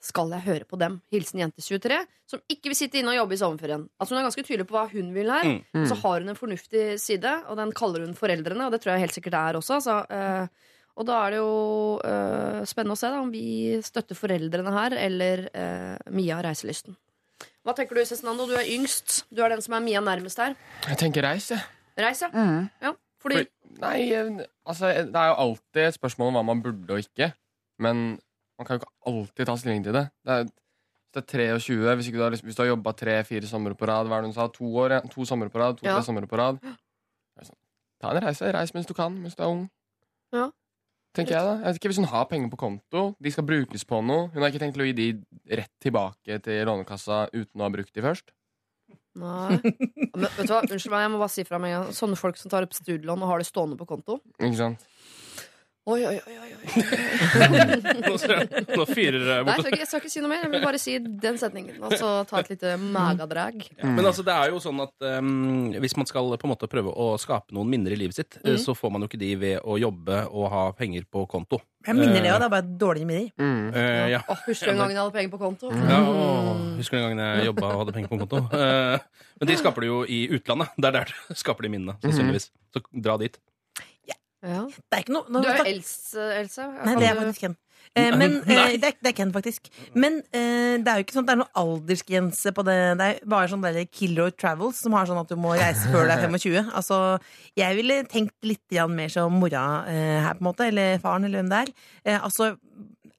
Skal 0.04 0.34
jeg 0.34 0.44
høre 0.44 0.66
på 0.68 0.78
dem? 0.82 0.98
Hilsen 1.14 1.40
jente 1.40 1.62
23, 1.64 2.02
som 2.28 2.42
ikke 2.50 2.70
vil 2.70 2.78
sitte 2.78 2.98
inne 3.00 3.14
og 3.14 3.22
jobbe 3.22 3.38
i 3.38 3.40
sommerferien. 3.40 3.86
Altså 3.96 4.14
Hun 4.14 4.20
er 4.20 4.26
ganske 4.26 4.44
tydelig 4.44 4.66
på 4.68 4.76
hva 4.76 4.84
hun 4.90 5.14
vil 5.14 5.30
her. 5.32 5.48
Mm. 5.70 5.86
Så 5.88 5.96
har 6.02 6.20
hun 6.20 6.34
en 6.34 6.38
fornuftig 6.38 6.84
side, 7.00 7.32
og 7.48 7.62
den 7.62 7.72
kaller 7.78 8.04
hun 8.04 8.18
foreldrene, 8.18 8.66
og 8.66 8.74
det 8.74 8.82
tror 8.82 8.94
jeg 8.94 9.06
helt 9.06 9.16
sikkert 9.16 9.36
det 9.36 9.42
er 9.42 9.58
også. 9.62 9.80
Så, 9.86 9.96
eh, 10.12 10.73
og 10.96 11.06
da 11.08 11.16
er 11.26 11.34
det 11.34 11.38
jo 11.40 11.54
eh, 12.06 12.60
spennende 12.70 12.94
å 12.94 13.00
se 13.00 13.08
da, 13.10 13.20
om 13.22 13.30
vi 13.32 13.80
støtter 13.82 14.14
foreldrene 14.18 14.72
her, 14.76 14.94
eller 15.06 15.48
eh, 15.52 15.96
Mia 16.14 16.40
Reiselysten. 16.44 16.94
Hva 17.64 17.72
tenker 17.74 17.96
du, 17.96 18.02
Cezinando? 18.06 18.46
Du 18.46 18.54
er 18.58 18.68
yngst. 18.68 19.22
Du 19.32 19.40
er 19.42 19.54
den 19.54 19.62
som 19.64 19.74
er 19.74 19.82
Mia 19.82 20.00
nærmest 20.04 20.38
her. 20.38 20.54
Jeg 20.86 20.98
tenker 21.00 21.24
reis, 21.26 21.48
jeg. 21.50 21.62
Reis, 21.98 22.20
ja. 22.22 22.28
ja. 22.82 22.92
Fordi 23.22 23.40
For, 23.40 23.50
Nei, 23.80 23.96
eh, 24.14 24.42
altså, 24.68 24.90
det 25.08 25.18
er 25.18 25.30
jo 25.32 25.38
alltid 25.46 25.80
et 25.88 25.96
spørsmål 25.96 26.28
om 26.30 26.36
hva 26.38 26.42
man 26.52 26.60
burde 26.62 26.94
og 26.94 27.00
ikke. 27.02 27.30
Men 27.82 28.04
man 28.58 28.66
kan 28.68 28.76
jo 28.76 28.82
ikke 28.84 28.92
alltid 29.10 29.48
ta 29.48 29.56
stilling 29.58 29.82
til 29.86 29.96
det. 29.96 30.04
det 30.22 30.34
er, 30.36 30.44
hvis 30.46 31.16
det 31.16 31.22
er 31.24 31.58
23, 31.58 31.94
hvis, 31.98 32.08
ikke 32.10 32.18
du 32.20 32.22
har, 32.22 32.30
liksom- 32.34 32.46
hvis 32.50 32.56
du 32.58 32.62
har 32.62 32.68
jobba 32.70 32.92
tre-fire 32.92 33.46
somre 33.50 33.74
på 33.74 33.86
rad, 33.90 34.06
hva 34.06 34.18
er 34.18 34.22
det 34.22 34.30
hun 34.30 34.36
sa? 34.36 34.46
To, 34.46 34.68
år, 34.84 34.94
ja, 34.94 35.00
to 35.10 35.24
somre 35.26 35.48
på 35.50 35.58
rad, 35.62 35.78
to-tre 35.78 35.96
Ja. 35.96 36.02
somre 36.06 36.26
på 36.30 36.38
rad. 36.38 36.58
Sånn, 37.42 37.56
Ta 38.02 38.10
en 38.12 38.22
reise. 38.22 38.52
Reis 38.52 38.74
mens 38.74 38.86
du 38.86 38.94
kan, 38.94 39.14
mens 39.22 39.34
du 39.34 39.42
er 39.42 39.48
ung. 39.48 39.64
Ja. 40.34 40.50
Tenker 41.14 41.36
jeg 41.36 41.46
da. 41.46 41.56
Jeg 41.60 41.66
vet 41.68 41.78
ikke 41.78 41.90
Hvis 41.92 42.00
hun 42.02 42.10
har 42.10 42.24
penger 42.30 42.50
på 42.50 42.58
konto, 42.58 43.02
de 43.22 43.30
skal 43.30 43.46
brukes 43.46 43.86
på 43.86 44.00
noe 44.02 44.30
Hun 44.32 44.42
har 44.42 44.50
ikke 44.50 44.62
tenkt 44.64 44.74
til 44.78 44.82
å 44.82 44.88
gi 44.88 44.96
de 44.98 45.10
rett 45.60 45.70
tilbake 45.82 46.40
til 46.42 46.64
Lånekassa 46.66 47.28
uten 47.34 47.62
å 47.62 47.68
ha 47.68 47.70
brukt 47.74 47.94
de 47.94 48.02
først. 48.04 48.34
Nei. 49.14 49.60
Men, 49.62 50.26
vet 50.26 50.48
du 50.48 50.50
hva, 50.50 50.64
Unnskyld 50.66 50.90
meg, 50.90 51.04
jeg 51.04 51.12
må 51.12 51.20
bare 51.22 51.32
si 51.36 51.44
fra 51.46 51.60
med 51.62 51.70
en 51.70 51.76
gang. 51.76 51.94
Sånne 51.94 52.18
folk 52.18 52.38
som 52.40 52.50
tar 52.50 52.66
opp 52.66 52.74
studielån 52.74 53.22
og 53.22 53.30
har 53.30 53.42
det 53.42 53.46
stående 53.46 53.78
på 53.78 53.86
konto. 53.88 54.18
Ikke 54.40 54.58
sant? 54.58 54.86
Oi, 55.84 55.98
oi, 56.08 56.14
oi, 56.16 56.34
oi. 56.40 56.50
Nå, 58.08 58.84
fyrer 58.88 59.18
det 59.20 59.26
Nei, 59.28 59.36
jeg 59.36 59.44
bort. 59.44 59.58
skal, 59.58 59.68
ikke, 59.68 59.80
jeg 59.82 59.88
skal 59.90 60.00
ikke 60.00 60.12
si 60.14 60.22
noe 60.24 60.30
mer. 60.32 60.40
Jeg 60.46 60.52
vil 60.54 60.62
bare 60.64 60.78
si 60.80 60.94
den 61.26 61.36
setningen. 61.40 61.76
Og 61.84 61.92
så 62.00 62.12
ta 62.30 62.40
et 62.40 62.48
lite 62.54 62.70
magadrag. 62.80 63.66
Men 63.82 64.00
altså, 64.08 64.24
det 64.24 64.32
er 64.32 64.54
jo 64.54 64.62
sånn 64.64 64.80
at 64.80 65.06
um, 65.20 65.74
hvis 65.84 65.96
man 66.00 66.08
skal 66.08 66.32
på 66.40 66.48
en 66.48 66.52
måte 66.54 66.70
prøve 66.72 66.88
å 66.88 67.10
skape 67.20 67.52
noen 67.52 67.68
minner 67.74 67.92
i 67.92 68.00
livet 68.00 68.16
sitt, 68.16 68.38
eh, 68.40 68.54
Mm. 68.54 68.60
så 68.64 68.72
får 68.78 68.92
man 68.94 69.02
jo 69.04 69.08
ikke 69.10 69.18
de 69.20 69.30
ved 69.36 69.56
å 69.66 69.76
jobbe 69.82 70.18
og 70.30 70.44
ha 70.52 70.64
penger 70.78 71.04
på 71.10 71.26
konto. 71.28 71.58
Jeg 71.84 71.98
minner 71.98 72.22
det 72.22 72.30
og 72.32 72.38
det 72.40 72.46
er 72.46 72.52
bare 72.54 72.76
dårlige 72.80 73.08
minner. 73.08 73.28
Eh, 73.76 74.04
ja. 74.14 74.20
oh, 74.30 74.40
husker 74.46 74.70
du 74.70 74.72
en 74.72 74.78
gang 74.86 74.92
jeg 74.94 75.00
hadde 75.02 75.16
penger 75.18 75.32
på 75.34 75.40
konto? 75.42 75.72
Ja, 75.74 75.98
oh, 76.00 76.62
husker 76.78 76.96
du 76.96 77.02
den 77.02 77.08
gangen 77.10 77.24
jeg 77.42 77.48
jobba 77.50 77.72
og 77.74 77.80
hadde 77.82 77.96
penger 77.98 78.12
på 78.14 78.20
konto? 78.22 78.40
Uh, 78.54 79.26
men 79.42 79.50
de 79.50 79.56
skaper 79.60 79.84
du 79.84 79.90
jo 79.90 79.98
i 80.08 80.22
utlandet. 80.38 80.72
Det 80.80 80.88
er 80.88 80.96
der 81.02 81.12
du 81.12 81.34
skaper 81.42 81.66
de 81.68 81.72
minnene, 81.76 81.98
sannsynligvis. 82.00 82.48
Så 82.72 82.84
dra 82.94 83.18
dit. 83.20 83.36
Ja. 84.44 84.62
Det 84.68 84.98
er 84.98 85.04
ikke 85.04 85.14
noe 85.16 85.28
Du 85.42 85.48
er 85.48 85.60
jo 85.62 85.68
Else, 85.74 86.24
Else. 86.40 86.66
Nei, 86.84 86.96
det 87.00 87.06
er 87.10 87.20
faktisk 87.20 87.44
Ken. 87.46 87.56
Eh, 87.94 88.10
men 88.16 88.38
eh, 88.42 88.74
det, 88.80 88.88
er, 88.90 88.96
det 89.04 89.10
er 89.10 89.16
Ken, 89.16 89.32
faktisk. 89.34 89.68
Men 89.94 90.18
eh, 90.34 90.76
det 90.82 90.90
er 90.90 90.98
jo 91.00 91.04
ikke 91.04 91.14
sånn 91.16 91.24
at 91.26 91.30
det 91.30 91.34
er 91.36 91.40
noen 91.42 91.58
aldersgrense 91.62 92.52
på 92.56 92.64
det. 92.66 92.76
Det 93.00 93.08
er 93.10 93.20
bare 93.34 93.50
sånn 93.52 93.64
der 93.64 93.78
Killer 93.86 94.32
Travels 94.34 94.80
som 94.82 94.96
har 94.96 95.06
sånn 95.10 95.20
at 95.20 95.30
du 95.30 95.36
må 95.40 95.54
reise 95.56 95.88
før 95.92 96.08
du 96.08 96.14
er 96.14 96.24
25. 96.26 96.72
Altså, 96.74 97.00
jeg 97.60 97.78
ville 97.78 98.00
tenkt 98.10 98.34
litt 98.48 98.64
grann 98.72 98.96
mer 98.96 99.12
som 99.12 99.36
mora 99.40 99.64
eh, 99.90 100.20
her, 100.24 100.34
på 100.38 100.42
en 100.44 100.48
måte. 100.50 100.68
Eller 100.72 100.98
faren, 101.04 101.28
eller 101.28 101.42
hvem 101.44 101.52
det 101.52 101.60
er. 101.66 101.74
Eh, 102.04 102.18
altså, 102.18 102.54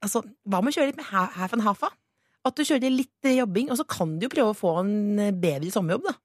altså, 0.01 0.25
hva 0.45 0.61
med 0.61 0.73
å 0.73 0.77
kjøre 0.79 0.91
litt 0.91 0.99
med 1.01 1.09
half 1.13 1.55
and 1.55 1.65
half? 1.65 1.85
At 2.45 2.59
du 2.59 2.61
kjører 2.67 2.93
litt 2.93 3.25
jobbing, 3.31 3.71
og 3.73 3.79
så 3.79 3.87
kan 3.89 4.19
du 4.19 4.27
jo 4.27 4.33
prøve 4.33 4.51
å 4.53 4.57
få 4.57 4.75
en 4.83 4.95
eh, 5.29 5.31
bedre 5.33 5.71
sommerjobb, 5.73 6.09
da. 6.11 6.17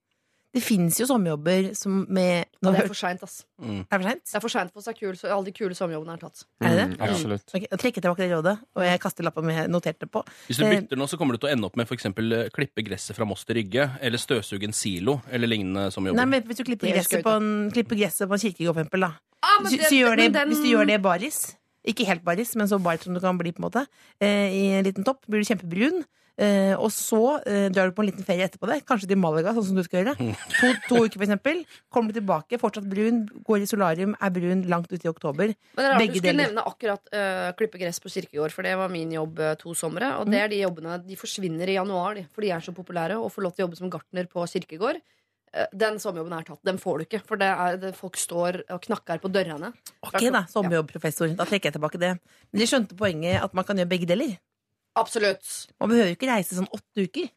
Det 0.52 0.62
fins 0.66 0.96
jo 0.98 1.06
sommerjobber 1.06 1.68
som 1.78 2.00
med 2.10 2.44
Ja, 2.60 2.70
det 2.72 2.80
er 2.82 2.86
for 2.90 2.98
seint, 2.98 3.20
ass. 3.22 3.44
Mm. 3.62 3.84
Er 3.86 3.98
det 3.98 4.00
for 4.02 4.08
sent? 4.08 4.22
Det 4.26 4.34
er 4.34 4.42
for 4.42 4.50
seint 4.50 4.72
for 4.74 4.82
seg 4.82 4.96
kul, 4.98 5.12
så 5.14 5.30
alle 5.30 5.46
de 5.46 5.52
kule 5.54 5.76
sommerjobbene 5.78 6.16
er 6.16 6.22
tatt. 6.24 6.42
Er 6.60 6.72
det 6.74 6.78
det? 6.80 6.86
Mm, 6.98 7.04
absolutt. 7.06 7.54
Ok, 7.54 7.66
da 7.70 7.76
trekker 7.78 8.02
tilbake 8.02 8.24
det 8.24 8.30
rådet, 8.32 8.56
og 8.74 8.82
jeg 8.82 9.00
kaster 9.04 9.22
lappen 9.28 9.46
med 9.46 9.70
noterte 9.70 10.08
på. 10.10 10.24
Hvis 10.48 10.58
du 10.58 10.64
Eh, 10.66 10.72
bytter 10.74 10.98
nå, 10.98 11.06
så 11.06 11.16
kommer 11.20 11.38
du 11.38 11.38
til 11.38 11.50
å 11.50 11.52
ende 11.54 11.70
opp 11.70 11.76
med 11.78 11.86
eksempel, 11.94 12.32
eh, 12.32 12.48
klippe 12.50 12.82
gresset 12.82 13.14
fra 13.14 13.24
Moss 13.24 13.44
til 13.44 13.56
Rygge, 13.60 13.86
eller 14.02 14.18
støvsuge 14.18 14.64
en 14.64 14.72
silo, 14.74 15.20
eller 15.30 15.46
lignende 15.46 15.86
sommerjobber. 15.94 16.16
Nei, 16.18 16.26
men 16.26 16.42
Hvis 16.42 16.56
du 16.56 16.64
klipper 16.64 16.88
er 16.90 16.98
gresset 16.98 17.22
på 17.22 17.36
en, 17.36 17.70
klipper 17.70 17.96
gresset 18.02 18.26
på 18.28 18.34
en 18.34 18.42
kirkegård, 18.42 18.74
for 18.74 18.82
eksempel, 18.82 19.00
da. 19.06 19.12
Ah, 19.42 19.62
det, 19.62 19.70
Så, 19.78 19.88
så 19.88 19.94
gjør 20.02 20.16
det, 20.16 20.32
den- 20.32 20.48
Hvis 20.50 20.62
du 20.66 20.68
gjør 20.74 20.86
det 20.86 21.00
baris, 21.02 21.56
ikke 21.86 22.04
helt 22.06 22.24
baris, 22.24 22.56
men 22.56 22.66
så 22.66 22.82
baris 22.82 23.02
som 23.06 23.14
du 23.14 23.20
kan 23.20 23.38
bli, 23.38 23.52
på 23.52 23.62
en 23.62 23.70
måte, 23.70 23.86
eh, 24.20 24.50
i 24.50 24.66
en 24.78 24.84
liten 24.84 25.04
topp, 25.04 25.24
blir 25.30 25.44
du 25.44 25.46
kjempebrun. 25.54 26.02
Eh, 26.40 26.72
og 26.72 26.88
så 26.94 27.20
eh, 27.44 27.66
drar 27.68 27.90
du 27.90 27.96
på 27.96 28.00
en 28.00 28.08
liten 28.08 28.24
ferie 28.24 28.46
etterpå 28.46 28.68
det, 28.70 28.78
kanskje 28.88 29.10
til 29.10 29.18
Malaga, 29.20 29.52
sånn 29.52 29.66
som 29.68 29.76
du 29.76 29.82
skal 29.84 30.00
gjøre. 30.00 30.14
To, 30.56 30.70
to 30.86 31.02
uker, 31.04 31.18
for 31.18 31.26
eksempel. 31.26 31.60
Kommer 31.92 32.14
du 32.14 32.20
tilbake, 32.20 32.60
fortsatt 32.62 32.86
brun, 32.88 33.26
går 33.44 33.66
i 33.66 33.68
solarium, 33.68 34.14
er 34.16 34.32
brun 34.32 34.64
langt 34.72 34.88
ut 34.88 35.04
i 35.04 35.10
oktober. 35.10 35.52
Men 35.76 35.82
det 35.82 35.86
er 35.86 35.92
rart 35.92 36.00
Begge 36.00 36.14
du 36.14 36.18
skulle 36.22 36.32
deler. 36.32 36.48
nevne 36.48 36.66
akkurat 36.70 37.12
uh, 37.12 37.50
klippe 37.60 37.82
gress 37.82 38.00
på 38.00 38.12
kirkegård, 38.14 38.56
for 38.56 38.64
det 38.64 38.72
var 38.80 38.92
min 38.92 39.12
jobb 39.18 39.44
eh, 39.44 39.54
to 39.60 39.76
somre. 39.76 40.14
Og 40.22 40.32
det 40.32 40.40
er 40.40 40.52
de 40.52 40.64
jobbene 40.64 40.96
de 41.04 41.20
forsvinner 41.20 41.68
i 41.68 41.76
januar, 41.76 42.16
de, 42.16 42.24
for 42.32 42.46
de 42.46 42.54
er 42.56 42.64
så 42.64 42.72
populære. 42.76 43.20
Og 43.20 43.32
får 43.34 43.44
lov 43.44 43.56
til 43.56 43.64
å 43.64 43.68
jobbe 43.68 43.82
som 43.82 43.92
gartner 43.92 44.30
på 44.32 44.48
kirkegård. 44.54 45.04
Eh, 45.52 45.70
den 45.76 46.00
sommerjobben 46.00 46.36
er 46.40 46.46
tatt. 46.48 46.64
Den 46.66 46.80
får 46.80 47.02
du 47.02 47.08
ikke, 47.08 47.24
for 47.26 47.40
det 47.40 47.52
er, 47.52 47.80
det, 47.84 47.94
folk 47.98 48.16
står 48.20 48.62
og 48.70 48.80
knakker 48.88 49.20
på 49.20 49.28
dørene. 49.32 49.74
Ok 50.06 50.22
da, 50.30 50.46
sommerjobbprofessor. 50.48 51.34
Da 51.36 51.44
trekker 51.48 51.68
jeg 51.68 51.76
tilbake 51.76 52.00
det. 52.00 52.14
Men 52.48 52.64
de 52.64 52.70
skjønte 52.70 52.96
poenget 52.98 53.44
at 53.44 53.56
man 53.56 53.68
kan 53.68 53.80
gjøre 53.80 53.92
begge 53.92 54.08
deler. 54.08 54.38
Absolutt. 54.98 55.46
Man 55.78 55.92
behøver 55.92 56.10
jo 56.10 56.16
ikke 56.18 56.30
reise 56.30 56.56
sånn 56.56 56.70
åtte 56.74 57.06
uker. 57.06 57.28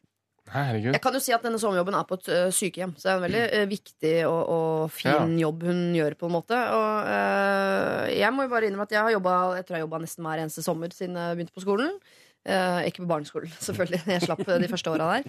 Herregud. 0.52 0.92
Jeg 0.92 1.00
kan 1.00 1.14
jo 1.16 1.20
si 1.24 1.32
at 1.32 1.44
denne 1.44 1.58
sommerjobben 1.60 1.96
er 1.96 2.04
på 2.08 2.18
et 2.18 2.28
eh, 2.34 2.50
sykehjem, 2.52 2.92
så 2.98 3.06
det 3.06 3.12
er 3.12 3.16
en 3.16 3.24
veldig 3.24 3.44
eh, 3.44 3.64
viktig 3.70 4.12
og, 4.28 4.40
og 4.54 4.92
fin 4.92 5.32
jobb 5.40 5.64
hun 5.70 5.80
gjør, 5.96 6.16
på 6.20 6.28
en 6.28 6.34
måte. 6.34 6.58
Og 6.76 7.08
eh, 7.14 8.12
jeg 8.18 8.30
må 8.34 8.44
jo 8.44 8.52
bare 8.52 8.68
innrømme 8.68 8.86
at 8.86 8.94
jeg 8.94 9.06
har 9.06 9.14
jeg 9.14 9.22
tror 9.24 9.64
jeg 9.64 9.78
har 9.78 9.84
jobba 9.86 10.02
nesten 10.04 10.28
hver 10.28 10.44
eneste 10.44 10.66
sommer 10.66 10.92
siden 10.92 11.16
jeg 11.20 11.38
begynte 11.38 11.56
på 11.56 11.64
skolen. 11.64 11.96
Uh, 12.44 12.84
ikke 12.84 13.00
på 13.00 13.08
barneskolen, 13.08 13.52
selvfølgelig. 13.66 14.02
Jeg 14.04 14.26
slapp 14.26 14.42
de 14.44 14.68
første 14.68 14.92
åra 14.92 15.06
der. 15.14 15.28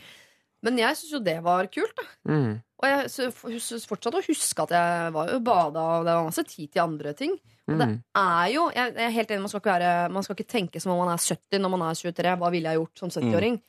Men 0.67 0.79
jeg 0.81 0.97
syns 0.99 1.13
jo 1.13 1.21
det 1.23 1.37
var 1.45 1.69
kult, 1.71 1.95
da. 1.95 2.07
Mm. 2.27 2.57
Og 2.83 2.89
jeg 2.91 3.61
syns 3.63 3.87
fortsatt 3.87 4.17
å 4.19 4.23
huske 4.25 4.65
at 4.65 4.73
jeg 4.75 5.13
var 5.15 5.31
jo 5.31 5.39
bada, 5.45 5.85
og 6.01 6.09
det 6.09 6.15
var 6.17 6.27
masse 6.27 6.43
tid 6.49 6.73
til 6.73 6.83
andre 6.83 7.13
ting. 7.15 7.37
Og 7.67 7.79
det 7.79 7.87
Mm. 7.87 8.03
er 8.15 8.47
jo 8.53 8.69
Jeg 8.75 8.93
er 8.95 9.09
helt 9.09 9.29
enig, 9.31 9.41
man 9.41 9.49
skal, 9.49 9.61
være, 9.61 10.09
man 10.11 10.23
skal 10.23 10.35
ikke 10.35 10.51
tenke 10.51 10.79
som 10.81 10.91
om 10.93 10.99
man 11.05 11.13
er 11.15 11.17
70 11.17 11.59
når 11.61 11.69
man 11.73 11.81
er 11.81 11.95
23. 11.95 12.35
Hva 12.37 12.51
ville 12.51 12.69
jeg 12.69 12.77
gjort 12.77 12.99
som 12.99 13.09
70-åring? 13.09 13.61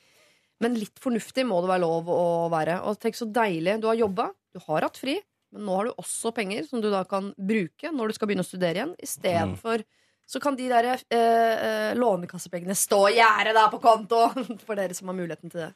Men 0.60 0.74
litt 0.74 0.98
fornuftig 1.00 1.44
må 1.46 1.60
det 1.62 1.68
være 1.68 1.80
lov 1.84 2.08
å 2.08 2.48
være. 2.52 2.82
Og 2.84 2.98
tenk 3.00 3.14
så 3.16 3.26
deilig. 3.30 3.80
Du 3.80 3.88
har 3.88 3.96
jobba, 3.96 4.30
du 4.52 4.60
har 4.66 4.82
hatt 4.82 4.96
fri, 4.96 5.18
men 5.52 5.64
nå 5.64 5.76
har 5.76 5.84
du 5.84 5.92
også 6.00 6.32
penger 6.34 6.66
som 6.68 6.80
du 6.80 6.90
da 6.90 7.04
kan 7.04 7.32
bruke 7.36 7.92
når 7.92 8.08
du 8.08 8.14
skal 8.14 8.28
begynne 8.28 8.44
å 8.44 8.48
studere 8.48 8.80
igjen. 8.80 8.94
Istedenfor 9.00 9.84
så 10.26 10.40
kan 10.42 10.56
de 10.56 10.68
der 10.68 10.84
eh, 10.92 11.16
eh, 11.16 11.94
lånekassepengene 11.94 12.74
stå 12.74 13.02
i 13.12 13.16
gjerdet 13.20 13.54
der 13.54 13.68
på 13.70 13.80
konto! 13.80 14.28
For 14.66 14.74
dere 14.74 14.94
som 14.96 15.08
har 15.08 15.14
muligheten 15.14 15.52
til 15.52 15.60
det. 15.66 15.72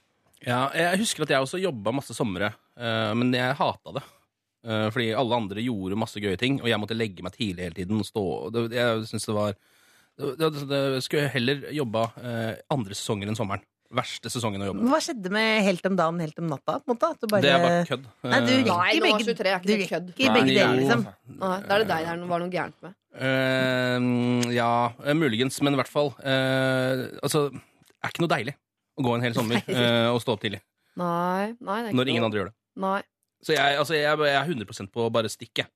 Ja, 0.47 0.71
jeg 0.75 0.99
husker 1.05 1.23
at 1.23 1.29
jeg 1.37 1.45
også 1.45 1.61
jobba 1.61 1.93
masse 1.93 2.17
somre, 2.17 2.55
eh, 2.77 3.13
men 3.15 3.33
jeg 3.37 3.55
hata 3.57 3.93
det. 3.99 4.03
Eh, 4.61 4.87
fordi 4.93 5.11
alle 5.17 5.37
andre 5.41 5.63
gjorde 5.65 5.97
masse 5.97 6.21
gøye 6.21 6.37
ting, 6.41 6.59
og 6.61 6.69
jeg 6.69 6.81
måtte 6.83 6.97
legge 6.99 7.25
meg 7.25 7.33
tidlig 7.37 7.69
hele 7.69 7.79
tiden. 7.79 8.03
Stå, 8.05 8.25
det, 8.53 8.67
jeg 8.77 9.05
synes 9.09 9.29
det 9.31 9.37
var 9.37 9.55
det, 10.21 10.35
det, 10.37 10.65
det 10.69 11.03
skulle 11.07 11.23
jeg 11.25 11.35
heller 11.39 11.63
jobba 11.73 12.03
eh, 12.21 12.55
andre 12.75 12.97
sesonger 12.99 13.31
enn 13.31 13.39
sommeren. 13.39 13.65
Verste 13.91 14.31
sesongen 14.31 14.63
å 14.63 14.69
jobbe. 14.69 14.85
med. 14.85 14.93
hva 14.93 14.99
skjedde 15.03 15.31
med 15.35 15.65
helt 15.67 15.87
om 15.89 15.97
dagen, 15.99 16.21
helt 16.23 16.37
om 16.39 16.47
natta? 16.53 16.77
På 16.85 16.93
en 16.93 16.95
måte? 16.95 17.09
Du 17.19 17.27
bare... 17.33 17.43
Det 17.43 17.51
er 17.51 17.65
bare 17.65 17.81
kødd. 17.89 18.05
Nei, 18.23 18.39
du 18.45 18.53
gikk 18.53 18.69
i 18.71 19.01
begge, 19.03 19.25
23 19.27 19.51
er 19.51 19.57
ikke 19.57 19.71
det 19.81 19.89
kødd. 19.91 20.13
begge 20.21 20.45
deler, 20.53 20.77
liksom. 20.79 21.03
Nei, 21.41 21.57
da 21.65 21.75
er 21.75 21.83
det 21.83 21.89
deg 21.89 22.05
det 22.07 22.13
er- 22.13 22.29
var 22.31 22.45
noe 22.45 22.53
gærent 22.55 22.85
med. 22.87 22.95
Uh, 23.19 24.53
ja, 24.55 24.71
muligens, 25.19 25.59
men 25.67 25.75
i 25.75 25.81
hvert 25.81 25.91
fall. 25.91 26.13
Uh, 26.23 27.09
altså, 27.25 27.49
det 27.51 27.99
er 28.07 28.13
ikke 28.15 28.23
noe 28.23 28.31
deilig 28.37 28.55
å 28.95 29.07
gå 29.09 29.17
en 29.17 29.27
hel 29.27 29.35
sommer 29.35 29.59
uh, 29.67 30.13
og 30.15 30.21
stå 30.23 30.37
opp 30.37 30.45
tidlig. 30.45 30.61
Nei, 31.01 31.51
nei, 31.59 31.81
det 31.81 31.89
er 31.89 31.91
ikke 31.91 31.99
Når 31.99 32.13
ingen 32.13 32.23
noe. 32.23 32.31
andre 32.31 32.41
gjør 32.45 32.51
det. 32.53 32.57
Nei. 32.87 33.01
Så 33.41 33.55
jeg, 33.55 33.77
altså, 33.81 33.97
jeg, 33.97 34.19
jeg 34.29 34.37
er 34.37 34.51
100% 34.53 34.91
på 34.93 35.07
å 35.07 35.13
bare 35.13 35.31
stikke. 35.33 35.67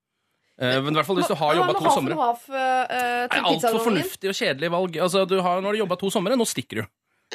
Uh, 0.55 0.79
men 0.85 0.93
i 0.93 0.99
hvert 1.01 1.09
fall 1.09 1.19
hvis 1.19 1.31
du 1.31 1.35
har 1.39 1.57
jobba 1.59 1.75
to 1.75 1.91
somre. 1.91 2.15
and 2.15 2.51
eh, 2.55 3.23
Det 3.27 3.39
er 3.41 3.49
altfor 3.51 3.81
fornuftig 3.89 4.31
og 4.31 4.37
kjedelig 4.39 4.71
valg. 4.71 4.99
Altså, 5.07 5.25
du 5.27 5.41
har, 5.43 5.63
du 5.63 5.67
har 5.67 5.79
jobba 5.81 5.99
to 5.99 6.11
somre, 6.15 6.37
nå 6.39 6.47
stikker 6.47 6.83
du. 6.83 6.93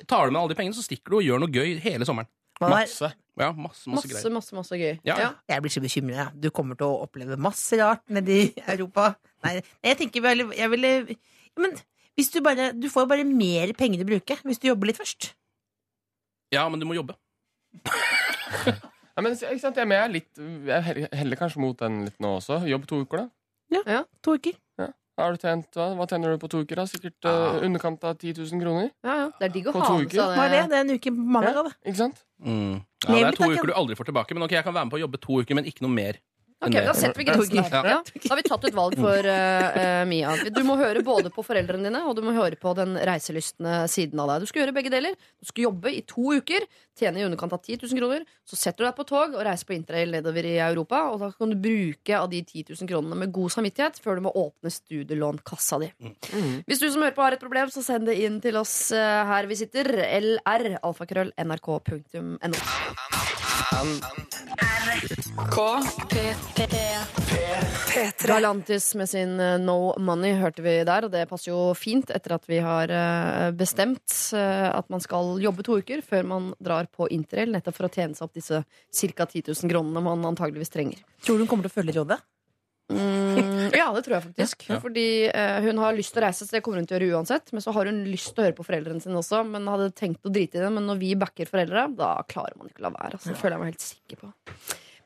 Tar 0.08 0.30
du 0.30 0.36
med 0.36 0.40
alle 0.40 0.54
de 0.54 0.60
pengene, 0.60 0.78
så 0.78 0.86
stikker 0.86 1.12
du 1.12 1.18
og 1.20 1.26
gjør 1.26 1.42
noe 1.44 1.52
gøy 1.52 1.80
hele 1.84 2.08
sommeren. 2.08 2.30
Masse. 2.60 3.10
Ja, 3.40 3.54
masse, 3.56 3.88
masse, 3.88 4.08
Masse, 4.12 4.30
masse, 4.36 4.56
masse 4.56 4.78
gøy. 4.80 4.98
Ja. 5.08 5.16
Ja. 5.20 5.30
Jeg 5.48 5.64
blir 5.64 5.72
så 5.72 5.84
bekymra. 5.84 6.16
Ja. 6.16 6.28
Du 6.36 6.50
kommer 6.56 6.76
til 6.80 6.90
å 6.92 7.04
oppleve 7.06 7.38
masse 7.40 7.80
rart 7.80 8.04
nede 8.12 8.36
i 8.36 8.48
Europa. 8.66 9.14
Nei, 9.46 9.60
jeg 9.88 10.00
tenker 10.02 10.24
vel 10.26 10.42
Jeg 10.52 10.68
ville 10.74 10.90
Men 11.56 11.78
hvis 12.20 12.28
du 12.34 12.42
bare 12.44 12.74
Du 12.76 12.90
får 12.92 13.06
jo 13.06 13.10
bare 13.14 13.24
mer 13.24 13.72
penger 13.80 14.04
å 14.04 14.10
bruke 14.10 14.36
hvis 14.44 14.60
du 14.60 14.68
jobber 14.68 14.92
litt 14.92 15.00
først. 15.00 15.32
Ja, 16.52 16.66
men 16.68 16.82
du 16.82 16.88
må 16.90 16.98
jobbe. 16.98 17.16
Ja, 19.20 19.24
men, 19.26 19.36
ikke 19.36 19.60
sant? 19.60 19.76
Jeg, 19.76 19.92
er 19.92 20.12
litt, 20.14 20.32
jeg 20.40 21.10
heller- 21.20 21.40
kanskje 21.40 21.60
mot 21.60 21.78
den 21.78 22.06
litt 22.08 22.16
nå 22.24 22.38
også. 22.40 22.62
Jobb 22.70 22.88
to 22.88 23.02
uker, 23.04 23.26
da. 23.26 23.84
Ja, 23.84 24.04
To 24.24 24.38
uker. 24.40 24.56
Har 25.20 25.36
du 25.36 25.42
tjent, 25.42 25.68
hva? 25.76 25.90
hva 26.00 26.06
tjener 26.08 26.32
du 26.32 26.40
på 26.40 26.48
to 26.48 26.62
uker? 26.64 26.80
da? 26.80 26.86
Sikkert 26.88 27.28
uh, 27.28 27.60
underkant 27.66 28.04
av 28.08 28.16
10 28.16 28.38
000 28.40 28.62
kroner? 28.62 28.88
Ja, 29.04 29.16
ja. 29.20 29.26
Det 29.36 29.50
er 29.50 29.54
digg 29.58 29.68
å 29.68 29.74
ha 29.76 29.90
med 29.98 30.14
seg 30.16 30.54
det? 30.54 30.62
Det 30.72 30.78
er 30.78 30.86
en 30.86 30.94
uke 30.96 31.12
på 31.12 31.42
av 31.50 31.68
det. 31.68 31.74
Ikke 31.84 32.00
sant? 32.00 32.22
Mm. 32.40 32.78
Ja, 33.04 33.10
det 33.12 33.26
er 33.28 33.36
to 33.36 33.50
uker 33.52 33.68
du 33.68 33.76
aldri 33.76 33.98
får 34.00 34.08
tilbake, 34.14 34.38
men 34.38 34.48
ok, 34.48 34.56
jeg 34.56 34.64
kan 34.64 34.76
være 34.78 34.88
med 34.88 34.94
på 34.96 35.00
å 35.00 35.04
jobbe 35.04 35.20
to 35.26 35.42
uker, 35.44 35.60
men 35.60 35.68
ikke 35.68 35.84
noe 35.84 35.92
mer. 35.92 36.22
Ok, 36.60 36.76
Da 36.76 36.92
setter 36.92 37.16
vi 37.16 37.24
grensen 37.24 37.56
der. 37.56 37.88
Ja. 37.88 38.00
Da 38.04 38.30
har 38.34 38.40
vi 38.40 38.44
tatt 38.44 38.66
et 38.68 38.76
valg 38.76 38.98
for 39.00 39.28
eh, 39.32 39.78
eh, 39.80 40.02
Mia. 40.10 40.34
Du 40.52 40.60
må 40.68 40.76
høre 40.80 41.00
både 41.08 41.32
på 41.32 41.44
foreldrene 41.48 41.88
dine 41.88 42.02
og 42.04 42.18
du 42.18 42.22
må 42.26 42.34
høre 42.36 42.60
på 42.60 42.74
den 42.76 42.98
reiselystne 43.08 43.86
siden 43.92 44.20
av 44.20 44.28
deg. 44.34 44.44
Du 44.44 44.52
skal 44.52 44.66
gjøre 44.66 44.76
begge 44.76 44.92
deler. 44.92 45.16
Du 45.40 45.48
skal 45.48 45.70
jobbe 45.70 45.94
i 45.96 46.02
to 46.10 46.34
uker, 46.36 46.66
tjene 47.00 47.22
i 47.22 47.24
underkant 47.24 47.56
av 47.56 47.64
10 47.64 47.80
000 47.86 48.02
kroner. 48.02 48.28
Så 48.44 48.60
setter 48.60 48.84
du 48.84 48.90
deg 48.90 48.98
på 49.00 49.08
tog 49.08 49.38
og 49.38 49.46
reiser 49.48 49.70
på 49.70 49.78
interrail 49.78 50.12
nedover 50.18 50.50
i 50.52 50.58
Europa. 50.68 51.06
Og 51.14 51.24
da 51.24 51.32
kan 51.32 51.54
du 51.54 51.60
bruke 51.64 52.20
av 52.20 52.28
de 52.34 52.44
10 52.44 52.74
000 52.76 52.92
kronene 52.92 53.22
med 53.24 53.32
god 53.40 53.56
samvittighet 53.56 54.04
før 54.04 54.20
du 54.20 54.28
må 54.28 54.36
åpne 54.44 54.74
studielånkassa 54.76 55.80
di. 55.86 55.94
Hvis 56.68 56.84
du 56.84 56.90
som 56.90 57.06
hører 57.06 57.16
på 57.16 57.24
har 57.24 57.38
et 57.40 57.46
problem, 57.46 57.72
så 57.72 57.86
send 57.86 58.12
det 58.12 58.20
inn 58.20 58.42
til 58.44 58.60
oss 58.60 58.92
eh, 58.92 59.22
her 59.32 59.48
vi 59.48 59.62
sitter. 59.64 59.94
LR, 60.20 60.74
alfakrøll, 60.84 61.32
nrk.no. 61.40 62.60
Galantis 68.28 68.96
med 68.96 69.10
sin 69.10 69.40
eh, 69.40 69.58
No 69.62 69.94
Money 69.98 70.36
hørte 70.40 70.64
vi 70.64 70.76
der, 70.88 71.08
og 71.08 71.14
det 71.14 71.26
passer 71.30 71.52
jo 71.52 71.74
fint 71.78 72.12
etter 72.14 72.36
at 72.38 72.46
vi 72.50 72.60
har 72.64 72.92
eh, 72.94 73.50
bestemt 73.58 74.16
eh, 74.38 74.68
at 74.70 74.90
man 74.94 75.04
skal 75.04 75.40
jobbe 75.42 75.66
to 75.66 75.80
uker 75.82 76.04
før 76.06 76.28
man 76.30 76.52
drar 76.64 76.90
på 76.94 77.10
interrail, 77.14 77.52
nettopp 77.56 77.80
for 77.80 77.90
å 77.90 77.94
tjene 77.94 78.18
seg 78.18 78.28
opp 78.28 78.36
disse 78.38 78.62
ca. 78.64 79.26
10 79.26 79.50
000 79.52 79.72
kronene 79.72 80.04
man 80.06 80.28
antageligvis 80.32 80.74
trenger. 80.74 81.02
Tror 81.24 81.40
du 81.40 81.46
hun 81.46 81.52
kommer 81.52 81.68
til 81.68 81.74
å 81.74 81.80
følge 81.80 81.98
rådet? 82.00 82.22
Mm, 82.90 83.70
Ja, 83.78 83.92
det 83.94 84.02
tror 84.06 84.16
jeg 84.18 84.26
faktisk. 84.26 84.66
Fordi 84.82 85.06
eh, 85.30 85.60
hun 85.66 85.78
har 85.82 85.94
lyst 85.98 86.14
til 86.16 86.24
å 86.24 86.26
reise, 86.26 86.46
så 86.48 86.56
det 86.58 86.64
kommer 86.66 86.82
hun 86.82 86.88
til 86.90 86.98
å 86.98 87.00
gjøre 87.06 87.20
uansett. 87.22 87.54
Men 87.54 87.64
så 87.66 87.74
har 87.76 87.90
hun 87.90 88.02
lyst 88.10 88.34
til 88.34 88.42
å 88.44 88.48
høre 88.48 88.58
på 88.58 88.66
foreldrene 88.68 89.04
sine 89.04 89.20
også. 89.20 89.44
Men 89.48 89.70
hadde 89.70 89.92
tenkt 89.98 90.26
å 90.26 90.34
drite 90.34 90.58
i 90.60 90.64
det. 90.64 90.72
Men 90.74 90.90
når 90.90 91.02
vi 91.04 91.14
backer 91.20 91.50
foreldre, 91.50 91.88
da 92.00 92.16
klarer 92.30 92.58
man 92.60 92.72
ikke 92.72 92.82
å 92.84 92.88
la 92.90 92.94
være. 92.98 93.20
Altså. 93.20 93.32
Det 93.34 93.40
føler 93.42 93.58
jeg 93.58 93.64
meg 93.64 93.74
helt 93.74 93.86
sikker 93.88 94.24
på. 94.26 94.32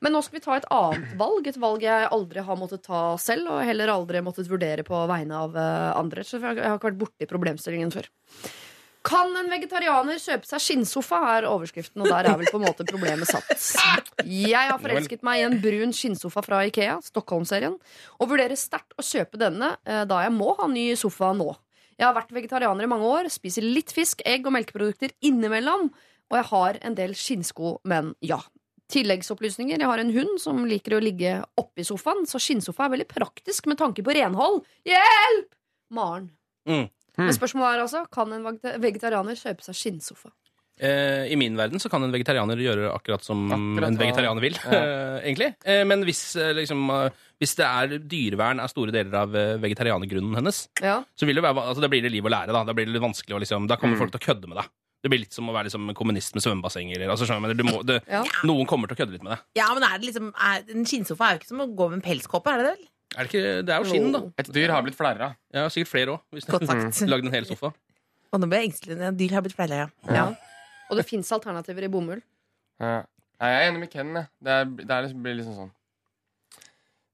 Men 0.04 0.12
nå 0.12 0.20
skal 0.26 0.36
vi 0.36 0.44
ta 0.44 0.56
et 0.60 0.66
annet 0.76 1.14
valg. 1.20 1.46
Et 1.48 1.60
valg 1.64 1.84
jeg 1.86 2.08
aldri 2.12 2.44
har 2.44 2.58
måttet 2.60 2.84
ta 2.84 3.04
selv, 3.24 3.48
og 3.54 3.64
heller 3.68 3.92
aldri 3.94 4.24
måttet 4.26 4.50
vurdere 4.52 4.84
på 4.88 5.04
vegne 5.12 5.44
av 5.46 5.56
eh, 5.56 5.92
andre. 5.96 6.26
Så 6.28 6.40
jeg 6.40 6.44
har 6.60 6.76
ikke 6.80 6.90
vært 6.90 7.02
borti 7.06 7.30
problemstillingen 7.30 7.94
før. 7.94 8.10
Kan 9.04 9.34
en 9.36 9.50
vegetarianer 9.52 10.20
kjøpe 10.22 10.48
seg 10.48 10.62
skinnsofa, 10.64 11.18
er 11.34 11.48
overskriften, 11.50 12.06
og 12.06 12.08
der 12.08 12.30
er 12.30 12.38
vel 12.40 12.48
på 12.48 12.60
en 12.62 12.64
måte 12.64 12.86
problemet 12.88 13.28
satt. 13.28 13.52
Jeg 14.24 14.70
har 14.70 14.80
forelsket 14.80 15.26
meg 15.28 15.42
i 15.42 15.44
en 15.50 15.58
brun 15.64 15.92
skinnsofa 15.96 16.44
fra 16.46 16.62
Ikea, 16.70 17.02
Stockholm-serien, 17.04 17.76
og 18.16 18.32
vurderer 18.32 18.56
sterkt 18.60 18.96
å 18.96 19.04
kjøpe 19.04 19.42
denne 19.42 19.74
eh, 19.84 20.06
da 20.08 20.22
jeg 20.24 20.32
må 20.36 20.54
ha 20.60 20.70
ny 20.72 20.94
sofa 21.00 21.34
nå. 21.36 21.50
Jeg 22.00 22.08
har 22.08 22.16
vært 22.16 22.32
vegetarianer 22.34 22.88
i 22.88 22.92
mange 22.94 23.12
år, 23.12 23.30
spiser 23.34 23.68
litt 23.68 23.92
fisk, 23.94 24.24
egg 24.26 24.48
og 24.48 24.56
melkeprodukter 24.56 25.14
innimellom, 25.26 25.92
og 26.32 26.40
jeg 26.40 26.50
har 26.54 26.80
en 26.88 26.98
del 26.98 27.14
skinnsko, 27.18 27.78
men 27.90 28.16
ja. 28.24 28.40
Tilleggsopplysninger. 28.94 29.80
Jeg 29.80 29.90
har 29.90 30.00
en 30.02 30.12
hund 30.14 30.40
som 30.42 30.64
liker 30.70 30.98
å 30.98 31.04
ligge 31.04 31.38
oppi 31.60 31.86
sofaen, 31.88 32.28
så 32.30 32.40
skinnsofa 32.42 32.88
er 32.88 32.96
veldig 32.96 33.12
praktisk 33.12 33.68
med 33.72 33.80
tanke 33.80 34.04
på 34.06 34.16
renhold. 34.16 34.62
Hjelp! 34.88 35.52
Maren. 35.94 36.28
Mm. 36.70 36.88
Men 37.18 37.34
spørsmålet 37.36 37.76
er 37.78 37.84
altså, 37.86 38.06
kan 38.12 38.32
en 38.34 38.48
vegetarianer 38.82 39.36
kjøpe 39.38 39.62
seg 39.66 39.76
skinnsofa? 39.78 40.32
Eh, 40.82 41.30
I 41.30 41.36
min 41.38 41.54
verden 41.56 41.78
så 41.80 41.88
kan 41.92 42.02
en 42.02 42.12
vegetarianer 42.12 42.58
gjøre 42.58 42.88
akkurat 42.96 43.22
som 43.24 43.44
Akkurat 43.54 43.92
en 43.92 43.98
vegetarianer 44.00 44.42
vil, 44.42 44.56
Ja. 44.66 44.72
eh, 44.74 45.18
egentlig. 45.30 45.52
Eh, 45.64 45.84
men 45.86 46.02
hvis, 46.04 46.36
eh, 46.36 46.50
liksom, 46.58 46.90
eh, 46.90 47.10
hvis 47.40 47.54
det 47.60 47.66
er 47.68 48.00
dyrevern 48.00 48.60
er 48.64 48.68
store 48.72 48.92
deler 48.92 49.14
av 49.22 49.36
eh, 49.38 49.58
vegetarianergrunnen 49.62 50.34
hennes, 50.40 50.68
Ja. 50.82 51.04
så 51.16 51.28
vil 51.30 51.36
det 51.38 51.44
være, 51.46 51.62
altså, 51.62 51.82
da 51.86 51.88
blir 51.94 52.02
det 52.02 52.12
liv 52.12 52.24
å 52.26 52.32
lære. 52.34 52.50
Da, 52.52 52.64
da 52.66 52.74
blir 52.74 52.86
det 52.90 52.94
litt 52.98 53.06
vanskelig 53.06 53.38
å 53.38 53.40
liksom, 53.46 53.68
Da 53.70 53.76
kommer 53.78 53.94
Mm. 53.96 54.00
folk 54.02 54.12
til 54.18 54.20
å 54.20 54.26
kødde 54.34 54.48
med 54.50 54.58
deg. 54.58 54.66
Det 55.04 55.10
blir 55.12 55.20
litt 55.20 55.34
som 55.36 55.46
å 55.50 55.54
være 55.54 55.68
liksom, 55.70 55.94
kommunist 55.94 56.34
med 56.34 56.42
svømmebasseng. 56.42 56.90
Altså, 57.12 58.02
Ja. 58.08 58.24
Noen 58.48 58.66
kommer 58.66 58.88
til 58.88 58.96
å 58.96 59.00
kødde 59.04 59.12
litt 59.12 59.24
med 59.24 59.34
deg. 59.38 59.40
Ja, 59.60 59.68
men 59.76 59.84
er 59.84 60.00
det 60.00 60.08
liksom 60.10 60.34
er, 60.34 60.64
En 60.74 60.86
skinnsofa 60.86 61.28
er 61.28 61.34
jo 61.36 61.40
ikke 61.44 61.52
som 61.54 61.60
å 61.62 61.76
gå 61.76 61.90
med 61.92 62.00
en 62.02 62.06
pelskåpe, 62.10 62.48
er 62.50 62.58
det 62.58 62.66
det? 62.72 62.78
vel? 62.80 62.88
Er 63.14 63.28
det, 63.28 63.30
ikke, 63.30 63.42
det 63.68 63.74
er 63.76 63.84
jo 63.84 63.90
skinn, 63.92 64.08
da. 64.16 64.22
Et 64.42 64.48
dyr 64.56 64.72
har 64.74 64.82
blitt 64.86 64.98
flerra. 64.98 65.28
Ja, 65.54 65.68
sikkert 65.70 65.92
flere 65.92 66.16
òg. 66.16 66.40
Godt 66.50 66.66
sagt. 66.70 67.04
Lagde 67.12 67.30
en 67.30 67.36
hel 67.36 67.46
sofa. 67.46 67.70
Og 68.34 68.42
nå 68.42 68.48
ble 68.50 68.64
jeg 68.64 68.72
engstelig. 68.72 68.98
Ja, 68.98 69.12
Dyr 69.14 69.36
har 69.38 69.44
blitt 69.46 69.54
flere, 69.54 69.84
ja. 69.84 70.16
Ja. 70.16 70.24
Og 70.90 70.98
det 70.98 71.06
fins 71.06 71.30
alternativer 71.36 71.86
i 71.86 71.92
bomull. 71.94 72.24
Ja. 72.82 73.04
Jeg 73.44 73.60
er 73.60 73.68
enig 73.70 73.84
med 73.84 73.92
Ken. 73.94 74.16
jeg. 74.18 74.30
Det, 74.42 74.56
er, 74.56 74.66
det 74.80 74.90
er 74.96 75.06
liksom, 75.06 75.22
blir 75.26 75.36
liksom 75.38 75.56
sånn 75.60 75.72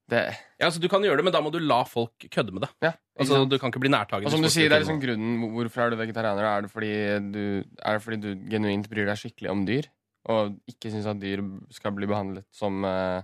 det, 0.09 0.21
Ja, 0.57 0.65
altså, 0.67 0.79
du 0.81 0.87
kan 0.89 1.03
gjøre 1.05 1.19
det, 1.21 1.25
men 1.27 1.33
da 1.35 1.41
må 1.43 1.51
du 1.53 1.59
la 1.61 1.83
folk 1.85 2.25
kødde 2.33 2.53
med 2.55 2.63
det. 2.65 2.69
ja, 2.87 2.93
Altså, 3.19 3.43
du 3.45 3.57
kan 3.59 3.69
ikke 3.73 3.81
bli 3.83 3.91
nærtagen. 3.91 4.25
Og 4.25 4.33
som 4.33 4.41
du 4.41 4.49
sier, 4.49 4.69
det 4.71 4.77
er 4.79 4.83
liksom 4.85 5.01
grunnen 5.03 5.51
Hvorfor 5.53 5.83
er 5.83 5.91
du 5.93 5.97
vegetarianer? 5.99 6.47
Er 6.47 6.63
det, 6.65 6.71
fordi 6.71 6.91
du, 7.33 7.41
er 7.83 7.97
det 7.97 8.03
fordi 8.05 8.19
du 8.23 8.29
genuint 8.49 8.87
bryr 8.89 9.09
deg 9.09 9.19
skikkelig 9.19 9.51
om 9.51 9.65
dyr? 9.67 9.89
Og 10.31 10.55
ikke 10.71 10.91
syns 10.93 11.07
at 11.09 11.19
dyr 11.21 11.43
skal 11.75 11.93
bli 11.97 12.07
behandlet 12.09 12.47
som, 12.55 12.79
eh, 12.87 13.21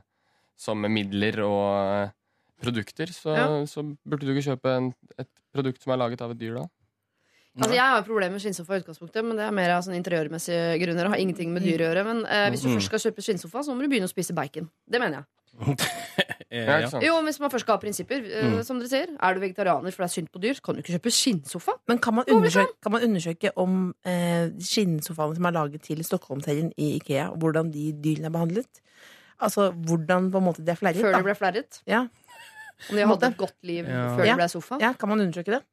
som 0.59 0.83
midler 0.91 1.39
og 1.45 1.63
eh, 1.79 2.13
produkter? 2.61 3.07
Så, 3.11 3.35
Ja. 3.35 3.47
så 3.65 3.83
burde 4.07 4.25
du 4.25 4.33
ikke 4.35 4.45
kjøpe 4.55 4.75
en, 4.77 4.93
et 5.19 5.27
produkt 5.53 5.81
som 5.83 5.93
er 5.93 5.97
laget 5.97 6.21
av 6.21 6.31
et 6.31 6.37
dyr, 6.39 6.55
da? 6.55 6.67
Altså, 7.55 7.71
jeg 7.71 7.87
har 7.87 8.01
problemer 8.03 8.31
med 8.35 8.41
skinnsofa 8.43 8.75
i 8.75 8.81
utgangspunktet, 8.83 9.23
men 9.23 9.37
det 9.37 9.45
er 9.47 9.51
mer 9.55 9.69
av 9.77 9.81
sånne 9.85 9.95
interiørmessige 10.03 10.75
grunner. 10.81 11.03
Det 11.07 11.11
har 11.13 11.21
ingenting 11.23 11.53
med 11.55 11.63
dyr 11.63 11.79
å 11.79 11.87
gjøre. 11.87 12.03
Men 12.03 12.25
eh, 12.25 12.49
hvis 12.51 12.61
du 12.63 12.67
Mm. 12.67 12.75
først 12.75 12.89
skal 12.91 12.99
kjøpe 12.99 13.23
skinnsofa, 13.23 13.63
så 13.63 13.71
må 13.71 13.79
du 13.81 13.87
begynne 13.87 14.09
å 14.09 14.11
spise 14.11 14.33
bacon. 14.35 14.69
Det 14.89 14.99
mener 14.99 15.23
jeg. 15.23 15.25
Eh, 15.55 15.75
Ja, 16.55 16.79
ja. 16.83 16.99
Jo, 17.01 17.15
hvis 17.23 17.39
man 17.39 17.49
først 17.49 17.63
skal 17.65 17.75
ha 17.75 17.79
prinsipper, 17.81 18.19
eh, 18.27 18.43
Mm. 18.51 18.63
som 18.63 18.77
dere 18.79 18.89
sier. 18.91 19.07
Er 19.21 19.33
du 19.33 19.39
vegetarianer 19.39 19.91
for 19.93 20.03
det 20.03 20.09
er 20.11 20.13
synd 20.21 20.29
på 20.31 20.39
dyr, 20.43 20.59
kan 20.61 20.75
du 20.75 20.81
ikke 20.81 20.99
kjøpe 20.99 21.11
skinnsofa. 21.11 21.73
Men 21.87 21.97
kan 21.97 22.13
man 22.15 22.25
undersøke, 22.27 22.75
kan 22.83 22.91
man 22.91 23.01
undersøke 23.07 23.51
om 23.57 23.93
eh, 24.05 24.49
skinnsofaene 24.59 25.35
som 25.35 25.45
er 25.45 25.51
laget 25.55 25.81
til 25.81 26.03
Stockholm-serien 26.03 26.73
i 26.77 26.99
Ikea, 26.99 27.29
hvordan 27.39 27.71
de 27.71 27.93
dyrene 27.93 28.25
er 28.27 28.35
behandlet? 28.35 28.81
Altså 29.39 29.71
hvordan 29.73 30.29
på 30.31 30.37
en 30.39 30.43
måte 30.47 30.63
de 30.63 30.71
er 30.71 30.75
flerret? 30.79 31.01
Før 31.03 31.15
de 31.17 31.23
ble 31.23 31.35
flerret. 31.35 31.81
Ja. 31.87 32.07
Om 32.89 32.95
de 32.95 33.01
hadde 33.05 33.13
hatt 33.15 33.31
et 33.31 33.37
godt 33.37 33.57
liv 33.63 33.85
Ja. 33.87 34.03
før 34.17 34.25
Ja. 34.25 34.33
de 34.35 34.41
ble 34.43 34.49
sofa. 34.49 34.77
ja, 34.81 34.93
Kan 34.93 35.09
man 35.09 35.19
undersøke 35.21 35.51
det? 35.57 35.63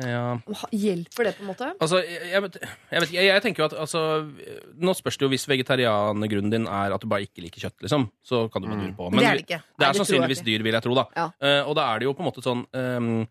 Ja. 0.00 0.38
Hjelper 0.72 1.26
det, 1.28 1.34
på 1.36 1.42
en 1.44 1.48
måte? 1.50 1.66
Altså, 1.76 1.98
jeg, 2.00 2.30
jeg, 2.30 2.40
vet, 2.42 2.54
jeg, 2.62 3.00
vet, 3.02 3.10
jeg, 3.12 3.24
jeg 3.26 3.42
tenker 3.44 3.60
jo 3.60 3.66
at 3.68 3.74
altså, 3.82 4.00
Nå 4.80 4.94
spørs 4.96 5.18
det 5.20 5.26
jo 5.26 5.28
hvis 5.28 5.44
vegetarianergrunnen 5.50 6.50
din 6.54 6.66
er 6.72 6.94
at 6.94 7.02
du 7.04 7.08
bare 7.10 7.26
ikke 7.26 7.42
liker 7.44 7.60
kjøtt, 7.66 7.76
liksom. 7.84 8.06
Så 8.24 8.46
kan 8.52 8.62
du 8.64 8.68
bare 8.70 8.80
lure 8.80 8.96
på. 8.96 9.10
Men 9.12 9.20
det 9.20 9.26
er 9.28 9.40
det 9.40 9.44
ikke. 9.44 9.58
det 9.60 9.82
Nei, 9.82 9.88
er 9.88 9.92
det 9.92 10.00
sannsynligvis 10.00 10.40
ikke. 10.40 10.48
dyr, 10.48 10.62
vil 10.64 10.72
jeg 10.78 10.82
tro. 10.86 10.94
da 10.96 11.04
Ja. 11.18 11.26
Uh, 11.42 11.68
Og 11.68 11.74
da 11.76 11.88
er 11.92 11.98
det 12.00 12.08
jo 12.08 12.14
på 12.16 12.24
en 12.24 12.28
måte 12.30 12.44
sånn 12.46 12.62
um, 12.72 13.26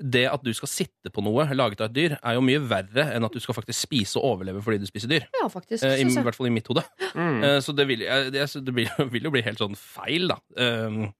Det 0.00 0.24
at 0.32 0.42
du 0.42 0.52
skal 0.56 0.68
sitte 0.72 1.12
på 1.12 1.22
noe 1.22 1.44
laget 1.54 1.80
av 1.84 1.90
et 1.90 1.94
dyr, 1.98 2.16
er 2.24 2.34
jo 2.38 2.40
mye 2.42 2.62
verre 2.72 3.04
enn 3.14 3.24
at 3.28 3.32
du 3.36 3.38
skal 3.44 3.54
faktisk 3.54 3.84
spise 3.84 4.16
og 4.18 4.24
overleve 4.38 4.62
fordi 4.64 4.80
du 4.80 4.86
spiser 4.88 5.08
dyr. 5.12 5.26
Ja, 5.42 5.46
faktisk. 5.52 5.84
Eh, 5.84 5.98
I, 6.00 6.06
synes 6.08 6.24
hvert 6.24 6.34
fall 6.40 6.48
i 6.48 6.54
mitt 6.56 6.66
hode. 6.72 6.82
Mm. 7.14 7.44
Uh, 7.44 7.60
Så 7.60 7.76
det, 7.76 7.84
vil, 7.86 8.00
det, 8.32 8.48
det 8.64 8.74
blir, 8.74 8.88
vil 9.12 9.28
jo 9.28 9.30
bli 9.34 9.42
helt 9.44 9.60
sånn 9.60 9.76
feil, 9.76 10.26
da. 10.32 10.40
Ehm, 10.56 11.12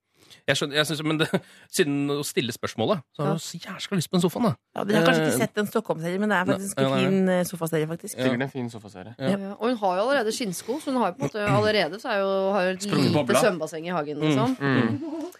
Jeg 0.45 0.57
skjønner, 0.59 0.75
jeg 0.77 0.85
synes, 0.85 0.99
men 1.09 1.17
det, 1.17 1.27
siden 1.73 2.11
å 2.13 2.19
stille 2.27 2.53
spørsmålet, 2.53 2.99
så 3.17 3.23
har 3.23 3.31
du 3.31 3.39
jeg 3.39 3.45
så 3.47 3.59
jæskla 3.63 3.97
lyst 3.97 4.11
på 4.11 4.19
en 4.19 4.21
sofa, 4.21 4.41
da. 4.43 4.51
Ja, 4.77 4.83
Dere 4.85 4.99
har 4.99 5.07
kanskje 5.07 5.23
Eh, 5.23 5.29
ikke 5.31 5.39
sett 5.41 5.57
en 5.57 5.69
Stockholm-serie, 5.71 6.19
men 6.21 6.29
det 6.29 6.37
er 6.37 6.49
faktisk 6.51 6.81
en 6.83 6.93
fin 6.99 7.29
eh, 7.33 7.39
sofaserie, 7.49 7.87
faktisk. 7.89 8.13
Sikkert 8.19 8.45
en 8.45 8.51
fin 8.53 8.67
sofaserie. 8.69 9.15
Ja. 9.17 9.31
Ja, 9.33 9.53
og 9.55 9.63
hun 9.71 9.77
har 9.81 9.95
jo 9.97 10.03
allerede 10.03 10.33
skinnsko, 10.35 10.77
så 10.83 10.91
hun 10.93 10.99
har 11.01 11.09
jo 11.09 11.15
på 11.17 11.23
en 11.23 11.25
måte 11.31 11.47
allerede 11.49 11.99
så 12.03 12.11
er 12.13 12.19
jo, 12.21 12.29
har 12.53 12.67
jo 12.67 12.75
et 12.75 12.85
lite 12.85 13.39
svømmebasseng 13.41 13.87
i 13.89 13.95
hagen. 13.95 14.21
Liksom. 14.21 14.53
Mm. 14.59 15.31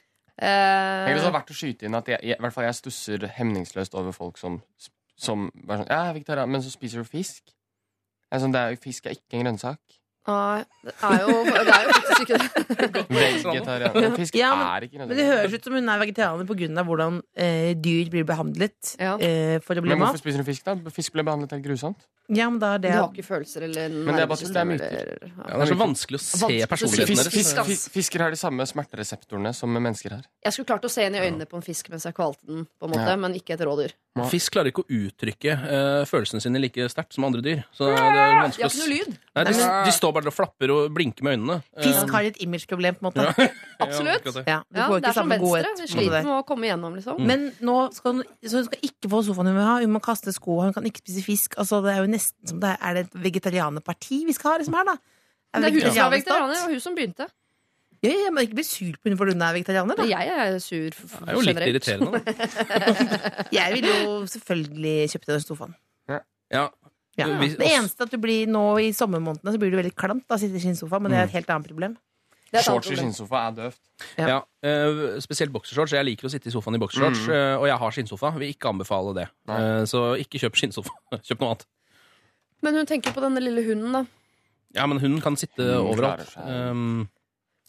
Eh, 0.41 1.11
Jeg 1.13 1.19
er 1.21 1.31
verdt 1.37 1.53
å 1.53 1.55
skyte 1.55 1.85
inn 1.87 1.95
at 1.95 2.09
jeg, 2.11 2.19
jeg, 2.25 2.35
i 2.39 2.41
hvert 2.43 2.53
fall 2.57 2.65
jeg 2.67 2.75
stusser 2.81 3.27
hemningsløst 3.37 3.93
over 3.95 4.11
folk 4.15 4.39
som, 4.41 4.57
som 5.15 5.45
bare 5.53 5.83
sånn, 5.83 5.91
ja, 5.93 5.99
jeg 6.01 6.09
er 6.09 6.17
vegetarianer, 6.17 6.51
men 6.57 6.65
så 6.65 6.73
spiser 6.73 7.05
du 7.05 7.07
fisk. 7.07 7.53
Jeg 8.25 8.39
er 8.39 8.43
sånn, 8.43 8.57
det 8.57 8.63
er, 8.65 8.81
fisk 8.81 9.05
er 9.07 9.15
ikke 9.15 9.37
en 9.37 9.45
grønnsak. 9.45 10.01
Nei, 10.27 10.63
det 10.85 10.93
er 11.05 11.19
jo, 11.21 11.35
det 11.45 11.73
er 11.75 11.83
jo 11.85 11.95
faktisk 11.95 12.21
ikke 12.25 12.39
det. 12.39 13.05
Vegetarianer. 13.45 14.15
Fisk 14.17 14.35
Ja, 14.39 14.51
men- 14.55 14.67
er 14.75 14.87
ikke 14.87 14.97
Men 15.05 15.09
det 15.17 15.25
høres 15.29 15.53
ut 15.53 15.63
som 15.69 15.73
hun 15.77 15.89
er 15.89 15.99
vegetarianer 16.01 16.45
pga. 16.49 16.83
hvordan 16.87 17.21
eh, 17.37 17.73
dyr 17.75 18.09
blir 18.09 18.25
behandlet 18.25 18.95
Ja. 18.99 19.15
eh, 19.17 19.59
for 19.59 19.75
å 19.75 19.81
bli 19.85 19.89
Men 19.93 19.99
hvorfor 20.01 20.21
spiser 20.23 20.41
hun 20.41 20.45
fisk, 20.49 20.63
da? 20.65 20.75
Fisk 20.89 21.13
ble 21.13 21.23
behandlet 21.23 21.51
helt 21.51 21.65
grusomt. 21.65 22.05
Ja, 22.27 22.49
men 22.49 22.57
da 22.57 22.71
er 22.73 22.79
det... 22.81 22.89
det 22.89 22.97
har 22.97 23.11
ikke 23.13 23.21
følelser 23.27 23.67
eller 23.67 23.89
Men 23.93 24.15
det 24.17 24.23
er 24.23 24.29
bare 24.31 24.47
det 24.49 24.57
er 24.57 24.65
myter. 24.65 24.95
eller- 24.97 25.29
Ja, 25.29 25.57
det 25.59 25.61
er 25.61 25.73
så 25.75 25.77
vanskelig 25.77 26.17
å 26.17 26.23
se 26.25 26.67
personligheten 26.71 27.19
deres. 27.21 27.29
fisk, 27.29 27.59
fisk, 27.67 27.91
fisker 27.93 28.23
har 28.25 28.31
de 28.33 28.39
samme 28.41 28.65
smertereseptorene 28.65 29.53
som 29.53 29.69
mennesker 29.69 30.09
har. 30.17 30.23
Jeg 30.43 30.53
skulle 30.55 30.65
klart 30.73 30.87
å 30.87 30.89
se 30.89 31.05
inn 31.05 31.13
i 31.13 31.21
øynene 31.21 31.45
på 31.45 31.59
en 31.59 31.61
fisk 31.61 31.91
mens 31.93 32.07
jeg 32.09 32.15
kvalte 32.17 32.41
den, 32.49 32.65
på 32.81 32.87
en 32.89 32.95
måte, 32.95 33.05
Ja. 33.05 33.15
men 33.15 33.35
ikke 33.37 33.53
et 33.53 33.61
rådyr. 33.61 33.93
Fisk 34.31 34.53
klarer 34.55 34.71
ikke 34.71 34.81
å 34.81 34.89
uttrykke 34.89 35.53
uh, 35.53 36.05
følelsene 36.07 36.41
sine 36.41 36.57
like 36.63 36.87
sterkt 36.89 37.13
som 37.13 37.25
andre 37.27 37.41
dyr. 37.43 37.61
Så 37.75 37.91
det 37.91 37.99
er 37.99 38.41
vanskelig 38.41 38.65
å 38.65 38.71
ikke 38.71 38.79
noe 38.79 38.93
lyd. 38.95 39.17
Nei, 39.35 39.43
de, 39.43 39.55
de 39.85 39.91
står 39.91 40.13
bare 40.15 40.31
og 40.31 40.35
flapper 40.35 40.71
og 40.73 40.89
blinker 40.95 41.25
med 41.27 41.35
øynene. 41.37 41.57
Eh, 41.75 41.83
Fisk 41.85 42.11
har 42.15 42.27
et 42.29 42.39
imageproblem, 42.43 42.97
på 42.97 43.05
en 43.05 43.09
måte. 43.11 43.25
ja, 43.37 43.47
Absolutt. 43.85 44.25
Ja, 44.25 44.33
det. 44.39 44.45
Ja, 44.79 44.87
det 44.95 45.11
er 45.11 45.17
som. 45.19 45.29
Venstre. 45.35 45.73
Vi 45.83 45.87
sliter 45.93 46.25
med 46.25 46.33
å 46.37 46.41
komme 46.47 46.69
igjennom, 46.69 46.95
liksom. 46.97 47.21
Men 47.27 47.47
nå 47.65 47.77
skal 47.95 48.17
hun, 48.17 48.25
så 48.45 48.61
hun 48.63 48.67
skal 48.71 48.87
ikke 48.89 49.11
få 49.13 49.21
sofaen 49.29 49.51
hun 49.51 49.59
vil 49.59 49.67
ha. 49.67 49.77
Hun 49.83 49.95
må 49.95 50.01
kaste 50.05 50.33
sko, 50.35 50.59
hun 50.65 50.73
kan 50.75 50.87
ikke 50.89 51.03
spise 51.05 51.23
fisk. 51.27 51.59
Altså, 51.61 51.83
det 51.85 51.93
er 51.95 52.03
jo 52.03 52.11
nesten 52.15 52.51
som 52.53 52.59
det 52.63 52.73
er, 52.75 52.77
er 52.89 52.99
det 53.01 53.05
et 53.09 53.17
vegetarianerparti 53.29 54.23
vi 54.29 54.35
skal 54.37 54.55
ha 54.55 54.61
liksom 54.63 54.77
her, 54.81 54.91
da? 54.93 54.97
Er 55.55 55.63
det 55.63 55.71
er 55.71 55.75
hun 55.77 55.91
som 55.91 56.05
er 56.09 56.15
vegetarianer, 56.17 56.61
var 56.65 56.71
hun 56.75 56.83
som 56.83 56.95
begynte. 56.97 57.27
Ja, 58.03 58.11
ja, 58.11 58.29
men 58.29 58.43
ikke 58.45 58.57
bli 58.59 58.63
sur 58.67 58.97
på 58.99 59.07
henne 59.07 59.17
fordi 59.17 59.33
hun 59.33 59.41
er 59.47 59.53
vegetarianer, 59.55 59.97
da. 59.97 60.03
Jeg 60.05 60.27
er 60.33 60.57
sur 60.61 60.91
Det 60.93 61.21
er 61.25 61.37
jo 61.37 61.45
litt 61.47 61.55
generelt. 61.55 61.71
irriterende. 61.71 62.19
Da. 62.21 63.47
Jeg 63.55 63.73
ville 63.77 63.93
jo 64.03 64.11
selvfølgelig 64.29 64.95
kjøpt 65.15 65.31
den 65.31 65.41
sofaen. 65.45 65.73
Ja. 66.53 66.67
Ja. 67.15 67.29
Det 67.39 67.69
eneste 67.69 68.03
at 68.03 68.11
du 68.11 68.19
blir 68.19 68.49
nå 68.51 68.63
i 68.83 68.89
sommermånedene 68.95 69.53
så 69.55 69.59
blir 69.61 69.71
du 69.71 69.77
veldig 69.79 69.93
klamt 69.95 70.27
å 70.31 70.39
sitte 70.39 70.59
i 70.59 70.63
skinnsofa, 70.63 70.99
men 70.99 71.13
det 71.13 71.21
er 71.21 71.29
et 71.29 71.37
helt 71.37 71.53
annet 71.53 71.69
problem. 71.69 71.95
Er 72.55 72.63
Shorts 72.63 72.91
i 72.91 72.95
skinnsofa 72.95 73.39
er 73.49 73.55
døvt. 73.55 73.79
Ja. 74.19 74.27
Ja, 74.29 74.35
eh, 74.63 75.15
spesielt 75.23 75.51
boksershorts. 75.51 75.95
Jeg 75.95 76.07
liker 76.07 76.27
å 76.27 76.31
sitte 76.31 76.47
i 76.47 76.53
sofaen 76.53 76.77
i 76.77 76.79
boksershorts, 76.79 77.25
mm. 77.27 77.61
og 77.61 77.65
jeg 77.67 77.79
har 77.81 77.95
skinnsofa. 77.97 78.31
Vil 78.37 78.53
ikke 78.53 78.71
anbefale 78.71 79.15
det. 79.17 79.25
Nei. 79.49 79.57
Eh, 79.63 79.81
så 79.91 80.03
ikke 80.21 80.39
kjøp 80.43 80.59
skinnsofa. 80.59 80.93
Kjøp 81.27 81.41
noe 81.41 81.55
annet. 81.55 81.65
Men 82.65 82.79
hun 82.79 82.87
tenker 82.89 83.15
på 83.15 83.23
denne 83.23 83.43
lille 83.43 83.65
hunden, 83.65 83.97
da. 83.97 84.05
Ja, 84.75 84.87
men 84.91 84.99
hunden 85.03 85.23
kan 85.23 85.37
sitte 85.39 85.63
Hun 85.63 85.91
overalt. 85.93 86.31
Um, 86.43 87.05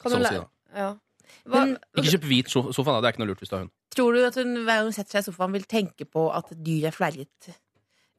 Kan 0.03 0.11
så 0.11 0.19
hun 0.19 0.25
si, 0.25 0.31
lære 0.31 0.47
ja. 0.77 0.89
Hva, 1.47 1.61
Men- 1.63 1.77
Ikke 1.99 2.17
kjøp 2.17 2.27
hvit 2.27 2.51
sofa, 2.51 2.91
da. 2.91 3.01
Det 3.01 3.09
er 3.09 3.15
ikke 3.15 3.23
noe 3.25 3.31
lurt 3.31 3.43
hvis 3.43 3.53
du 3.53 3.57
har 3.57 3.65
hund. 3.67 3.75
Tror 3.97 4.17
du 4.17 4.27
at 4.27 4.39
hun 4.39 4.57
hver 4.59 4.81
gang 4.81 4.89
hun 4.91 4.97
setter 4.97 5.17
seg 5.17 5.25
i 5.25 5.29
sofaen, 5.31 5.55
vil 5.57 5.67
tenke 5.71 6.07
på 6.11 6.27
at 6.35 6.51
dyr 6.53 6.91
er 6.91 6.95
flerret 6.95 7.51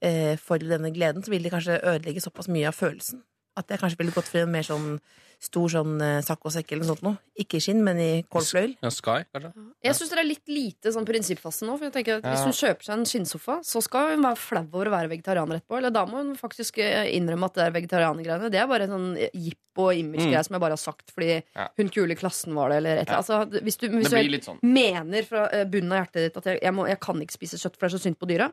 eh, 0.02 0.36
for 0.38 0.58
denne 0.60 0.92
gleden? 0.94 1.24
Så 1.26 1.32
vil 1.34 1.44
det 1.44 1.52
kanskje 1.54 1.80
ødelegge 1.82 2.22
såpass 2.24 2.48
mye 2.52 2.68
av 2.70 2.76
følelsen 2.78 3.24
At 3.58 3.68
jeg 3.74 3.80
kanskje 3.82 3.98
ville 3.98 4.14
gått 4.14 4.28
for 4.30 4.38
en 4.44 4.52
mer 4.54 4.62
sånn 4.62 5.00
stor 5.42 5.70
sånn 5.70 6.00
eh, 6.02 6.20
saccosekk 6.26 6.72
eller 6.74 6.86
noe 6.86 6.92
sånt 6.96 7.02
noe. 7.06 7.18
Ikke 7.38 7.58
i 7.58 7.62
skinn, 7.62 7.84
men 7.86 7.98
i 8.02 8.24
kålfløyel. 8.30 8.72
Ja, 8.82 8.90
Sky, 8.94 9.20
kanskje? 9.34 9.52
Jeg 9.86 9.94
syns 9.98 10.10
dere 10.10 10.22
er 10.24 10.28
litt 10.30 10.50
lite 10.50 10.90
sånn 10.94 11.06
prinsippfaste 11.06 11.66
nå. 11.66 11.76
For 11.78 11.86
jeg 11.88 11.94
tenker 11.94 12.18
at 12.20 12.26
Hvis 12.26 12.46
hun 12.46 12.56
kjøper 12.58 12.86
seg 12.88 12.94
en 12.98 13.06
skinnsofa, 13.10 13.56
så 13.66 13.82
skal 13.86 14.12
hun 14.16 14.26
være 14.26 14.40
flau 14.42 14.64
over 14.66 14.90
å 14.90 14.94
være 14.96 15.12
vegetarianer 15.12 15.60
etterpå. 15.60 15.78
Eller 15.78 15.94
da 15.94 16.06
må 16.10 16.22
hun 16.24 16.32
faktisk 16.38 16.78
eh, 16.82 17.10
innrømme 17.18 17.50
at 17.50 17.58
det 17.58 17.66
er 17.68 17.76
vegetarianergreiene. 17.78 18.50
Det 18.54 18.62
er 18.62 18.70
bare 18.74 18.88
sånn 18.90 19.10
jippo 19.34 19.90
og 19.92 20.02
image-greie 20.02 20.42
som 20.46 20.58
jeg 20.58 20.64
bare 20.66 20.78
har 20.78 20.82
sagt 20.82 21.14
fordi 21.14 21.32
Ja. 21.58 21.68
hun 21.78 21.90
kule 21.94 22.14
i 22.14 22.18
klassen 22.18 22.54
var 22.58 22.70
det, 22.74 22.78
eller 22.82 22.98
et 23.04 23.10
eller 23.10 23.22
annet. 23.22 23.30
Altså, 23.30 23.62
hvis 23.66 23.78
du, 23.78 23.88
hvis 23.94 24.10
Det 24.10 24.18
blir 24.18 24.30
du 24.32 24.36
litt 24.38 24.50
sånn. 24.50 24.62
mener 24.66 25.22
fra 25.30 25.50
eh, 25.54 25.66
bunnen 25.70 25.94
av 25.94 26.02
hjertet 26.06 26.30
ditt 26.30 26.38
at 26.42 26.46
jeg, 26.54 26.62
jeg, 26.66 26.74
må, 26.74 26.88
jeg 26.90 27.00
kan 27.02 27.22
ikke 27.22 27.38
spise 27.38 27.58
kjøtt, 27.62 27.78
for 27.78 27.86
det 27.86 27.94
er 27.94 27.98
så 27.98 28.06
synd 28.06 28.18
på 28.22 28.30
dyra, 28.30 28.50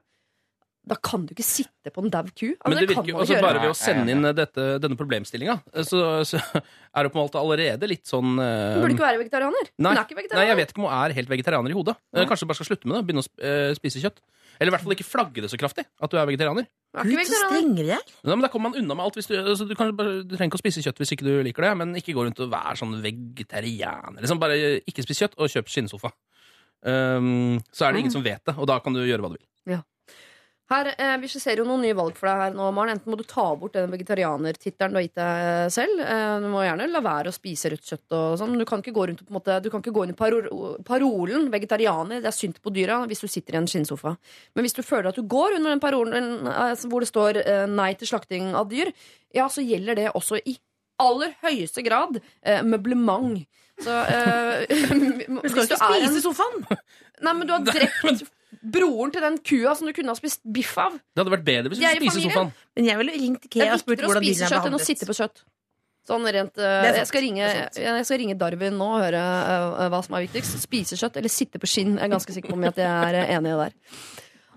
da 0.85 0.97
kan 1.01 1.23
du 1.25 1.33
ikke 1.33 1.47
sitte 1.47 1.89
på 1.93 2.03
en 2.05 2.13
daud 2.13 2.29
ku. 2.37 2.51
Altså, 2.53 2.69
Men 2.69 2.77
det 2.77 2.97
kan 2.97 3.07
virker 3.07 3.33
jo 3.33 3.41
bare 3.41 3.63
ved 3.63 3.73
å 3.73 3.77
sende 3.79 4.13
inn 4.13 4.29
dette, 4.37 4.67
denne 4.83 4.99
problemstillinga, 5.01 5.57
så, 5.89 6.01
så 6.29 6.41
er 6.45 7.07
du 7.07 7.13
på 7.13 7.17
en 7.17 7.25
måte 7.25 7.41
allerede 7.41 7.89
litt 7.89 8.05
sånn 8.09 8.37
uh, 8.37 8.77
Hun 8.77 8.85
burde 8.85 8.97
ikke 8.99 9.07
være 9.07 9.23
vegetarianer. 9.23 9.71
Nei, 9.81 9.95
Hun 9.95 10.03
er 10.03 10.05
ikke 10.05 10.37
nei, 10.37 10.47
jeg 10.51 10.59
vet 10.61 10.75
ikke 10.75 10.83
om 10.83 10.89
hun 10.89 10.97
er 10.99 11.17
helt 11.17 11.33
vegetarianer 11.33 11.73
i 11.73 11.79
hodet. 11.79 11.97
Nei. 12.13 12.27
Kanskje 12.29 12.45
du 12.45 12.53
bare 12.53 12.61
skal 12.61 12.69
slutte 12.69 12.91
med 12.91 12.99
det? 12.99 13.03
Begynne 13.09 13.25
å 13.25 13.31
eh, 13.49 13.71
spise 13.79 14.03
kjøtt? 14.05 14.21
Eller 14.59 14.71
i 14.71 14.75
hvert 14.75 14.85
fall 14.85 14.95
ikke 14.95 15.07
flagge 15.09 15.43
det 15.43 15.51
så 15.51 15.59
kraftig 15.59 15.87
at 15.89 16.13
du 16.13 16.19
er 16.21 16.29
vegetarianer. 16.29 16.69
Hun 16.95 17.01
er 17.01 17.17
Gud, 17.17 17.31
så 17.33 17.41
strenge 17.49 17.81
de 17.81 17.89
er. 17.97 18.05
Nei, 18.23 18.37
men 18.37 18.45
Da 18.45 18.53
kommer 18.53 18.71
man 18.71 18.79
unna 18.83 18.99
med 18.99 19.09
alt. 19.09 19.17
Hvis 19.19 19.31
du, 19.33 19.35
altså, 19.41 19.67
du, 19.67 19.73
kan 19.79 19.91
du 19.91 20.05
trenger 20.37 20.53
ikke 20.53 20.61
å 20.61 20.63
spise 20.63 20.85
kjøtt 20.85 21.01
hvis 21.01 21.15
ikke 21.17 21.27
du 21.27 21.33
liker 21.49 21.67
det, 21.67 21.73
men 21.81 21.97
ikke 21.99 22.15
gå 22.15 22.29
rundt 22.29 22.45
og 22.45 22.53
være 22.53 22.77
sånn 22.79 22.95
vegetarianer. 23.03 24.21
Liksom 24.21 24.43
bare 24.43 24.61
ikke 24.85 25.07
spis 25.07 25.25
kjøtt, 25.25 25.35
og 25.41 25.51
kjøp 25.51 25.73
skinnsofa. 25.73 26.13
Um, 26.85 27.59
så 27.73 27.89
er 27.89 27.97
det 27.97 28.05
ingen 28.05 28.13
som 28.13 28.23
vet 28.23 28.45
det, 28.45 28.55
og 28.61 28.69
da 28.69 28.77
kan 28.85 28.95
du 28.95 29.01
gjøre 29.01 29.25
hva 29.25 29.33
du 29.33 29.39
vil. 29.41 29.47
Her, 30.71 30.95
eh, 30.97 31.17
Vi 31.21 31.29
ser 31.29 31.61
jo 31.61 31.67
noen 31.69 31.83
nye 31.85 31.97
valg 31.97 32.17
for 32.17 32.31
deg 32.31 32.41
her 32.41 32.55
nå, 32.57 32.71
Maren. 32.73 32.97
Enten 32.97 33.13
må 33.13 33.19
du 33.21 33.25
ta 33.29 33.45
bort 33.57 33.75
den 33.77 33.91
vegetarianertittelen 33.93 34.95
du 34.95 34.97
har 34.97 35.05
gitt 35.05 35.19
deg 35.21 35.73
selv. 35.75 36.01
Eh, 36.01 36.41
du 36.41 36.49
må 36.49 36.63
gjerne 36.65 36.87
la 36.89 37.03
være 37.05 37.29
å 37.29 37.37
spise 37.37 37.69
rødt 37.73 37.85
kjøtt 37.91 38.17
og 38.17 38.39
sånn. 38.41 38.57
Du 38.57 38.65
kan 38.69 38.81
ikke 38.81 38.95
gå 38.97 39.07
rundt 39.11 39.21
på 39.21 39.29
en 39.29 39.39
måte, 39.39 39.61
Du 39.63 39.69
kan 39.71 39.83
ikke 39.83 39.93
gå 39.93 40.05
inn 40.05 40.15
i 40.15 40.17
parol, 40.17 40.49
parolen 40.85 41.51
'vegetarianer'. 41.53 42.23
Det 42.25 42.31
er 42.33 42.39
synd 42.39 42.63
på 42.63 42.73
dyra 42.73 43.05
hvis 43.07 43.21
du 43.21 43.29
sitter 43.29 43.55
i 43.55 43.61
en 43.61 43.69
skinnsofa. 43.69 44.17
Men 44.55 44.65
hvis 44.65 44.75
du 44.75 44.83
føler 44.83 45.09
at 45.09 45.17
du 45.17 45.23
går 45.23 45.57
under 45.57 45.71
den 45.71 45.81
parolen 45.81 46.47
eh, 46.49 46.75
hvor 46.89 47.01
det 47.01 47.13
står 47.13 47.45
eh, 47.45 47.67
'nei 47.67 47.93
til 47.95 48.09
slakting 48.09 48.55
av 48.55 48.71
dyr', 48.71 48.93
ja, 49.35 49.49
så 49.49 49.61
gjelder 49.61 49.95
det 49.97 50.13
også 50.15 50.41
i 50.47 50.59
aller 50.99 51.35
høyeste 51.43 51.83
grad 51.85 52.21
eh, 52.43 52.63
møblement. 52.63 53.45
Så 53.83 53.91
eh, 53.91 54.65
Du 55.45 55.49
skal 55.51 55.67
ikke 55.67 55.77
spise 55.77 56.01
en 56.01 56.09
spise 56.09 56.23
sofaen! 56.23 56.65
Nei, 57.21 57.33
men 57.35 57.47
du 57.47 57.53
har 57.53 57.65
drept 57.69 58.25
broren 58.65 59.13
til 59.15 59.25
den 59.25 59.37
kua 59.45 59.75
som 59.77 59.89
du 59.89 59.95
kunne 59.97 60.13
ha 60.13 60.19
spist 60.19 60.43
biff 60.45 60.77
av. 60.81 60.97
Det 60.97 61.23
hadde 61.23 61.35
vært 61.37 61.47
bedre 61.47 61.73
hvis 61.73 61.81
du 61.81 61.85
spiste 61.85 62.23
i 62.23 62.29
sofaen. 62.29 62.55
Men 62.77 62.89
jeg 62.89 63.01
ville 63.01 63.19
ringt 63.19 63.43
Det 63.45 63.51
Ikea 63.51 63.75
og 63.75 63.83
spurt 63.83 64.05
hvordan 64.05 64.25
spise 64.25 64.47
er 64.47 64.55
kjøtt 64.55 64.71
enn 64.71 64.79
å 64.79 64.83
sitte 64.83 65.09
på 65.09 65.17
kjøtt. 65.19 65.45
Sånn 66.05 66.27
rent, 66.37 66.59
eh, 66.61 66.87
jeg, 66.99 67.07
skal 67.09 67.23
ringe, 67.25 67.47
Det 67.73 67.81
jeg 67.81 68.05
skal 68.05 68.19
ringe 68.21 68.35
Darwin 68.37 68.75
nå 68.77 68.89
og 68.99 69.05
høre 69.07 69.23
eh, 69.25 69.87
hva 69.93 70.01
som 70.05 70.13
er 70.19 70.27
viktigst. 70.27 70.59
Spise 70.61 70.99
kjøtt 71.01 71.17
eller 71.21 71.33
sitte 71.33 71.61
på 71.61 71.71
skinn. 71.71 71.95
Jeg 71.97 72.05
er 72.09 72.13
ganske 72.13 72.33
sikker 72.37 72.53
på 72.53 72.59
om 72.59 72.67
at 72.69 72.81
jeg 72.81 72.89
er 72.89 73.15
enig 73.39 73.49
i 73.49 73.55
det 73.55 73.61
der. 73.63 73.73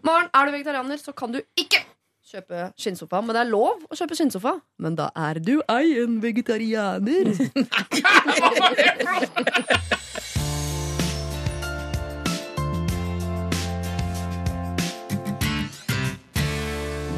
Maren, 0.07 0.27
er 0.35 0.43
du 0.47 0.51
vegetarianer, 0.57 0.97
så 0.99 1.11
kan 1.15 1.29
du 1.31 1.39
ikke 1.59 1.81
kjøpe 2.27 2.57
skinnsofa. 2.75 3.17
Men 3.23 3.31
det 3.37 3.41
er 3.45 3.51
lov 3.51 3.75
å 3.87 3.93
kjøpe 3.95 4.15
skinnsofa. 4.19 4.53
Men 4.83 4.91
da 4.99 5.05
er 5.15 5.35
du 5.39 5.55
ei 5.71 5.87
en 6.03 6.19
vegetarianer. 6.23 7.25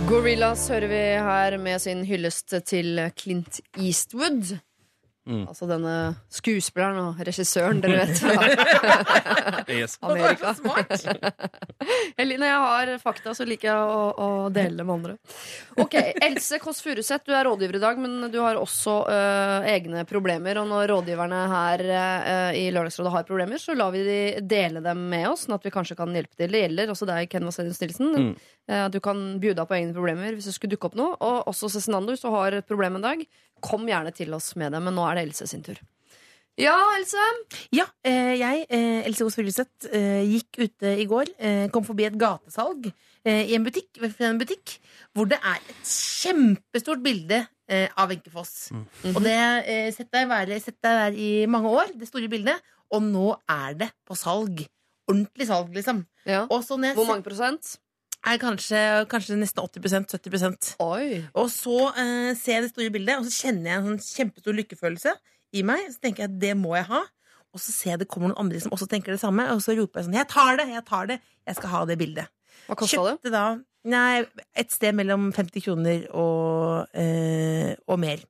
Gorillas 0.10 0.64
hører 0.72 0.90
vi 0.90 1.02
her 1.22 1.56
med 1.62 1.82
sin 1.84 2.00
hyllest 2.08 2.56
til 2.66 2.98
Clint 3.14 3.60
Eastwood. 3.78 4.56
Mm. 5.30 5.44
Altså 5.46 5.68
denne 5.70 5.94
skuespilleren 6.34 6.98
og 7.04 7.20
regissøren, 7.22 7.84
dere 7.84 8.08
vet. 8.08 8.24
Yes. 9.70 10.00
Amerika. 10.02 10.56
Eller 12.20 12.40
når 12.42 12.48
jeg 12.50 12.62
har 12.64 12.92
fakta, 13.04 13.36
så 13.38 13.46
liker 13.46 13.68
jeg 13.70 13.92
å, 13.94 14.00
å 14.18 14.30
dele 14.54 14.80
det 14.80 14.86
med 14.88 14.94
andre. 14.96 15.14
Ok, 15.78 15.94
Else 16.26 16.58
Kåss 16.64 16.82
Furuseth, 16.82 17.28
du 17.30 17.36
er 17.38 17.46
rådgiver 17.46 17.78
i 17.78 17.82
dag, 17.84 18.02
men 18.02 18.32
du 18.34 18.40
har 18.42 18.58
også 18.58 18.96
øh, 19.14 19.68
egne 19.70 20.08
problemer. 20.10 20.58
Og 20.64 20.66
når 20.72 20.90
rådgiverne 20.90 21.44
her 21.54 21.84
øh, 21.86 22.58
i 22.58 22.66
Lørdagsrådet 22.74 23.14
har 23.14 23.28
problemer, 23.30 23.62
så 23.62 23.78
lar 23.78 23.94
vi 23.94 24.02
de 24.08 24.20
dele 24.42 24.82
dem 24.82 25.06
med 25.12 25.28
oss, 25.30 25.46
sånn 25.46 25.60
at 25.60 25.70
vi 25.70 25.74
kanskje 25.76 26.00
kan 26.00 26.18
hjelpe 26.18 26.34
til. 26.34 26.50
Det 26.50 26.64
gjelder 26.66 26.96
også 26.96 27.10
deg, 27.12 27.30
Ken 27.30 27.46
Vasenius 27.46 27.84
Nilsen. 27.86 28.10
Mm. 28.10 28.34
Eh, 28.70 28.88
Du 28.94 29.00
kan 29.02 29.40
bjuda 29.42 29.66
på 29.66 29.76
egne 29.78 29.96
problemer 29.96 30.36
hvis 30.38 30.46
det 30.50 30.56
skulle 30.56 30.76
dukke 30.76 30.92
opp 30.92 30.98
noe. 31.00 31.16
Og 31.20 31.50
også 31.52 31.72
Cezinando, 31.74 32.14
hvis 32.14 32.22
du 32.26 32.30
har 32.34 32.54
et 32.60 32.68
problem 32.70 33.00
en 33.00 33.08
dag, 33.08 33.24
kom 33.66 33.88
gjerne 33.90 34.14
til 34.16 34.34
oss 34.38 34.54
med 34.60 34.72
det. 34.76 34.82
Men 34.86 34.96
nå 34.96 35.08
er 35.10 35.20
det 35.20 35.28
Else 35.30 35.48
sin 35.50 35.64
tur. 35.66 35.80
Ja, 36.60 36.76
Else. 36.98 37.26
Ja, 37.72 37.86
eh, 38.04 38.36
jeg, 38.40 38.66
eh, 38.70 39.06
Else 39.08 39.24
Kåss 39.24 39.38
Furuseth, 39.40 39.88
gikk 40.28 40.60
ute 40.60 40.96
i 41.00 41.06
går, 41.08 41.32
kom 41.72 41.86
forbi 41.88 42.06
et 42.06 42.18
gatesalg 42.20 42.92
i 43.26 43.54
en 43.56 43.64
butikk, 43.64 44.00
en 44.24 44.40
butikk, 44.40 44.78
hvor 45.14 45.28
det 45.30 45.38
er 45.44 45.56
et 45.60 45.88
kjempestort 45.88 47.02
bilde 47.04 47.42
av 47.70 48.10
Wenche 48.10 48.32
Foss. 48.34 48.72
Og 49.14 49.22
det 49.24 49.36
eh, 49.70 49.90
sett 49.96 50.10
deg 50.12 50.28
være 50.30 50.60
sett 50.60 50.80
deg 50.84 50.98
der 51.00 51.18
i 51.20 51.30
mange 51.52 51.70
år, 51.72 51.92
det 51.96 52.08
store 52.10 52.28
bildet, 52.32 52.60
og 52.92 53.04
nå 53.06 53.34
er 53.48 53.76
det 53.80 53.90
på 54.08 54.18
salg. 54.18 54.64
Ordentlig 55.10 55.48
salg, 55.50 55.72
liksom. 55.76 56.04
Ja. 56.26 56.44
Og 56.50 56.64
så 56.66 56.76
når 56.78 56.92
jeg 56.92 57.00
Hvor 57.00 57.08
mange 57.08 57.24
prosent? 57.26 57.78
Er 58.28 58.42
kanskje, 58.42 58.82
kanskje 59.12 59.38
nesten 59.40 59.64
80% 59.64 60.16
70 60.18 60.74
Oi. 60.84 61.22
Og 61.40 61.48
så 61.54 61.78
eh, 61.94 62.34
ser 62.40 62.58
jeg 62.58 62.66
det 62.66 62.74
store 62.74 62.94
bildet, 62.96 63.22
og 63.22 63.30
så 63.30 63.48
kjenner 63.48 63.72
jeg 63.72 63.80
en 63.80 63.88
sånn 63.94 64.04
kjempestor 64.18 64.60
lykkefølelse 64.60 65.16
i 65.56 65.64
meg. 65.66 65.88
Så 65.94 66.04
tenker 66.04 66.26
jeg 66.26 66.34
at 66.34 66.42
det 66.42 66.52
må 66.60 66.76
jeg 66.78 66.90
ha. 66.92 67.06
Og 67.56 67.64
så 67.64 67.74
ser 67.74 67.96
jeg 67.96 68.04
det 68.04 68.10
kommer 68.12 68.30
noen 68.30 68.44
andre 68.44 68.60
som 68.62 68.76
også 68.76 68.90
tenker 68.92 69.16
det 69.16 69.22
samme, 69.24 69.48
og 69.56 69.64
så 69.66 69.74
roper 69.78 70.04
jeg 70.04 70.10
sånn 70.10 70.20
Jeg 70.20 70.30
tar 70.30 70.60
det! 70.60 70.68
Jeg 70.76 70.86
tar 70.86 71.10
det! 71.10 71.18
Jeg 71.50 71.58
skal 71.58 71.74
ha 71.74 71.82
det 71.90 71.98
bildet. 72.02 72.36
Hva 72.68 72.78
kosta 72.78 73.02
det? 73.08 73.16
Kjøpte 73.18 73.34
da 73.34 73.48
nei, 73.88 74.26
et 74.58 74.74
sted 74.74 74.96
mellom 74.98 75.30
50 75.36 75.64
kroner 75.64 76.06
og, 76.18 76.90
eh, 76.94 77.76
og 77.88 78.00
mer. 78.02 78.24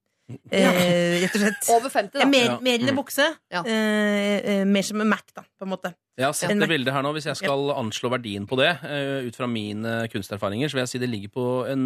Eh, 0.51 1.21
rett 1.23 1.35
og 1.35 1.41
slett. 1.41 1.69
Over 1.73 1.89
50, 1.89 2.19
da. 2.19 2.25
Mer, 2.29 2.45
Ja. 2.45 2.59
mer 2.61 2.79
enn 2.79 2.89
en 2.89 2.95
bukse. 2.95 3.25
Ja. 3.51 3.63
Eh, 3.65 4.59
eh, 4.61 4.63
mer 4.65 4.81
som 4.85 5.01
en 5.01 5.09
Mac, 5.09 5.23
da, 5.35 5.41
på 5.59 5.65
en 5.65 5.69
måte. 5.73 5.93
Jeg 6.19 6.25
har 6.27 6.33
sett 6.33 6.51
En 6.51 6.59
det 6.59 6.67
Mac. 6.67 6.75
bildet 6.75 6.93
her 6.93 7.01
nå. 7.01 7.13
Hvis 7.15 7.25
jeg 7.25 7.37
skal 7.37 7.69
anslå 7.79 8.09
verdien 8.11 8.45
på 8.45 8.57
det, 8.59 8.77
eh, 8.83 9.25
ut 9.25 9.35
fra 9.35 9.47
mine 9.47 10.07
kunsterfaringer, 10.11 10.67
så 10.69 10.73
vil 10.77 10.81
jeg 10.85 10.89
si 10.89 10.99
det 10.99 11.09
ligger 11.09 11.29
på 11.33 11.45
en, 11.71 11.85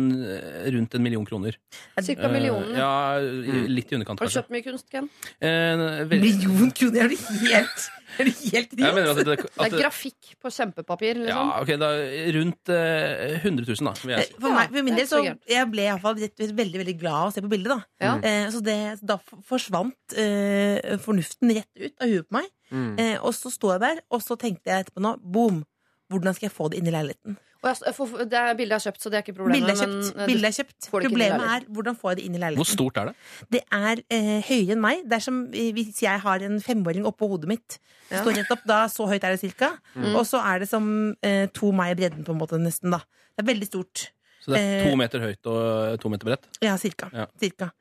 rundt 0.74 0.96
en 0.96 1.04
million 1.04 1.26
kroner. 1.26 1.56
Cirka 2.02 2.28
millionen. 2.34 2.76
Ja, 2.76 3.20
litt 3.20 3.92
i 3.92 3.96
underkant, 3.96 4.20
Har 4.20 4.28
du 4.28 4.32
kanskje. 4.32 4.42
kjøpt 4.44 4.50
mye 4.52 4.64
kunst, 4.66 4.90
Ken? 4.90 5.10
Eh, 5.40 6.04
vel- 6.10 6.20
Million 6.20 6.72
kroner! 6.72 7.06
Er 7.06 7.08
du 7.10 7.16
helt, 7.16 7.90
er 8.20 8.28
det 8.30 8.34
helt 8.40 8.74
jeg 8.80 8.94
mener 8.96 9.10
at 9.12 9.20
det, 9.20 9.26
Det 9.26 9.50
at 9.58 9.66
er 9.66 9.70
det 9.74 9.80
grafikk 9.82 10.32
på 10.44 10.52
kjempepapir, 10.54 11.20
liksom. 11.24 11.30
ja, 11.30 11.62
ok, 11.62 11.72
da, 11.82 11.90
Rundt 12.38 12.72
eh, 12.74 13.38
100 13.42 13.68
000, 13.70 13.88
da, 13.88 13.94
vil 14.04 14.14
jeg 14.16 14.28
si. 14.30 14.34
For, 14.40 14.50
meg, 14.56 14.74
for 14.74 14.88
min 14.88 14.94
det 14.94 14.94
er 14.94 15.02
del 15.04 15.10
så 15.12 15.22
så 15.24 15.54
jeg 15.54 15.70
ble 15.74 15.86
jeg 15.88 16.54
veldig 16.62 16.82
veldig 16.84 16.96
glad 17.02 17.20
av 17.22 17.32
å 17.32 17.34
se 17.36 17.44
på 17.46 17.52
bildet. 17.54 17.72
Da, 17.74 18.08
Ja. 18.08 18.14
eh, 18.22 18.48
så 18.54 18.62
det, 18.66 18.78
så 19.00 19.10
da 19.14 19.20
f- 19.22 19.40
forsvant 19.50 20.18
eh, 20.20 20.98
fornuften 21.04 21.54
rett 21.58 21.72
ut 21.80 21.94
av 22.04 22.08
huet 22.14 22.28
på 22.30 22.38
meg. 22.40 22.50
Mm. 22.74 22.92
Eh, 23.00 23.16
og 23.22 23.34
så 23.38 23.52
sto 23.54 23.72
jeg 23.74 23.84
der, 23.84 24.02
og 24.10 24.22
så 24.26 24.38
tenkte 24.40 24.72
jeg 24.74 24.86
etterpå 24.86 25.02
nå 25.04 25.16
boom, 25.22 25.64
hvordan 26.12 26.34
skal 26.36 26.50
jeg 26.50 26.56
få 26.56 26.70
det 26.74 26.80
inn 26.82 26.90
i 26.90 26.94
leiligheten? 26.94 27.38
Og 27.64 28.24
det 28.28 28.40
er 28.40 28.58
bildet 28.60 28.74
jeg 28.74 28.80
har 28.80 28.86
kjøpt, 28.86 29.02
så 29.04 29.12
det 29.12 29.18
er 29.20 29.24
ikke 29.24 29.36
problemet. 29.38 29.64
Bildet 29.64 29.74
er 29.74 29.88
men, 29.88 29.94
kjøpt. 30.04 30.18
Men, 30.18 30.30
Bildet 30.32 30.48
er 30.50 30.56
kjøpt. 30.58 30.88
får 30.90 31.04
det 31.04 31.10
ikke 31.10 31.14
inn 31.14 31.22
i 31.24 31.28
Problemet 31.30 31.54
er 31.56 31.68
hvordan 31.78 32.00
får 32.00 32.10
jeg 32.12 32.20
det 32.20 32.26
inn 32.28 32.36
i 32.36 32.42
leiligheten. 32.44 32.64
Hvor 32.64 32.72
stort 32.72 33.00
er 33.00 33.10
det? 33.10 33.14
Det 33.56 33.62
er 33.78 34.02
eh, 34.18 34.34
høyere 34.50 34.76
enn 34.76 34.84
meg. 34.84 35.06
Det 35.08 35.18
er 35.20 35.24
som 35.28 35.38
eh, 35.52 35.70
hvis 35.78 36.02
jeg 36.04 36.24
har 36.26 36.48
en 36.50 36.58
femåring 36.64 37.08
oppå 37.08 37.30
hodet 37.32 37.52
mitt. 37.54 37.78
Ja. 38.10 38.20
står 38.22 38.36
rett 38.42 38.52
opp, 38.54 38.66
da 38.70 38.82
Så 38.92 39.08
høyt 39.10 39.24
er 39.24 39.34
det 39.34 39.40
cirka. 39.42 39.72
Mm. 39.96 40.12
Og 40.12 40.28
så 40.28 40.42
er 40.44 40.64
det 40.64 40.70
som 40.70 40.90
eh, 41.24 41.46
to 41.56 41.72
meg 41.76 41.96
i 41.96 42.02
bredden, 42.04 42.28
på 42.28 42.36
en 42.36 42.42
måte, 42.42 42.60
nesten. 42.62 42.92
da 42.92 43.00
Det 43.32 43.46
er 43.46 43.50
veldig 43.54 43.70
stort. 43.72 44.10
Så 44.44 44.52
det 44.52 44.60
er 44.60 44.84
Eh, 44.84 44.90
to 44.90 45.00
meter 45.00 45.24
høyt 45.24 45.48
og 45.48 45.96
to 46.04 46.12
meter 46.12 46.28
bredt? 46.28 46.52
Ja, 46.62 46.76
cirka. 46.78 47.10
Ja. 47.16 47.30
cirka. 47.40 47.72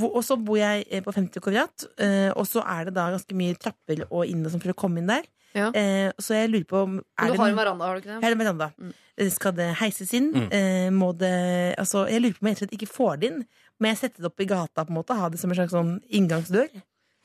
Og 0.00 0.22
så 0.24 0.38
bor 0.40 0.56
jeg 0.56 0.86
eh, 0.88 1.02
på 1.04 1.12
50 1.12 1.42
kvadrat, 1.44 1.84
eh, 2.00 2.30
og 2.32 2.46
så 2.48 2.62
er 2.64 2.88
det 2.88 2.94
da 2.96 3.10
ganske 3.12 3.36
mye 3.36 3.58
trapper 3.60 4.06
og 4.08 4.24
inne 4.24 4.48
for 4.54 4.72
å 4.72 4.78
komme 4.78 5.02
inn 5.02 5.10
der. 5.10 5.26
Ja. 5.54 5.68
Eh, 5.74 6.10
så 6.18 6.34
jeg 6.34 6.50
lurer 6.50 6.64
på 6.68 6.82
om 6.82 6.98
er 7.20 7.32
du 7.32 7.38
har 7.38 7.48
en 7.52 7.56
veranda, 7.56 7.84
har 7.86 7.94
du 7.94 8.00
ikke 8.00 8.12
Jeg 8.14 8.20
det? 8.20 8.24
har 8.24 8.32
en 8.32 8.38
veranda. 8.44 8.72
Mm. 8.80 8.92
Skal 9.30 9.52
det 9.52 9.74
heises 9.76 10.12
inn? 10.16 10.30
Mm. 10.32 10.46
Eh, 10.52 10.90
må 10.90 11.12
det 11.16 11.76
Altså, 11.78 12.06
jeg 12.08 12.22
lurer 12.22 12.32
på 12.38 12.42
om 12.42 12.48
jeg 12.48 12.56
rett 12.56 12.62
og 12.62 12.68
slett 12.68 12.78
ikke 12.80 12.92
får 12.94 13.20
det 13.20 13.30
inn. 13.32 13.42
Må 13.80 13.88
jeg 13.90 13.98
sette 13.98 14.22
det 14.22 14.26
opp 14.30 14.40
i 14.40 14.46
gata, 14.46 14.84
på 14.84 14.90
en 14.90 14.96
måte? 15.02 15.14
Ha 15.18 15.28
det 15.28 15.38
som 15.38 15.50
en 15.50 15.56
slags 15.58 15.72
sånn 15.74 16.00
inngangsdør? 16.08 16.70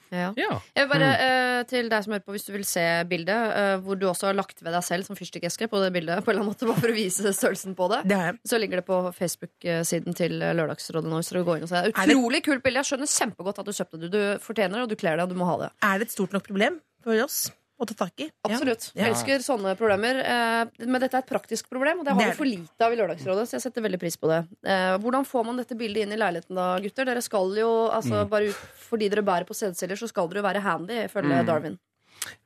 Ja. 0.10 0.32
Ja. 0.40 0.62
Jeg 0.76 0.88
vil 0.88 0.92
bare, 0.94 1.08
eh, 1.20 1.64
til 1.68 1.90
deg 1.92 2.04
som 2.04 2.14
hører 2.14 2.24
på, 2.24 2.32
Hvis 2.32 2.46
du 2.48 2.54
vil 2.54 2.64
se 2.64 3.04
bildet, 3.10 3.36
uh, 3.36 3.78
hvor 3.84 4.00
du 4.00 4.06
også 4.08 4.28
har 4.28 4.34
lagt 4.38 4.62
ved 4.64 4.72
deg 4.72 4.84
selv 4.84 5.04
som 5.04 5.18
fyrstikkeske 5.20 5.68
på 5.68 5.82
det 5.84 5.92
bildet, 5.92 6.24
på 6.24 6.32
en 6.32 6.38
eller 6.38 6.46
annen 6.46 6.54
måte, 6.56 6.66
bare 6.66 6.80
for 6.80 6.88
å 6.94 6.96
vise 6.96 7.34
størrelsen 7.36 7.76
på 7.76 7.90
det, 7.92 8.08
Det 8.08 8.40
så 8.48 8.58
ligger 8.60 8.80
det 8.80 8.86
på 8.88 9.02
Facebook-siden 9.14 10.16
til 10.16 10.40
Lørdagsrådet 10.40 11.10
nå. 11.12 11.20
Hvis 11.20 11.34
du 11.36 11.44
går 11.44 11.58
inn 11.58 11.64
og 11.64 11.70
ser. 11.70 11.82
Det 11.92 11.96
er 11.96 12.02
Er 12.04 12.08
det- 12.08 12.16
Utrolig 12.16 12.44
kult 12.44 12.64
bilde. 12.64 12.80
Jeg 12.84 12.88
skjønner 12.88 13.12
kjempegodt 13.12 13.60
at 13.60 13.66
du 13.66 13.72
kjøpte 13.72 14.00
det. 14.00 14.12
Du 14.12 14.40
fortjener 14.40 14.76
det, 14.80 14.84
og 14.84 14.90
du 14.90 14.96
kler 14.96 15.16
det, 15.18 15.24
og 15.24 15.30
du 15.30 15.36
må 15.36 15.46
ha 15.46 15.58
det. 15.66 15.72
Er 15.84 16.00
det 16.00 16.08
et 16.08 16.12
stort 16.16 16.32
nok 16.32 16.44
problem 16.48 16.80
for 17.04 17.22
oss? 17.22 17.52
Å 17.80 17.86
ta 17.86 17.94
tak 17.94 18.20
i. 18.26 18.28
Absolutt. 18.48 18.92
Ja. 18.96 19.04
Jeg 19.06 19.14
elsker 19.14 19.44
sånne 19.46 19.76
problemer. 19.78 20.20
Eh, 20.26 20.86
men 20.88 21.00
dette 21.02 21.14
er 21.14 21.22
et 21.22 21.30
praktisk 21.30 21.70
problem, 21.70 22.00
og 22.00 22.06
det 22.06 22.14
har 22.14 22.20
Det 22.20 22.26
er 22.28 22.32
vi 22.32 22.38
for 22.38 22.50
lite 22.50 22.82
av 22.88 22.92
i 22.94 22.96
Lørdagsrådet. 22.98 23.44
Så 23.48 23.52
jeg 23.58 23.62
setter 23.68 23.82
veldig 23.86 24.00
pris 24.02 24.18
på 24.18 24.28
det. 24.32 24.40
Eh, 24.66 24.98
hvordan 24.98 25.26
får 25.30 25.46
man 25.46 25.58
dette 25.58 25.78
bildet 25.78 26.04
inn 26.08 26.14
i 26.14 26.18
leiligheten 26.18 26.56
da, 26.56 26.80
gutter? 26.80 27.06
Dere 27.06 27.22
skal 27.22 27.54
jo, 27.56 27.70
altså 27.94 28.24
Mm. 28.26 28.30
bare 28.30 28.50
ut, 28.50 28.56
Fordi 28.88 29.10
dere 29.10 29.22
bærer 29.22 29.46
på 29.46 29.54
sædceller, 29.54 29.98
så 30.00 30.08
skal 30.08 30.28
dere 30.30 30.42
jo 30.42 30.48
være 30.48 30.62
handy, 30.62 30.94
ifølge 31.06 31.42
Mm. 31.44 31.46
Darwin. 31.46 31.80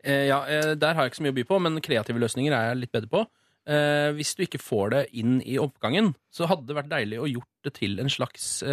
Eh, 0.04 0.28
ja, 0.28 0.40
Der 0.76 0.94
har 0.96 1.04
jeg 1.06 1.12
ikke 1.12 1.22
så 1.22 1.24
mye 1.24 1.32
å 1.32 1.36
by 1.36 1.44
på, 1.44 1.62
men 1.62 1.80
kreative 1.82 2.20
løsninger 2.20 2.52
er 2.52 2.70
jeg 2.74 2.78
litt 2.82 2.92
bedre 2.92 3.08
på. 3.10 3.28
Eh, 3.68 4.12
hvis 4.18 4.36
du 4.36 4.44
ikke 4.44 4.60
får 4.60 4.90
det 4.90 5.10
inn 5.14 5.40
i 5.46 5.56
oppgangen, 5.58 6.16
så 6.34 6.48
hadde 6.48 6.66
det 6.66 6.76
vært 6.76 6.90
deilig 6.90 7.20
å 7.22 7.32
gjort 7.32 7.48
det 7.64 7.74
til 7.76 8.00
en 8.00 8.10
slags 8.10 8.64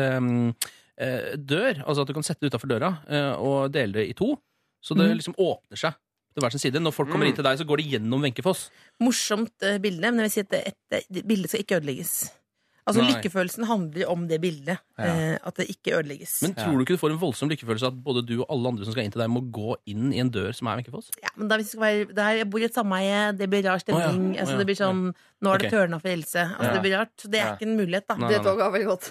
dør. 0.98 1.84
Altså 1.86 2.00
at 2.02 2.08
du 2.08 2.14
kan 2.14 2.22
sette 2.26 2.40
det 2.40 2.50
utafor 2.52 2.68
døra 2.72 2.90
eh, 3.08 3.32
og 3.38 3.70
dele 3.70 3.92
det 3.92 4.08
i 4.10 4.12
to. 4.18 4.36
Så 4.82 4.96
det 4.96 5.06
Mm. 5.10 5.18
liksom 5.18 5.34
åpner 5.38 5.76
seg 5.78 5.94
til 6.38 6.46
hver 6.46 6.54
sin 6.56 6.62
side. 6.64 6.80
Når 6.82 6.94
folk 6.96 7.10
kommer 7.10 7.26
Mm. 7.26 7.34
inn 7.34 7.38
til 7.40 7.46
deg, 7.48 7.58
så 7.60 7.66
går 7.68 7.82
de 7.82 7.88
gjennom 7.98 8.22
Wenche 8.24 8.42
Morsomt 9.02 9.66
eh, 9.66 9.78
bilde, 9.82 10.10
men 10.12 10.22
jeg 10.22 10.28
vil 10.30 10.36
si 10.36 10.44
at 10.46 10.50
det, 10.54 10.62
et, 10.72 11.08
det 11.12 11.26
bildet 11.28 11.50
skal 11.52 11.64
ikke 11.66 11.80
ødelegges. 11.82 12.14
Altså 12.88 13.02
Nei. 13.02 13.10
Lykkefølelsen 13.12 13.66
handler 13.68 14.08
om 14.08 14.22
det 14.30 14.38
bildet. 14.40 14.80
Ja. 14.96 15.04
Eh, 15.04 15.34
at 15.44 15.58
det 15.60 15.66
ikke 15.68 15.92
ødelegges. 15.98 16.38
Men 16.42 16.54
tror 16.56 16.78
du 16.78 16.84
ikke 16.86 16.96
du 16.96 17.00
får 17.02 17.12
en 17.12 17.20
voldsom 17.20 17.50
lykkefølelse 17.52 17.90
at 17.90 17.98
både 18.04 18.22
du 18.24 18.38
og 18.40 18.46
alle 18.54 18.72
andre 18.72 18.86
som 18.86 18.94
skal 18.94 19.04
inn 19.04 19.12
til 19.12 19.20
deg, 19.20 19.28
må 19.30 19.42
gå 19.52 19.76
inn 19.92 20.08
i 20.14 20.22
en 20.22 20.30
dør 20.32 20.56
som 20.56 20.70
er 20.72 20.80
Wenche 20.80 21.20
Ja, 21.22 21.32
men 21.36 21.50
da 21.50 21.58
hvis 21.60 21.68
det 21.68 21.74
skal 21.76 21.84
være 21.84 22.16
der 22.16 22.40
Jeg 22.40 22.48
bor 22.50 22.62
i 22.64 22.68
et 22.68 22.78
sameie, 22.78 23.18
det 23.36 23.50
blir 23.52 23.66
rar 23.68 23.82
stemning. 23.82 24.30
Oh, 24.30 24.36
ja, 24.36 24.44
altså, 24.46 24.56
det 24.58 24.66
blir 24.70 24.78
sånn 24.80 25.02
Nå 25.38 25.52
er 25.52 25.60
det 25.60 25.68
okay. 25.68 25.74
tørna 25.76 26.00
for 26.02 26.10
Else. 26.10 26.42
Altså, 26.48 26.66
Ja. 26.66 26.72
Det 26.74 26.80
blir 26.82 26.94
rart. 26.98 27.12
Så 27.20 27.28
det 27.30 27.38
er 27.38 27.44
Ja. 27.46 27.52
ikke 27.54 27.68
en 27.68 27.76
mulighet, 27.78 28.06
da. 28.08 28.14
Nei, 28.18 28.28
Det 28.32 28.40
toget 28.42 28.64
var 28.64 28.72
veldig 28.74 28.88
godt. 28.88 29.04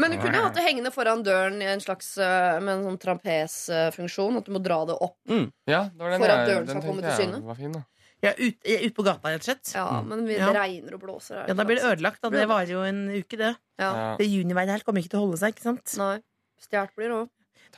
Men 0.00 0.10
du 0.10 0.16
kunne 0.18 0.40
hatt 0.42 0.56
det 0.56 0.64
hengende 0.66 0.90
foran 0.92 1.22
døren 1.22 1.60
i 1.62 1.68
en 1.70 1.80
slags 1.80 2.16
eh, 2.18 2.58
med 2.60 2.72
en 2.74 2.84
sånn 2.88 2.98
trampesfunksjon. 3.04 4.40
At 4.40 4.48
du 4.48 4.52
må 4.56 4.62
dra 4.64 4.80
det 4.88 4.96
opp. 4.98 5.18
Ja, 5.66 5.86
det 5.92 6.00
var 6.00 6.10
den 6.10 6.20
For 6.24 6.34
at 6.34 6.48
døren 6.50 6.66
som 6.66 6.80
skal 6.80 6.90
komme 6.90 7.06
til 7.06 7.20
syne. 7.22 7.42
Var 7.46 7.54
fin, 7.60 7.72
da. 7.78 7.84
Ja, 8.26 8.32
ut, 8.38 8.56
ut 8.86 8.94
på 8.96 9.04
gata, 9.06 9.30
rett 9.32 9.42
og 9.44 9.48
slett. 9.48 9.72
Ja, 9.74 10.02
men 10.02 10.24
vi- 10.26 10.36
Ja. 10.38 10.52
det 10.52 10.60
regner 10.60 10.94
og 10.94 11.00
blåser. 11.02 11.34
her. 11.40 11.48
Ja, 11.48 11.54
da 11.54 11.64
blir 11.64 11.76
det 11.80 11.84
ødelagt. 11.84 12.20
Da. 12.22 12.30
Det 12.30 12.46
varer 12.48 12.68
jo 12.74 12.82
en 12.82 13.08
uke, 13.10 13.36
det. 13.38 13.56
Ja. 13.78 14.16
Det 14.18 14.26
juniværet 14.26 14.68
her 14.76 14.80
kommer 14.86 15.00
ikke 15.02 15.10
til 15.14 15.20
å 15.20 15.26
holde 15.26 15.38
seg, 15.38 15.54
ikke 15.54 15.62
sant? 15.62 15.96
Nei. 15.98 16.18
Stjålet 16.60 16.94
blir 16.96 17.08
det 17.08 17.16
òg. 17.22 17.28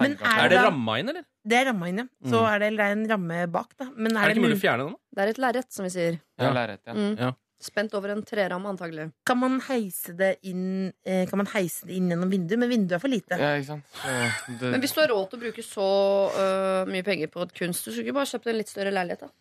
Men 0.00 0.12
Er 0.22 0.48
det 0.48 0.58
da- 0.58 0.68
ramma 0.70 0.98
inn, 1.00 1.08
eller? 1.08 1.24
Det 1.46 1.56
er 1.58 1.64
ramma 1.72 1.88
inn, 1.88 1.98
ja. 1.98 2.04
Så 2.24 2.38
Mm. 2.38 2.48
er 2.54 2.58
det, 2.58 2.70
det 2.76 2.80
er 2.80 2.92
en 2.92 3.08
ramme 3.08 3.50
bak, 3.50 3.76
da. 3.78 3.84
Men 3.96 4.16
Er 4.16 4.28
det 4.28 4.36
ikke 4.36 4.44
mulig 4.46 4.58
å 4.58 4.62
fjerne 4.62 4.84
den? 4.86 4.96
Det 5.14 5.22
er 5.24 5.28
et 5.28 5.38
lerret, 5.38 5.72
som 5.72 5.84
vi 5.84 5.90
sier. 5.90 6.20
Ja, 6.38 6.52
lerret, 6.52 6.78
ja. 6.86 6.92
Mm. 6.94 7.18
Ja. 7.18 7.32
Spent 7.58 7.94
over 7.98 8.12
en 8.14 8.20
treramme, 8.22 8.70
antagelig. 8.70 9.08
Kan 9.26 9.40
man 9.40 9.56
heise 9.66 10.12
det 10.14 10.36
inn 10.46 10.92
eh, 11.02 11.24
Kan 11.26 11.40
man 11.40 11.48
heise 11.56 11.88
det 11.88 11.96
inn 11.96 12.06
gjennom 12.12 12.30
vinduet? 12.30 12.60
Men 12.62 12.70
vinduet 12.70 12.94
er 12.94 13.02
for 13.02 13.10
lite. 13.10 13.34
Ja, 13.34 13.56
ikke 13.58 13.72
sant? 13.72 13.98
Ja, 14.04 14.28
det, 14.60 14.70
Men 14.76 14.84
hvis 14.84 14.94
du 14.94 15.00
har 15.02 15.10
råd 15.10 15.26
til 15.32 15.40
å 15.40 15.42
bruke 15.42 15.64
så 15.66 15.88
uh, 16.36 16.86
mye 16.86 17.02
penger 17.06 17.32
på 17.34 17.42
et 17.42 17.54
kunst, 17.58 17.82
du 17.82 17.90
skulle 17.90 18.06
ikke 18.06 18.18
bare 18.20 18.30
kjøpt 18.30 18.46
en 18.52 18.60
litt 18.60 18.70
større 18.70 18.94
leilighet, 18.94 19.26
da? 19.26 19.32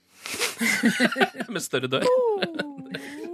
Med 1.54 1.62
større 1.62 1.92
dør? 1.94 2.10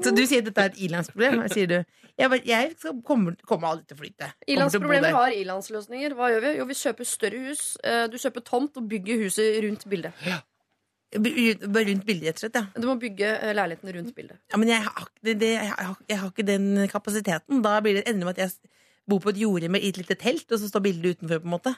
Så 0.03 0.11
du 0.11 0.23
sier 0.27 0.43
at 0.43 0.49
dette 0.51 0.65
er 0.67 0.73
et 0.73 0.79
ilandsproblem? 0.89 1.45
Sier 1.53 1.69
du. 1.71 1.77
Jeg, 2.19 2.29
bare, 2.29 2.43
jeg 2.45 2.73
skal, 2.75 2.97
kommer, 3.07 3.37
kommer 3.47 3.71
aldri 3.71 3.87
til 3.87 3.95
å 3.95 4.01
flytte. 4.03 4.33
Ilandsproblemer 4.51 5.15
har 5.15 5.33
ilandsløsninger. 5.33 6.13
Hva 6.17 6.27
gjør 6.33 6.43
vi? 6.43 6.51
Jo, 6.59 6.67
vi 6.69 6.75
kjøper 6.77 7.07
større 7.07 7.39
hus. 7.47 7.61
Eh, 7.87 8.03
Du 8.11 8.19
kjøper 8.19 8.43
tomt 8.45 8.77
og 8.81 8.89
bygger 8.91 9.23
huset 9.23 9.63
rundt 9.63 9.87
bildet. 9.89 10.19
Bare 10.27 10.43
rundt 11.15 12.05
bildet, 12.07 12.27
rett 12.27 12.37
og 12.37 12.43
slett. 12.43 12.59
Ja. 12.59 12.81
Du 12.81 12.87
må 12.89 12.95
bygge 13.01 13.29
eh, 13.37 13.53
leiligheten 13.55 13.91
rundt 13.97 14.15
bildet. 14.17 14.39
Ja, 14.51 14.59
men 14.61 14.71
jeg 14.71 14.85
har, 14.85 15.09
det, 15.21 15.35
det, 15.41 15.51
jeg, 15.55 15.73
har, 15.73 15.97
jeg 16.09 16.19
har 16.21 16.31
ikke 16.31 16.47
den 16.47 16.87
kapasiteten. 16.91 17.61
Da 17.65 17.77
blir 17.83 17.99
det 17.99 18.07
ender 18.09 18.29
med 18.29 18.37
at 18.37 18.45
jeg 18.45 18.71
bor 19.09 19.21
på 19.23 19.33
et 19.33 19.41
jorde 19.43 19.69
med 19.71 19.83
et 19.83 19.99
lite 19.99 20.17
telt, 20.19 20.47
og 20.49 20.59
så 20.59 20.69
står 20.69 20.85
bildet 20.87 21.17
utenfor. 21.17 21.43
på 21.43 21.49
en 21.49 21.55
måte 21.57 21.75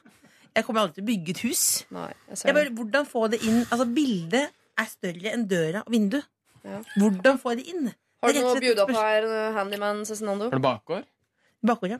Jeg 0.55 0.65
kommer 0.65 0.85
aldri 0.85 0.99
til 0.99 1.05
å 1.05 1.09
bygge 1.09 1.35
et 1.35 1.43
hus. 1.47 1.65
Nei, 1.95 2.11
jeg 2.29 2.39
ser 2.39 2.51
Jeg 2.51 2.57
bare, 2.59 2.73
hvordan 2.79 3.09
få 3.09 3.27
det 3.33 3.41
inn 3.43 3.63
Altså, 3.65 3.85
bildet 3.85 4.51
er 4.75 4.89
større 4.91 5.31
enn 5.31 5.45
døra 5.47 5.83
og 5.85 5.91
vinduet. 5.91 6.27
Ja. 6.65 6.81
Hvordan 6.97 7.39
få 7.41 7.55
det 7.59 7.67
inn? 7.71 7.91
Har 8.23 8.33
du 8.33 8.41
noe 8.41 8.55
å 8.55 8.61
bjuda 8.63 8.87
på 8.89 8.97
her, 8.97 9.27
eh, 9.29 9.53
handyman 9.55 10.05
Cezinando? 10.07 10.49
Har 10.49 10.59
du 10.59 10.65
bakgård? 10.65 11.05
Bakgård, 11.65 11.97
ja. 11.97 11.99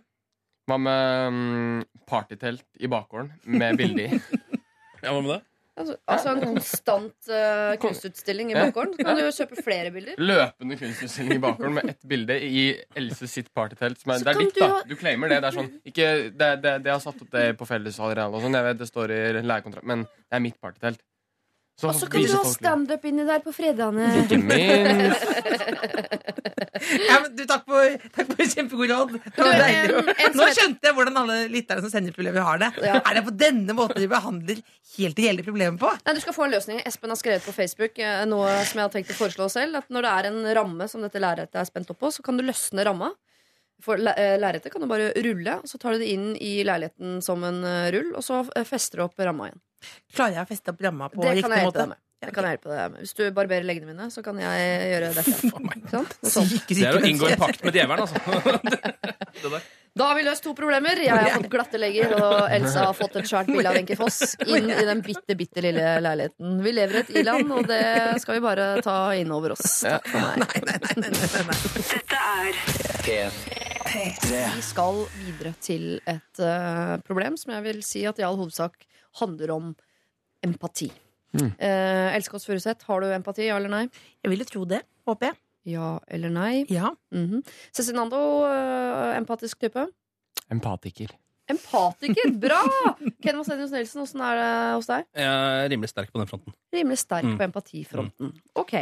Hva 0.65 0.77
med 0.81 1.35
mm, 1.35 1.81
partytelt 2.09 2.65
i 2.81 2.89
bakgården 2.89 3.35
med 3.45 3.77
bilde 3.81 4.07
i? 4.07 4.19
Ja, 5.05 5.11
hva 5.13 5.19
med 5.21 5.35
det? 5.35 5.41
Altså, 5.76 5.95
altså 6.07 6.31
en 6.31 6.43
konstant 6.45 7.30
uh, 7.30 7.73
kunstutstilling 7.84 8.53
i 8.53 8.56
bakgården. 8.56 8.93
Så 8.95 9.03
kan 9.03 9.18
du 9.19 9.23
jo 9.26 9.31
kjøpe 9.35 9.64
flere 9.65 9.91
bilder. 9.91 10.22
Løpende 10.22 10.77
kunstutstilling 10.80 11.35
i 11.35 11.41
bakgården 11.43 11.76
med 11.76 11.89
ett 11.91 12.06
bilde 12.07 12.38
i 12.47 12.64
Else 12.95 13.27
sitt 13.27 13.52
partytelt. 13.56 13.99
Det 13.99 14.31
er 14.31 14.39
ditt, 14.39 14.56
du 14.56 14.61
da. 14.64 14.69
Du 14.88 14.95
claimer 14.99 15.34
det. 15.34 15.41
Det 15.43 15.49
er 15.52 15.57
sånn 15.57 15.73
ikke, 15.84 16.07
det, 16.31 16.52
det, 16.64 16.77
det 16.85 16.93
har 16.93 17.03
satt 17.03 17.19
opp 17.26 17.34
det 17.34 17.49
på 17.60 17.68
fellesareal 17.68 18.38
og 18.38 18.45
sånn. 18.45 18.56
Det 18.80 18.88
står 18.88 19.15
i 19.15 19.19
leiekontrakt, 19.41 19.88
men 19.91 20.07
det 20.07 20.39
er 20.39 20.45
mitt 20.47 20.60
partytelt. 20.64 21.03
Og 21.84 21.91
så 21.99 22.07
kan 22.07 22.23
du 22.23 22.31
ha 22.31 22.43
standup 22.47 23.03
inni 23.10 23.26
der 23.27 23.41
på 23.43 23.52
fredagene. 23.52 24.06
Ikke 24.22 24.38
minst. 24.39 25.26
ja 27.10 27.18
men 27.23 27.34
du, 27.35 27.41
takk 27.49 27.65
for, 27.68 27.97
takk 28.15 28.30
for 28.31 28.52
kjempegod 28.53 28.91
råd. 28.93 29.11
Du, 29.35 29.41
en- 29.43 30.14
en 30.14 30.38
Nå 30.39 30.47
skjønte 30.56 30.88
jeg 30.88 30.95
hvordan 30.95 31.19
alle 31.19 31.38
lytterne 31.52 31.84
som 31.84 31.91
sender 31.91 32.15
problemer, 32.15 32.45
har 32.47 32.61
det. 32.64 32.69
Ja. 32.85 33.02
Er 33.02 33.19
det 33.19 33.26
på 33.27 33.34
denne 33.43 33.76
måten 33.77 33.99
de 34.02 34.07
behandler 34.11 34.61
helt 34.95 35.19
reelle 35.19 35.43
problemer 35.43 35.76
på? 35.81 35.91
Nei, 36.06 36.15
Du 36.15 36.22
skal 36.23 36.38
få 36.38 36.47
en 36.47 36.56
løsning. 36.56 36.80
Espen 36.88 37.11
har 37.11 37.19
skrevet 37.19 37.43
på 37.45 37.56
Facebook 37.56 37.99
eh, 37.99 38.23
noe 38.30 38.56
som 38.69 38.80
jeg 38.80 38.88
har 38.88 38.95
tenkt 38.95 39.11
å 39.11 39.19
foreslå 39.19 39.49
selv. 39.52 39.81
At 39.84 39.91
når 39.91 40.07
det 40.07 40.15
er 40.15 40.31
en 40.31 40.41
ramme 40.61 40.88
som 40.91 41.03
dette 41.03 41.19
lerretet 41.19 41.60
er 41.60 41.68
spent 41.68 41.91
opp 41.91 41.99
på, 42.06 42.11
så 42.15 42.23
kan 42.26 42.39
du 42.39 42.45
løsne 42.47 42.88
ramma. 42.88 43.11
For 43.84 43.99
eh, 43.99 44.38
lerretet 44.39 44.72
kan 44.72 44.80
du 44.80 44.88
bare 44.88 45.11
rulle, 45.19 45.60
og 45.60 45.68
så 45.68 45.76
tar 45.81 45.95
du 45.97 46.06
det 46.06 46.07
inn 46.15 46.31
i 46.39 46.56
leiligheten 46.64 47.19
som 47.26 47.43
en 47.43 47.60
eh, 47.68 47.89
rull, 47.97 48.14
og 48.15 48.23
så 48.23 48.45
fester 48.64 49.03
du 49.03 49.10
opp 49.10 49.19
ramma 49.19 49.49
igjen. 49.52 49.60
Klarer 50.15 50.39
jeg 50.39 50.47
å 50.47 50.49
feste 50.49 50.73
opp 50.73 50.83
ramma 50.85 51.11
på 51.13 51.23
Det 51.23 51.37
riktig 51.41 51.61
måte? 51.63 51.87
Det 52.25 52.31
kan 52.33 52.47
jeg 52.47 52.55
hjelpe 52.55 52.71
deg 52.71 52.91
med. 52.93 53.01
Hvis 53.03 53.15
du 53.17 53.23
barberer 53.35 53.65
leggene 53.67 53.91
mine, 53.91 54.09
så 54.09 54.23
kan 54.25 54.37
jeg 54.41 54.91
gjøre 54.91 55.09
dette. 55.13 55.33
Ikke 55.35 56.29
Sånn. 56.31 56.47
Noe 56.49 56.67
Det 56.69 56.85
er 56.87 56.97
å 56.97 57.01
inngå 57.09 57.27
en 57.29 57.41
pakt 57.41 57.65
med 57.65 57.75
djevelen, 57.77 58.05
altså. 58.05 59.59
Da 59.95 60.09
har 60.09 60.17
vi 60.17 60.23
løst 60.25 60.43
to 60.43 60.51
problemer. 60.51 60.99
Jeg 60.99 61.15
har 61.15 61.37
fått 61.37 61.47
glatte 61.53 61.79
legger, 61.79 62.11
og 62.17 62.49
Elsa 62.51 62.81
har 62.89 62.95
fått 62.97 63.13
et 63.21 63.29
svært 63.29 63.47
bilde 63.47 63.69
av 63.69 63.77
Wenche 63.77 63.95
Foss 63.95 64.33
inn 64.57 64.67
i 64.67 64.87
den 64.89 64.99
bitte, 65.05 65.37
bitte 65.39 65.63
lille 65.63 65.93
leiligheten. 66.03 66.57
Vi 66.65 66.73
lever 66.75 66.97
i 66.97 67.03
et 67.05 67.13
i-land, 67.21 67.53
og 67.55 67.69
det 67.69 67.85
skal 68.19 68.35
vi 68.35 68.41
bare 68.43 68.65
ta 68.83 68.97
inn 69.15 69.31
over 69.31 69.53
oss. 69.55 69.77
Takk 69.85 70.09
for 70.11 70.25
meg. 70.25 70.43
Nei, 70.43 70.65
nei, 70.67 70.81
nei, 70.83 71.13
nei, 71.13 71.13
nei, 71.15 71.45
nei. 71.47 71.85
Dette 71.93 72.19
er 72.33 72.59
P3. 73.85 74.43
Vi 74.57 74.65
skal 74.67 74.99
videre 75.21 75.55
til 75.63 75.87
et 76.03 76.43
eh, 76.43 76.97
problem 77.07 77.39
som 77.39 77.55
jeg 77.55 77.67
vil 77.69 77.81
si 77.87 78.03
at 78.09 78.19
i 78.19 78.27
all 78.27 78.35
hovedsak 78.41 78.75
handler 79.21 79.51
om 79.55 79.73
empati. 80.45 80.91
Mm. 81.35 81.51
Eh, 81.59 82.15
Else 82.15 82.31
oss 82.37 82.45
Furuseth, 82.47 82.85
har 82.87 83.01
du 83.03 83.07
empati, 83.11 83.47
ja 83.49 83.57
eller 83.59 83.71
nei? 83.71 83.83
Jeg 84.23 84.31
vil 84.31 84.39
jo 84.45 84.45
tro 84.51 84.65
det. 84.69 84.81
Håper 85.07 85.31
jeg. 85.31 85.35
Ja 85.75 85.95
eller 86.07 86.29
nei? 86.29 86.65
Ja. 86.69 86.91
Mhm. 87.11 87.41
Cezinando, 87.75 88.19
eh, 88.47 89.17
empatisk 89.17 89.59
type? 89.65 89.87
Empatiker. 90.53 91.09
Empatiker, 91.49 92.31
bra! 92.41 92.57
Ken 93.21 93.37
Vasenius 93.37 93.69
Nelson, 93.73 94.01
åssen 94.01 94.21
er 94.25 94.39
det 94.39 94.47
hos 94.79 94.87
deg? 94.89 95.03
Jeg 95.13 95.25
er 95.29 95.67
rimelig 95.69 95.91
sterk 95.91 96.09
på 96.13 96.17
den 96.21 96.29
fronten. 96.29 96.55
Rimelig 96.73 96.97
sterk 97.03 97.27
Mm. 97.27 97.35
på 97.37 97.45
empatifronten. 97.45 98.31
Ok, 98.57 98.73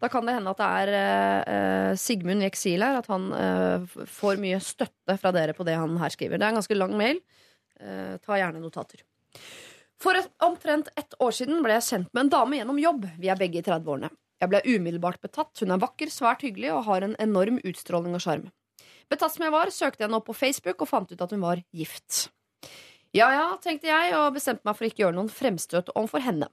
Da 0.00 0.08
kan 0.12 0.24
det 0.24 0.34
hende 0.38 0.52
at 0.54 0.60
det 0.62 0.70
er 0.94 1.42
uh, 1.44 1.96
Sigmund 2.00 2.40
i 2.44 2.48
eksil 2.48 2.80
her. 2.84 2.96
At 3.02 3.06
han 3.12 3.28
uh, 3.32 3.84
får 4.08 4.40
mye 4.40 4.60
støtte 4.64 5.18
fra 5.20 5.32
dere 5.36 5.52
på 5.56 5.64
det 5.68 5.76
han 5.76 5.96
her 6.00 6.08
skriver. 6.14 6.38
Det 6.40 6.46
er 6.48 6.54
en 6.54 6.60
ganske 6.62 6.76
lang 6.78 6.96
mail. 6.96 7.20
Uh, 7.80 8.16
ta 8.24 8.38
gjerne 8.40 8.60
notater. 8.64 9.04
For 10.02 10.18
et, 10.18 10.28
omtrent 10.44 10.88
ett 10.96 11.16
år 11.22 11.32
siden 11.32 11.62
ble 11.64 11.78
jeg 11.78 11.86
kjent 11.88 12.12
med 12.12 12.26
en 12.26 12.32
dame 12.34 12.58
gjennom 12.58 12.78
jobb. 12.80 13.06
Vi 13.20 13.30
er 13.32 13.40
begge 13.40 13.62
i 13.62 13.64
30-årene. 13.64 14.10
Jeg 14.42 14.52
ble 14.52 14.60
umiddelbart 14.68 15.22
betatt. 15.24 15.54
Hun 15.62 15.72
er 15.72 15.80
vakker, 15.80 16.12
svært 16.12 16.44
hyggelig 16.44 16.74
og 16.74 16.84
har 16.90 17.06
en 17.06 17.16
enorm 17.22 17.60
utstråling 17.64 18.16
og 18.16 18.24
sjarm. 18.24 18.50
Betatt 19.08 19.36
som 19.36 19.46
jeg 19.46 19.54
var, 19.54 19.72
søkte 19.72 20.02
jeg 20.02 20.08
henne 20.08 20.18
opp 20.20 20.28
på 20.28 20.36
Facebook 20.36 20.82
og 20.82 20.90
fant 20.90 21.12
ut 21.12 21.22
at 21.22 21.32
hun 21.32 21.44
var 21.44 21.62
gift. 21.72 22.26
Ja 23.16 23.30
ja, 23.32 23.46
tenkte 23.62 23.88
jeg, 23.88 24.12
og 24.18 24.34
bestemte 24.36 24.66
meg 24.66 24.76
for 24.76 24.84
å 24.84 24.90
ikke 24.90 25.04
gjøre 25.06 25.16
noen 25.16 25.32
fremstøt 25.32 25.92
overfor 25.94 26.24
henne. 26.26 26.50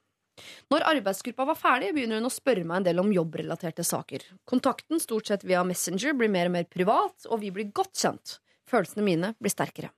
Når 0.72 0.86
arbeidsgruppa 0.90 1.45
var 1.49 1.57
ferdig, 1.60 1.91
begynner 1.94 2.22
hun 2.22 2.30
å 2.30 2.34
spørre 2.34 2.64
meg 2.65 2.80
en 2.80 2.88
del 2.88 3.02
om 3.03 3.11
jobbrelaterte 3.14 3.84
saker. 3.86 4.24
Kontakten, 4.49 5.02
stort 5.02 5.30
sett 5.30 5.44
via 5.45 5.65
Messenger, 5.68 6.15
blir 6.18 6.32
mer 6.32 6.49
og 6.49 6.56
mer 6.56 6.70
privat, 6.72 7.28
og 7.30 7.41
vi 7.44 7.52
blir 7.53 7.74
godt 7.76 7.99
kjent. 7.99 8.38
Følelsene 8.70 9.06
mine 9.06 9.34
blir 9.41 9.53
sterkere. 9.53 9.91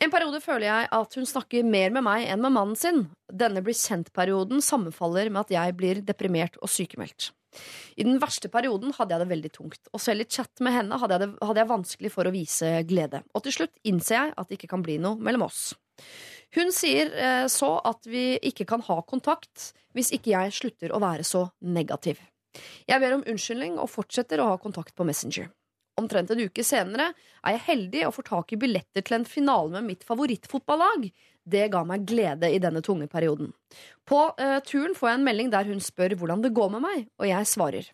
En 0.00 0.12
periode 0.12 0.40
føler 0.40 0.64
jeg 0.64 0.88
at 0.96 1.16
hun 1.18 1.26
snakker 1.28 1.66
mer 1.68 1.92
med 1.92 2.04
meg 2.06 2.24
enn 2.32 2.40
med 2.40 2.54
mannen 2.54 2.78
sin. 2.78 3.02
Denne 3.28 3.60
blir 3.64 3.76
kjent-perioden 3.76 4.62
sammenfaller 4.64 5.28
med 5.28 5.42
at 5.44 5.52
jeg 5.52 5.76
blir 5.76 6.00
deprimert 6.06 6.56
og 6.64 6.72
sykemeldt. 6.72 7.34
I 7.98 8.06
den 8.06 8.20
verste 8.22 8.48
perioden 8.48 8.94
hadde 8.96 9.12
jeg 9.12 9.24
det 9.24 9.30
veldig 9.32 9.50
tungt, 9.52 9.90
og 9.90 10.00
selv 10.00 10.22
i 10.22 10.28
chat 10.30 10.62
med 10.64 10.72
henne 10.76 10.98
hadde 11.02 11.16
jeg, 11.16 11.22
det, 11.24 11.46
hadde 11.48 11.60
jeg 11.60 11.70
vanskelig 11.72 12.12
for 12.14 12.28
å 12.28 12.32
vise 12.32 12.72
glede. 12.88 13.24
Og 13.34 13.44
til 13.44 13.56
slutt 13.58 13.74
innser 13.90 14.16
jeg 14.16 14.34
at 14.38 14.48
det 14.48 14.56
ikke 14.56 14.70
kan 14.72 14.86
bli 14.86 14.96
noe 15.02 15.18
mellom 15.20 15.48
oss. 15.50 15.72
Hun 16.56 16.72
sier 16.74 17.12
eh, 17.12 17.44
så 17.52 17.74
at 17.86 18.06
vi 18.08 18.38
ikke 18.46 18.66
kan 18.70 18.82
ha 18.86 19.00
kontakt 19.06 19.72
hvis 19.94 20.14
ikke 20.16 20.32
jeg 20.32 20.56
slutter 20.56 20.94
å 20.94 21.02
være 21.02 21.26
så 21.26 21.48
negativ. 21.60 22.22
Jeg 22.88 23.02
ber 23.02 23.18
om 23.18 23.26
unnskyldning 23.28 23.76
og 23.78 23.90
fortsetter 23.90 24.40
å 24.40 24.52
ha 24.52 24.58
kontakt 24.62 24.94
på 24.96 25.06
Messenger. 25.06 25.50
Omtrent 26.00 26.32
en 26.32 26.40
uke 26.40 26.64
senere 26.64 27.10
er 27.12 27.56
jeg 27.56 27.66
heldig 27.66 28.06
og 28.08 28.14
får 28.16 28.28
tak 28.30 28.54
i 28.54 28.60
billetter 28.60 29.04
til 29.04 29.18
en 29.18 29.28
finale 29.28 29.74
med 29.76 29.88
mitt 29.90 30.06
favorittfotballag. 30.08 31.10
Det 31.50 31.68
ga 31.72 31.84
meg 31.88 32.04
glede 32.08 32.50
i 32.52 32.60
denne 32.62 32.82
tunge 32.84 33.08
perioden. 33.10 33.52
På 34.08 34.30
uh, 34.32 34.58
turen 34.66 34.96
får 34.96 35.10
jeg 35.10 35.20
en 35.20 35.26
melding 35.26 35.52
der 35.52 35.68
hun 35.68 35.80
spør 35.84 36.16
hvordan 36.20 36.44
det 36.44 36.54
går 36.56 36.72
med 36.76 36.84
meg, 36.84 37.08
og 37.20 37.28
jeg 37.28 37.48
svarer. 37.48 37.88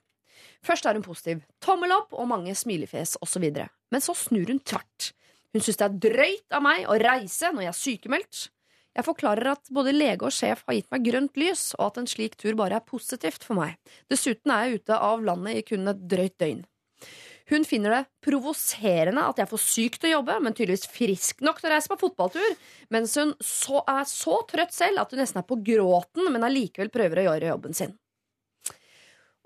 Først 0.66 0.86
er 0.86 0.98
hun 0.98 1.06
positiv. 1.06 1.44
Tommel 1.62 1.94
opp 1.94 2.14
og 2.16 2.28
mange 2.30 2.54
smilefjes 2.58 3.16
osv. 3.22 3.46
Men 3.90 4.02
så 4.02 4.14
snur 4.18 4.50
hun 4.50 4.60
tvert. 4.62 5.12
Hun 5.54 5.64
syns 5.64 5.78
det 5.80 5.86
er 5.86 5.98
drøyt 6.08 6.56
av 6.56 6.64
meg 6.64 6.86
å 6.90 6.98
reise 7.00 7.52
når 7.54 7.68
jeg 7.68 7.72
er 7.72 7.80
sykemeldt. 7.80 8.42
Jeg 8.96 9.04
forklarer 9.04 9.50
at 9.52 9.68
både 9.76 9.92
lege 9.92 10.24
og 10.24 10.32
sjef 10.32 10.62
har 10.66 10.76
gitt 10.78 10.88
meg 10.92 11.04
grønt 11.04 11.36
lys, 11.36 11.68
og 11.76 11.90
at 11.90 11.98
en 12.00 12.08
slik 12.08 12.38
tur 12.40 12.56
bare 12.56 12.78
er 12.78 12.84
positivt 12.84 13.44
for 13.44 13.58
meg. 13.58 13.76
Dessuten 14.08 14.52
er 14.52 14.66
jeg 14.66 14.80
ute 14.80 14.96
av 14.96 15.24
landet 15.24 15.60
i 15.60 15.64
kun 15.68 15.92
et 15.92 16.06
drøyt 16.08 16.36
døgn. 16.40 16.62
Hun 17.50 17.62
finner 17.64 17.92
det 17.94 18.06
provoserende 18.26 19.22
at 19.22 19.38
jeg 19.38 19.46
er 19.46 19.50
for 19.50 19.62
syk 19.62 20.00
til 20.00 20.10
å 20.10 20.16
jobbe, 20.16 20.38
men 20.42 20.54
tydeligvis 20.56 20.88
frisk 20.90 21.44
nok 21.46 21.60
til 21.60 21.70
å 21.70 21.74
reise 21.76 21.90
på 21.92 22.00
fotballtur, 22.00 22.56
mens 22.90 23.14
hun 23.20 23.36
så 23.38 23.84
er 23.86 24.02
så 24.10 24.40
trøtt 24.50 24.74
selv 24.74 25.04
at 25.04 25.14
hun 25.14 25.22
nesten 25.22 25.38
er 25.42 25.46
på 25.46 25.60
gråten, 25.68 26.26
men 26.34 26.46
allikevel 26.46 26.90
prøver 26.94 27.22
å 27.22 27.28
gjøre 27.28 27.52
jobben 27.52 27.78
sin. 27.78 27.94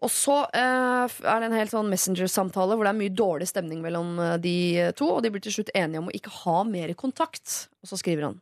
Og 0.00 0.08
så 0.08 0.36
eh, 0.56 1.16
er 1.28 1.42
det 1.42 1.48
en 1.50 1.58
helt 1.58 1.72
sånn 1.74 1.90
Messenger-samtale 1.92 2.76
hvor 2.76 2.88
det 2.88 2.92
er 2.94 3.00
mye 3.02 3.12
dårlig 3.12 3.50
stemning 3.50 3.82
mellom 3.84 4.14
eh, 4.16 4.36
de 4.40 4.56
to, 4.96 5.10
og 5.18 5.20
de 5.24 5.32
blir 5.34 5.44
til 5.44 5.58
slutt 5.58 5.74
enige 5.76 6.00
om 6.00 6.08
å 6.08 6.14
ikke 6.16 6.32
ha 6.40 6.62
mer 6.64 6.94
kontakt. 6.96 7.66
Og 7.84 7.92
så 7.92 8.00
skriver 8.00 8.30
han 8.30 8.38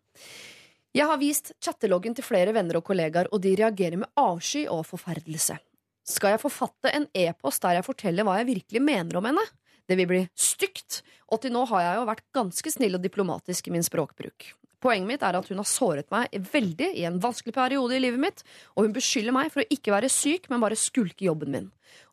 Jeg 0.95 1.11
har 1.11 1.19
vist 1.19 1.51
chatteloggen 1.59 2.15
til 2.15 2.27
flere 2.27 2.55
venner 2.55 2.79
og 2.79 2.87
kollegaer, 2.87 3.33
og 3.35 3.43
de 3.43 3.57
reagerer 3.59 3.99
med 3.99 4.13
avsky 4.23 4.69
og 4.71 4.87
forferdelse. 4.87 5.59
Skal 6.09 6.35
jeg 6.35 6.41
forfatte 6.41 6.93
en 6.95 7.05
e-post 7.13 7.61
der 7.65 7.79
jeg 7.79 7.87
forteller 7.87 8.25
hva 8.25 8.39
jeg 8.41 8.49
virkelig 8.55 8.81
mener 8.81 9.19
om 9.21 9.29
henne? 9.29 9.45
Det 9.89 9.97
vil 9.97 10.09
bli 10.09 10.23
stygt, 10.37 11.03
og 11.29 11.43
til 11.43 11.53
nå 11.53 11.65
har 11.69 11.85
jeg 11.85 11.99
jo 11.99 12.09
vært 12.09 12.25
ganske 12.37 12.73
snill 12.73 12.97
og 12.97 13.05
diplomatisk 13.05 13.69
i 13.69 13.75
min 13.75 13.85
språkbruk. 13.85 14.53
Poenget 14.81 15.09
mitt 15.09 15.25
er 15.27 15.35
at 15.35 15.49
hun 15.51 15.59
har 15.59 15.67
såret 15.67 16.09
meg 16.15 16.35
veldig 16.53 16.93
i 17.01 17.05
en 17.09 17.19
vanskelig 17.21 17.55
periode 17.57 17.97
i 17.97 18.03
livet 18.03 18.21
mitt, 18.23 18.45
og 18.77 18.87
hun 18.87 18.95
beskylder 18.95 19.35
meg 19.35 19.51
for 19.53 19.65
å 19.65 19.73
ikke 19.75 19.93
være 19.95 20.11
syk, 20.13 20.47
men 20.53 20.63
bare 20.63 20.79
skulke 20.79 21.27
jobben 21.27 21.53
min. 21.55 21.67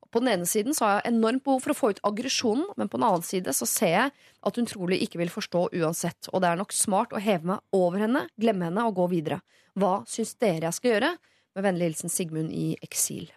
På 0.09 0.22
den 0.23 0.31
ene 0.31 0.47
siden 0.47 0.73
så 0.73 0.85
har 0.88 0.97
jeg 0.97 1.11
enormt 1.11 1.43
behov 1.43 1.61
for 1.65 1.73
å 1.73 1.77
få 1.77 1.91
ut 1.91 2.03
aggresjonen, 2.07 2.69
men 2.80 2.89
på 2.89 2.97
den 2.97 3.05
annen 3.05 3.26
side 3.27 3.53
så 3.53 3.67
ser 3.69 3.93
jeg 3.93 4.13
at 4.47 4.59
hun 4.59 4.69
trolig 4.72 5.01
ikke 5.03 5.19
vil 5.19 5.34
forstå 5.34 5.67
uansett, 5.76 6.31
og 6.31 6.41
det 6.41 6.51
er 6.51 6.61
nok 6.61 6.76
smart 6.76 7.15
å 7.15 7.22
heve 7.22 7.51
meg 7.51 7.76
over 7.76 8.05
henne, 8.05 8.26
glemme 8.39 8.69
henne 8.69 8.88
og 8.88 8.95
gå 9.01 9.09
videre. 9.11 9.41
Hva 9.76 9.97
syns 10.09 10.38
dere 10.39 10.69
jeg 10.69 10.80
skal 10.80 10.95
gjøre? 10.95 11.15
Med 11.55 11.67
vennlig 11.67 11.91
hilsen 11.91 12.11
Sigmund 12.11 12.55
i 12.55 12.69
eksil. 12.84 13.27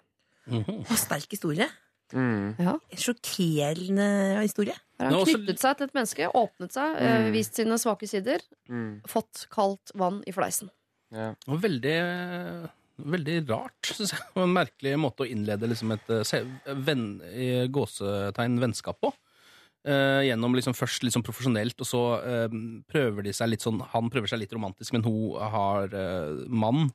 Og 0.48 0.96
sterk 0.98 1.28
historie. 1.30 1.68
Mm. 2.12 2.54
Ja. 2.58 2.72
Sjokkerende 2.96 4.40
historie. 4.40 4.74
Her 4.98 5.10
har 5.12 5.18
han 5.18 5.28
knyttet 5.28 5.60
seg 5.60 5.76
til 5.76 5.88
et 5.90 5.94
menneske, 5.94 6.28
åpnet 6.34 6.72
seg, 6.72 6.96
eh, 6.96 7.18
Mm. 7.26 7.32
vist 7.34 7.54
sine 7.54 7.76
svake 7.78 8.08
sider, 8.08 8.40
Mm. 8.68 9.02
fått 9.06 9.46
kaldt 9.50 9.92
vann 9.94 10.22
i 10.26 10.32
fleisen. 10.32 10.70
Ja. 11.12 11.34
Og 11.46 11.60
veldig, 11.60 12.70
veldig 12.98 13.36
rart, 13.48 13.82
syns 13.92 14.12
jeg. 14.12 14.20
En 14.36 14.52
merkelig 14.54 14.96
måte 14.98 15.24
å 15.24 15.28
innlede 15.30 15.68
liksom 15.68 15.92
et 15.92 16.08
eh, 16.10 16.74
venn, 16.74 17.20
gåsetegn 17.70 18.58
vennskap 18.58 18.98
på. 19.00 19.12
Eh, 19.86 20.24
gjennom 20.26 20.52
liksom 20.56 20.74
først 20.74 21.04
liksom 21.06 21.22
profesjonelt, 21.22 21.78
og 21.80 21.86
så 21.86 22.00
eh, 22.26 22.48
prøver 22.90 23.22
de 23.24 23.32
seg 23.32 23.48
litt 23.52 23.62
sånn 23.62 23.78
Han 23.92 24.10
prøver 24.10 24.28
seg 24.28 24.40
litt 24.40 24.52
romantisk, 24.52 24.92
men 24.92 25.04
hun 25.06 25.38
har 25.38 25.84
eh, 25.94 26.44
mann. 26.48 26.90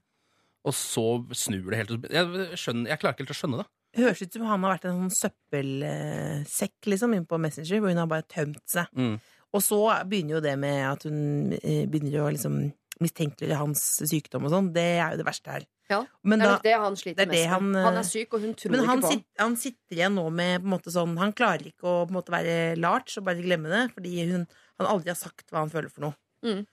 Og 0.64 0.76
så 0.77 1.03
snur 1.35 1.72
det 1.73 1.81
helt. 1.81 2.06
Jeg, 2.14 2.57
skjønner, 2.60 2.94
jeg 2.94 3.02
klarer 3.02 3.15
ikke 3.18 3.26
helt 3.26 3.34
å 3.35 3.40
skjønne 3.41 3.61
det. 3.64 3.68
Høres 3.99 4.22
ut 4.23 4.34
som 4.38 4.45
han 4.48 4.64
har 4.64 4.72
vært 4.73 4.85
en 4.90 5.02
sånn 5.03 5.18
søppelsekk 5.19 6.88
liksom, 6.94 7.14
inn 7.18 7.26
på 7.30 7.40
Messenger, 7.41 7.81
hvor 7.81 7.91
hun 7.94 8.02
har 8.02 8.10
bare 8.10 8.26
tømt 8.31 8.64
seg. 8.72 8.88
Mm. 8.98 9.18
Og 9.53 9.61
så 9.61 9.80
begynner 10.10 10.40
jo 10.40 10.45
det 10.45 10.56
med 10.57 10.80
at 10.88 11.03
hun 11.06 11.53
eh, 11.60 11.84
begynner 11.90 12.23
å 12.23 12.31
liksom 12.34 12.57
mistenkeliggjøre 13.03 13.60
hans 13.60 13.84
sykdom 14.07 14.48
og 14.48 14.53
sånn. 14.53 14.72
Det 14.73 14.88
er 15.02 15.14
jo 15.14 15.22
det 15.22 15.27
verste 15.27 15.53
her. 15.53 15.68
Ja, 15.91 15.99
Men 16.23 16.40
det 16.40 16.48
er 16.48 16.53
da, 16.53 16.60
det 16.64 16.76
han 16.80 16.95
sliter 16.98 17.19
det 17.19 17.23
er 17.26 17.31
det 17.34 17.40
mest 17.41 17.52
han, 17.52 17.65
med. 17.73 17.80
eh, 17.81 17.88
Han 17.90 17.99
er 17.99 18.07
syk, 18.07 18.34
og 18.34 18.45
hun 18.45 18.53
tror 18.57 18.76
ikke 18.77 18.85
på 18.88 18.90
ham. 18.90 19.02
sitt, 19.11 19.26
han 19.44 19.57
sitter 19.60 19.98
igjen 19.99 20.15
nå 20.18 20.23
med 20.34 20.53
på 20.61 20.69
en 20.69 20.73
måte 20.73 20.94
sånn 20.94 21.18
Han 21.19 21.34
klarer 21.38 21.68
ikke 21.69 21.90
å 21.90 21.95
på 22.07 22.14
en 22.14 22.18
måte 22.18 22.34
være 22.34 22.56
large 22.80 23.19
og 23.19 23.27
bare 23.27 23.44
glemme 23.44 23.73
det, 23.73 23.81
fordi 23.98 24.14
hun, 24.31 24.45
han 24.80 24.90
aldri 24.90 25.11
har 25.11 25.19
sagt 25.19 25.52
hva 25.52 25.65
han 25.65 25.73
føler 25.73 25.91
for 25.91 26.07
noe. 26.07 26.18
Mm. 26.48 26.64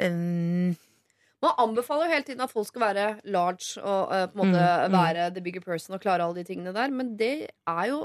Um, 0.00 0.78
Man 1.42 1.54
anbefaler 1.56 2.04
jo 2.04 2.12
hele 2.12 2.24
tiden 2.28 2.42
at 2.44 2.50
folk 2.52 2.66
skal 2.68 2.82
være 2.82 3.04
large 3.32 3.80
og 3.80 4.10
uh, 4.12 4.26
på 4.28 4.36
en 4.36 4.50
måte 4.50 4.60
Mm, 4.60 4.92
mm. 4.92 4.96
være 4.98 5.28
the 5.32 5.40
bigger 5.40 5.62
person 5.64 5.94
og 5.96 6.00
klare 6.02 6.20
alle 6.26 6.34
de 6.36 6.44
tingene 6.44 6.74
der, 6.76 6.90
men 6.92 7.16
det 7.16 7.48
er 7.66 7.84
jo 7.88 8.00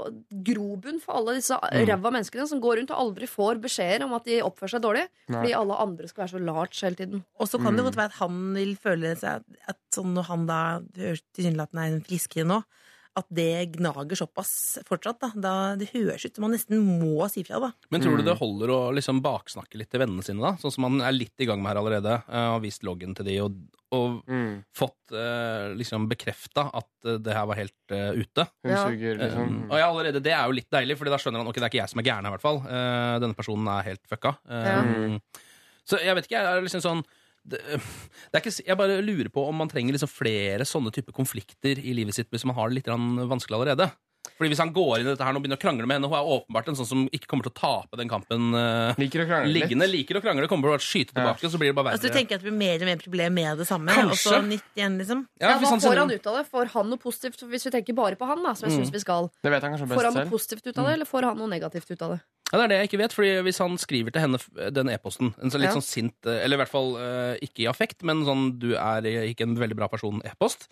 grobunn 0.46 1.00
for 1.02 1.18
alle 1.18 1.34
disse 1.36 1.52
Mm. 1.56 1.84
ræva 1.90 2.10
menneskene 2.14 2.46
som 2.48 2.60
går 2.64 2.78
rundt 2.80 2.90
og 2.94 3.02
aldri 3.02 3.26
får 3.28 3.60
beskjeder 3.60 4.04
om 4.04 4.14
at 4.16 4.24
de 4.24 4.40
oppfører 4.40 4.70
seg 4.76 4.82
dårlig, 4.82 5.04
Nei. 5.28 5.40
fordi 5.42 5.52
alle 5.58 5.76
andre 5.84 6.08
skal 6.08 6.22
være 6.24 6.32
så 6.32 6.40
large 6.46 6.80
hele 6.82 6.96
tiden. 6.96 7.24
og 7.38 7.46
så 7.48 7.58
kan 7.60 7.76
det 7.76 7.84
Mm. 7.84 7.90
godt 7.90 7.96
være 7.96 8.12
at 8.12 8.20
han 8.24 8.54
vil 8.54 8.76
føle 8.76 9.16
seg 9.16 9.44
at 9.68 9.76
sånn 9.92 10.14
når 10.14 10.24
han 10.32 10.46
da 10.46 10.80
hører 10.96 11.20
tilsynelatende 11.36 11.82
er 11.84 11.92
en 11.92 12.00
friskere 12.08 12.44
nå, 12.46 12.62
at 13.16 13.26
det 13.32 13.72
gnager 13.76 14.18
såpass 14.18 14.78
fortsatt. 14.86 15.18
Da. 15.22 15.30
da 15.34 15.52
Det 15.80 15.88
høres 15.94 16.24
ut 16.26 16.34
som 16.36 16.42
man 16.44 16.52
nesten 16.52 16.82
må 17.00 17.24
si 17.32 17.42
fra, 17.46 17.58
da. 17.62 17.70
Men 17.90 18.00
tror 18.04 18.16
du 18.18 18.22
Mm. 18.22 18.26
det 18.28 18.38
holder 18.38 18.68
å 18.74 18.80
liksom 18.94 19.22
baksnakke 19.24 19.78
litt 19.80 19.88
til 19.90 20.00
vennene 20.00 20.22
sine, 20.22 20.40
da? 20.44 20.52
Sånn 20.60 20.72
som 20.72 20.82
man 20.82 21.00
er 21.00 21.12
litt 21.16 21.32
i 21.40 21.46
gang 21.48 21.62
med 21.62 21.72
her 21.72 21.80
allerede. 21.82 22.18
og 22.28 22.34
Har 22.56 22.60
vist 22.60 22.82
loggen 22.84 23.14
til 23.16 23.24
de 23.24 23.38
og, 23.40 23.56
og 23.92 24.22
Mm. 24.28 24.64
fått 24.74 25.12
eh, 25.12 25.72
liksom 25.78 26.08
bekrefta 26.10 26.68
at 26.74 26.88
eh, 27.06 27.16
det 27.18 27.32
her 27.32 27.46
var 27.46 27.56
helt 27.56 27.72
uh, 27.90 28.12
ute. 28.12 28.46
Hun 28.64 28.72
Ja. 28.72 28.84
suger, 28.88 29.16
liksom. 29.16 29.48
Um, 29.64 29.70
og 29.70 29.78
ja, 29.78 29.86
allerede 29.88 30.20
Det 30.22 30.32
er 30.32 30.44
jo 30.46 30.52
litt 30.52 30.70
deilig, 30.70 30.98
Fordi 30.98 31.10
da 31.10 31.16
skjønner 31.16 31.38
han 31.38 31.46
ok, 31.48 31.54
det 31.54 31.62
er 31.62 31.70
ikke 31.70 31.82
jeg 31.82 31.88
som 31.88 32.00
er 32.00 32.04
gæren 32.10 32.24
her. 32.24 32.32
i 32.32 32.36
hvert 32.36 32.42
fall 32.42 32.58
Uh, 32.66 33.18
Denne 33.20 33.34
personen 33.34 33.66
er 33.68 33.82
helt 33.84 34.02
fucka. 34.10 34.36
Ja. 34.50 34.80
Um, 34.82 35.20
Så 35.86 35.98
jeg 36.02 36.14
vet 36.16 36.24
ikke, 36.26 36.36
jeg 36.36 36.44
er 36.44 36.60
liksom 36.62 36.82
sånn 36.82 37.04
det, 37.48 37.60
det 37.78 38.40
er 38.40 38.42
ikke, 38.42 38.56
jeg 38.66 38.76
bare 38.80 39.02
lurer 39.06 39.30
på 39.32 39.44
om 39.48 39.56
man 39.62 39.68
trenger 39.70 39.94
liksom 39.96 40.10
flere 40.10 40.66
sånne 40.66 40.92
type 40.94 41.12
konflikter 41.16 41.78
i 41.78 41.94
livet 41.96 42.14
sitt 42.16 42.30
hvis 42.34 42.44
man 42.48 42.56
har 42.58 42.68
det 42.72 42.80
litt 42.82 42.90
vanskelig 42.90 43.60
allerede. 43.60 43.90
Fordi 44.36 44.48
Hvis 44.50 44.58
han 44.58 44.72
går 44.74 44.98
inn 44.98 45.06
i 45.06 45.10
dette 45.12 45.22
her 45.22 45.36
og 45.38 45.42
begynner 45.44 45.54
å 45.56 45.62
krangle 45.62 45.86
med 45.86 45.96
henne 46.00 46.08
Hun 46.10 46.16
er 46.18 46.26
åpenbart 46.34 46.66
en 46.68 46.74
sånn 46.74 46.88
som 46.88 47.04
ikke 47.14 47.28
kommer 47.30 47.46
til 47.46 47.52
å 47.52 47.56
tape 47.60 47.96
den 48.00 48.08
kampen 48.10 48.48
uh, 48.58 48.90
Liker 48.98 49.22
å 49.22 49.26
krangle 49.28 49.52
litt. 49.52 49.62
liggende. 49.68 49.86
Liker 49.86 50.18
å 50.18 50.22
krangle, 50.24 50.48
kommer 50.50 50.66
til 50.74 50.74
å 50.74 50.82
skyte 50.82 51.14
tilbake, 51.14 51.44
ja. 51.46 51.50
så 51.54 51.60
blir 51.62 51.70
det 51.70 51.76
bare 51.78 51.92
Altså, 51.94 52.10
du 52.10 52.16
tenker 52.18 52.34
at 52.34 52.42
det 52.42 52.50
blir 52.50 52.58
mer 52.58 52.82
og 52.82 52.90
mer 52.90 52.98
problem 53.04 53.38
med 53.38 53.62
det 53.62 53.68
samme, 53.70 53.94
Kanskje. 53.94 54.10
og 54.10 54.18
så 54.18 54.40
nytt 54.50 54.66
igjen, 54.74 54.98
liksom? 54.98 55.22
Ja, 55.38 55.52
Ja, 55.54 55.60
hva 55.62 55.70
han 55.70 55.84
får 55.86 56.00
han 56.02 56.10
ut 56.16 56.26
av 56.26 56.40
det? 56.40 56.44
Får 56.50 56.72
han 56.74 56.90
noe 56.90 56.98
positivt 57.06 57.46
hvis 57.54 57.68
vi 57.70 57.74
tenker 57.78 57.94
bare 58.02 58.18
på 58.18 58.26
han, 58.26 58.42
da, 58.42 58.56
som 58.58 58.66
jeg 58.66 58.74
Mm. 58.74 58.82
syns 58.82 58.92
vi 58.98 59.04
skal? 59.06 59.30
Det 59.46 59.54
vet 59.54 59.62
han 59.62 59.76
kanskje 59.76 59.88
Får 59.94 60.08
han 60.10 60.18
noe 60.18 60.24
selv. 60.26 60.34
positivt 60.34 60.66
ut 60.66 60.78
av 60.82 60.84
det, 60.90 60.92
eller 60.98 61.06
får 61.14 61.22
han 61.30 61.38
noe 61.38 61.48
negativt 61.54 61.90
ut 61.94 62.02
av 62.02 62.16
det? 62.16 62.20
Ja, 62.56 62.62
Det 62.62 62.64
er 62.64 62.72
det 62.72 62.76
jeg 62.80 62.88
ikke 62.88 62.98
vet, 63.02 63.12
fordi 63.12 63.30
hvis 63.44 63.58
han 63.60 63.74
skriver 63.76 64.12
til 64.14 64.22
henne 64.24 64.38
den 64.72 64.88
e-posten, 64.88 65.34
en 65.42 65.50
sånn 65.52 65.60
litt 65.60 65.68
Ja. 65.68 65.76
sånn 65.76 65.84
sint, 65.84 66.16
eh, 66.24 66.38
eller 66.42 66.56
i 66.56 66.60
hvert 66.64 66.72
fall 66.72 66.96
eh, 66.96 67.36
ikke 67.44 67.64
i 67.66 67.68
affekt, 67.68 68.02
men 68.02 68.22
sånn 68.24 68.58
du 68.58 68.70
er 68.80 69.02
ikke 69.28 69.42
en 69.44 69.56
veldig 69.60 69.76
bra 69.76 69.88
person-e-post, 69.92 70.64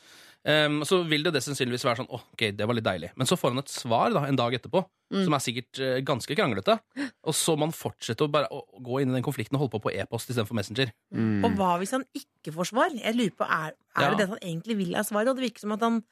em, 0.47 0.81
så 0.89 1.02
vil 1.06 1.23
det, 1.27 1.35
det 1.35 1.43
sannsynligvis 1.44 1.85
være 1.85 2.01
sånn 2.01 2.09
ok, 2.11 2.56
det 2.56 2.65
var 2.66 2.74
litt 2.78 2.85
deilig. 2.89 3.11
Men 3.16 3.27
så 3.28 3.36
får 3.36 3.52
han 3.52 3.59
et 3.61 3.69
svar 3.69 4.15
da, 4.16 4.24
en 4.24 4.36
dag 4.40 4.55
etterpå, 4.56 4.86
Mm. 5.12 5.24
som 5.27 5.35
er 5.36 5.43
sikkert 5.44 5.78
eh, 5.85 6.01
ganske 6.01 6.35
kranglete, 6.35 6.81
og 7.23 7.35
så 7.36 7.55
må 7.59 7.66
han 7.69 7.77
fortsette 7.77 8.24
å 8.24 8.31
bare 8.32 8.48
å, 8.51 8.62
å 8.65 8.81
gå 8.82 9.02
inn 9.02 9.11
i 9.11 9.19
den 9.20 9.23
konflikten 9.23 9.55
og 9.55 9.61
holde 9.69 9.77
på 9.77 9.82
på 9.85 9.93
e-post 10.01 10.31
istedenfor 10.32 10.56
Messenger. 10.56 10.90
Mm. 11.12 11.44
Og 11.44 11.52
hva 11.59 11.74
hvis 11.78 11.93
han 11.93 12.05
ikke 12.16 12.55
får 12.56 12.73
svar? 12.73 12.89
Jeg 12.97 13.15
lurer 13.15 13.36
på, 13.36 13.44
Er, 13.44 13.74
er 13.94 14.02
Ja. 14.02 14.11
det 14.11 14.19
det 14.24 14.28
han 14.31 14.39
egentlig 14.40 14.77
vil 14.78 14.94
ha 14.97 15.02
svar? 15.05 15.28
Og 15.28 15.36
det 15.36 15.44
virker 15.52 15.61
som 15.61 15.73
at 15.73 15.81
han 15.81 16.02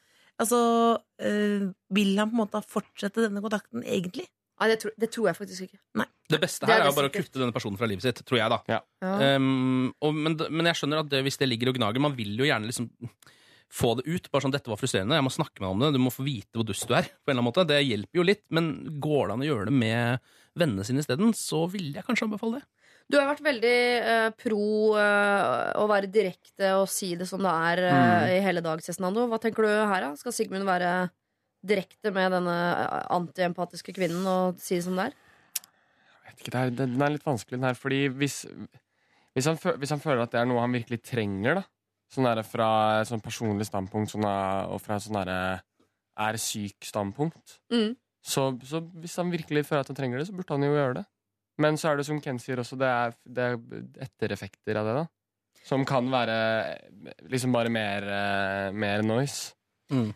Altså, 0.41 0.99
øh, 1.21 1.75
vil 1.93 2.17
han 2.19 2.31
på 2.31 2.33
en 2.33 2.41
måte 2.49 2.63
fortsette 2.67 3.21
denne 3.21 3.43
kontakten 3.45 3.83
egentlig? 3.85 4.25
Nei, 4.61 4.69
det, 4.71 4.77
tror- 4.83 4.95
det 5.01 5.09
tror 5.11 5.27
jeg 5.31 5.37
faktisk 5.39 5.65
ikke. 5.67 5.79
Det 6.33 6.39
beste 6.41 6.67
Det 6.67 6.71
er 6.73 6.79
her 6.79 6.83
er, 6.83 6.87
jo 6.87 6.93
sikkert. 6.93 6.99
bare 7.01 7.11
å 7.11 7.15
kutte 7.17 7.41
denne 7.43 7.53
personen 7.57 7.79
fra 7.81 7.87
livet 7.91 8.05
sitt, 8.07 8.21
tror 8.29 8.39
jeg, 8.39 8.53
da. 8.53 8.59
Ja. 8.71 8.81
Um, 9.37 9.89
og, 10.01 10.15
men, 10.15 10.37
men 10.51 10.69
jeg 10.71 10.79
skjønner 10.81 11.03
at 11.03 11.09
det, 11.13 11.23
hvis 11.27 11.37
det 11.41 11.49
ligger 11.51 11.73
og 11.73 11.77
gnager 11.81 12.01
Man 12.05 12.15
vil 12.17 12.37
jo 12.39 12.47
gjerne 12.47 12.69
liksom 12.71 12.91
få 13.73 13.95
det 13.99 14.05
ut. 14.07 14.29
Bare 14.31 14.45
sånn, 14.45 14.53
'Dette 14.53 14.69
var 14.69 14.77
frustrerende. 14.81 15.17
Jeg 15.17 15.25
må 15.25 15.33
snakke 15.33 15.57
med 15.59 15.67
deg 15.67 15.73
om 15.75 15.81
det. 15.83 15.91
Du 15.97 16.03
må 16.05 16.13
få 16.13 16.25
vite 16.27 16.61
hvor 16.61 16.67
dust 16.69 16.87
du 16.89 16.95
er.' 16.95 17.09
på 17.25 17.33
en 17.33 17.35
eller 17.35 17.41
annen 17.41 17.49
måte. 17.51 17.67
Det 17.69 17.81
hjelper 17.81 18.21
jo 18.21 18.27
litt. 18.29 18.45
Men 18.53 18.71
går 19.01 19.27
det 19.29 19.35
an 19.39 19.45
å 19.45 19.49
gjøre 19.49 19.67
det 19.71 19.77
med 19.81 20.33
vennene 20.61 20.85
sine 20.85 21.01
isteden, 21.01 21.33
så 21.37 21.65
vil 21.73 21.95
jeg 21.97 22.05
kanskje 22.05 22.29
anbefale 22.29 22.61
det. 22.61 22.67
Du 23.11 23.17
har 23.19 23.27
vært 23.33 23.43
veldig 23.45 23.79
eh, 24.13 24.29
pro 24.39 24.95
eh, 25.01 25.73
å 25.81 25.87
være 25.91 26.09
direkte 26.13 26.71
og 26.79 26.87
si 26.93 27.15
det 27.19 27.27
som 27.29 27.43
det 27.43 27.51
er 27.73 27.81
eh, 27.89 28.37
i 28.37 28.43
hele 28.45 28.63
dag, 28.65 28.81
Cezinando. 28.85 29.25
Hva 29.33 29.41
tenker 29.43 29.65
du 29.67 29.73
her, 29.73 30.05
da? 30.07 30.13
Skal 30.21 30.33
Sigmund 30.37 30.69
være 30.69 30.93
direkte 31.67 32.13
med 32.15 32.33
denne 32.35 32.55
eh, 32.55 33.03
antiempatiske 33.15 33.95
kvinnen 33.97 34.27
og 34.27 34.63
si 34.63 34.79
det 34.79 34.87
som 34.87 34.99
det 34.99 35.11
er? 35.11 35.19
Jeg 36.23 36.33
vet 36.33 36.41
ikke, 36.43 36.55
det 36.55 36.63
er, 36.63 36.75
Den 36.83 37.03
er 37.05 37.15
litt 37.15 37.27
vanskelig, 37.27 37.59
den 37.59 37.69
her. 37.69 37.79
Fordi 37.79 38.01
hvis, 38.19 38.43
hvis, 39.37 39.49
han, 39.51 39.59
hvis 39.79 39.93
han 39.95 40.03
føler 40.03 40.25
at 40.25 40.33
det 40.35 40.41
er 40.43 40.49
noe 40.51 40.63
han 40.65 40.75
virkelig 40.75 41.03
trenger, 41.07 41.63
da 41.63 41.69
Sånn 42.13 42.27
der 42.29 42.43
fra 42.45 42.67
et 43.01 43.09
sånn 43.09 43.23
personlig 43.25 43.65
standpunkt 43.65 44.11
sånn 44.13 44.27
der, 44.27 44.67
og 44.69 44.83
fra 44.85 44.99
et 44.99 45.05
sånn 45.07 45.17
derre 45.17 45.37
er 46.21 46.37
syk-standpunkt 46.37 47.55
Mm. 47.73 47.95
så, 48.21 48.51
så 48.69 48.83
hvis 49.01 49.15
han 49.17 49.31
virkelig 49.33 49.63
føler 49.65 49.81
at 49.81 49.89
han 49.89 49.97
trenger 49.97 50.21
det, 50.21 50.27
så 50.29 50.35
burde 50.37 50.53
han 50.53 50.67
jo 50.67 50.75
gjøre 50.75 50.99
det. 50.99 51.05
Men 51.65 51.79
så 51.81 51.89
er 51.89 51.97
det 51.97 52.05
som 52.05 52.21
Ken 52.21 52.37
sier 52.43 52.61
også, 52.61 52.77
det 52.77 52.91
er, 52.93 53.17
det 53.25 53.47
er 53.47 53.57
ettereffekter 54.05 54.77
av 54.77 54.91
det, 54.91 54.95
da. 55.01 55.07
Som 55.65 55.87
kan 55.89 56.11
være 56.13 56.37
liksom 57.33 57.57
bare 57.57 57.73
mer, 57.73 58.05
eh, 58.05 58.69
mer 58.77 59.03
noise. 59.09 59.55
Jeg 59.89 60.13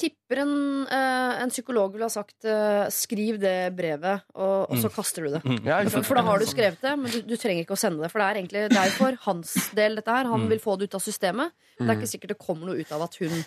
tipper 0.00 0.40
en, 0.42 0.52
eh, 0.88 1.40
en 1.44 1.52
psykolog 1.52 1.92
ville 1.94 2.06
ha 2.08 2.12
sagt 2.12 2.44
eh, 2.48 2.88
skriv 2.94 3.38
det 3.42 3.54
brevet, 3.76 4.22
og, 4.34 4.70
og 4.70 4.76
så 4.80 4.88
Mm. 4.90 4.94
kaster 4.96 5.26
du 5.26 5.30
det. 5.34 5.40
Ja, 5.68 5.80
ikke 5.82 5.92
For, 5.98 6.02
for 6.10 6.20
da 6.20 6.22
har 6.26 6.38
du 6.40 6.46
skrevet 6.48 6.80
det, 6.80 6.94
men 6.98 7.12
du, 7.12 7.18
du 7.22 7.36
trenger 7.36 7.64
ikke 7.66 7.76
å 7.76 7.80
sende 7.80 8.02
det. 8.02 8.10
For 8.12 8.22
det 8.22 8.28
er 8.30 8.40
egentlig 8.40 8.62
det 8.72 8.80
er 8.80 8.94
for 8.96 9.18
hans 9.26 9.52
del, 9.76 9.98
dette 10.00 10.14
her. 10.16 10.24
Han 10.32 10.46
Mm. 10.46 10.48
vil 10.54 10.62
få 10.64 10.78
det 10.80 10.88
ut 10.90 10.96
av 10.98 11.04
systemet. 11.04 11.52
Det 11.78 11.88
er 11.88 11.96
ikke 12.00 12.08
sikkert 12.14 12.32
det 12.34 12.38
kommer 12.40 12.66
noe 12.70 12.80
ut 12.80 12.92
av 12.92 13.02
at 13.06 13.14
hun 13.20 13.44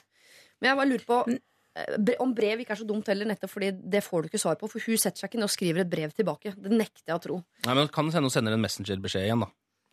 Men 0.61 0.69
jeg 0.69 0.77
bare 0.77 0.91
lurer 0.93 1.05
på 1.09 1.17
eh, 1.75 2.15
om 2.23 2.31
brev 2.37 2.59
ikke 2.61 2.71
er 2.71 2.79
så 2.79 2.85
dumt 2.87 3.07
heller, 3.09 3.25
nettopp 3.27 3.49
fordi 3.51 3.71
det 3.89 4.03
får 4.05 4.21
du 4.23 4.27
ikke 4.29 4.39
svar 4.39 4.55
på. 4.61 4.69
For 4.71 4.79
hun 4.85 4.95
setter 5.01 5.19
seg 5.25 5.29
ikke 5.31 5.41
ned 5.41 5.49
og 5.49 5.51
skriver 5.51 5.81
et 5.83 5.89
brev 5.91 6.13
tilbake. 6.15 6.53
Det 6.55 6.71
nekter 6.71 7.09
jeg 7.11 7.17
å 7.17 7.23
tro. 7.25 7.39
Nei, 7.65 7.73
men 7.75 7.87
Kan 7.91 8.05
hende 8.13 8.29
hun 8.29 8.31
sender 8.31 8.53
en 8.55 8.61
messengerbeskjed 8.63 9.25
igjen, 9.27 9.41
da. 9.43 9.49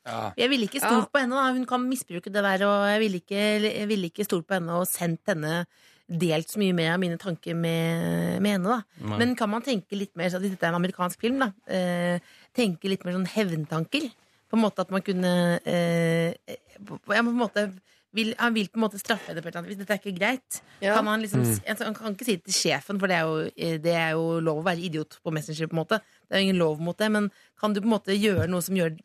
Ja. 0.06 0.20
Jeg 0.38 0.48
ville 0.52 0.64
ikke 0.68 0.80
stolt 0.80 1.10
på 1.12 1.20
henne. 1.20 1.34
da 1.36 1.52
Hun 1.52 1.66
kan 1.66 1.82
misbruke 1.88 2.30
det 2.32 2.40
der. 2.44 2.62
Og 2.68 2.86
jeg 2.88 3.00
ville 3.02 3.18
ikke, 3.20 3.86
vil 3.90 4.04
ikke 4.08 4.24
stolt 4.24 4.46
på 4.48 4.54
henne 4.56 4.78
og 4.78 4.86
sendt 4.88 5.26
henne 5.28 5.66
delt 6.10 6.50
så 6.50 6.58
mye 6.60 6.74
mer 6.74 6.94
av 6.94 7.02
mine 7.02 7.18
tanker 7.20 7.54
med, 7.54 8.40
med 8.42 8.56
henne. 8.56 8.80
da 8.80 9.16
Men 9.20 9.36
kan 9.38 9.50
man 9.52 9.62
tenke 9.62 9.98
litt 9.98 10.16
mer 10.18 10.32
så 10.32 10.40
Dette 10.42 10.58
er 10.66 10.72
en 10.72 10.80
amerikansk 10.80 11.20
film. 11.22 11.44
da 11.44 11.52
eh, 11.70 12.18
Tenke 12.56 12.90
litt 12.90 13.04
mer 13.06 13.14
sånn 13.14 13.28
hevntanker. 13.30 14.08
På 14.50 14.58
en 14.58 14.64
måte 14.64 14.82
at 14.82 14.90
man 14.90 15.04
kunne 15.06 15.32
eh, 15.62 16.34
på, 16.82 16.98
ja, 17.14 17.22
på 17.22 17.30
en 17.30 17.38
måte 17.38 17.68
vil, 18.16 18.32
Han 18.38 18.56
vil 18.56 18.66
på 18.72 18.80
en 18.80 18.86
måte 18.88 18.98
straffe 18.98 19.30
henne 19.30 19.42
på 19.42 19.48
et 19.48 19.54
eller 19.54 19.62
annet 19.62 19.70
vis. 19.70 19.78
Dette 19.78 19.94
er 19.94 20.02
ikke 20.02 20.16
greit. 20.18 20.62
Ja. 20.82 20.96
Kan 20.96 21.06
han, 21.06 21.22
liksom, 21.22 21.44
mm. 21.46 21.84
han 21.84 21.94
kan 21.94 22.16
ikke 22.16 22.26
si 22.26 22.38
det 22.40 22.48
til 22.48 22.56
sjefen, 22.56 22.98
for 22.98 23.10
det 23.10 23.20
er, 23.20 23.28
jo, 23.28 23.52
eh, 23.54 23.76
det 23.82 23.94
er 23.94 24.16
jo 24.18 24.40
lov 24.42 24.64
å 24.64 24.66
være 24.66 24.82
idiot 24.88 25.20
på 25.22 25.34
Messenger. 25.34 25.70
på 25.70 25.78
en 25.78 25.82
måte 25.84 26.00
Det 26.02 26.34
er 26.34 26.42
jo 26.42 26.48
ingen 26.48 26.62
lov 26.62 26.82
mot 26.82 26.98
det. 26.98 27.10
Men 27.14 27.30
kan 27.60 27.76
du 27.76 27.82
på 27.82 27.86
en 27.86 27.94
måte 27.94 28.18
gjøre 28.18 28.50
noe 28.50 28.66
som 28.66 28.74
gjør 28.78 28.98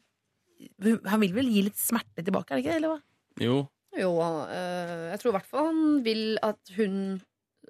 Han 1.11 1.19
vil 1.19 1.33
vel 1.35 1.49
gi 1.51 1.65
litt 1.67 1.77
smerte 1.77 2.23
tilbake, 2.23 2.55
er 2.55 2.57
det 2.57 2.63
ikke 2.63 2.71
det? 2.71 2.77
Eller 2.79 2.93
hva? 2.95 3.01
Jo. 3.43 3.57
Jo, 3.99 4.11
eh, 4.21 5.11
jeg 5.13 5.19
tror 5.21 5.31
i 5.31 5.35
hvert 5.37 5.47
fall 5.51 5.69
han 5.69 6.03
vil 6.05 6.23
at 6.43 6.73
hun 6.75 6.95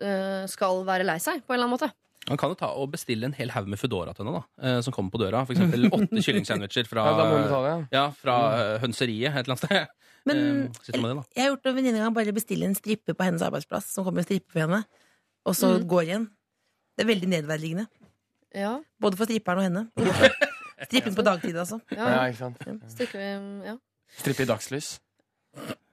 eh, 0.01 0.45
skal 0.51 0.83
være 0.87 1.05
lei 1.07 1.17
seg, 1.21 1.43
på 1.45 1.53
en 1.53 1.59
eller 1.59 1.67
annen 1.69 1.75
måte. 1.77 1.91
Han 2.25 2.39
kan 2.41 2.49
jo 2.49 2.57
ta 2.57 2.71
og 2.73 2.89
bestille 2.95 3.27
en 3.27 3.35
hel 3.37 3.51
haug 3.53 3.67
med 3.69 3.77
Foodora 3.77 4.13
til 4.17 4.25
henne, 4.25 4.39
da, 4.41 4.63
eh, 4.65 4.79
som 4.81 4.93
kommer 4.95 5.13
på 5.13 5.19
døra. 5.21 5.43
For 5.45 5.53
eksempel 5.53 5.85
åtte 5.97 6.23
kyllingsandwicher 6.25 6.87
fra, 6.89 7.03
Ja, 7.13 7.75
ja. 7.93 8.05
fra 8.17 8.37
eh, 8.57 8.79
hønseriet 8.81 9.29
et 9.35 9.43
eller 9.45 9.53
annet 9.53 9.65
sted. 9.67 9.93
Men 10.25 10.39
det, 10.41 11.27
jeg 11.37 11.43
har 11.43 11.51
gjort 11.51 11.61
det 11.67 11.69
en 11.69 11.75
venninne 11.77 11.99
gang. 12.01 12.13
Bare 12.17 12.33
bestille 12.33 12.65
en 12.65 12.73
strippe 12.73 13.13
på 13.13 13.27
hennes 13.27 13.43
arbeidsplass, 13.45 13.91
som 13.93 14.07
kommer 14.07 14.23
og 14.23 14.25
stripper 14.25 14.55
for 14.55 14.63
henne. 14.65 14.79
Og 15.45 15.53
så 15.53 15.69
Mm. 15.77 15.85
går 15.91 16.01
igjen. 16.07 16.25
Det 16.97 17.03
er 17.05 17.11
veldig 17.13 17.29
nedverdigende. 17.29 17.85
Ja, 18.55 18.79
Både 18.99 19.17
for 19.19 19.25
stripperen 19.29 19.59
og 19.61 19.65
henne. 19.67 19.85
Stripping 20.89 21.13
på 21.15 21.23
dagtid, 21.23 21.55
altså. 21.61 21.77
ja, 21.93 22.09
Ja, 22.09 22.23
ikke 22.31 22.39
sant? 22.41 22.57
Strikker 22.89 23.21
vi, 23.21 23.67
ja. 23.69 23.77
Strippe 24.17 24.43
i 24.43 24.49
dagslys. 24.49 24.95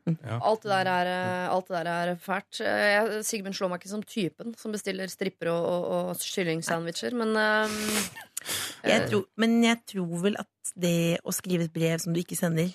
Alt 0.08 0.64
det 0.64 0.70
der 0.72 0.88
er, 0.90 1.08
eh, 1.12 1.54
alt 1.54 1.68
det 1.70 1.82
der 1.86 1.90
er 1.92 2.16
fælt. 2.18 2.60
Eh, 2.60 2.86
Jeg, 2.92 3.24
Sigmund 3.24 3.54
slår 3.54 3.70
meg 3.70 3.82
ikke 3.82 3.92
som 3.92 4.02
typen 4.02 4.54
som 4.58 4.74
bestiller 4.74 5.10
stripper 5.12 5.52
og, 5.52 5.66
og, 5.70 6.08
og 6.10 6.24
kyllingsandwicher, 6.26 7.14
men 7.14 7.36
um, 7.38 7.76
Jeg 8.82 9.06
tror, 9.10 9.26
men 9.38 9.60
jeg 9.62 9.78
tror 9.92 10.24
vel 10.24 10.36
at 10.40 10.72
det 10.74 11.20
å 11.22 11.34
skrive 11.34 11.68
et 11.68 11.74
brev 11.74 12.00
som 12.02 12.14
du 12.14 12.18
ikke 12.22 12.38
sender, 12.38 12.72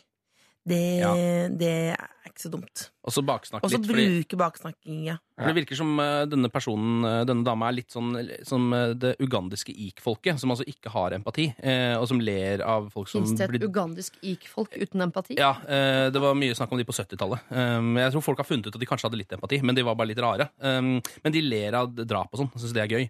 det, 0.67 0.83
Ja. 0.99 1.13
det 1.49 1.71
er 1.95 2.27
ikke 2.27 2.43
så 2.43 2.51
dumt. 2.51 2.89
Og 3.07 3.13
så 3.15 3.23
baksnakke 3.23 3.63
Og 3.63 3.71
så 3.71 3.79
litt. 3.79 3.87
Bruke 3.87 4.37
baksnakking, 4.39 4.97
ja. 5.07 5.15
for 5.37 5.49
det 5.49 5.55
virker 5.61 5.79
som 5.79 5.93
uh, 5.99 6.25
denne 6.29 6.49
personen, 6.51 7.05
uh, 7.05 7.21
denne 7.27 7.45
dama, 7.47 7.69
er 7.69 7.77
litt 7.79 7.93
sånn 7.93 8.11
som 8.45 8.67
uh, 8.75 8.91
det 8.93 9.15
ugandiske 9.23 9.71
ik-folket, 9.71 10.41
som 10.41 10.51
altså 10.51 10.67
ikke 10.67 10.91
har 10.93 11.15
empati, 11.17 11.47
eh, 11.63 11.95
og 11.97 12.07
som 12.11 12.19
ler 12.19 12.61
av 12.67 12.89
folk 12.93 13.07
som 13.09 13.23
fins 13.23 13.37
det 13.39 13.47
et 13.47 13.53
blir 13.55 13.67
ugandisk 13.69 14.19
ik-folk 14.21 14.75
uten 14.75 15.05
empati? 15.07 15.37
Ja, 15.39 15.53
eh, 15.65 16.09
det 16.11 16.21
var 16.21 16.35
mye 16.37 16.57
snakk 16.57 16.71
om 16.75 16.81
de 16.81 16.87
på 16.87 16.95
70-tallet. 16.97 17.47
Um, 17.49 17.95
jeg 17.97 18.11
tror 18.13 18.25
folk 18.27 18.43
har 18.43 18.49
funnet 18.49 18.67
ut 18.67 18.75
at 18.75 18.83
de 18.83 18.89
kanskje 18.89 19.07
hadde 19.09 19.21
litt 19.23 19.37
empati, 19.39 19.61
men 19.63 19.77
de 19.77 19.87
var 19.87 19.95
bare 19.95 20.11
litt 20.11 20.21
rare. 20.21 20.49
Um, 20.59 20.97
men 21.23 21.33
de 21.33 21.41
ler 21.47 21.79
av 21.79 21.95
drap 21.95 22.29
og 22.33 22.43
sånn, 22.43 22.51
syns 22.59 22.75
det 22.75 22.83
er 22.83 22.91
gøy. 22.91 23.07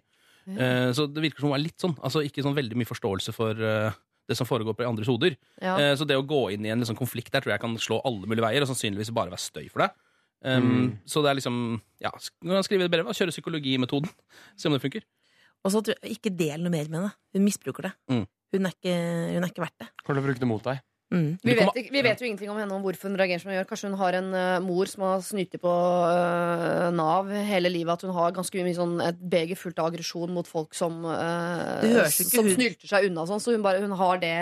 Eh, 0.48 0.90
så 0.96 1.04
det 1.12 1.20
virker 1.20 1.42
som 1.42 1.50
hun 1.50 1.58
er 1.58 1.64
litt 1.66 1.80
sånn. 1.82 1.96
Altså 2.00 2.22
ikke 2.24 2.40
sånn 2.44 2.56
veldig 2.56 2.78
mye 2.78 2.88
forståelse 2.88 3.34
for 3.36 3.58
det 4.28 4.36
som 4.36 4.46
foregår 4.48 4.76
på 4.76 4.84
andres 4.86 5.08
hoder. 5.08 5.36
Ja. 5.60 5.76
Eh, 5.80 5.94
så 5.96 6.06
det 6.06 6.18
å 6.18 6.26
gå 6.26 6.42
inn 6.54 6.66
i 6.66 6.72
en 6.72 6.82
liksom, 6.84 6.98
konflikt 6.98 7.32
der 7.32 7.40
tror 7.44 7.54
jeg 7.54 7.62
kan 7.64 7.76
slå 7.80 8.00
alle 8.04 8.28
mulige 8.28 8.44
veier, 8.44 8.64
og 8.64 8.68
sannsynligvis 8.70 9.10
bare 9.16 9.32
være 9.32 9.40
støy 9.42 9.68
for 9.72 9.84
deg. 9.86 9.96
Um, 10.44 10.92
Så 11.02 11.18
det 11.24 11.32
er 11.32 11.34
liksom 11.40 11.80
Ja, 11.98 12.12
sk- 12.14 12.62
skrive 12.62 12.84
et 12.86 12.92
brev 12.92 13.08
kjøre 13.10 13.32
psykologimetoden. 13.34 14.06
Se 14.54 14.68
om 14.68 14.76
det 14.76 14.82
funker. 14.84 15.02
Og 15.66 15.72
så 15.74 15.82
ikke 16.06 16.30
del 16.30 16.62
noe 16.62 16.70
mer 16.70 16.86
med 16.86 17.00
henne. 17.00 17.12
Hun 17.34 17.42
misbruker 17.44 17.88
det. 17.88 17.92
Mm. 18.08 18.26
Hun, 18.54 18.66
er 18.68 18.70
ikke, 18.76 18.94
hun 19.34 19.42
er 19.42 19.50
ikke 19.50 19.64
verdt 19.64 19.78
det. 19.82 19.88
Kommer 20.04 20.20
til 20.20 20.22
å 20.22 20.26
bruke 20.28 20.38
det 20.44 20.48
mot 20.48 20.62
deg. 20.68 20.78
Mm. 21.10 21.38
Vi 21.40 21.54
vet, 21.56 21.78
vi 21.90 22.00
vet 22.04 22.20
jo 22.20 22.26
ingenting 22.28 22.50
om 22.52 22.58
henne 22.60 22.74
om 22.76 22.82
hvorfor 22.84 23.08
hun 23.08 23.16
reagerer 23.16 23.40
som 23.40 23.48
hun 23.48 23.56
gjør. 23.56 23.68
Kanskje 23.70 23.88
hun 23.88 23.96
har 23.96 24.12
en 24.18 24.26
uh, 24.34 24.58
mor 24.60 24.90
som 24.90 25.04
har 25.06 25.22
snytt 25.24 25.54
på 25.62 25.72
uh, 25.72 26.90
Nav 26.92 27.30
hele 27.48 27.70
livet. 27.72 27.94
At 27.96 28.04
hun 28.04 28.12
har 28.16 28.34
ganske 28.36 28.64
mye 28.66 28.76
sånn, 28.76 28.98
et 29.06 29.18
beger 29.32 29.56
fullt 29.56 29.80
av 29.80 29.88
aggresjon 29.92 30.34
mot 30.36 30.46
folk 30.48 30.76
som, 30.76 31.00
uh, 31.08 31.80
som 32.12 32.44
hun- 32.44 32.54
snylter 32.54 32.90
seg 32.92 33.08
unna. 33.08 33.24
Sånn, 33.30 33.40
så 33.40 33.54
hun, 33.56 33.64
bare, 33.64 33.80
hun 33.80 33.96
har 33.96 34.20
det, 34.20 34.34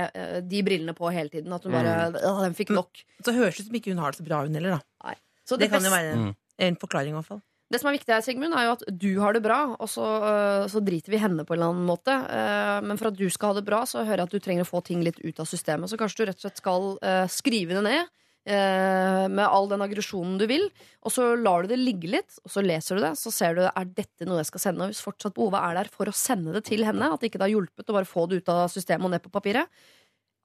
de 0.50 0.62
brillene 0.66 0.94
på 0.98 1.12
hele 1.14 1.30
tiden. 1.30 1.52
At 1.54 1.62
hun 1.62 1.72
bare 1.76 1.94
«Åh, 2.18 2.42
Den 2.42 2.54
fikk 2.58 2.74
nok. 2.74 3.04
Så 3.22 3.34
høres 3.36 3.56
det 3.56 3.66
ut 3.66 3.70
som 3.70 3.78
ikke 3.78 3.94
hun 3.94 4.02
har 4.02 4.10
det 4.10 4.18
så 4.20 4.26
bra, 4.26 4.42
hun 4.42 4.54
heller. 4.58 4.80
da 4.80 5.14
Så 5.46 5.54
Det 5.56 5.68
det, 5.68 5.70
kan 5.70 5.84
jo 5.86 5.90
være 5.94 6.14
Mm. 6.16 6.34
en 6.58 6.76
forklaring, 6.76 7.14
i 7.14 7.20
hvert 7.20 7.26
fall. 7.30 7.42
Det 7.72 7.80
som 7.82 7.88
er 7.90 7.96
viktig 7.96 8.12
her, 8.14 8.22
Sigmund, 8.22 8.54
er 8.54 8.68
jo 8.68 8.74
at 8.76 8.84
du 8.94 9.08
har 9.18 9.34
det 9.34 9.42
bra, 9.42 9.60
og 9.74 9.88
så, 9.90 10.04
øh, 10.22 10.66
så 10.70 10.82
driter 10.86 11.10
vi 11.10 11.18
henne 11.18 11.42
på 11.42 11.54
en 11.54 11.58
eller 11.58 11.72
annen 11.72 11.88
måte. 11.88 12.14
Eh, 12.14 12.80
Men 12.86 12.98
for 13.00 13.08
at 13.10 13.18
du 13.18 13.26
skal 13.30 13.50
ha 13.50 13.58
det 13.58 13.66
bra, 13.66 13.80
så 13.84 14.04
hører 14.04 14.22
jeg 14.22 14.28
at 14.28 14.36
du 14.36 14.38
trenger 14.44 14.62
å 14.62 14.70
få 14.70 14.84
ting 14.86 15.02
litt 15.02 15.18
ut 15.24 15.40
av 15.42 15.48
systemet. 15.50 15.90
Så 15.90 15.98
kanskje 15.98 16.22
du 16.22 16.26
rett 16.30 16.38
og 16.38 16.46
slett 16.46 16.62
skal 16.62 16.86
eh, 17.02 17.26
skrive 17.26 17.74
det 17.74 17.82
ned. 17.88 18.14
Med 18.46 19.42
all 19.42 19.66
den 19.66 19.82
aggresjonen 19.82 20.36
du 20.38 20.44
vil, 20.46 20.68
og 21.02 21.10
så 21.10 21.32
lar 21.34 21.64
du 21.64 21.72
det 21.72 21.80
ligge 21.80 22.06
litt. 22.06 22.36
Og 22.44 22.52
så 22.54 22.62
leser 22.62 22.94
du 22.94 23.02
det, 23.02 23.10
så 23.18 23.32
ser 23.34 23.56
du 23.58 23.64
er 23.66 23.88
dette 23.90 24.22
noe 24.22 24.38
jeg 24.38 24.46
skal 24.52 24.62
sende. 24.62 24.86
Og 24.86 24.92
hvis 24.92 25.02
fortsatt 25.02 25.34
behovet 25.34 25.58
er 25.58 25.74
der 25.80 25.90
for 25.90 26.06
å 26.06 26.14
sende 26.14 26.54
det 26.54 26.62
til 26.68 26.86
henne, 26.86 27.08
at 27.10 27.18
det 27.18 27.32
ikke 27.32 27.42
har 27.42 27.50
hjulpet 27.50 27.90
å 27.90 27.96
bare 27.96 28.06
få 28.06 28.28
det 28.30 28.38
ut 28.38 28.52
av 28.54 28.70
systemet 28.70 29.08
og 29.08 29.10
ned 29.16 29.24
på 29.24 29.34
papiret, 29.34 29.66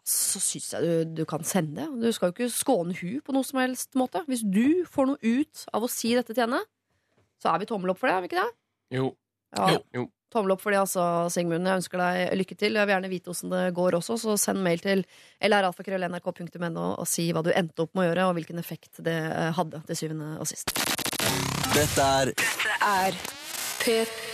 så 0.01 0.41
syns 0.41 0.71
jeg 0.73 0.81
du, 0.81 1.21
du 1.21 1.23
kan 1.29 1.45
sende 1.45 1.83
det. 1.83 2.01
Du 2.01 2.09
skal 2.17 2.31
jo 2.31 2.35
ikke 2.39 2.49
skåne 2.49 2.97
hun 2.97 3.21
på 3.21 3.37
noe 3.37 3.45
som 3.45 3.61
helst 3.61 3.93
måte. 3.93 4.25
Hvis 4.25 4.41
du 4.49 4.81
får 4.89 5.11
noe 5.11 5.21
ut 5.21 5.65
av 5.69 5.85
å 5.85 5.91
si 5.91 6.15
dette 6.17 6.33
til 6.33 6.47
henne, 6.47 6.63
så 7.41 7.51
er 7.51 7.61
vi 7.61 7.69
tommel 7.69 7.93
opp 7.93 8.01
for 8.01 8.09
det, 8.09 8.15
er 8.17 8.25
vi 8.25 8.31
ikke 8.31 8.41
det? 8.41 8.57
Jo. 8.97 9.11
Ja. 9.57 9.69
Jo. 9.75 9.85
jo. 9.97 10.07
Tommel 10.31 10.53
opp 10.55 10.61
for 10.63 10.71
det, 10.71 10.79
altså, 10.79 11.03
Sigmund. 11.33 11.67
Jeg 11.67 11.81
ønsker 11.81 11.99
deg 11.99 12.37
lykke 12.39 12.55
til. 12.55 12.77
Jeg 12.79 12.87
vil 12.87 12.93
gjerne 12.95 13.11
vite 13.11 13.33
åssen 13.33 13.51
det 13.51 13.65
går 13.75 13.97
også, 13.99 14.15
så 14.21 14.37
send 14.39 14.63
mail 14.63 14.79
til 14.79 15.03
lralfakrøll.nrk.no 15.43 16.85
og 16.93 17.09
si 17.09 17.27
hva 17.35 17.43
du 17.43 17.51
endte 17.51 17.83
opp 17.83 17.91
med 17.97 18.05
å 18.05 18.09
gjøre, 18.11 18.29
og 18.29 18.37
hvilken 18.39 18.63
effekt 18.63 19.03
det 19.03 19.17
eh, 19.27 19.51
hadde 19.57 19.83
til 19.89 19.99
syvende 20.05 20.37
og 20.39 20.47
sist. 20.47 20.71
Dette 21.75 22.11
er 22.23 22.35
Er 22.79 23.23
P3. 23.83 24.30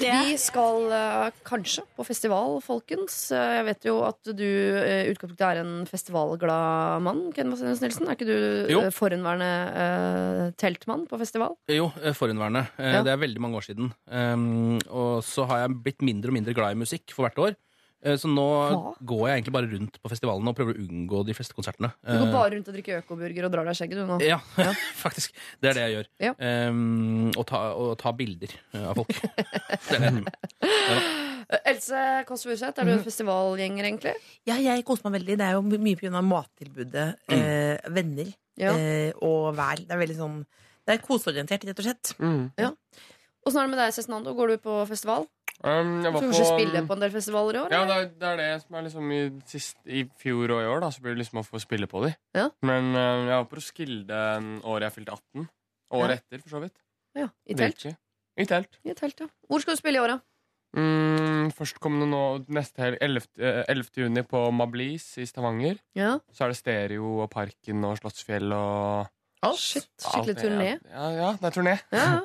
Vi 0.00 0.36
skal 0.40 0.86
uh, 0.88 1.28
kanskje 1.46 1.84
på 1.96 2.04
festival, 2.06 2.58
folkens. 2.64 3.16
Uh, 3.34 3.40
Jeg 3.60 3.66
vet 3.68 3.88
jo 3.90 3.96
at 4.06 4.32
du 4.36 4.44
i 4.46 5.10
utgangspunktet 5.12 5.46
er 5.46 5.60
en 5.62 5.72
festivalglad 5.90 7.02
mann. 7.04 7.22
Ken 7.36 7.52
Vasenus 7.52 7.82
Nilsen. 7.84 8.08
Er 8.08 8.16
ikke 8.16 8.28
du 8.28 8.72
Jo. 8.72 8.82
forhenværende 8.94 10.52
teltmann 10.60 11.06
på 11.10 11.18
festival? 11.20 11.56
Jo, 11.70 11.90
forhenværende. 12.16 12.66
Ja. 12.78 13.02
Det 13.04 13.12
er 13.12 13.20
veldig 13.20 13.40
mange 13.42 13.60
år 13.60 13.66
siden. 13.68 13.92
Um, 14.10 14.78
og 14.88 15.20
så 15.26 15.46
har 15.50 15.64
jeg 15.66 15.76
blitt 15.84 16.02
mindre 16.06 16.32
og 16.32 16.38
mindre 16.40 16.54
glad 16.56 16.76
i 16.76 16.80
musikk 16.80 17.12
for 17.14 17.26
hvert 17.28 17.38
år. 17.50 17.58
Eh, 18.02 18.16
Så 18.16 18.28
nå 18.32 18.44
Hva? 18.72 18.94
går 19.04 19.22
jeg 19.28 19.34
egentlig 19.42 19.52
bare 19.52 19.68
rundt 19.68 19.98
på 20.00 20.08
festivalene 20.08 20.48
og 20.48 20.56
prøver 20.56 20.72
å 20.78 20.84
unngå 20.88 21.18
de 21.28 21.34
fleste 21.36 21.52
konsertene. 21.56 21.90
Du 22.00 22.12
går 22.16 22.26
Eh, 22.28 22.32
bare 22.32 22.50
rundt 22.54 22.68
og 22.68 22.74
drikker 22.78 23.02
økoburger 23.02 23.44
og 23.44 23.52
drar 23.52 23.64
deg 23.68 23.74
i 23.74 23.80
skjegget, 23.80 24.00
du 24.00 24.06
nå. 24.08 24.16
Ja, 24.24 24.38
faktisk. 25.04 25.34
Det 25.60 25.68
er 25.70 25.74
det 25.76 25.82
jeg 25.84 25.94
gjør. 25.98 26.08
Ja. 26.24 26.32
Um, 26.70 27.30
og, 27.36 27.44
ta, 27.50 27.60
og 27.76 27.98
ta 28.00 28.12
bilder 28.16 28.48
eh, 28.72 28.86
av 28.88 28.94
folk. 28.96 29.12
det 29.90 30.00
er 30.00 30.16
det. 30.16 30.34
Eh, 31.50 31.58
Else 31.74 32.00
Kåss 32.28 32.44
Furuseth, 32.46 32.78
er 32.80 32.86
du 32.88 32.92
en 32.94 33.04
festivalgjenger, 33.04 33.84
egentlig? 33.88 34.14
Ja, 34.48 34.56
jeg 34.62 34.84
koser 34.88 35.08
meg 35.10 35.18
veldig. 35.20 35.36
Det 35.40 35.46
er 35.50 35.56
jo 35.58 35.62
my- 35.66 35.80
mye 35.82 35.98
pga. 36.00 36.20
mattilbudet, 36.24 37.06
eh, 37.28 37.76
venner 37.90 38.32
Ja. 38.56 38.72
eh, 38.76 39.12
og 39.20 39.54
vær. 39.56 39.76
Det 39.82 39.90
er 39.90 40.00
veldig 40.06 40.16
sånn 40.16 40.40
Det 40.86 40.94
er 40.96 41.02
koseorientert, 41.06 41.64
rett 41.68 41.78
og 41.78 41.84
slett. 41.84 42.14
Mm. 42.18 42.76
Åssen 43.46 43.60
er 43.62 43.68
det 43.68 43.72
med 43.72 43.78
deg, 43.80 43.92
Cezinando? 43.96 44.34
Går 44.36 44.52
du 44.52 44.56
på 44.64 44.74
festival? 44.90 45.26
Um, 45.60 46.00
jeg 46.00 46.08
Du 46.08 46.10
var 46.10 46.12
skal 46.12 46.12
på 46.12 46.20
kanskje 46.26 46.48
spille 46.48 46.82
på 46.88 46.94
en 46.96 47.02
del 47.04 47.10
festivaler 47.12 47.56
i 47.56 47.60
år? 47.60 47.72
Ja, 47.74 47.80
eller? 47.84 47.94
det 47.94 48.04
er, 48.04 48.12
det 48.20 48.28
er 48.28 48.36
det 48.40 48.62
som 48.62 48.76
er 48.78 48.84
liksom 48.86 49.10
i, 49.12 49.20
sist, 49.48 49.76
I 49.84 50.02
fjor 50.20 50.54
og 50.56 50.60
i 50.62 50.68
år, 50.72 50.80
da, 50.84 50.90
så 50.92 51.02
blir 51.04 51.16
det 51.16 51.22
liksom 51.24 51.40
å 51.40 51.46
få 51.46 51.60
spille 51.62 51.88
på 51.90 52.04
de. 52.06 52.12
Ja. 52.36 52.46
Men 52.64 52.90
uh, 52.96 53.28
jeg 53.28 53.34
var 53.34 53.48
på 53.50 53.58
Roskilde 53.60 54.20
året 54.64 54.86
jeg 54.88 54.96
fylte 54.98 55.16
18. 55.18 55.48
Året 56.00 56.14
Ja. 56.14 56.18
etter, 56.22 56.42
for 56.44 56.54
så 56.56 56.62
vidt. 56.64 56.76
ja, 57.18 57.28
I 57.50 57.54
telt? 57.58 57.86
I 58.40 58.46
telt. 58.48 58.78
I 58.86 58.94
telt, 58.96 59.20
ja. 59.20 59.28
Hvor 59.50 59.60
skal 59.64 59.74
du 59.76 59.80
spille 59.82 59.98
i 60.00 60.04
år, 60.04 60.14
da? 60.14 60.20
Mm, 60.78 61.48
førstkommende 61.56 62.06
nå 62.12 62.20
neste 62.54 62.78
helg, 62.84 62.98
11. 63.02 63.24
eh, 63.42 63.64
11. 63.72 63.88
juni, 64.04 64.22
på 64.22 64.44
Mablis 64.54 65.08
i 65.18 65.26
Stavanger. 65.26 65.80
Ja. 65.98 66.12
Så 66.32 66.44
er 66.46 66.52
det 66.52 66.60
Stereo 66.60 67.16
og 67.24 67.30
Parken 67.32 67.82
og 67.88 67.96
Slottsfjell 67.98 68.52
og 68.54 69.08
Shit, 69.58 69.88
skikkelig 69.98 70.36
alt 70.36 70.44
turné. 70.44 70.70
Ja, 70.92 71.08
ja, 71.16 71.28
det 71.40 71.48
er 71.50 71.54
turné. 71.56 71.74
Ja, 71.90 72.04
ja. 72.04 72.20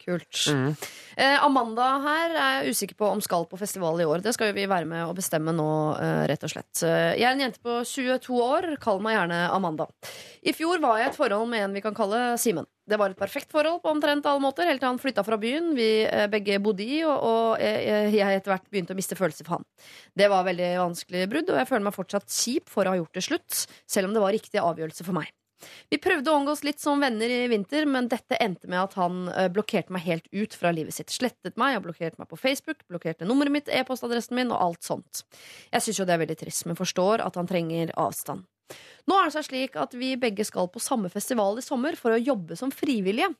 Kult. 0.00 0.40
Mm. 0.48 0.72
Eh, 1.20 1.36
Amanda 1.44 1.86
her 2.00 2.32
er 2.32 2.64
jeg 2.64 2.74
usikker 2.74 2.96
på 2.96 3.08
om 3.10 3.20
skal 3.24 3.44
på 3.50 3.58
festival 3.60 4.00
i 4.00 4.06
år. 4.08 4.22
Det 4.24 4.32
skal 4.34 4.50
jo 4.50 4.56
vi 4.56 4.64
være 4.70 4.88
med 4.88 5.04
å 5.04 5.14
bestemme 5.16 5.52
nå, 5.52 5.66
eh, 6.00 6.24
rett 6.30 6.44
og 6.46 6.52
slett. 6.52 6.72
Eh, 6.86 7.18
Jeg 7.20 7.26
er 7.28 7.34
en 7.34 7.42
jente 7.44 7.60
på 7.60 7.80
22 7.84 8.40
år. 8.40 8.68
Kall 8.80 9.00
meg 9.04 9.18
gjerne 9.18 9.40
Amanda. 9.52 9.86
I 10.42 10.54
fjor 10.56 10.80
var 10.80 10.98
jeg 10.98 11.08
i 11.08 11.10
et 11.10 11.18
forhold 11.20 11.48
med 11.52 11.66
en 11.66 11.74
vi 11.76 11.82
kan 11.84 11.94
kalle 11.94 12.38
Simen. 12.40 12.66
Det 12.90 12.98
var 12.98 13.12
et 13.12 13.18
perfekt 13.20 13.52
forhold 13.52 13.82
på 13.84 13.90
omtrent 13.92 14.24
alle 14.26 14.42
måter, 14.42 14.66
helt 14.66 14.80
til 14.82 14.88
han 14.88 14.98
flytta 14.98 15.22
fra 15.22 15.36
byen 15.38 15.74
vi 15.76 15.90
eh, 16.08 16.26
begge 16.32 16.58
bodde 16.58 16.82
i, 16.82 17.02
og, 17.04 17.20
og 17.22 17.60
jeg, 17.62 18.14
jeg 18.16 18.40
etter 18.40 18.50
hvert 18.54 18.70
begynte 18.72 18.96
å 18.96 18.98
miste 18.98 19.18
følelser 19.18 19.46
for 19.46 19.58
han. 19.60 19.68
Det 20.16 20.30
var 20.32 20.48
veldig 20.48 20.72
vanskelig 20.80 21.28
brudd, 21.30 21.52
og 21.52 21.60
jeg 21.60 21.68
føler 21.70 21.86
meg 21.86 21.94
fortsatt 21.94 22.26
kjip 22.26 22.72
for 22.72 22.88
å 22.88 22.96
ha 22.96 22.98
gjort 22.98 23.14
det 23.14 23.26
slutt, 23.28 23.60
selv 23.86 24.08
om 24.10 24.16
det 24.16 24.24
var 24.24 24.34
riktig 24.34 24.58
avgjørelse 24.64 25.06
for 25.06 25.20
meg. 25.20 25.30
Vi 25.90 25.98
prøvde 26.02 26.32
å 26.32 26.38
omgås 26.40 26.62
litt 26.66 26.80
som 26.82 27.02
venner 27.02 27.30
i 27.30 27.48
vinter, 27.50 27.86
men 27.88 28.08
dette 28.10 28.38
endte 28.40 28.70
med 28.70 28.80
at 28.82 28.96
han 29.00 29.26
eh, 29.32 29.50
blokkerte 29.52 29.94
meg 29.94 30.06
helt 30.06 30.30
ut 30.32 30.56
fra 30.56 30.72
livet 30.74 30.96
sitt. 30.96 31.12
Slettet 31.12 31.58
meg 31.60 31.78
og 31.78 31.88
blokkerte 31.88 32.20
meg 32.20 32.30
på 32.30 32.38
Facebook, 32.40 32.84
blokkerte 32.90 33.28
nummeret 33.28 33.54
mitt, 33.54 33.72
e-postadressen 33.72 34.38
min 34.38 34.54
og 34.54 34.62
alt 34.70 34.86
sånt. 34.86 35.24
Jeg 35.72 35.86
syns 35.86 36.00
jo 36.00 36.08
det 36.08 36.16
er 36.16 36.24
veldig 36.24 36.40
trist, 36.40 36.66
men 36.68 36.78
forstår 36.78 37.24
at 37.26 37.38
han 37.40 37.50
trenger 37.50 37.92
avstand. 38.00 38.46
Nå 39.10 39.16
er 39.18 39.26
det 39.26 39.34
seg 39.34 39.46
slik 39.48 39.76
at 39.80 39.94
vi 39.98 40.12
begge 40.20 40.44
skal 40.46 40.68
på 40.70 40.82
samme 40.82 41.10
festival 41.10 41.58
i 41.58 41.64
sommer 41.64 41.96
for 41.98 42.14
å 42.14 42.20
jobbe 42.20 42.58
som 42.58 42.70
frivillige. 42.74 43.32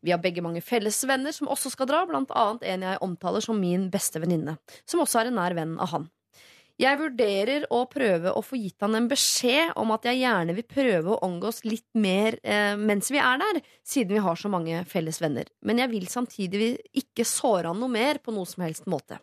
Vi 0.00 0.14
har 0.14 0.22
begge 0.22 0.44
mange 0.44 0.62
felles 0.64 1.00
venner 1.08 1.34
som 1.36 1.50
også 1.52 1.74
skal 1.74 1.90
dra, 1.90 2.04
blant 2.08 2.32
annet 2.32 2.64
en 2.72 2.86
jeg 2.88 3.02
omtaler 3.04 3.44
som 3.44 3.60
min 3.60 3.88
beste 3.92 4.22
venninne, 4.22 4.56
som 4.88 5.04
også 5.04 5.22
er 5.22 5.30
en 5.30 5.38
nær 5.40 5.56
venn 5.58 5.76
av 5.82 5.92
han. 5.92 6.08
Jeg 6.78 6.94
vurderer 7.00 7.64
å 7.74 7.80
prøve 7.90 8.30
å 8.30 8.42
få 8.44 8.58
gitt 8.60 8.84
han 8.84 8.94
en 8.94 9.08
beskjed 9.10 9.72
om 9.80 9.90
at 9.96 10.04
jeg 10.06 10.20
gjerne 10.20 10.54
vil 10.54 10.66
prøve 10.70 11.10
å 11.10 11.22
omgås 11.26 11.64
litt 11.66 11.88
mer 11.98 12.36
eh, 12.46 12.76
mens 12.78 13.10
vi 13.10 13.18
er 13.18 13.40
der, 13.40 13.58
siden 13.82 14.14
vi 14.14 14.22
har 14.22 14.38
så 14.38 14.50
mange 14.52 14.84
felles 14.86 15.18
venner. 15.18 15.50
Men 15.66 15.82
jeg 15.82 15.90
vil 15.90 16.06
samtidig 16.10 16.68
ikke 17.02 17.26
såre 17.26 17.72
han 17.72 17.82
noe 17.82 17.90
mer 17.90 18.20
på 18.22 18.34
noe 18.34 18.46
som 18.46 18.62
helst 18.62 18.86
måte. 18.86 19.18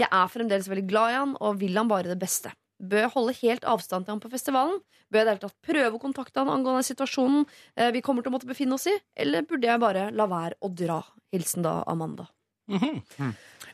Jeg 0.00 0.10
er 0.10 0.32
fremdeles 0.32 0.66
veldig 0.70 0.88
glad 0.90 1.12
i 1.12 1.20
han 1.20 1.36
og 1.38 1.60
vil 1.60 1.78
han 1.78 1.90
bare 1.90 2.10
det 2.10 2.18
beste. 2.18 2.50
Bør 2.80 3.04
jeg 3.04 3.12
holde 3.14 3.36
helt 3.38 3.68
avstand 3.70 4.08
til 4.08 4.16
han 4.16 4.24
på 4.24 4.32
festivalen? 4.32 4.82
Bør 5.12 5.20
jeg 5.20 5.22
i 5.22 5.28
det 5.28 5.34
hele 5.36 5.44
tatt 5.44 5.70
prøve 5.70 5.94
å 5.94 6.02
kontakte 6.02 6.42
han 6.42 6.50
angående 6.50 6.88
situasjonen 6.88 7.46
eh, 7.76 7.92
vi 7.94 8.02
kommer 8.02 8.26
til 8.26 8.32
å 8.32 8.34
måtte 8.34 8.50
befinne 8.50 8.74
oss 8.74 8.88
i? 8.90 8.96
Eller 9.14 9.46
burde 9.46 9.70
jeg 9.70 9.82
bare 9.82 10.08
la 10.10 10.26
være 10.30 10.58
å 10.64 10.72
dra? 10.74 10.98
Hilsen 11.30 11.62
da 11.62 11.84
Amanda. 11.86 12.26
Mhm. 12.70 12.98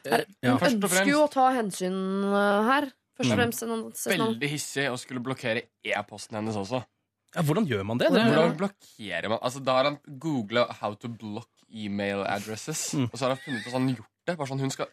Her, 0.06 0.22
hun 0.44 0.52
ja. 0.52 0.56
ønsker 0.68 1.09
jo 1.09 1.24
å 1.24 1.32
ta 1.32 1.48
hensyn 1.56 1.97
eh, 2.28 2.68
her. 2.68 2.90
Først 3.16 3.30
og 3.30 3.36
Mm. 3.36 3.40
fremst 3.40 3.62
en- 3.62 3.70
en- 4.20 4.26
Veldig 4.34 4.48
hissig 4.51 4.84
å 4.90 4.98
skulle 4.98 5.20
blokkere 5.24 5.62
e-posten 5.84 6.36
hennes 6.36 6.56
også. 6.56 6.84
Ja, 7.34 7.43
hvordan 7.43 7.66
gjør 7.66 7.84
man 7.84 7.98
det? 7.98 8.10
det 8.12 8.20
Hvordan 8.22 8.56
blokkerer 8.56 9.28
man 9.28 9.38
Altså 9.43 9.62
Da 9.64 9.72
har 9.76 9.84
han 9.84 9.98
googla 10.18 10.68
'how 10.68 10.94
to 10.98 11.09
block 11.09 11.48
email 11.74 12.24
addresses', 12.24 12.94
Mm. 12.94 13.05
og 13.12 13.18
så 13.18 13.20
har 13.20 13.28
han 13.34 13.38
funnet 13.38 13.60
ut 13.60 13.66
at 13.66 13.72
han 13.72 13.88
har 13.88 13.97
gjort 13.97 14.06
det. 14.26 14.36
Bare 14.38 14.47
sånn 14.47 14.60
hun 14.60 14.70
skal 14.70 14.86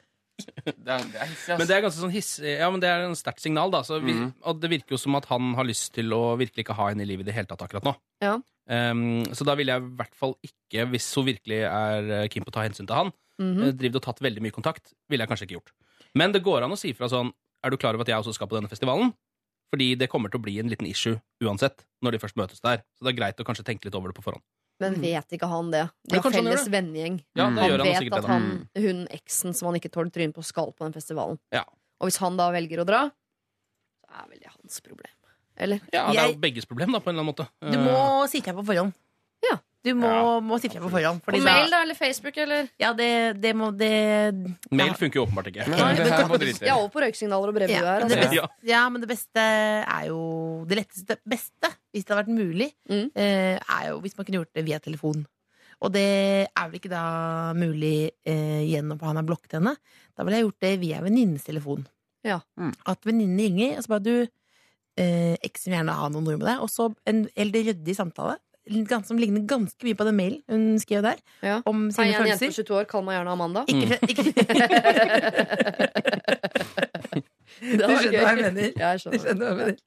Det 0.65 0.65
er, 0.65 0.97
det 0.97 1.15
er 1.15 1.27
hissig, 1.27 1.49
altså. 1.53 1.57
Men 1.59 1.67
det 1.67 1.75
er 1.77 1.81
ganske 1.81 2.01
sånn 2.01 2.11
hissig 2.11 2.57
Ja, 2.59 2.69
men 2.71 2.79
det 2.79 2.89
er 2.89 3.05
en 3.05 3.13
sterkt 3.15 3.39
signal, 3.39 3.69
da. 3.69 3.81
Så 3.83 4.01
vi, 4.03 4.13
mm. 4.13 4.33
Og 4.43 4.59
det 4.59 4.69
virker 4.71 4.89
jo 4.91 4.97
som 4.97 5.15
at 5.15 5.25
han 5.25 5.53
har 5.53 5.63
lyst 5.63 5.91
til 5.93 6.09
å 6.09 6.35
virkelig 6.37 6.65
ikke 6.65 6.75
ha 6.75 6.89
henne 6.89 7.01
i 7.01 7.05
livet 7.05 7.21
i 7.27 7.31
det 7.31 7.35
hele 7.35 7.45
tatt 7.45 7.59
akkurat 7.61 7.83
nå. 7.83 7.95
Ja. 8.21 8.39
Um, 8.67 9.23
så 9.25 9.43
da 9.45 9.53
vil 9.55 9.67
jeg 9.67 9.81
i 9.81 9.95
hvert 9.95 10.15
fall 10.15 10.35
ikke, 10.43 10.89
hvis 10.89 11.13
hun 11.15 11.25
virkelig 11.25 11.59
er 11.67 12.23
eh, 12.23 12.27
keen 12.29 12.43
på 12.43 12.49
å 12.49 12.53
ta 12.53 12.61
hensyn 12.63 12.87
til 12.87 12.95
han, 12.95 13.11
mm 13.39 13.55
-hmm. 13.57 13.77
drivet 13.77 13.95
og 13.97 14.01
tatt 14.01 14.19
veldig 14.21 14.41
mye 14.41 14.51
kontakt, 14.51 14.93
ville 15.09 15.21
jeg 15.21 15.29
kanskje 15.29 15.43
ikke 15.47 15.59
gjort. 15.59 15.71
Men 16.15 16.31
det 16.31 16.43
går 16.43 16.63
an 16.63 16.71
å 16.71 16.77
si 16.77 16.93
fra 16.93 17.07
sånn 17.07 17.31
Er 17.64 17.72
du 17.72 17.80
klar 17.80 17.95
over 17.95 18.03
at 18.03 18.11
jeg 18.11 18.19
også 18.19 18.34
skal 18.35 18.49
på 18.52 18.57
denne 18.57 18.72
festivalen? 18.72 19.14
Fordi 19.73 19.94
det 19.98 20.10
kommer 20.11 20.30
til 20.30 20.38
å 20.38 20.44
bli 20.45 20.57
en 20.61 20.69
liten 20.69 20.85
issue 20.85 21.18
uansett, 21.41 21.85
når 22.06 22.15
de 22.15 22.19
først 22.22 22.38
møtes 22.38 22.61
der. 22.61 22.84
Så 22.94 23.07
det 23.07 23.14
er 23.14 23.18
greit 23.22 23.40
å 23.41 23.48
kanskje 23.48 23.65
tenke 23.65 23.88
litt 23.88 23.95
over 23.98 24.11
det 24.11 24.18
på 24.19 24.26
forhånd. 24.26 24.44
Men 24.84 24.98
vet 25.02 25.34
ikke 25.38 25.48
han 25.49 25.72
det? 25.73 25.85
De 26.10 26.19
har 26.19 26.34
felles 26.34 26.68
vennegjeng. 26.69 27.18
Ja, 27.38 27.48
Han 27.48 27.57
han 27.61 27.81
vet 27.85 28.14
at 28.18 28.27
han, 28.30 28.48
hun 28.76 29.03
eksen 29.14 29.56
som 29.56 29.69
han 29.69 29.80
ikke 29.80 29.91
tåler 29.94 30.11
trynet 30.14 30.35
på, 30.35 30.44
skal 30.45 30.73
på 30.73 30.85
den 30.85 30.94
festivalen. 30.94 31.40
Ja. 31.53 31.64
Og 32.02 32.10
hvis 32.10 32.19
han 32.22 32.38
da 32.38 32.49
velger 32.53 32.84
å 32.84 32.88
dra, 32.90 33.03
så 34.03 34.22
er 34.22 34.30
vel 34.30 34.41
det 34.44 34.52
hans 34.52 34.81
problem. 34.84 35.14
Eller? 35.53 35.84
Ja, 35.94 36.07
det 36.10 36.19
er 36.19 36.31
jo 36.34 36.40
begges 36.41 36.65
problem, 36.69 36.94
da, 36.95 36.99
på 37.02 37.11
en 37.11 37.15
eller 37.15 37.23
annen 37.23 37.34
måte. 37.34 37.45
Du 37.61 37.77
må 37.81 38.26
si 38.30 38.41
fra 38.41 38.56
på 38.57 38.65
forhånd. 38.65 38.95
Ja. 39.45 39.60
Du 39.84 39.89
må, 39.99 40.10
må 40.39 40.57
si 40.64 40.69
fra 40.72 40.80
på 40.80 40.89
forhånd. 40.93 41.19
På 41.19 41.27
fordi 41.34 41.41
mail, 41.43 41.68
da? 41.73 41.81
Eller 41.84 41.97
Facebook, 41.99 42.38
eller? 42.39 42.69
ja, 42.80 42.93
det, 42.95 43.10
det 43.43 43.51
må 43.60 43.68
det 43.76 43.89
Mail 44.72 44.93
funker 44.95 45.19
jo 45.19 45.26
åpenbart 45.26 45.49
ikke. 45.51 45.65
ja, 45.68 45.89
er 46.77 46.88
på 46.93 47.03
røyksignaler 47.03 47.51
og 47.51 47.57
brevduer. 47.57 47.84
Ja, 47.84 47.99
men 47.99 48.07
det 48.14 48.18
Altså. 48.18 48.30
beste, 48.30 48.39
Ja. 48.39 48.47
ja, 48.72 48.84
men 48.89 49.03
det 49.03 49.10
beste 49.11 49.43
er 49.43 50.07
jo 50.07 50.22
Det 50.69 50.77
letteste 50.80 51.18
beste, 51.27 51.72
hvis 51.91 52.05
det 52.07 52.15
hadde 52.15 52.23
vært 52.23 52.38
mulig, 52.38 52.69
Mm. 52.89 53.10
eh, 53.15 53.60
er 53.60 53.89
jo 53.89 53.99
hvis 54.05 54.15
man 54.18 54.26
kunne 54.26 54.39
gjort 54.39 54.53
det 54.55 54.65
via 54.69 54.80
telefon. 54.80 55.26
Og 55.84 55.91
det 55.91 56.47
er 56.47 56.69
vel 56.69 56.80
ikke 56.80 56.89
da 56.93 57.03
mulig 57.60 58.11
eh, 58.23 58.64
gjennom 58.69 58.95
at 58.95 59.03
han 59.10 59.19
har 59.19 59.27
blokket 59.27 59.57
henne. 59.60 59.76
Da 60.15 60.23
ville 60.23 60.38
jeg 60.39 60.45
gjort 60.47 60.61
det 60.64 60.73
via 60.80 61.01
venninnens 61.03 61.43
telefon. 61.43 61.84
Ja. 62.23 62.39
Mm. 62.55 62.72
At 62.88 63.03
venninnen 63.03 63.35
ringer, 63.41 63.76
og 63.77 63.84
så 63.84 63.91
bare 63.97 64.05
du 64.07 64.15
eh, 64.95 65.35
Eksen 65.43 65.73
vil 65.73 65.80
gjerne 65.81 65.97
ha 65.97 66.07
noen 66.14 66.27
ord 66.31 66.39
med 66.39 66.47
deg. 66.47 66.61
Og 66.64 66.72
så 66.72 66.88
en 67.10 67.26
veldig 67.35 67.65
ryddig 67.68 67.95
samtale. 67.99 68.38
Som 69.03 69.18
ligner 69.19 69.44
ganske 69.49 69.84
mye 69.84 69.95
på 69.99 70.06
den 70.07 70.15
mailen 70.15 70.41
hun 70.48 70.80
skrev 70.80 71.02
der. 71.03 71.18
Ja. 71.44 71.57
Om 71.68 71.90
Hei, 71.90 71.91
sine 71.91 72.06
jeg 72.07 72.15
er 72.15 72.22
en 72.23 72.27
jente 72.31 72.48
på 72.48 72.56
22 72.64 72.77
år, 72.80 72.85
kall 72.88 73.03
meg 73.03 73.18
gjerne 73.18 73.34
Amanda. 73.34 73.65
Ikke, 73.68 73.98
ikke 74.07 74.23
Du 77.64 77.84
skjønner 77.84 78.11
gøy. 78.11 78.19
hva 78.19 78.30
jeg 78.34 78.40
mener. 78.44 78.69
Ja, 78.80 78.88
jeg 78.94 78.99
skjønner. 79.03 79.18
Du 79.18 79.23
skjønner 79.23 79.44
hva 79.44 79.52
jeg 79.52 79.57
mener. 79.60 79.77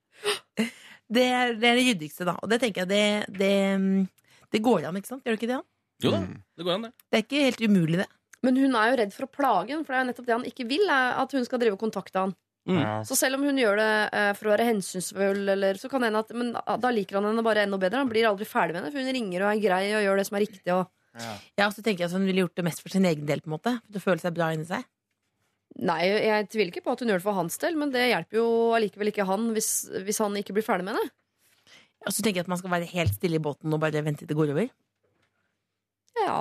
Det 1.07 1.23
er, 1.31 1.53
det 1.55 1.69
er 1.70 1.77
det 1.78 1.85
ryddigste, 1.86 2.27
da. 2.27 2.35
Og 2.43 2.51
det 2.51 2.59
tenker 2.62 2.82
jeg 2.85 2.90
det, 2.90 3.39
det, 3.39 3.51
det 4.55 4.61
går 4.65 4.86
an, 4.89 4.97
ikke 4.98 5.11
sant? 5.12 5.23
Gjør 5.27 5.36
det 5.36 5.40
ikke 5.43 5.51
det? 5.55 5.61
Jo 6.05 6.11
da, 6.12 6.19
Mm. 6.27 6.32
det 6.59 6.65
går 6.66 6.74
an, 6.77 6.82
det. 6.89 6.93
Det 7.11 7.16
er 7.19 7.23
ikke 7.24 7.44
helt 7.47 7.62
umulig, 7.70 7.98
det. 8.03 8.09
Men 8.44 8.59
hun 8.61 8.74
er 8.78 8.90
jo 8.90 8.97
redd 9.01 9.12
for 9.16 9.27
å 9.27 9.31
plage 9.32 9.73
henne, 9.73 9.85
for 9.86 9.93
det 9.94 9.98
er 9.98 10.03
jo 10.05 10.09
nettopp 10.11 10.27
det 10.28 10.35
han 10.36 10.48
ikke 10.51 10.66
vil. 10.69 10.85
Er 10.93 11.16
at 11.23 11.32
hun 11.35 11.47
skal 11.47 11.62
drive 11.62 11.77
og 11.78 11.82
kontakte 11.86 12.20
han 12.27 12.35
Mm. 12.66 12.80
Ja. 12.82 12.94
Så 13.06 13.14
selv 13.14 13.38
om 13.38 13.44
hun 13.47 13.59
gjør 13.60 13.76
det 13.78 13.90
eh, 14.18 14.32
for 14.34 14.48
å 14.48 14.52
være 14.56 14.64
hensynsfull, 14.66 15.44
eller, 15.55 15.78
så 15.78 15.86
kan 15.90 16.02
det 16.02 16.09
hende 16.10 16.22
at 16.24 16.32
Men 16.34 16.48
da- 16.56 16.76
da 16.82 16.90
liker 16.90 17.20
han 17.20 17.28
henne 17.30 17.44
bare 17.47 17.62
enda 17.62 17.78
bedre. 17.78 18.01
Han 18.02 18.10
blir 18.10 18.26
aldri 18.26 18.48
ferdig 18.48 18.74
med 18.74 18.82
henne, 18.82 18.90
for 18.94 18.98
hun 19.06 19.14
ringer 19.14 19.44
og 19.47 19.52
er 19.52 19.62
grei 19.62 19.84
og 19.94 20.02
gjør 20.02 20.18
det 20.18 20.26
som 20.26 20.38
er 20.40 20.44
riktig. 20.48 20.72
Og... 20.74 20.88
Ja. 21.16 21.32
Ja, 21.62 21.68
så 21.70 21.80
tenker 21.84 22.05
jeg 22.05 22.10
at 22.10 22.16
Hun 22.18 22.26
ville 22.26 22.43
gjort 22.43 22.56
det 22.59 22.64
mest 22.66 22.82
for 22.82 22.93
sin 22.93 23.06
egen 23.09 23.24
del, 23.28 23.40
på 23.40 23.48
en 23.48 23.55
måte. 23.55 23.76
For 23.93 24.01
å 24.02 24.06
føle 24.10 24.20
seg 24.24 24.34
bra 24.36 24.51
inni 24.52 24.66
seg. 24.68 24.82
Nei, 25.76 26.02
jeg 26.09 26.48
tviler 26.48 26.72
ikke 26.72 26.82
på 26.86 26.93
at 26.97 27.01
hun 27.05 27.10
gjør 27.12 27.20
det 27.20 27.26
for 27.26 27.36
hans 27.36 27.56
del, 27.60 27.74
men 27.76 27.90
det 27.93 28.02
hjelper 28.09 28.38
jo 28.38 28.48
allikevel 28.76 29.10
ikke 29.12 29.26
han 29.28 29.51
hvis, 29.56 29.70
hvis 30.06 30.20
han 30.24 30.36
ikke 30.40 30.55
blir 30.56 30.64
ferdig 30.64 30.86
med 30.88 30.97
henne. 30.97 31.10
Og 32.06 32.14
så 32.14 32.22
tenker 32.22 32.40
jeg 32.40 32.47
at 32.47 32.52
man 32.52 32.59
skal 32.60 32.72
være 32.72 32.88
helt 32.93 33.14
stille 33.16 33.36
i 33.38 33.43
båten 33.43 33.72
og 33.74 33.80
bare 33.82 34.02
vente 34.06 34.22
til 34.24 34.30
det 34.30 34.36
går 34.38 34.52
over. 34.55 34.68
Ja 36.24 36.38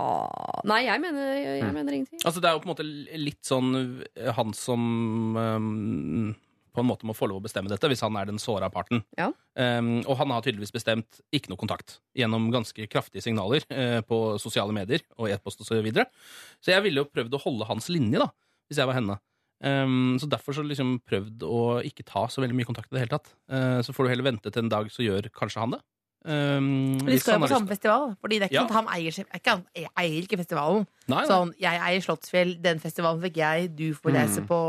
Nei, 0.65 0.81
jeg 0.87 1.01
mener, 1.03 1.33
jeg, 1.35 1.59
jeg 1.59 1.65
Mm. 1.67 1.73
mener 1.75 1.93
ingenting. 1.97 2.19
Altså 2.25 2.41
Det 2.41 2.47
er 2.49 2.55
jo 2.55 2.61
på 2.63 2.69
en 2.69 2.73
måte 2.75 2.85
litt 3.19 3.43
sånn 3.45 3.69
eh, 4.15 4.31
han 4.33 4.53
som 4.57 5.35
um, 5.37 6.31
på 6.75 6.81
en 6.83 6.87
måte 6.89 7.07
må 7.07 7.13
få 7.15 7.27
lov 7.31 7.39
å 7.39 7.43
bestemme 7.45 7.69
dette, 7.71 7.87
hvis 7.87 8.01
han 8.03 8.15
er 8.19 8.25
den 8.27 8.39
såra 8.41 8.67
parten. 8.73 9.03
Ja. 9.19 9.29
Um, 9.55 10.01
og 10.03 10.17
han 10.19 10.31
har 10.33 10.41
tydeligvis 10.43 10.73
bestemt 10.75 11.21
ikke 11.31 11.51
noe 11.53 11.59
kontakt 11.61 11.99
gjennom 12.17 12.49
ganske 12.51 12.87
kraftige 12.91 13.23
signaler 13.23 13.63
uh, 13.71 14.01
på 14.03 14.19
sosiale 14.43 14.75
medier 14.75 15.03
og 15.17 15.29
e-post 15.31 15.61
osv. 15.63 15.69
Så, 15.77 15.83
videre. 15.85 16.07
så 16.59 16.73
jeg 16.75 16.83
ville 16.83 17.03
jo 17.03 17.07
prøvd 17.11 17.37
å 17.37 17.43
holde 17.45 17.69
hans 17.69 17.87
linje, 17.93 18.19
da, 18.19 18.27
hvis 18.67 18.81
jeg 18.81 18.89
var 18.91 18.97
henne. 18.99 19.19
Um, 19.63 20.17
så 20.19 20.27
derfor 20.27 20.51
så 20.57 20.65
liksom 20.67 20.97
prøvd 21.07 21.45
å 21.47 21.61
ikke 21.87 22.03
ta 22.03 22.25
så 22.27 22.43
veldig 22.43 22.57
mye 22.59 22.67
kontakt 22.67 22.91
i 22.91 22.97
det 22.97 23.05
hele 23.05 23.15
tatt. 23.15 23.31
Uh, 23.47 23.79
så 23.85 23.95
får 23.95 24.03
du 24.05 24.11
heller 24.11 24.27
vente 24.33 24.51
til 24.51 24.65
en 24.65 24.71
dag, 24.73 24.91
så 24.91 25.05
gjør 25.05 25.29
kanskje 25.31 25.63
han 25.63 25.77
det. 25.77 25.81
Ehm, 26.25 26.97
Men 26.97 27.05
de 27.05 27.19
skal 27.19 27.37
jo 27.39 27.45
på 27.45 27.49
samme 27.51 27.67
festival. 27.69 28.15
Fordi 28.21 28.39
det 28.39 28.43
er 28.43 28.49
ikke 28.49 28.53
Ja. 28.55 28.61
sånn 28.65 28.71
at 28.71 28.77
han 28.79 28.87
eier, 28.97 29.19
er 29.19 29.39
ikke, 29.39 29.49
han 29.51 29.65
eier 29.97 30.23
ikke 30.25 30.37
festivalen. 30.41 30.87
Nei, 31.07 31.17
nei. 31.21 31.27
Sånn, 31.29 31.53
jeg 31.59 31.79
eier 31.79 32.01
Slottsfjell, 32.01 32.61
den 32.61 32.79
festivalen 32.79 33.21
fikk 33.21 33.35
jeg, 33.37 33.75
du 33.75 33.93
får 33.93 34.11
reise 34.13 34.41
Mm. 34.41 34.47
på 34.47 34.59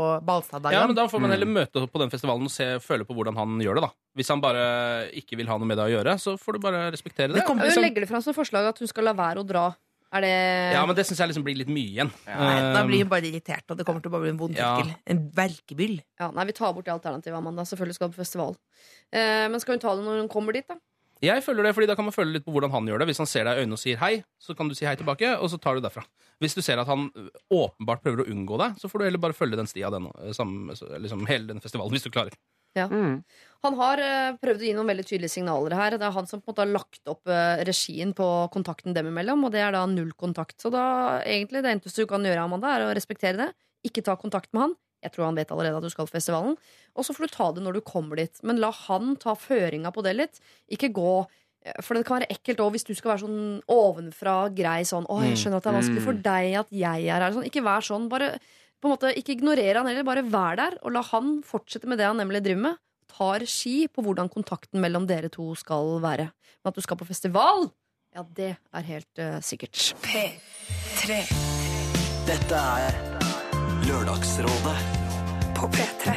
Ja, 0.71 0.85
men 0.85 0.95
Da 0.95 1.07
får 1.07 1.19
man 1.19 1.29
Mm. 1.31 1.33
heller 1.39 1.45
møte 1.65 1.87
på 1.89 1.99
den 1.99 2.09
festivalen 2.09 2.43
og 2.43 2.51
se, 2.51 2.63
føle 2.79 3.03
på 3.05 3.15
hvordan 3.15 3.35
han 3.35 3.59
gjør 3.59 3.75
det. 3.75 3.81
da 3.81 3.91
Hvis 4.15 4.29
han 4.29 4.41
bare 4.41 5.09
ikke 5.13 5.35
vil 5.37 5.47
ha 5.47 5.57
noe 5.57 5.65
med 5.65 5.77
det 5.77 5.85
å 5.85 6.03
gjøre, 6.03 6.13
så 6.19 6.37
får 6.37 6.53
du 6.53 6.59
bare 6.59 6.91
respektere 6.91 7.33
det. 7.33 7.43
Hun 7.47 7.57
liksom. 7.59 7.81
Legger 7.83 8.01
det 8.01 8.09
fram 8.09 8.21
som 8.21 8.33
forslag 8.33 8.67
at 8.69 8.77
hun 8.79 8.87
skal 8.87 9.03
la 9.03 9.13
være 9.13 9.37
å 9.37 9.45
dra. 9.47 9.75
Er 10.13 10.21
det 10.21 10.73
Ja, 10.73 10.85
men 10.85 10.95
det 10.95 11.05
syns 11.05 11.17
jeg 11.17 11.27
liksom 11.29 11.43
blir 11.43 11.57
litt 11.57 11.67
mye 11.67 11.91
igjen. 11.91 12.11
Nei, 12.25 12.73
da 12.73 12.81
Um, 12.81 12.87
blir 12.87 12.99
hun 12.99 13.09
bare 13.09 13.23
irritert, 13.23 13.63
og 13.69 13.77
det 13.77 13.85
kommer 13.85 14.01
til 14.01 14.09
å 14.09 14.11
bare 14.13 14.21
bli 14.21 14.29
en 14.29 14.37
vond 14.37 14.55
Ja. 14.55 14.81
En 15.05 15.29
verkebyll. 15.31 16.01
Ja, 16.19 16.31
Nei, 16.31 16.45
vi 16.45 16.53
tar 16.53 16.71
bort 16.73 16.85
det 16.85 16.93
alternativet, 16.93 17.35
Amanda. 17.35 17.63
Selvfølgelig 17.63 17.95
skal 17.95 18.07
hun 18.07 18.13
på 18.13 18.23
festival. 18.23 18.55
Eh, 19.11 19.47
men 19.49 19.59
skal 19.59 19.73
hun 19.73 19.79
ta 19.79 19.95
det 19.95 20.05
når 20.05 20.19
hun 20.21 20.29
kommer 20.29 20.53
dit, 20.53 20.65
da? 20.67 20.75
Jeg 21.23 21.43
følger 21.45 21.65
det, 21.65 21.73
fordi 21.73 21.87
Da 21.89 21.95
kan 21.97 22.05
man 22.05 22.15
følge 22.15 22.37
litt 22.37 22.45
på 22.45 22.53
hvordan 22.53 22.73
han 22.73 22.89
gjør 22.89 23.01
det. 23.01 23.07
Hvis 23.09 23.21
han 23.23 23.29
ser 23.29 23.47
deg 23.47 23.57
i 23.57 23.63
øynene 23.63 23.77
og 23.77 23.81
sier 23.81 24.01
hei, 24.01 24.13
så 24.41 24.55
kan 24.57 24.69
du 24.69 24.75
si 24.77 24.85
hei 24.85 24.95
tilbake, 24.99 25.33
og 25.37 25.49
så 25.49 25.59
tar 25.61 25.77
du 25.77 25.85
derfra. 25.85 26.03
Hvis 26.43 26.53
du 26.53 26.61
ser 26.61 26.77
at 26.81 26.89
han 26.89 27.09
åpenbart 27.53 28.03
prøver 28.03 28.23
å 28.23 28.29
unngå 28.29 28.59
deg, 28.61 28.77
så 28.77 28.89
får 28.91 29.01
du 29.01 29.07
heller 29.07 29.23
bare 29.23 29.37
følge 29.37 29.57
den 29.57 29.69
stia, 29.69 29.89
den, 29.93 30.11
eh, 30.21 30.33
sammen, 30.37 30.69
liksom 31.01 31.25
hele 31.29 31.49
den 31.49 31.63
festivalen, 31.63 31.95
hvis 31.95 32.05
du 32.05 32.13
klarer. 32.13 32.37
Mm. 32.77 33.23
Han 33.65 33.77
har 33.79 33.97
eh, 34.05 34.35
prøvd 34.37 34.61
å 34.61 34.67
gi 34.67 34.73
noen 34.77 34.91
veldig 34.91 35.05
tydelige 35.09 35.33
signaler 35.33 35.73
her. 35.73 35.97
Det 35.97 36.05
er 36.05 36.13
han 36.13 36.27
som 36.29 36.43
på 36.43 36.51
en 36.51 36.53
måte 36.53 36.61
har 36.61 36.75
lagt 36.75 37.09
opp 37.09 37.31
regien 37.65 38.13
på 38.13 38.27
kontakten 38.53 38.93
dem 38.93 39.09
imellom, 39.09 39.47
og 39.47 39.55
det 39.55 39.63
er 39.65 39.73
da 39.73 39.85
null 39.89 40.13
kontakt. 40.13 40.59
Så 40.61 40.69
da 40.69 41.23
egentlig 41.25 41.65
det 41.65 41.73
eneste 41.73 42.05
du 42.05 42.09
kan 42.09 42.21
gjøre, 42.21 42.45
Amanda, 42.45 42.75
er 42.75 42.85
å 42.85 42.93
respektere 42.93 43.39
det. 43.39 43.49
Ikke 43.87 44.05
ta 44.05 44.13
kontakt 44.19 44.53
med 44.53 44.67
han. 44.67 44.77
Jeg 45.03 45.13
tror 45.13 45.27
han 45.27 45.37
vet 45.37 45.51
allerede 45.53 45.79
at 45.79 45.85
du 45.85 45.93
skal 45.93 46.07
på 46.07 46.15
festivalen. 46.15 46.55
Og 46.97 47.05
så 47.05 47.13
får 47.13 47.27
du 47.27 47.33
ta 47.35 47.49
det 47.53 47.63
når 47.65 47.77
du 47.77 47.81
kommer 47.85 48.19
dit. 48.19 48.39
Men 48.47 48.61
la 48.61 48.71
han 48.87 49.15
ta 49.21 49.35
føringa 49.37 49.93
på 49.93 50.03
det 50.05 50.15
litt. 50.17 50.41
Ikke 50.73 50.93
gå 50.93 51.11
For 51.83 51.97
det 51.97 52.05
kan 52.07 52.21
være 52.21 52.31
ekkelt 52.31 52.61
òg 52.63 52.69
hvis 52.77 52.85
du 52.87 52.93
skal 52.95 53.11
være 53.11 53.25
sånn 53.25 53.39
ovenfra 53.67 54.35
grei 54.55 54.85
sånn 54.87 55.03
'Å, 55.03 55.17
jeg 55.25 55.35
skjønner 55.41 55.57
at 55.57 55.65
det 55.65 55.71
er 55.73 55.75
vanskelig 55.75 56.03
for 56.05 56.15
deg 56.15 56.53
at 56.61 56.69
jeg 56.71 57.09
er 57.11 57.19
her'. 57.19 57.33
Sånn, 57.33 57.47
ikke 57.49 57.65
vær 57.65 57.83
sånn. 57.83 58.07
Bare 58.07 58.37
på 58.79 58.87
en 58.87 58.93
måte, 58.93 59.11
ikke 59.11 59.35
ignorere 59.35 59.81
han 59.81 59.89
heller. 59.89 60.05
Bare 60.07 60.23
vær 60.23 60.55
der, 60.55 60.77
og 60.79 60.93
la 60.95 61.01
han 61.09 61.41
fortsette 61.43 61.89
med 61.89 61.99
det 61.99 62.07
han 62.07 62.21
nemlig 62.21 62.43
driver 62.45 62.63
med. 62.69 62.79
Ta 63.11 63.33
regi 63.41 63.89
på 63.91 64.05
hvordan 64.05 64.31
kontakten 64.31 64.79
mellom 64.79 65.09
dere 65.09 65.27
to 65.33 65.49
skal 65.59 65.99
være. 65.99 66.31
Men 66.63 66.71
at 66.71 66.75
du 66.75 66.81
skal 66.85 67.01
på 67.01 67.09
festival, 67.09 67.67
ja, 68.15 68.23
det 68.23 68.55
er 68.55 68.87
helt 68.87 69.19
uh, 69.19 69.41
sikkert. 69.41 69.75
P3 70.07 71.21
Dette 72.27 72.55
er 72.55 73.16
Lørdagsrådet 73.87 74.79
på 75.55 75.67
P3. 75.71 76.13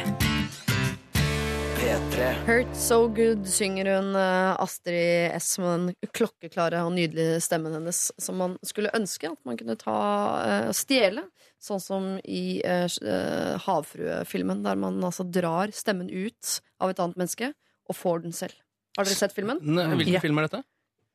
P3. 1.77 2.25
Hurt 2.47 2.73
So 2.77 2.97
Good 3.15 3.45
synger 3.47 3.87
hun 3.95 4.09
eh, 4.19 4.55
Astrid 4.61 5.31
S 5.37 5.53
med 5.61 5.71
den 5.71 6.09
klokkeklare 6.17 6.81
og 6.85 6.91
nydelige 6.95 7.39
stemmen 7.45 7.73
hennes 7.77 8.01
som 8.21 8.37
man 8.41 8.57
skulle 8.67 8.91
ønske 8.97 9.31
at 9.31 9.39
man 9.47 9.59
kunne 9.59 9.77
ta 9.79 9.95
eh, 10.43 10.67
stjele. 10.75 11.23
Sånn 11.61 11.79
som 11.83 12.05
i 12.25 12.59
uh, 12.65 13.57
Havfruefilmen, 13.61 14.63
der 14.65 14.79
man 14.81 14.95
altså 15.05 15.21
drar 15.29 15.69
stemmen 15.77 16.09
ut 16.09 16.55
av 16.81 16.89
et 16.89 16.99
annet 17.03 17.19
menneske 17.21 17.51
og 17.87 17.95
får 17.99 18.23
den 18.23 18.33
selv. 18.33 18.55
Har 18.97 19.05
dere 19.05 19.15
sett 19.19 19.35
filmen? 19.37 19.59
Ne- 19.61 19.85
Hvilken 19.93 20.17
Ja. 20.17 20.23
film 20.23 20.41
er 20.41 20.49
dette? 20.49 20.63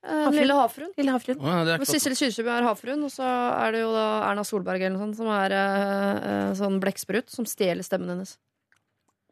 Eh, 0.04 0.12
Havfruen. 0.12 0.36
Lille 0.38 0.54
havfruen. 0.60 0.90
Lille 1.00 1.14
havfruen. 1.14 1.40
Oh, 1.40 1.48
ja, 1.66 1.76
er 1.78 1.88
Sissel 1.88 2.14
Kyrkjebø 2.14 2.52
er 2.52 2.66
havfruen, 2.68 3.02
og 3.06 3.10
så 3.10 3.26
er 3.26 3.74
det 3.74 3.80
jo 3.82 3.90
da 3.94 4.04
Erna 4.28 4.44
Solberg 4.46 4.82
eller 4.84 4.94
noe 4.94 5.06
sånt 5.06 5.18
som 5.18 5.30
er 5.34 5.54
eh, 5.56 6.52
sånn 6.58 6.78
blekksprut 6.82 7.32
som 7.32 7.48
stjeler 7.48 7.86
stemmen 7.86 8.12
hennes. 8.14 8.36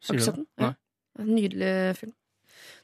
Har 0.05 0.17
du 0.17 0.19
ikke 0.19 0.27
sett 0.27 0.41
den? 0.41 0.47
Nei. 0.61 0.73
Nydelig 1.25 1.73
film. 2.01 2.13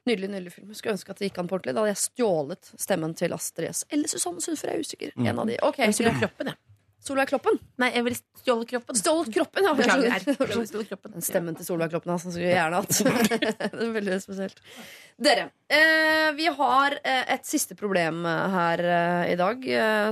Nydelig, 0.08 0.30
nydelig 0.32 0.54
film. 0.56 0.72
Skulle 0.74 0.96
ønske 0.96 1.14
at 1.14 1.20
det 1.20 1.28
gikk 1.30 1.42
an 1.44 1.50
på 1.52 1.58
ordentlig. 1.58 1.76
Da 1.76 1.84
hadde 1.84 1.92
jeg 1.94 2.02
stjålet 2.06 2.72
stemmen 2.80 3.12
til 3.18 3.36
Astrid 3.36 3.70
S. 3.70 3.84
Eller 3.92 4.10
Susanne 4.10 4.42
Sundfør, 4.42 4.72
jeg 4.72 4.80
er 4.80 4.88
usikker. 4.88 5.12
Mm. 5.18 5.28
En 5.30 5.42
av 5.44 5.52
de. 5.52 5.58
Ok, 5.68 5.82
Jeg 5.84 5.98
stjåle 5.98 6.16
kroppen, 6.22 6.54
jeg. 6.54 6.62
Solveig 7.02 7.32
Kloppen. 7.32 7.58
Nei, 7.82 7.90
jeg 7.96 8.18
Stjålet 8.42 8.70
kroppen. 8.70 8.98
Stjålet 8.98 9.30
kroppen, 9.34 9.66
ja. 9.66 9.74
Beklager. 9.78 10.86
kroppen. 10.92 11.22
Stemmen 11.26 11.58
til 11.58 11.66
Solveig 11.66 11.90
Kloppen 11.94 12.14
altså, 12.14 12.30
skulle 12.34 12.50
jeg 12.50 12.58
gjerne 12.58 12.82
hatt. 12.82 12.94
det 13.74 13.86
er 13.86 13.94
veldig 13.96 14.18
spesielt. 14.22 14.62
Dere, 15.22 15.48
eh, 15.70 16.30
vi 16.38 16.48
har 16.58 16.98
eh, 17.02 17.24
et 17.36 17.46
siste 17.50 17.78
problem 17.78 18.24
eh, 18.30 18.56
her 18.56 18.84
i 19.30 19.38
dag 19.40 19.66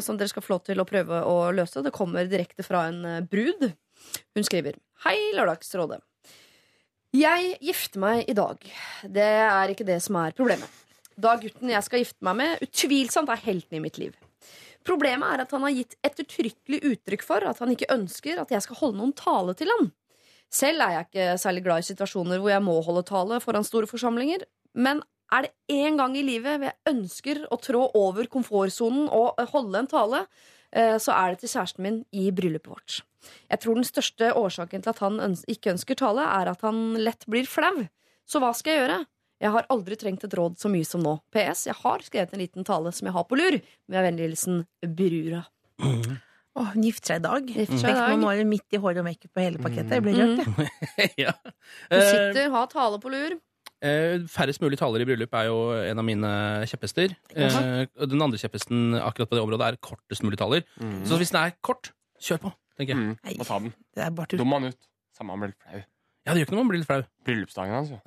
som 0.06 0.18
dere 0.18 0.32
skal 0.32 0.45
få 0.45 0.56
lov 0.56 0.64
til 0.70 0.82
å 0.82 0.88
prøve 0.90 1.24
å 1.26 1.38
løse. 1.53 1.86
Det 1.86 1.94
kommer 1.95 2.30
direkte 2.30 2.66
fra 2.66 2.88
en 2.90 3.26
brud. 3.30 3.70
Hun 4.38 4.45
skriver 4.45 4.78
Hei, 5.06 5.18
Lørdagsrådet. 5.38 6.02
Jeg 7.16 7.56
gifter 7.66 8.02
meg 8.02 8.30
i 8.30 8.38
dag. 8.38 8.61
Det 9.10 9.30
er 9.41 9.74
ikke 9.74 9.88
det 9.88 9.98
som 10.06 10.18
er 10.22 10.36
problemet. 10.38 10.70
Da 11.20 11.34
gutten 11.41 11.72
jeg 11.74 11.86
skal 11.86 12.03
gifte 12.03 12.26
meg 12.26 12.38
med, 12.40 12.66
utvilsomt 12.66 13.32
er 13.34 13.41
helten 13.44 13.80
i 13.80 13.82
mitt 13.84 13.98
liv. 14.02 14.14
Problemet 14.90 15.36
er 15.36 15.44
at 15.44 15.52
han 15.53 15.66
har 15.68 15.76
gitt 15.76 15.95
ettertrykkelig 16.06 16.80
uttrykk 16.90 17.26
for 17.26 17.45
at 17.45 17.61
han 17.61 17.74
ikke 17.76 17.91
ønsker 17.94 18.41
at 18.41 18.53
jeg 18.53 18.66
skal 18.66 18.80
holde 18.80 18.98
noen 18.98 19.14
tale 19.18 19.53
til 19.57 19.70
han. 19.76 19.91
Selv 20.49 20.82
er 20.82 20.95
jeg 20.95 21.07
ikke 21.10 21.26
særlig 21.44 21.64
glad 21.68 21.84
i 21.84 21.90
situasjoner 21.91 22.41
hvor 22.41 22.49
jeg 22.49 22.66
må 22.66 22.80
holde 22.86 23.06
tale 23.06 23.38
foran 23.44 23.68
store 23.68 23.90
forsamlinger, 23.90 24.48
men 24.74 25.03
er 25.30 25.45
det 25.45 25.52
én 25.70 25.99
gang 25.99 26.16
i 26.18 26.26
livet 26.26 26.57
hvor 26.57 26.72
jeg 26.72 26.90
ønsker 26.90 27.44
å 27.53 27.60
trå 27.61 27.84
over 27.98 28.30
komfortsonen 28.34 29.06
og 29.14 29.38
eh, 29.38 29.52
holde 29.52 29.84
en 29.84 29.91
tale, 29.91 30.24
eh, 30.74 30.98
så 30.98 31.14
er 31.14 31.36
det 31.36 31.44
til 31.44 31.53
kjæresten 31.53 31.86
min 31.86 32.02
i 32.10 32.32
bryllupet 32.34 32.72
vårt. 32.74 32.98
Jeg 33.52 33.61
tror 33.61 33.78
den 33.78 33.86
største 33.86 34.32
årsaken 34.41 34.82
til 34.82 34.94
at 34.95 35.03
han 35.06 35.38
ikke 35.52 35.76
ønsker 35.76 36.02
tale, 36.02 36.26
er 36.26 36.49
at 36.49 36.66
han 36.66 36.98
lett 36.98 37.28
blir 37.30 37.45
flau. 37.49 37.86
Så 38.26 38.41
hva 38.41 38.56
skal 38.57 38.74
jeg 38.74 38.84
gjøre? 38.84 38.99
Jeg 39.40 39.52
har 39.56 39.68
aldri 39.72 39.95
trengt 39.99 40.24
et 40.28 40.34
råd 40.36 40.57
så 40.60 40.68
mye 40.72 40.86
som 40.88 41.03
nå. 41.03 41.14
PS. 41.32 41.66
Jeg 41.70 41.78
har 41.80 42.02
skrevet 42.03 42.34
en 42.36 42.41
liten 42.41 42.66
tale 42.68 42.91
som 42.95 43.07
jeg 43.07 43.16
har 43.16 43.24
på 43.30 43.38
lur. 43.40 43.56
Med 43.88 44.03
vennlig 44.03 44.26
hilsen 44.30 44.66
Brura. 44.84 45.45
Mm. 45.80 46.18
Oh, 46.60 46.74
gifter 46.76 47.14
seg 47.14 47.22
i 47.22 47.24
dag. 47.24 47.45
Gifter 47.56 47.78
seg 47.80 47.94
mm. 47.94 47.99
Dag. 48.02 48.10
noen 48.18 48.26
år 48.28 48.41
midt 48.49 48.76
i 48.76 48.82
hår 48.84 48.98
og 48.99 49.06
makeup 49.07 49.32
og 49.40 49.44
hele 49.45 49.61
pakketet. 49.64 49.94
Jeg 49.95 50.03
blir 50.03 50.18
rørt, 50.20 50.41
jeg. 50.98 51.14
ja. 51.26 51.36
Du 51.45 51.95
Eh, 51.95 52.10
sitter, 52.10 52.49
har 52.52 52.68
tale 52.74 52.99
på 52.99 53.11
lur. 53.14 53.38
eh, 53.80 54.18
færrest 54.28 54.60
mulig 54.66 54.76
taler 54.82 55.06
i 55.06 55.07
bryllup 55.07 55.38
er 55.40 55.45
jo 55.48 55.60
en 55.88 56.02
av 56.03 56.07
mine 56.10 56.32
kjepphester. 56.68 57.16
Eh, 57.32 57.86
den 58.03 58.26
andre 58.26 58.41
kjepphesten 58.41 58.98
akkurat 58.99 59.32
på 59.32 59.40
det 59.40 59.45
området 59.45 59.70
er 59.72 59.80
kortest 59.88 60.26
mulig 60.28 60.41
taler. 60.41 60.66
Så 61.07 61.16
hvis 61.22 61.32
den 61.32 61.40
er 61.45 61.56
kort, 61.64 61.94
kjør 62.20 62.44
på, 62.49 62.52
tenker 62.76 62.91
jeg. 62.98 62.99
Mm. 63.06 63.16
Nei. 63.24 63.38
Må 63.40 63.48
ta 63.48 63.61
den. 63.64 63.72
Det 63.95 64.03
er 64.03 64.11
bare 64.20 64.34
tull. 64.34 64.44
Dum 64.44 64.57
han 64.57 64.68
ut. 64.74 64.82
Samme 65.16 65.32
han 65.38 65.45
blir 65.48 65.56
flau. 65.56 65.80
Ja, 66.28 66.34
det 66.36 66.41
gjør 66.41 66.49
ikke 66.49 66.57
noe 66.57 66.66
om 66.66 66.68
man 66.68 66.74
blir 66.76 66.84
litt 66.84 66.91
flau. 66.91 67.03
Bryllupsdagen 67.30 67.78
hans, 67.80 67.94
jo. 67.95 68.02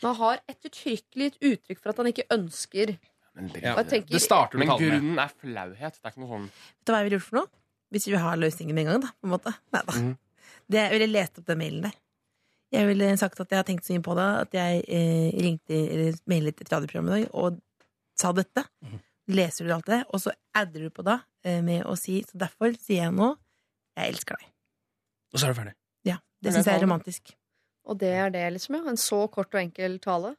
Det. 0.00 0.06
Man 0.08 0.16
har 0.18 0.40
ettertrykkelig 0.48 1.26
et 1.30 1.38
uttrykk 1.52 1.80
for 1.82 1.92
at 1.92 2.00
han 2.02 2.08
ikke 2.10 2.24
ønsker 2.34 2.94
Men, 3.36 3.48
det, 3.52 3.60
Ja. 3.62 3.76
Tenker, 3.86 4.10
Det 4.10 4.20
starter 4.24 4.58
men 4.58 4.68
grunnen 4.74 5.18
er 5.22 5.30
flauhet. 5.30 5.98
Det 6.00 6.04
er 6.08 6.10
ikke 6.14 6.22
noe 6.24 6.30
sånn 6.34 6.46
Vet 6.50 6.84
du 6.88 6.92
hva 6.92 6.98
jeg 7.00 7.06
ville 7.10 7.18
gjort 7.20 7.28
for 7.28 7.38
noe? 7.40 7.50
Hvis 7.94 8.06
vi 8.10 8.18
har 8.22 8.36
løsningen 8.38 8.74
med 8.74 8.86
en 8.86 8.90
gang, 8.92 9.02
da. 9.04 9.10
På 9.20 9.26
en 9.28 9.32
måte. 9.34 9.52
Neida. 9.74 9.94
Mm. 9.98 10.16
Det, 10.70 10.78
jeg 10.82 10.92
ville 10.94 11.08
lest 11.12 11.38
opp 11.40 11.46
den 11.50 11.58
mailen 11.58 11.82
der. 11.88 11.94
Jeg 12.70 12.86
ville 12.86 13.08
sagt 13.18 13.40
at 13.42 13.50
jeg 13.50 13.58
har 13.58 13.66
tenkt 13.66 13.84
så 13.86 13.94
mye 13.96 14.04
på 14.06 14.14
det 14.14 14.26
at 14.44 14.52
jeg 14.54 14.82
eh, 14.86 15.30
ringte 15.42 15.74
eller 15.74 16.18
mailet 16.30 16.60
et 16.62 16.70
radioprogram 16.70 17.08
i 17.10 17.14
dag 17.16 17.24
og 17.34 17.58
sa 18.20 18.30
dette. 18.36 18.62
Leser 19.30 19.66
du 19.66 19.72
alt 19.74 19.86
det, 19.90 20.04
og 20.10 20.22
så 20.22 20.30
adder 20.54 20.86
du 20.86 20.90
på 20.94 21.02
da 21.06 21.16
eh, 21.46 21.60
med 21.66 21.84
å 21.86 21.96
si 21.98 22.20
Så 22.26 22.38
derfor 22.38 22.74
sier 22.78 23.04
jeg 23.08 23.14
nå 23.14 23.32
jeg 23.98 24.14
elsker 24.14 24.38
deg. 24.38 24.46
Og 25.34 25.38
så 25.42 25.46
er 25.48 25.52
du 25.52 25.58
ferdig. 25.60 25.74
Ja, 26.06 26.16
Det 26.40 26.50
Men 26.50 26.54
syns 26.54 26.66
jeg 26.66 26.74
er 26.74 26.78
tar- 26.78 26.86
romantisk. 26.86 27.34
Og 27.88 27.98
det 27.98 28.12
er 28.12 28.30
det, 28.30 28.44
liksom, 28.52 28.76
ja. 28.76 28.82
En 28.90 28.96
så 29.00 29.24
kort 29.32 29.54
og 29.54 29.60
enkel 29.62 29.98
tale. 30.02 30.34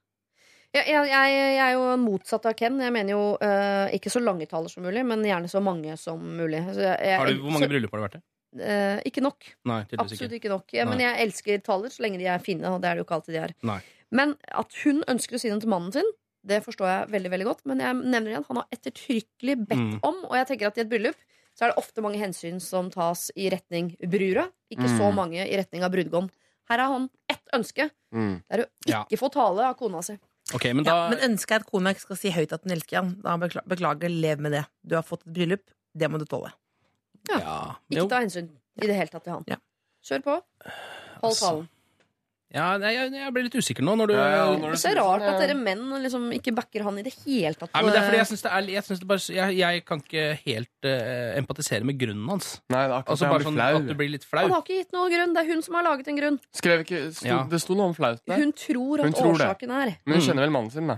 Jeg, 0.72 0.86
jeg, 0.88 1.08
jeg, 1.10 1.32
jeg 1.58 1.64
er 1.66 1.74
jo 1.76 1.88
motsatt 2.00 2.46
av 2.48 2.54
Ken. 2.56 2.78
Jeg 2.80 2.94
mener 2.96 3.12
jo 3.12 3.24
uh, 3.42 3.88
ikke 3.92 4.12
så 4.14 4.22
lange 4.24 4.46
taler 4.48 4.72
som 4.72 4.86
mulig, 4.86 5.04
men 5.06 5.26
gjerne 5.28 5.50
så 5.52 5.60
mange 5.64 5.98
som 6.00 6.22
mulig. 6.22 6.62
Så 6.72 6.80
jeg, 6.86 6.96
jeg, 7.10 7.18
Har 7.20 7.28
du, 7.28 7.42
hvor 7.42 7.52
mange 7.52 7.68
så, 7.68 7.72
bryllup 7.74 7.92
har 7.92 8.00
du 8.00 8.06
vært 8.06 8.20
i? 8.22 8.24
Uh, 8.62 9.00
ikke 9.08 9.24
nok. 9.24 9.50
Nei, 9.68 9.82
Absolutt 10.00 10.38
ikke. 10.38 10.52
nok. 10.52 10.72
Ja, 10.76 10.86
men 10.88 11.00
jeg 11.04 11.20
elsker 11.26 11.60
taler 11.66 11.92
så 11.92 12.04
lenge 12.06 12.20
de 12.22 12.30
er 12.32 12.40
fine, 12.44 12.68
og 12.72 12.80
det 12.84 12.88
er 12.92 12.96
det 12.96 13.04
jo 13.04 13.08
ikke 13.10 13.18
alltid 13.20 13.36
de 13.36 13.42
er. 13.44 13.54
Nei. 13.68 13.80
Men 14.16 14.36
at 14.64 14.80
hun 14.86 15.04
ønsker 15.12 15.36
å 15.36 15.42
si 15.44 15.52
noe 15.52 15.64
til 15.64 15.72
mannen 15.72 15.92
sin, 15.96 16.08
det 16.48 16.62
forstår 16.66 16.88
jeg 16.90 17.12
veldig 17.14 17.32
veldig 17.36 17.48
godt. 17.52 17.66
Men 17.70 17.84
jeg 17.84 18.00
nevner 18.02 18.32
igjen, 18.34 18.48
han 18.48 18.60
har 18.62 18.72
ettertrykkelig 18.78 19.56
bedt 19.68 19.78
Mm. 19.82 20.00
om, 20.08 20.24
og 20.30 20.36
jeg 20.40 20.48
tenker 20.52 20.68
at 20.72 20.78
i 20.80 20.82
et 20.86 20.90
bryllup 20.92 21.20
så 21.56 21.66
er 21.66 21.72
det 21.74 21.78
ofte 21.84 22.02
mange 22.04 22.20
hensyn 22.20 22.62
som 22.64 22.88
tas 22.90 23.28
i 23.36 23.50
retning 23.52 23.92
brura, 24.08 24.48
ikke 24.72 24.88
så 24.88 25.12
Mm. 25.12 25.16
mange 25.20 25.44
i 25.44 25.58
retning 25.60 25.84
av 25.84 25.92
brudgom. 25.92 26.30
Her 26.72 26.80
har 26.86 26.94
han 26.96 27.10
ett 27.30 27.44
ønske. 27.58 27.90
mm. 28.16 28.34
Det 28.48 28.60
er 28.60 28.64
å 28.64 28.70
Ja. 28.88 29.04
ikke 29.06 29.20
få 29.20 29.30
tale 29.34 29.68
av 29.68 29.76
kona 29.80 30.02
si. 30.08 30.18
Okay, 30.56 30.74
men 30.74 30.84
Ja, 30.88 30.96
da 30.96 31.10
men 31.16 31.20
ønsker 31.32 31.56
jeg 31.58 31.62
at 31.66 31.70
kona 31.72 31.92
ikke 31.94 32.02
skal 32.08 32.18
si 32.20 32.32
høyt 32.32 32.52
at 32.56 32.64
hun 32.66 32.72
elsker 32.76 32.98
han, 33.02 33.12
da 33.24 33.38
bekla- 33.38 33.64
beklager, 33.68 34.10
lev 34.10 34.40
med 34.40 34.52
det. 34.56 34.66
Du 34.86 34.96
har 34.96 35.04
fått 35.04 35.22
et 35.28 35.34
bryllup, 35.36 35.64
det 35.96 36.10
må 36.12 36.18
du 36.20 36.26
tåle. 36.26 36.52
ja, 37.30 37.76
Ikke 37.92 38.10
ta 38.10 38.20
hensyn 38.24 38.50
i 38.82 38.88
det 38.88 38.96
hele 38.96 39.08
tatt 39.12 39.24
til 39.24 39.34
han. 39.34 39.44
Ja. 39.48 39.58
Kjør 40.04 40.24
på. 40.26 40.36
Hold 41.22 41.30
Altså, 41.30 41.46
talen. 41.52 41.70
Ja, 42.52 42.66
jeg, 42.84 43.12
jeg 43.16 43.32
blir 43.32 43.46
litt 43.46 43.56
usikker 43.56 43.86
nå 43.86 43.94
når 43.96 44.10
du 44.12 44.14
Ja, 44.18 44.24
ja, 44.34 44.46
når 44.60 44.74
Det 44.74 44.78
er 44.78 44.82
så 44.82 44.92
rart 44.98 45.24
at 45.24 45.38
dere 45.40 45.56
menn 45.56 45.86
liksom 46.04 46.26
ikke 46.36 46.52
backer 46.58 46.84
han 46.84 46.98
i 47.00 47.04
det 47.06 47.14
hele 47.22 47.54
tatt. 47.56 47.72
Nei, 47.72 47.84
men 47.86 47.94
det 47.94 48.00
er 48.02 48.08
fordi 48.10 48.20
jeg 48.20 48.30
syns 48.32 48.44
det 48.44 48.52
er 48.52 48.72
jeg, 48.74 48.84
synes 48.88 49.00
det 49.04 49.08
bare, 49.08 49.24
jeg, 49.38 49.56
jeg 49.62 49.84
kan 49.88 50.02
ikke 50.04 50.26
helt 50.42 50.88
uh, 50.90 51.38
empatisere 51.40 51.88
med 51.88 52.00
grunnen 52.02 52.28
hans. 52.34 52.50
Nei, 52.68 52.82
det 52.82 52.90
er 52.92 52.96
akkurat 52.98 53.14
Altså 53.16 53.30
bare 53.32 53.48
sånn 53.48 53.56
flau. 53.60 53.70
At 53.80 53.88
du 53.88 53.96
blir 54.02 54.12
litt 54.18 54.28
flau. 54.28 54.44
Han 54.44 54.56
har 54.58 54.66
ikke 54.66 54.80
gitt 54.82 54.98
noen 54.98 55.14
grunn. 55.16 55.36
Det 55.38 55.44
er 55.46 55.52
hun 55.54 55.64
som 55.68 55.80
har 55.80 55.88
laget 55.88 56.12
en 56.12 56.20
grunn. 56.20 56.40
Skrev 56.60 56.84
ikke, 56.84 57.02
sto, 57.16 57.30
Ja. 57.30 57.40
Det 57.56 57.62
sto 57.64 57.78
noe 57.80 57.92
om 57.94 57.96
flaut 57.96 58.20
der. 58.28 58.44
Hun 58.44 58.52
tror 58.52 59.00
at 59.06 59.08
Hun 59.08 59.16
tror 59.16 59.38
det. 59.40 59.48
årsaken 59.48 59.72
er 59.78 59.94
Men 60.04 60.18
hun 60.18 60.22
Mm. 60.22 60.28
kjenner 60.28 60.44
vel 60.48 60.56
mannen 60.58 60.72
sin, 60.76 60.88
da. 60.92 60.98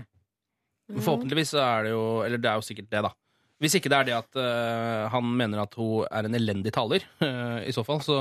Mm. 0.90 1.00
Forhåpentligvis 1.06 1.54
så 1.54 1.62
er 1.62 1.86
det 1.86 1.90
jo 1.94 2.02
Eller 2.26 2.38
det 2.42 2.50
er 2.50 2.58
jo 2.58 2.66
sikkert 2.66 2.90
det, 2.90 3.02
da. 3.06 3.14
Hvis 3.62 3.78
ikke 3.78 3.88
det 3.88 3.98
er 4.02 4.04
det 4.10 4.16
at 4.18 4.36
uh, 4.36 5.08
han 5.08 5.24
mener 5.38 5.62
at 5.62 5.74
hun 5.78 6.02
er 6.10 6.26
en 6.26 6.34
elendig 6.34 6.72
taler, 6.74 7.06
uh, 7.22 7.62
i 7.68 7.72
så 7.72 7.84
fall, 7.86 8.02
så 8.02 8.18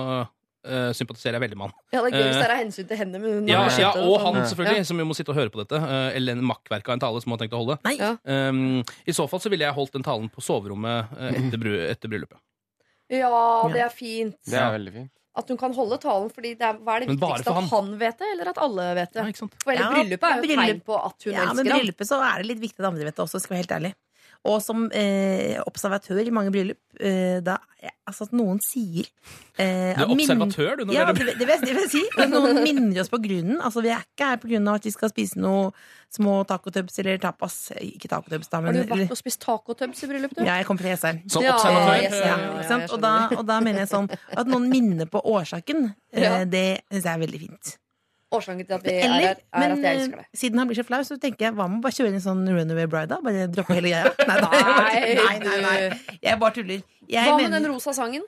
eh, 0.66 0.92
sympatiserer 0.96 1.38
jeg 1.38 1.44
veldig 1.44 1.58
med 1.60 1.68
han. 1.70 1.74
Ja, 1.94 2.02
det 2.04 2.14
er 2.14 2.18
gøy 2.18 2.24
hvis 2.24 2.36
Eh, 2.36 2.42
det 2.42 2.48
er 2.50 2.54
av 2.56 2.62
hensyn 2.64 2.88
til 2.88 2.98
henne. 2.98 3.20
Men 3.22 3.32
hun 3.40 3.48
Ja, 3.48 3.62
ja, 3.78 3.90
og 3.92 4.20
sånn. 4.20 4.36
han 4.36 4.46
selvfølgelig, 4.50 4.78
Ja. 4.78 4.84
som 4.84 5.00
jo 5.00 5.06
må 5.06 5.16
sitte 5.16 5.30
og 5.30 5.36
høre 5.36 5.50
på 5.54 5.60
dette. 5.64 5.76
eh, 5.82 6.16
eller 6.18 6.32
en 6.38 6.44
makkverk 6.46 6.88
av 6.90 6.94
en 6.94 7.00
tale 7.00 7.22
som 7.22 7.32
hun 7.32 7.38
har 7.38 7.46
tenkt 7.48 7.54
å 7.58 7.62
holde. 7.66 7.80
Nei, 7.84 7.96
Ja. 8.00 8.16
Um, 8.26 8.84
I 9.08 9.12
så 9.12 9.28
fall 9.30 9.40
så 9.40 9.50
ville 9.50 9.66
jeg 9.66 9.74
holdt 9.74 9.92
den 9.94 10.04
talen 10.04 10.30
på 10.30 10.42
soverommet 10.42 11.08
eh, 11.18 11.32
etter, 11.42 11.58
bry 11.60 11.76
etter 11.90 12.08
bryllupet. 12.10 12.38
Ja, 13.10 13.68
det 13.72 13.82
er 13.84 13.90
fint. 13.94 14.38
Det 14.46 14.58
er 14.58 14.72
veldig 14.80 14.94
fint. 14.94 15.12
At 15.36 15.48
hun 15.50 15.58
kan 15.58 15.74
holde 15.74 15.98
talen, 15.98 16.30
fordi 16.30 16.54
det 16.58 16.62
er, 16.62 16.74
hva 16.78 16.96
er 16.96 17.00
det 17.02 17.10
viktigste? 17.18 17.50
At 17.58 17.70
han 17.72 17.88
vet 17.98 18.18
det, 18.20 18.28
eller 18.36 18.50
at 18.52 18.58
alle 18.62 18.84
vet 18.94 19.16
Ja, 19.16 19.24
det? 19.24 19.34
ikke 19.34 19.42
sant? 19.42 19.54
For 19.64 19.72
hele 19.74 19.82
Ja, 19.82 19.90
bryllupet 19.90 20.24
er 20.30 20.36
jo 20.38 20.44
et 20.44 20.60
tegn 20.60 20.82
på 20.86 20.94
at 21.06 21.24
hun 21.26 21.34
ja, 21.34 21.40
men 21.40 21.66
elsker 21.66 21.72
ham. 21.74 21.80
bryllupet 21.82 22.08
så 22.08 22.20
er 22.22 22.38
det 22.38 22.46
litt 22.52 22.60
viktig 22.62 22.80
at 22.80 22.86
andre 22.92 23.04
vet 23.10 23.16
det 23.18 23.24
også, 23.26 23.42
skal 23.42 23.58
jeg 23.58 23.58
være 23.58 23.64
helt 23.66 23.76
ærlig. 23.82 23.94
Og 24.44 24.58
som 24.60 24.90
eh, 24.92 25.56
observatør 25.64 26.20
i 26.28 26.32
mange 26.36 26.52
bryllup, 26.52 26.80
eh, 27.00 27.40
da 27.46 27.58
Altså 28.08 28.26
at 28.28 28.34
noen 28.36 28.60
sier 28.64 29.06
eh, 29.60 29.94
Du 29.96 30.04
er 30.04 30.12
observatør, 30.12 30.78
du. 30.80 30.84
Nå 30.88 30.94
Ja, 30.96 31.06
det, 31.12 31.16
det- 31.26 31.38
det, 31.40 31.48
vil 31.48 31.56
jeg- 31.56 31.66
det 31.68 31.76
vil 31.78 31.90
si. 31.90 32.02
At 32.20 32.30
noen 32.32 32.60
minner 32.68 33.00
oss 33.02 33.10
på 33.12 33.20
grunnen. 33.24 33.60
Altså, 33.64 33.82
Vi 33.84 33.90
er 33.92 34.04
ikke 34.04 34.28
her 34.28 34.38
på 34.44 34.48
grunn 34.52 34.68
av 34.68 34.76
at 34.76 34.84
vi 34.88 34.92
skal 34.92 35.10
spise 35.12 35.40
noe 35.40 35.72
små 36.12 36.46
tacotubs 36.48 37.00
eller 37.00 37.18
tapas. 37.24 37.72
Ikke 37.80 38.08
tacotubs, 38.12 38.48
da, 38.52 38.60
men 38.62 38.76
Har 38.76 38.84
du 38.84 38.94
vært 38.94 39.12
og 39.16 39.18
spist 39.20 39.40
tacotubs 39.44 40.04
i 40.04 40.08
bryllup, 40.12 40.36
du? 40.36 40.44
Ja, 40.44 40.58
jeg 40.60 40.66
kom 40.68 40.78
fra 40.80 40.92
Jessheim. 40.92 41.22
Som 41.32 41.44
observatør. 41.44 42.04
Ja, 42.04 42.12
ja, 42.12 42.26
ja, 42.28 42.52
ikke 42.60 42.68
sant? 42.68 42.82
jeg 42.88 42.92
Og, 42.92 43.02
da, 43.02 43.14
og 43.40 43.46
da 43.48 43.60
mener 43.64 43.80
jeg 43.86 43.92
sånn 43.96 44.10
at 44.12 44.48
noen 44.48 44.68
minner 44.70 45.06
på 45.08 45.24
årsaken, 45.24 45.94
eh, 46.14 46.44
det 46.46 46.66
syns 46.92 47.04
jeg 47.08 47.14
er 47.16 47.24
veldig 47.26 47.40
fint. 47.48 47.78
Årsaken 48.34 48.66
til 48.66 48.74
at 48.78 48.84
vi 48.88 48.94
er 48.98 49.12
her, 49.14 49.38
er 49.38 49.60
men 49.62 49.72
at 49.78 49.84
jeg 49.86 50.00
elsker 50.00 50.18
deg. 50.18 50.26
eh, 50.34 50.40
siden 50.42 50.58
han 50.62 50.68
blir 50.72 50.80
så 50.80 50.86
flau, 50.88 51.02
så 51.08 51.18
tenker 51.22 51.46
jeg 51.48 51.54
hva 51.58 51.68
med 51.70 51.80
å 51.80 51.84
bare 51.86 51.98
kjøre 51.98 52.12
inn 52.14 52.24
sånn 52.24 52.44
Runaway 52.50 52.88
Bride, 52.90 53.10
da? 53.14 53.20
Bare 53.22 53.48
droppe 53.54 53.78
hele 53.78 53.92
greia? 53.94 54.14
Nei, 54.28 54.40
nei, 54.42 55.14
nei, 55.20 55.38
nei, 55.44 55.60
nei. 55.62 56.18
Jeg 56.24 56.40
bare 56.42 56.58
tuller. 56.58 56.82
Jeg 57.08 57.28
Hva 57.30 57.38
med 57.38 57.46
mener- 57.50 57.60
den 57.60 57.72
rosa 57.72 57.94
sangen? 57.94 58.24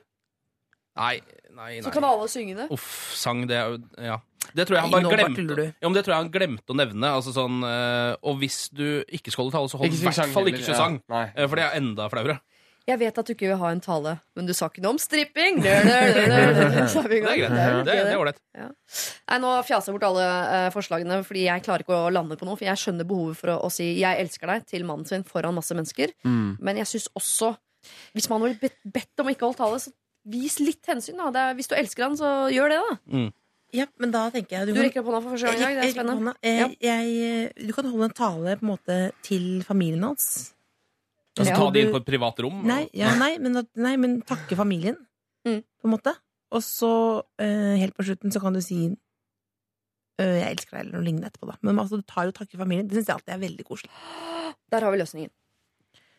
Nei, 0.96 1.20
nei, 1.56 1.72
Så 1.82 1.90
nei. 1.90 1.94
kan 1.98 2.04
alle 2.08 2.28
synge 2.32 2.56
det. 2.56 2.68
Uff, 2.72 2.88
sang, 3.20 3.46
det 3.48 3.58
er 3.58 3.74
jo 3.74 3.82
Ja. 4.00 4.20
Det 4.56 4.68
tror 4.70 4.76
jeg 4.78 4.82
han 4.86 4.92
Nei, 4.92 5.00
bare 5.00 5.04
nå 5.04 5.10
bare 5.10 5.24
glemte. 5.34 5.56
du. 5.58 5.64
Ja, 5.82 5.88
men 5.90 5.94
det 5.98 6.04
tror 6.06 6.14
jeg 6.14 6.22
han 6.22 6.30
glemte 6.32 6.70
å 6.72 6.76
nevne. 6.78 7.08
Altså 7.18 7.32
sånn, 7.34 7.56
eh, 7.66 8.16
og 8.24 8.38
hvis 8.40 8.70
du 8.70 9.04
ikke 9.10 9.32
skal 9.34 9.46
holde 9.50 9.56
tale, 9.58 9.68
så 9.72 9.80
hold 9.82 9.90
i 9.90 9.98
hvert 9.98 10.30
fall 10.32 10.46
ikke 10.52 10.62
heller, 10.62 10.70
ja. 10.70 10.78
sang. 10.78 11.02
Nei. 11.10 11.24
Eh, 11.36 11.48
For 11.50 11.56
det 11.58 11.66
er 11.66 11.80
enda 11.82 12.06
flauere. 12.14 12.40
Jeg 12.86 13.00
vet 13.02 13.18
at 13.18 13.26
du 13.26 13.32
ikke 13.34 13.48
vil 13.50 13.58
ha 13.58 13.70
en 13.74 13.80
tale, 13.82 14.12
men 14.38 14.46
du 14.46 14.54
sa 14.54 14.68
ikke 14.70 14.82
noe 14.84 14.94
om 14.94 15.00
stripping. 15.02 15.58
Det 15.66 15.72
er 17.96 18.20
ålreit. 18.20 18.38
Nei, 18.54 19.38
Nå 19.42 19.54
fjaser 19.66 19.90
jeg 19.90 19.96
bort 19.98 20.06
alle 20.12 20.26
eh, 20.30 20.68
forslagene, 20.74 21.18
fordi 21.26 21.48
jeg 21.48 21.64
klarer 21.66 21.82
ikke 21.86 21.98
å 21.98 22.12
lande 22.14 22.38
på 22.38 22.46
noe. 22.46 22.58
For 22.60 22.68
jeg 22.68 22.78
skjønner 22.84 23.08
behovet 23.10 23.38
for 23.40 23.48
å, 23.56 23.58
å 23.66 23.70
si 23.74 23.88
'jeg 23.98 24.22
elsker 24.22 24.46
deg' 24.52 24.68
til 24.70 24.86
mannen 24.86 25.06
sin 25.10 25.24
foran 25.26 25.56
masse 25.58 25.74
mennesker. 25.74 26.14
Mm. 26.26 26.58
Men 26.62 26.78
jeg 26.78 26.86
syns 26.94 27.08
også, 27.18 27.56
hvis 28.14 28.30
man 28.30 28.42
hadde 28.46 28.62
bedt, 28.62 28.78
bedt 28.86 29.20
om 29.24 29.28
å 29.28 29.34
ikke 29.34 29.46
holde 29.50 29.58
tale, 29.64 29.80
så 29.82 29.90
vis 30.26 30.60
litt 30.62 30.86
hensyn. 30.86 31.18
da 31.18 31.50
er, 31.50 31.54
Hvis 31.58 31.68
du 31.70 31.76
elsker 31.76 32.04
han, 32.06 32.18
så 32.18 32.50
gjør 32.54 32.70
det, 32.70 32.80
da. 32.86 32.98
Ja, 33.76 33.86
men 34.00 34.12
da 34.14 34.30
tenker 34.32 34.60
jeg 34.62 34.72
Du 34.74 34.80
rekker 34.80 35.02
opp 35.02 35.08
hånda 35.10 35.22
for 35.26 35.32
første 35.36 35.48
gang 35.52 35.58
i 35.58 35.60
dag. 35.60 35.74
Det 35.76 35.82
er 35.82 35.86
Jeg 35.90 35.96
spennende. 35.98 36.34
Jeg, 36.46 36.78
Eh, 36.80 36.86
jeg, 36.86 37.68
du 37.68 37.74
kan 37.74 37.86
holde 37.90 38.06
en 38.06 38.14
tale 38.16 38.56
på 38.62 38.64
en 38.64 38.70
måte 38.72 39.12
til 39.26 39.64
familien 39.66 40.04
hans. 40.06 40.54
Altså 41.36 41.52
Ja. 41.52 41.56
ta 41.58 41.72
det 41.72 41.82
inn 41.84 41.92
på 41.92 41.98
et 42.00 42.06
privat 42.08 42.38
rom. 42.40 42.62
Nei, 42.66 42.90
ja, 42.94 43.14
nei, 43.20 43.38
men, 43.38 43.68
nei, 43.76 43.96
men 43.98 44.22
takke 44.22 44.56
familien, 44.56 44.96
Mm. 45.46 45.62
på 45.82 45.86
en 45.86 45.92
måte. 45.92 46.16
Og 46.52 46.62
så, 46.62 47.24
eh, 47.38 47.76
helt 47.78 47.96
på 47.98 48.06
slutten, 48.06 48.32
så 48.32 48.40
kan 48.42 48.54
du 48.54 48.62
si 48.62 48.96
eh, 50.18 50.40
'jeg 50.40 50.52
elsker 50.58 50.72
deg', 50.78 50.80
eller 50.80 50.92
noe 50.94 51.04
lignende 51.04 51.28
etterpå, 51.30 51.48
da. 51.48 51.58
Men 51.62 51.76
altså, 51.78 51.98
du 51.98 52.02
tar 52.04 52.26
jo 52.26 52.32
takke 52.32 52.58
familien. 52.58 52.88
Det 52.88 52.96
syns 52.98 53.08
jeg 53.08 53.16
alltid 53.18 53.34
er 53.36 53.48
veldig 53.48 53.66
koselig. 53.66 53.90
Der 54.72 54.80
har 54.80 54.92
vi 54.92 54.98
løsningen. 54.98 55.30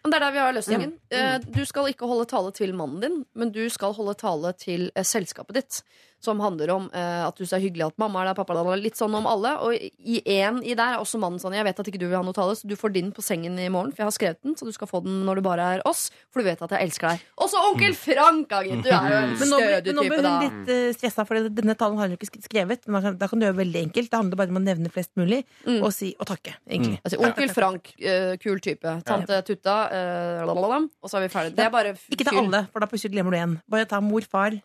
Men 0.04 0.10
Det 0.12 0.16
er 0.16 0.20
der 0.20 0.32
vi 0.32 0.38
har 0.38 0.52
løsningen. 0.52 0.92
Eh, 1.10 1.38
Du 1.38 1.64
skal 1.64 1.86
ikke 1.92 2.06
holde 2.06 2.26
tale 2.28 2.52
til 2.52 2.72
mannen 2.72 3.00
din, 3.00 3.26
men 3.34 3.50
du 3.50 3.68
skal 3.68 3.92
holde 3.92 4.14
tale 4.14 4.52
til 4.52 4.90
eh, 4.94 5.02
selskapet 5.02 5.54
ditt. 5.54 5.82
Som 6.24 6.40
handler 6.40 6.70
om 6.74 6.86
uh, 6.94 7.26
at 7.28 7.36
du 7.38 7.44
er 7.44 7.62
hyggelig 7.62 7.86
at 7.90 7.98
mamma 8.00 8.22
er 8.22 8.30
der, 8.30 8.38
pappa 8.38 8.54
er 8.56 8.64
der, 8.64 8.80
litt 8.82 8.98
sånn 8.98 9.14
om 9.14 9.26
alle. 9.30 9.52
Og 9.62 9.76
i 9.76 10.20
en 10.38 10.62
i 10.64 10.74
der 10.74 10.96
er 10.96 11.02
også 11.02 11.20
mannen 11.22 11.38
sånn 11.42 11.54
Jeg 11.54 11.66
vet 11.66 11.78
at 11.82 11.90
ikke 11.90 12.00
du 12.00 12.06
vil 12.08 12.16
ha 12.18 12.22
noe 12.24 12.36
tale, 12.36 12.56
så 12.56 12.68
du 12.68 12.74
får 12.78 12.94
din 12.96 13.12
på 13.14 13.22
sengen 13.24 13.58
i 13.60 13.68
morgen. 13.72 13.92
For 13.92 14.02
jeg 14.04 14.08
har 14.10 14.16
skrevet 14.16 14.40
den, 14.42 14.56
så 14.58 14.66
du 14.68 14.72
skal 14.74 14.90
få 14.90 15.02
den 15.04 15.22
når 15.26 15.40
det 15.40 15.44
bare 15.46 15.68
er 15.76 15.84
oss. 15.88 16.08
For 16.32 16.42
du 16.42 16.48
vet 16.48 16.62
at 16.64 16.74
jeg 16.76 16.88
elsker 16.88 17.12
deg. 17.12 17.26
Også 17.46 17.62
onkel 17.70 17.94
Frank, 17.96 18.52
Agit! 18.56 18.82
Du 18.86 18.90
er 18.90 19.08
jo 19.12 19.20
en 19.22 19.36
stødig 19.40 19.56
type, 19.56 19.86
da. 19.86 19.92
men 19.92 19.98
nå 19.98 20.06
ble 20.10 20.20
hun 20.24 20.44
litt 20.46 20.72
uh, 20.72 20.88
stressa, 20.96 21.26
for 21.28 21.50
denne 21.60 21.76
talen 21.78 22.00
har 22.00 22.10
hun 22.10 22.16
ikke 22.18 22.42
skrevet. 22.44 22.86
Men 22.88 23.16
da 23.20 23.28
kan, 23.30 23.40
du 23.40 23.46
gjøre 23.48 23.60
veldig 23.60 23.84
enkelt. 23.88 24.10
Det 24.12 24.20
handler 24.20 24.40
bare 24.40 24.54
om 24.54 24.60
å 24.60 24.64
nevne 24.66 24.92
flest 24.92 25.12
mulig, 25.20 25.42
Mm. 25.66 25.80
og 25.82 25.90
si 25.94 26.12
og 26.20 26.26
takke, 26.28 26.52
egentlig. 26.68 26.98
Altså, 27.02 27.18
onkel 27.22 27.50
Frank, 27.54 27.90
uh, 28.02 28.34
kul 28.42 28.60
type. 28.62 28.86
Tante 29.06 29.40
Tutta, 29.46 29.76
eh, 29.92 30.44
lalalala, 30.46 30.80
og 31.02 31.10
så 31.10 31.18
er 31.18 31.26
vi 31.26 31.32
ferdig. 31.32 31.54
Det 31.56 31.64
er 31.66 31.72
bare 31.72 31.94
Ikke 32.12 32.26
ta 32.26 32.34
alle, 32.38 32.64
for 32.72 32.82
da 32.82 32.88
plutselig 32.90 33.14
glemmer 33.14 33.34
du 33.34 33.38
én. 33.40 33.54
Bare 33.70 33.86
ta 33.88 34.00
mor, 34.04 34.24
far, 34.26 34.54
eh, 34.54 34.60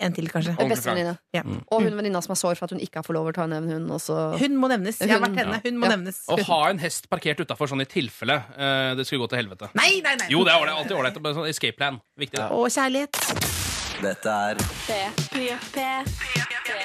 en 0.00 0.16
til, 0.16 0.28
kanskje. 0.32 0.54
Bestevenninne. 0.70 1.14
Ja. 1.36 1.42
Og 1.70 1.82
hun 1.84 1.96
venninna 1.98 2.22
som 2.24 2.34
er 2.34 2.40
sår 2.40 2.58
for 2.58 2.68
at 2.68 2.74
hun 2.76 2.80
ikke 2.84 3.00
har 3.00 3.06
fått 3.06 3.16
lov 3.18 3.30
til 3.32 3.44
å 3.44 3.48
nevne 3.52 3.78
hun. 3.78 3.86
Også. 3.98 4.16
Hun 4.40 4.56
må 4.60 4.70
nevnes. 4.72 5.00
Jeg 5.00 5.10
har 5.14 5.22
vært 5.24 5.38
henne. 5.42 5.60
Hun 5.64 5.78
må 5.80 5.88
Ja. 5.88 5.96
nevnes. 5.96 6.22
Å 6.28 6.38
ha 6.50 6.60
en 6.70 6.78
hest 6.82 7.08
parkert 7.10 7.40
utafor 7.44 7.70
sånn 7.70 7.82
i 7.84 7.88
tilfelle 7.88 8.38
eh, 8.56 8.94
det 8.98 9.06
skulle 9.06 9.26
gå 9.26 9.30
til 9.34 9.42
helvete. 9.44 9.70
Nei, 9.74 10.00
nei, 10.04 10.16
nei! 10.20 10.28
Jo, 10.32 10.44
det 10.44 10.52
er. 10.54 10.74
Alltid 10.74 10.96
ålreit. 10.98 11.22
Sånn 11.34 11.48
escape 11.48 11.76
plan. 11.76 12.00
Viktig. 12.18 12.40
Og 12.50 12.68
kjærlighet. 12.70 13.57
Dette 13.98 14.30
er 14.30 14.58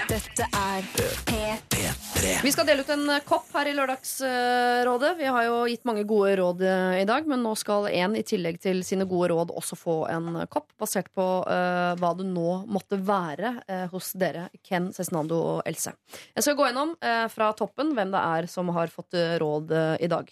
Dette 0.10 0.45
er 0.49 0.85
P3. 1.27 2.31
Vi 2.41 2.52
skal 2.53 2.65
dele 2.65 2.81
ut 2.81 2.90
en 2.94 3.03
eh, 3.14 3.22
kopp 3.27 3.52
her 3.53 3.69
i 3.69 3.73
Lørdagsrådet. 3.77 5.11
Vi 5.19 5.27
har 5.30 5.45
jo 5.45 5.60
gitt 5.69 5.85
mange 5.85 6.06
gode 6.10 6.31
råd 6.40 6.64
eh, 6.65 7.02
i 7.03 7.06
dag, 7.10 7.27
men 7.30 7.44
nå 7.45 7.53
skal 7.60 7.85
en 7.91 8.18
i 8.18 8.23
tillegg 8.26 8.57
til 8.64 8.81
sine 8.88 9.06
gode 9.10 9.30
råd 9.34 9.53
også 9.53 9.77
få 9.77 9.98
en 10.10 10.40
eh, 10.41 10.48
kopp, 10.49 10.72
basert 10.80 11.11
på 11.14 11.26
uh, 11.45 11.94
hva 11.99 12.14
det 12.18 12.26
nå 12.31 12.64
måtte 12.72 12.98
være 12.98 13.53
uh, 13.68 13.85
hos 13.94 14.14
dere, 14.19 14.48
Ken, 14.65 14.90
Cezinando 14.95 15.38
og 15.57 15.68
Else. 15.69 15.94
Jeg 16.34 16.48
skal 16.48 16.57
gå 16.57 16.69
gjennom 16.69 16.95
uh, 16.98 17.27
fra 17.34 17.52
toppen 17.57 17.94
hvem 17.98 18.14
det 18.15 18.23
er 18.38 18.49
som 18.49 18.72
har 18.73 18.94
fått 18.94 19.14
råd 19.44 19.76
i 20.02 20.10
dag. 20.10 20.31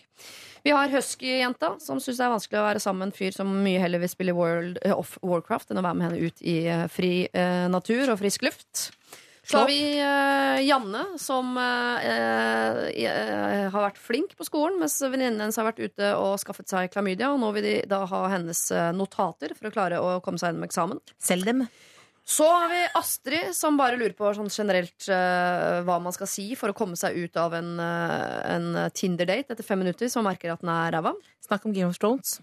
Vi 0.63 0.71
har 0.71 0.91
Husky-jenta, 0.93 1.75
som 1.81 1.99
syns 2.01 2.19
det 2.19 2.25
er 2.25 2.33
vanskelig 2.35 2.59
å 2.61 2.67
være 2.67 2.81
sammen 2.83 3.01
med 3.01 3.11
en 3.11 3.17
fyr 3.17 3.33
som 3.33 3.49
mye 3.65 3.81
heller 3.81 4.01
vil 4.03 4.11
spille 4.11 4.35
World 4.37 4.77
eh, 4.85 4.93
of 4.93 5.15
Warcraft 5.25 5.73
enn 5.73 5.81
å 5.81 5.85
være 5.85 5.97
med 5.97 6.09
henne 6.09 6.29
ut 6.29 6.43
i 6.45 6.57
eh, 6.69 6.87
fri 6.91 7.13
eh, 7.25 7.67
natur 7.71 8.13
og 8.13 8.19
frisk 8.21 8.45
luft. 8.45 8.91
Så 9.41 9.57
har 9.57 9.65
vi 9.67 9.97
uh, 9.97 10.61
Janne, 10.63 11.01
som 11.19 11.57
uh, 11.57 11.97
uh, 11.97 13.63
har 13.73 13.85
vært 13.87 13.97
flink 13.99 14.35
på 14.37 14.45
skolen, 14.45 14.77
mens 14.79 14.99
venninnen 15.01 15.41
hennes 15.41 15.57
har 15.57 15.65
vært 15.65 15.81
ute 15.81 16.11
og 16.13 16.37
skaffet 16.39 16.69
seg 16.69 16.91
klamydia. 16.93 17.31
Og 17.33 17.41
nå 17.41 17.49
vil 17.57 17.65
de 17.65 17.73
da 17.89 18.03
ha 18.07 18.21
hennes 18.31 18.61
notater 18.95 19.57
for 19.57 19.67
å 19.67 19.73
klare 19.73 19.99
å 19.99 20.19
komme 20.23 20.39
seg 20.39 20.53
gjennom 20.53 20.69
eksamen. 20.69 21.01
Selg 21.19 21.49
dem. 21.49 21.65
Så 22.27 22.45
har 22.45 22.69
vi 22.69 22.79
Astrid, 22.95 23.55
som 23.57 23.77
bare 23.79 23.97
lurer 23.97 24.13
på 24.15 24.29
sånn 24.37 24.51
generelt 24.53 25.07
uh, 25.09 25.81
hva 25.87 25.97
man 26.03 26.13
skal 26.15 26.29
si 26.29 26.51
for 26.55 26.71
å 26.71 26.75
komme 26.77 26.95
seg 26.99 27.17
ut 27.17 27.39
av 27.41 27.55
en, 27.57 27.73
uh, 27.81 28.37
en 28.45 28.67
Tinder-date 28.93 29.55
etter 29.55 29.65
fem 29.65 29.81
minutter, 29.81 30.07
som 30.11 30.23
merker 30.27 30.53
at 30.53 30.61
den 30.61 30.71
er 30.71 30.93
ræva. 30.95 31.15
Snakk 31.43 31.65
om 31.67 31.73
Game 31.75 31.89
of 31.89 31.99
Thrones. 31.99 32.37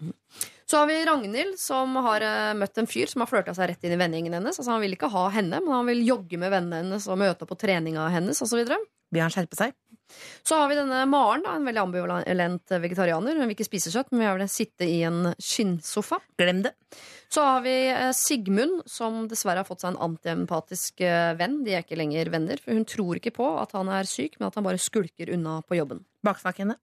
Så 0.69 0.77
har 0.77 0.89
vi 0.91 0.99
Ragnhild, 1.07 1.55
som 1.57 1.95
har 2.05 2.25
uh, 2.27 2.51
møtt 2.59 2.77
en 2.77 2.91
fyr 2.91 3.09
som 3.09 3.23
har 3.23 3.31
flørta 3.31 3.55
seg 3.57 3.71
rett 3.71 3.87
inn 3.87 3.95
i 3.95 4.01
vennegjengen 4.01 4.35
hennes. 4.37 4.59
Altså 4.59 4.75
Han 4.75 4.83
vil 4.83 4.93
ikke 4.99 5.09
ha 5.15 5.25
henne, 5.33 5.63
men 5.63 5.73
han 5.73 5.89
vil 5.89 6.03
jogge 6.05 6.37
med 6.41 6.53
vennene 6.53 6.83
hennes 6.83 7.07
og 7.09 7.21
møte 7.23 7.47
opp 7.47 7.55
på 7.55 7.61
treninga 7.63 8.11
hennes 8.13 8.43
osv. 8.45 8.61
Vil 9.09 9.23
han 9.23 9.33
skjerpe 9.33 9.57
seg? 9.57 9.73
Så 10.43 10.57
har 10.59 10.69
vi 10.71 10.77
denne 10.79 11.03
Maren, 11.09 11.45
da, 11.45 11.55
en 11.55 11.67
veldig 11.67 11.83
ambivalent 11.83 12.75
vegetarianer. 12.81 13.37
Hun 13.37 13.47
vil 13.47 13.57
ikke 13.57 13.69
spise 13.69 13.93
kjøtt, 13.93 14.11
men 14.13 14.25
vil 14.39 14.51
sitte 14.51 14.87
i 14.87 15.01
en 15.07 15.33
skinnsofa. 15.37 16.21
Glem 16.39 16.63
det. 16.65 16.73
Så 17.29 17.43
har 17.45 17.61
vi 17.61 17.73
eh, 17.89 18.11
Sigmund, 18.17 18.81
som 18.89 19.27
dessverre 19.29 19.61
har 19.61 19.67
fått 19.67 19.83
seg 19.83 19.93
en 19.93 20.01
antiempatisk 20.09 21.03
eh, 21.05 21.33
venn. 21.37 21.59
De 21.65 21.75
er 21.75 21.83
ikke 21.85 21.99
lenger 21.99 22.31
venner, 22.33 22.61
for 22.63 22.73
hun 22.73 22.87
tror 22.89 23.19
ikke 23.19 23.35
på 23.35 23.49
at 23.61 23.75
han 23.77 23.91
er 23.93 24.09
syk, 24.09 24.39
men 24.39 24.49
at 24.49 24.57
han 24.57 24.65
bare 24.65 24.81
skulker 24.81 25.29
unna 25.35 25.59
på 25.61 25.77
jobben. 25.77 26.01
Baksnakk 26.25 26.59
henne. 26.61 26.75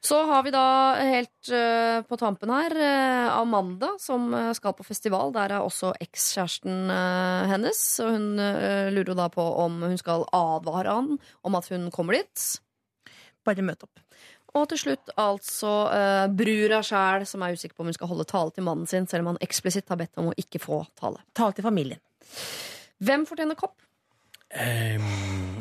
Så 0.00 0.16
har 0.24 0.42
vi 0.46 0.52
da 0.54 0.64
helt 0.96 1.50
uh, 1.52 2.00
på 2.08 2.16
tampen 2.16 2.48
her 2.54 2.72
uh, 2.72 3.36
Amanda, 3.36 3.92
som 4.00 4.30
uh, 4.32 4.52
skal 4.56 4.72
på 4.78 4.86
festival. 4.86 5.34
Der 5.34 5.52
er 5.52 5.60
også 5.60 5.92
ekskjæresten 6.00 6.88
hennes. 7.50 7.82
Og 8.00 8.14
hun 8.16 8.30
lurer 8.40 9.12
jo 9.12 9.18
da 9.18 9.28
på 9.32 9.44
om 9.64 9.82
hun 9.84 10.00
skal 10.00 10.24
advare 10.32 10.96
han 10.96 11.18
om 11.44 11.58
at 11.60 11.68
hun 11.68 11.90
kommer 11.92 12.16
dit. 12.16 12.46
Bare 13.44 13.66
møt 13.66 13.84
opp. 13.84 14.00
Og 14.56 14.66
til 14.72 14.80
slutt 14.82 15.12
altså 15.20 15.74
uh, 15.92 16.24
brura 16.32 16.80
sjæl, 16.82 17.28
som 17.28 17.44
er 17.44 17.54
usikker 17.54 17.76
på 17.76 17.84
om 17.84 17.92
hun 17.92 18.00
skal 18.00 18.10
holde 18.10 18.26
tale 18.32 18.56
til 18.56 18.66
mannen 18.66 18.88
sin, 18.90 19.06
selv 19.06 19.26
om 19.26 19.34
han 19.34 19.44
eksplisitt 19.44 19.92
har 19.92 20.00
bedt 20.00 20.18
om 20.18 20.32
å 20.32 20.36
ikke 20.40 20.62
få 20.62 20.82
tale. 20.98 21.20
Tale 21.36 21.54
til 21.54 21.68
familien. 21.68 22.00
Hvem 23.04 23.28
fortjener 23.28 23.58
kopp? 23.60 23.76
Um, 24.50 25.06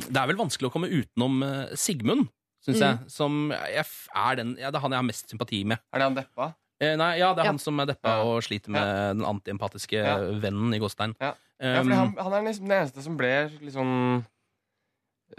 det 0.08 0.18
er 0.18 0.32
vel 0.32 0.40
vanskelig 0.40 0.72
å 0.72 0.74
komme 0.74 0.90
utenom 0.90 1.44
Sigmund, 1.78 2.32
syns 2.70 2.80
jeg. 2.86 3.10
Som 3.12 3.52
jeg 3.52 3.86
er 4.16 4.36
den, 4.40 4.56
ja, 4.58 4.70
det 4.72 4.76
er 4.80 4.84
han 4.86 4.92
jeg 4.92 5.02
har 5.02 5.08
mest 5.10 5.30
sympati 5.30 5.64
med. 5.66 5.80
Er 5.94 6.00
det 6.00 6.08
han 6.10 6.16
deppa? 6.20 6.54
Eh, 6.82 6.96
nei, 6.96 7.18
ja, 7.20 7.34
det 7.34 7.42
er 7.42 7.46
Ja. 7.50 7.52
han 7.52 7.60
som 7.60 7.80
er 7.80 7.86
deppa 7.90 8.08
Ja. 8.16 8.24
og 8.24 8.42
sliter 8.44 8.70
med 8.72 9.18
den 9.18 9.26
antiempatiske 9.28 10.00
Ja. 10.00 10.18
vennen 10.40 10.74
i 10.74 10.80
gåstein. 10.80 11.16
Ja. 11.20 11.34
Um, 11.60 11.90
Ja, 11.90 11.96
han, 11.96 12.16
han 12.16 12.34
er 12.34 12.42
liksom 12.48 12.68
den 12.70 12.78
eneste 12.80 13.02
som 13.04 13.18
ble 13.18 13.50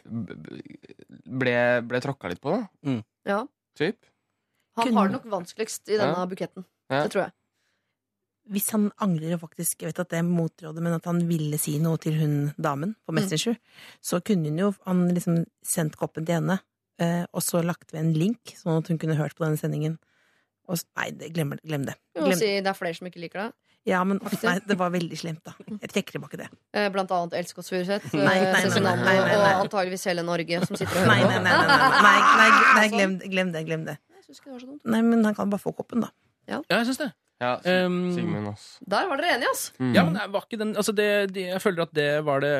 b- 0.05 0.37
Ble, 1.41 1.57
ble 1.87 2.01
tråkka 2.03 2.29
litt 2.31 2.41
på, 2.43 2.53
da. 2.85 3.03
Ja. 3.27 3.41
Typ. 3.79 3.97
Han 4.77 4.87
Kunne- 4.87 4.99
har 5.01 5.09
det 5.09 5.13
nok 5.19 5.25
vanskeligst 5.31 5.89
i 5.89 5.97
denne 5.99 6.17
Ja. 6.17 6.27
buketten. 6.27 6.65
Ja. 6.91 7.03
Det 7.05 7.13
tror 7.13 7.23
jeg. 7.25 7.33
Hvis 8.51 8.71
han 8.71 8.91
angrer 8.99 9.35
og 9.35 9.41
faktisk, 9.41 9.79
jeg 9.83 9.89
vet 9.93 9.99
at 10.01 10.09
det 10.09 10.19
er 10.19 10.23
motrådet, 10.23 10.83
men 10.83 10.93
at 10.95 11.05
han 11.05 11.21
ville 11.29 11.59
si 11.59 11.79
noe 11.79 11.97
til 11.99 12.15
hun 12.19 12.53
damen 12.61 12.97
på 13.07 13.13
Messenger, 13.15 13.57
så 14.03 14.21
kunne 14.25 14.49
hun 14.49 14.59
jo 14.59 14.75
han 14.87 15.09
liksom 15.15 15.47
sendt 15.65 15.97
koppen 15.97 16.25
til 16.27 16.35
henne, 16.35 16.59
og 17.33 17.43
så 17.45 17.63
lagt 17.65 17.93
ved 17.95 18.01
en 18.03 18.13
link, 18.17 18.55
sånn 18.59 18.81
at 18.83 18.89
hun 18.93 18.99
kunne 19.01 19.17
hørt 19.19 19.37
på 19.39 19.45
denne 19.47 19.61
sendingen. 19.61 19.99
Og, 20.71 20.79
nei, 20.99 21.09
glem, 21.35 21.57
glem 21.67 21.85
det. 21.89 21.97
Glem, 22.15 22.37
si 22.39 22.51
det 22.63 22.71
er 22.71 22.77
flere 22.79 22.95
som 22.95 23.09
ikke 23.09 23.23
liker 23.25 23.41
det. 23.43 23.49
ja, 23.91 24.03
men 24.07 24.21
nei, 24.23 24.53
det 24.69 24.77
var 24.79 24.93
veldig 24.95 25.17
slemt, 25.19 25.41
da. 25.49 25.55
Jeg 25.81 25.91
trekker 25.91 26.19
tilbake 26.19 26.39
det. 26.43 26.47
Eh, 26.77 26.87
Blant 26.95 27.11
annet 27.11 27.33
Else 27.41 27.57
Kåss 27.57 27.73
Furuseth, 27.73 28.13
nei. 28.15 28.37
og 28.47 29.49
antageligvis 29.65 30.05
hele 30.07 30.23
Norge 30.23 30.61
som 30.63 30.77
sitter 30.79 31.01
og 31.01 31.09
hører 31.09 31.11
nei, 31.11 31.23
på. 31.25 31.31
nei, 31.31 31.41
nei, 31.43 31.57
nei, 31.67 31.81
nei, 32.05 32.21
nei, 32.39 32.53
nei 32.77 32.85
glem, 32.93 33.17
glem 33.33 33.51
det, 33.57 33.65
glem 33.67 33.89
det. 33.89 33.97
Nei, 34.85 35.01
men 35.03 35.25
han 35.27 35.35
kan 35.35 35.51
bare 35.51 35.63
få 35.65 35.73
koppen, 35.75 36.05
da. 36.07 36.13
ja, 36.47 36.61
jeg 36.71 36.87
syns 36.93 37.01
det. 37.03 37.11
Ja, 37.41 37.55
Um, 37.65 38.13
Sigmund 38.13 38.51
ass. 38.51 38.65
Der 38.85 39.07
var 39.09 39.17
dere 39.17 39.39
enige, 39.39 39.49
ass. 39.49 39.73
Mm. 39.81 39.95
Ja, 39.97 40.03
men 40.05 40.13
det 40.19 40.27
var 40.35 40.45
ikke 40.45 40.59
den, 40.61 40.75
altså 40.77 40.93
det, 40.93 41.07
de, 41.33 41.47
Jeg 41.49 41.63
føler 41.65 41.87
at 41.87 41.95
det 41.97 42.09
var 42.27 42.43
det 42.45 42.53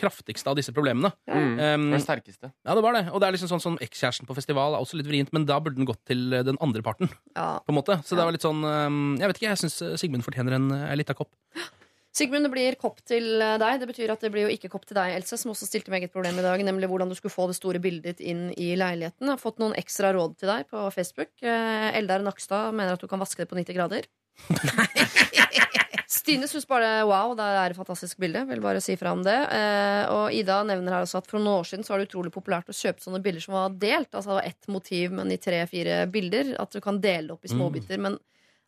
kraftigste 0.00 0.48
av 0.48 0.56
disse 0.56 0.72
problemene. 0.72 1.10
Mm. 1.28 1.50
Um, 1.60 1.84
Det 1.92 1.98
det 1.98 2.02
sterkeste. 2.06 2.50
ja, 2.64 2.74
det 2.78 2.82
var 2.86 2.96
det. 2.96 3.04
Og 3.12 3.20
det 3.20 3.28
er 3.28 3.36
liksom 3.36 3.50
sånn 3.52 3.64
som 3.66 3.76
ekskjæresten 3.84 4.26
på 4.28 4.36
festival 4.38 4.72
er 4.74 4.80
også 4.80 4.96
litt 4.96 5.06
vrient, 5.10 5.32
men 5.36 5.44
da 5.44 5.60
burde 5.60 5.76
den 5.76 5.88
gått 5.88 6.00
til 6.08 6.30
den 6.32 6.56
andre 6.64 6.80
parten. 6.82 7.12
Ja. 7.36 7.58
på 7.60 7.74
en 7.74 7.76
måte 7.76 7.98
Så 8.08 8.16
det 8.16 8.24
var 8.24 8.32
litt 8.32 8.44
sånn 8.46 8.64
um, 8.64 9.16
Jeg 9.20 9.28
vet 9.28 9.36
ikke, 9.42 9.50
jeg 9.52 9.60
syns 9.66 10.00
Sigmund 10.00 10.24
fortjener 10.24 10.56
en, 10.56 10.70
en 10.72 10.96
lita 10.96 11.14
kopp. 11.14 11.30
Sigmund, 12.16 12.46
det 12.46 12.52
blir 12.54 12.76
kopp 12.80 13.02
til 13.04 13.42
eh, 13.44 13.58
deg. 13.60 13.80
Det 13.82 13.88
betyr 13.90 14.12
at 14.14 14.22
det 14.24 14.30
blir 14.32 14.46
jo 14.46 14.54
ikke 14.54 14.70
kopp 14.72 14.86
til 14.88 14.96
deg, 14.96 15.12
Else, 15.18 15.36
som 15.36 15.52
også 15.52 15.68
stilte 15.68 15.92
meg 15.92 16.06
et 16.06 16.14
problem 16.14 16.38
i 16.40 16.44
dag, 16.46 16.62
nemlig 16.64 16.88
hvordan 16.88 17.10
du 17.12 17.16
skulle 17.18 17.34
få 17.34 17.48
det 17.50 17.58
store 17.58 17.82
bildet 17.82 18.16
ditt 18.16 18.22
inn 18.32 18.46
i 18.56 18.70
leiligheten. 18.78 19.26
Jeg 19.26 19.34
har 19.34 19.42
fått 19.42 19.60
noen 19.60 19.76
ekstra 19.76 20.14
råd 20.16 20.38
til 20.40 20.48
deg 20.48 20.64
på 20.70 20.86
Facebook. 20.94 21.34
Eh, 21.44 21.90
Eldar 21.98 22.24
Nakstad 22.24 22.72
mener 22.72 22.96
at 22.96 23.04
du 23.04 23.10
kan 23.10 23.20
vaske 23.20 23.44
det 23.44 23.50
på 23.50 23.58
90 23.60 23.76
grader. 23.76 24.08
Stine 26.16 26.46
syns 26.48 26.64
bare 26.70 27.02
wow, 27.04 27.34
det 27.36 27.44
er 27.44 27.74
et 27.74 27.78
fantastisk 27.78 28.20
bilde. 28.22 28.44
Vil 28.48 28.62
bare 28.64 28.80
si 28.80 28.94
fra 28.96 29.12
om 29.12 29.24
det. 29.26 29.36
Eh, 29.52 30.04
og 30.14 30.32
Ida 30.32 30.62
nevner 30.64 30.96
her 30.96 31.04
også 31.04 31.20
at 31.20 31.28
for 31.28 31.36
noen 31.36 31.60
år 31.60 31.68
siden 31.68 31.84
så 31.84 31.92
var 31.92 32.00
det 32.00 32.08
utrolig 32.08 32.32
populært 32.32 32.70
å 32.72 32.76
kjøpe 32.76 33.04
sånne 33.04 33.20
bilder 33.24 33.44
som 33.44 33.58
var 33.58 33.76
delt. 33.76 34.08
Altså 34.14 34.30
det 34.30 34.38
var 34.38 34.48
ett 34.54 34.72
motiv, 34.72 35.12
men 35.18 35.34
i 35.34 35.40
tre-fire 35.42 36.04
bilder. 36.08 36.54
At 36.62 36.72
du 36.72 36.80
kan 36.80 37.02
dele 37.02 37.28
det 37.28 37.36
opp 37.36 37.44
i 37.44 37.52
småbiter. 37.52 38.00
Men 38.00 38.16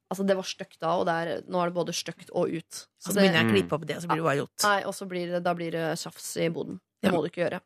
altså, 0.09 0.26
det 0.26 0.36
var 0.39 0.48
stygt 0.48 0.80
da, 0.80 0.97
og 0.98 1.06
det 1.09 1.14
er, 1.14 1.47
nå 1.48 1.62
er 1.62 1.70
det 1.70 1.78
både 1.78 1.94
stygt 1.97 2.32
og 2.32 2.52
ut. 2.52 2.82
Så 2.98 3.14
begynner 3.14 3.43
jeg 3.43 3.48
å 3.48 3.55
klippe 3.55 3.78
opp 3.78 3.86
det, 3.89 3.98
og 3.98 4.05
så 4.05 4.10
blir 4.10 4.22
det 4.22 4.28
bare 4.28 4.43
gjort. 4.43 4.66
Nei, 4.66 4.78
og 4.89 4.94
så 4.97 5.09
blir 5.10 5.32
det, 5.35 5.43
da 5.47 5.55
blir 5.59 5.74
det 5.76 5.89
tjafs 6.02 6.30
i 6.43 6.51
boden. 6.52 6.80
Det 6.98 7.12
må 7.14 7.20
du 7.22 7.28
ikke 7.28 7.44
gjøre. 7.44 7.60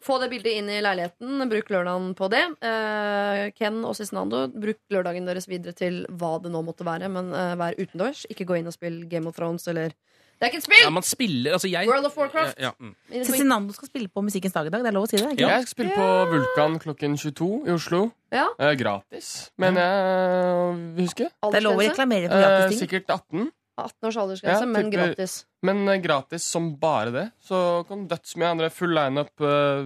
Få 0.00 0.16
det 0.22 0.30
bildet 0.32 0.56
inn 0.56 0.70
i 0.72 0.78
leiligheten. 0.80 1.42
Bruk 1.50 1.68
lørdagen 1.68 2.14
på 2.16 2.30
det. 2.32 2.40
Eh, 2.64 3.42
Ken 3.52 3.82
og 3.84 3.92
Cezinando, 3.98 4.46
bruk 4.54 4.80
lørdagen 4.94 5.28
deres 5.28 5.48
videre 5.50 5.76
til 5.76 6.06
hva 6.08 6.38
det 6.40 6.52
nå 6.54 6.62
måtte 6.64 6.86
være, 6.88 7.10
men 7.12 7.28
eh, 7.36 7.58
vær 7.60 7.76
utendørs. 7.76 8.24
Ikke 8.32 8.46
gå 8.48 8.56
inn 8.56 8.70
og 8.70 8.76
spill 8.76 9.02
Game 9.10 9.28
of 9.28 9.36
Thrones 9.36 9.68
eller 9.68 9.92
Det 10.40 10.46
er 10.46 10.52
ikke 10.54 10.60
et 10.62 10.64
spill! 10.64 10.80
Ja, 10.80 10.88
man 10.96 11.04
spiller 11.04 11.52
Altså, 11.52 11.68
jeg 11.68 11.88
World 11.90 12.06
of 12.08 12.14
Warcraft. 12.16 12.54
Ja, 12.56 12.70
ja, 12.70 12.72
mm. 12.80 12.94
Cezinando 13.28 13.74
skal 13.76 13.90
spille 13.90 14.08
på 14.08 14.22
Musikkens 14.24 14.54
dag 14.56 14.66
i 14.66 14.72
dag. 14.72 14.80
Det 14.80 14.88
er 14.88 14.96
lov 14.96 15.04
å 15.04 15.10
si 15.10 15.18
det? 15.20 15.34
Ikke? 15.36 15.50
Jeg 15.50 15.66
skal 15.66 15.74
spille 15.74 15.92
på 15.98 16.06
Vulkan 16.32 16.78
klokken 16.80 17.16
22 17.20 17.48
i 17.68 17.74
Oslo. 17.74 18.00
Ja. 18.32 18.46
Eh, 18.56 18.72
gratis, 18.80 19.50
mener 19.60 19.84
jeg 19.84 20.56
å 20.56 20.64
huske. 20.96 21.28
Det 21.28 21.60
er 21.60 21.66
lov 21.66 21.76
å 21.76 21.84
reklamere 21.84 22.30
for 22.32 22.38
Eh, 22.40 22.46
gratis 22.46 22.72
ting. 22.78 22.88
sikkert 22.88 23.12
18. 23.18 23.50
18 23.80 24.08
års 24.08 24.16
aldersgrense, 24.16 24.60
Ja, 24.64 24.66
men 24.66 24.90
tipper- 24.90 25.14
gratis. 25.14 25.36
Men 25.62 25.88
eh, 25.88 26.00
gratis 26.00 26.42
som 26.42 26.74
bare 26.80 27.12
det. 27.12 27.26
Så 27.44 27.86
kan 27.88 28.08
dødsmye 28.08 28.50
andre 28.50 28.70
full 28.70 28.94
lineup 28.96 29.40
uh, 29.40 29.84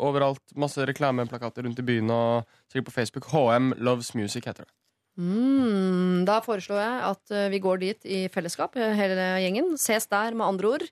overalt. 0.00 0.40
Masse 0.56 0.84
reklameplakater 0.88 1.64
rundt 1.64 1.78
i 1.78 1.82
byen 1.82 2.10
og 2.10 2.46
sikkert 2.72 2.88
på 2.88 2.96
Facebook. 2.96 3.24
HM 3.32 3.74
Loves 3.78 4.14
Music 4.14 4.44
heter 4.48 4.64
det. 4.64 4.72
Mm, 5.20 6.22
da 6.24 6.38
foreslår 6.40 6.78
jeg 6.80 7.00
at 7.10 7.32
eh, 7.36 7.48
vi 7.52 7.58
går 7.60 7.80
dit 7.82 8.06
i 8.08 8.20
fellesskap, 8.32 8.72
eh, 8.80 8.94
hele 8.96 9.26
gjengen. 9.44 9.74
Ses 9.80 10.08
der, 10.08 10.32
med 10.32 10.46
andre 10.46 10.70
ord. 10.76 10.84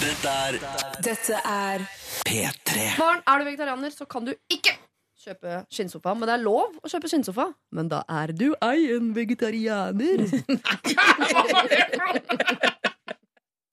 Dette 0.00 0.32
er 0.48 0.58
Dette 1.06 1.38
er 1.46 1.84
P3. 2.26 2.88
Barn, 2.98 3.22
er 3.22 3.38
du 3.38 3.46
vegetarianer, 3.46 3.94
så 3.94 4.08
kan 4.10 4.26
du 4.26 4.32
ikke 4.50 4.74
kjøpe 5.20 5.60
skinnsofa. 5.70 6.16
Men 6.16 6.26
det 6.26 6.34
er 6.34 6.42
lov 6.42 6.74
å 6.80 6.90
kjøpe 6.90 7.06
skinnsofa. 7.12 7.46
Men 7.76 7.86
da 7.92 8.00
er 8.10 8.32
du 8.34 8.48
ei 8.64 8.90
en 8.96 9.12
vegetarianer. 9.14 10.26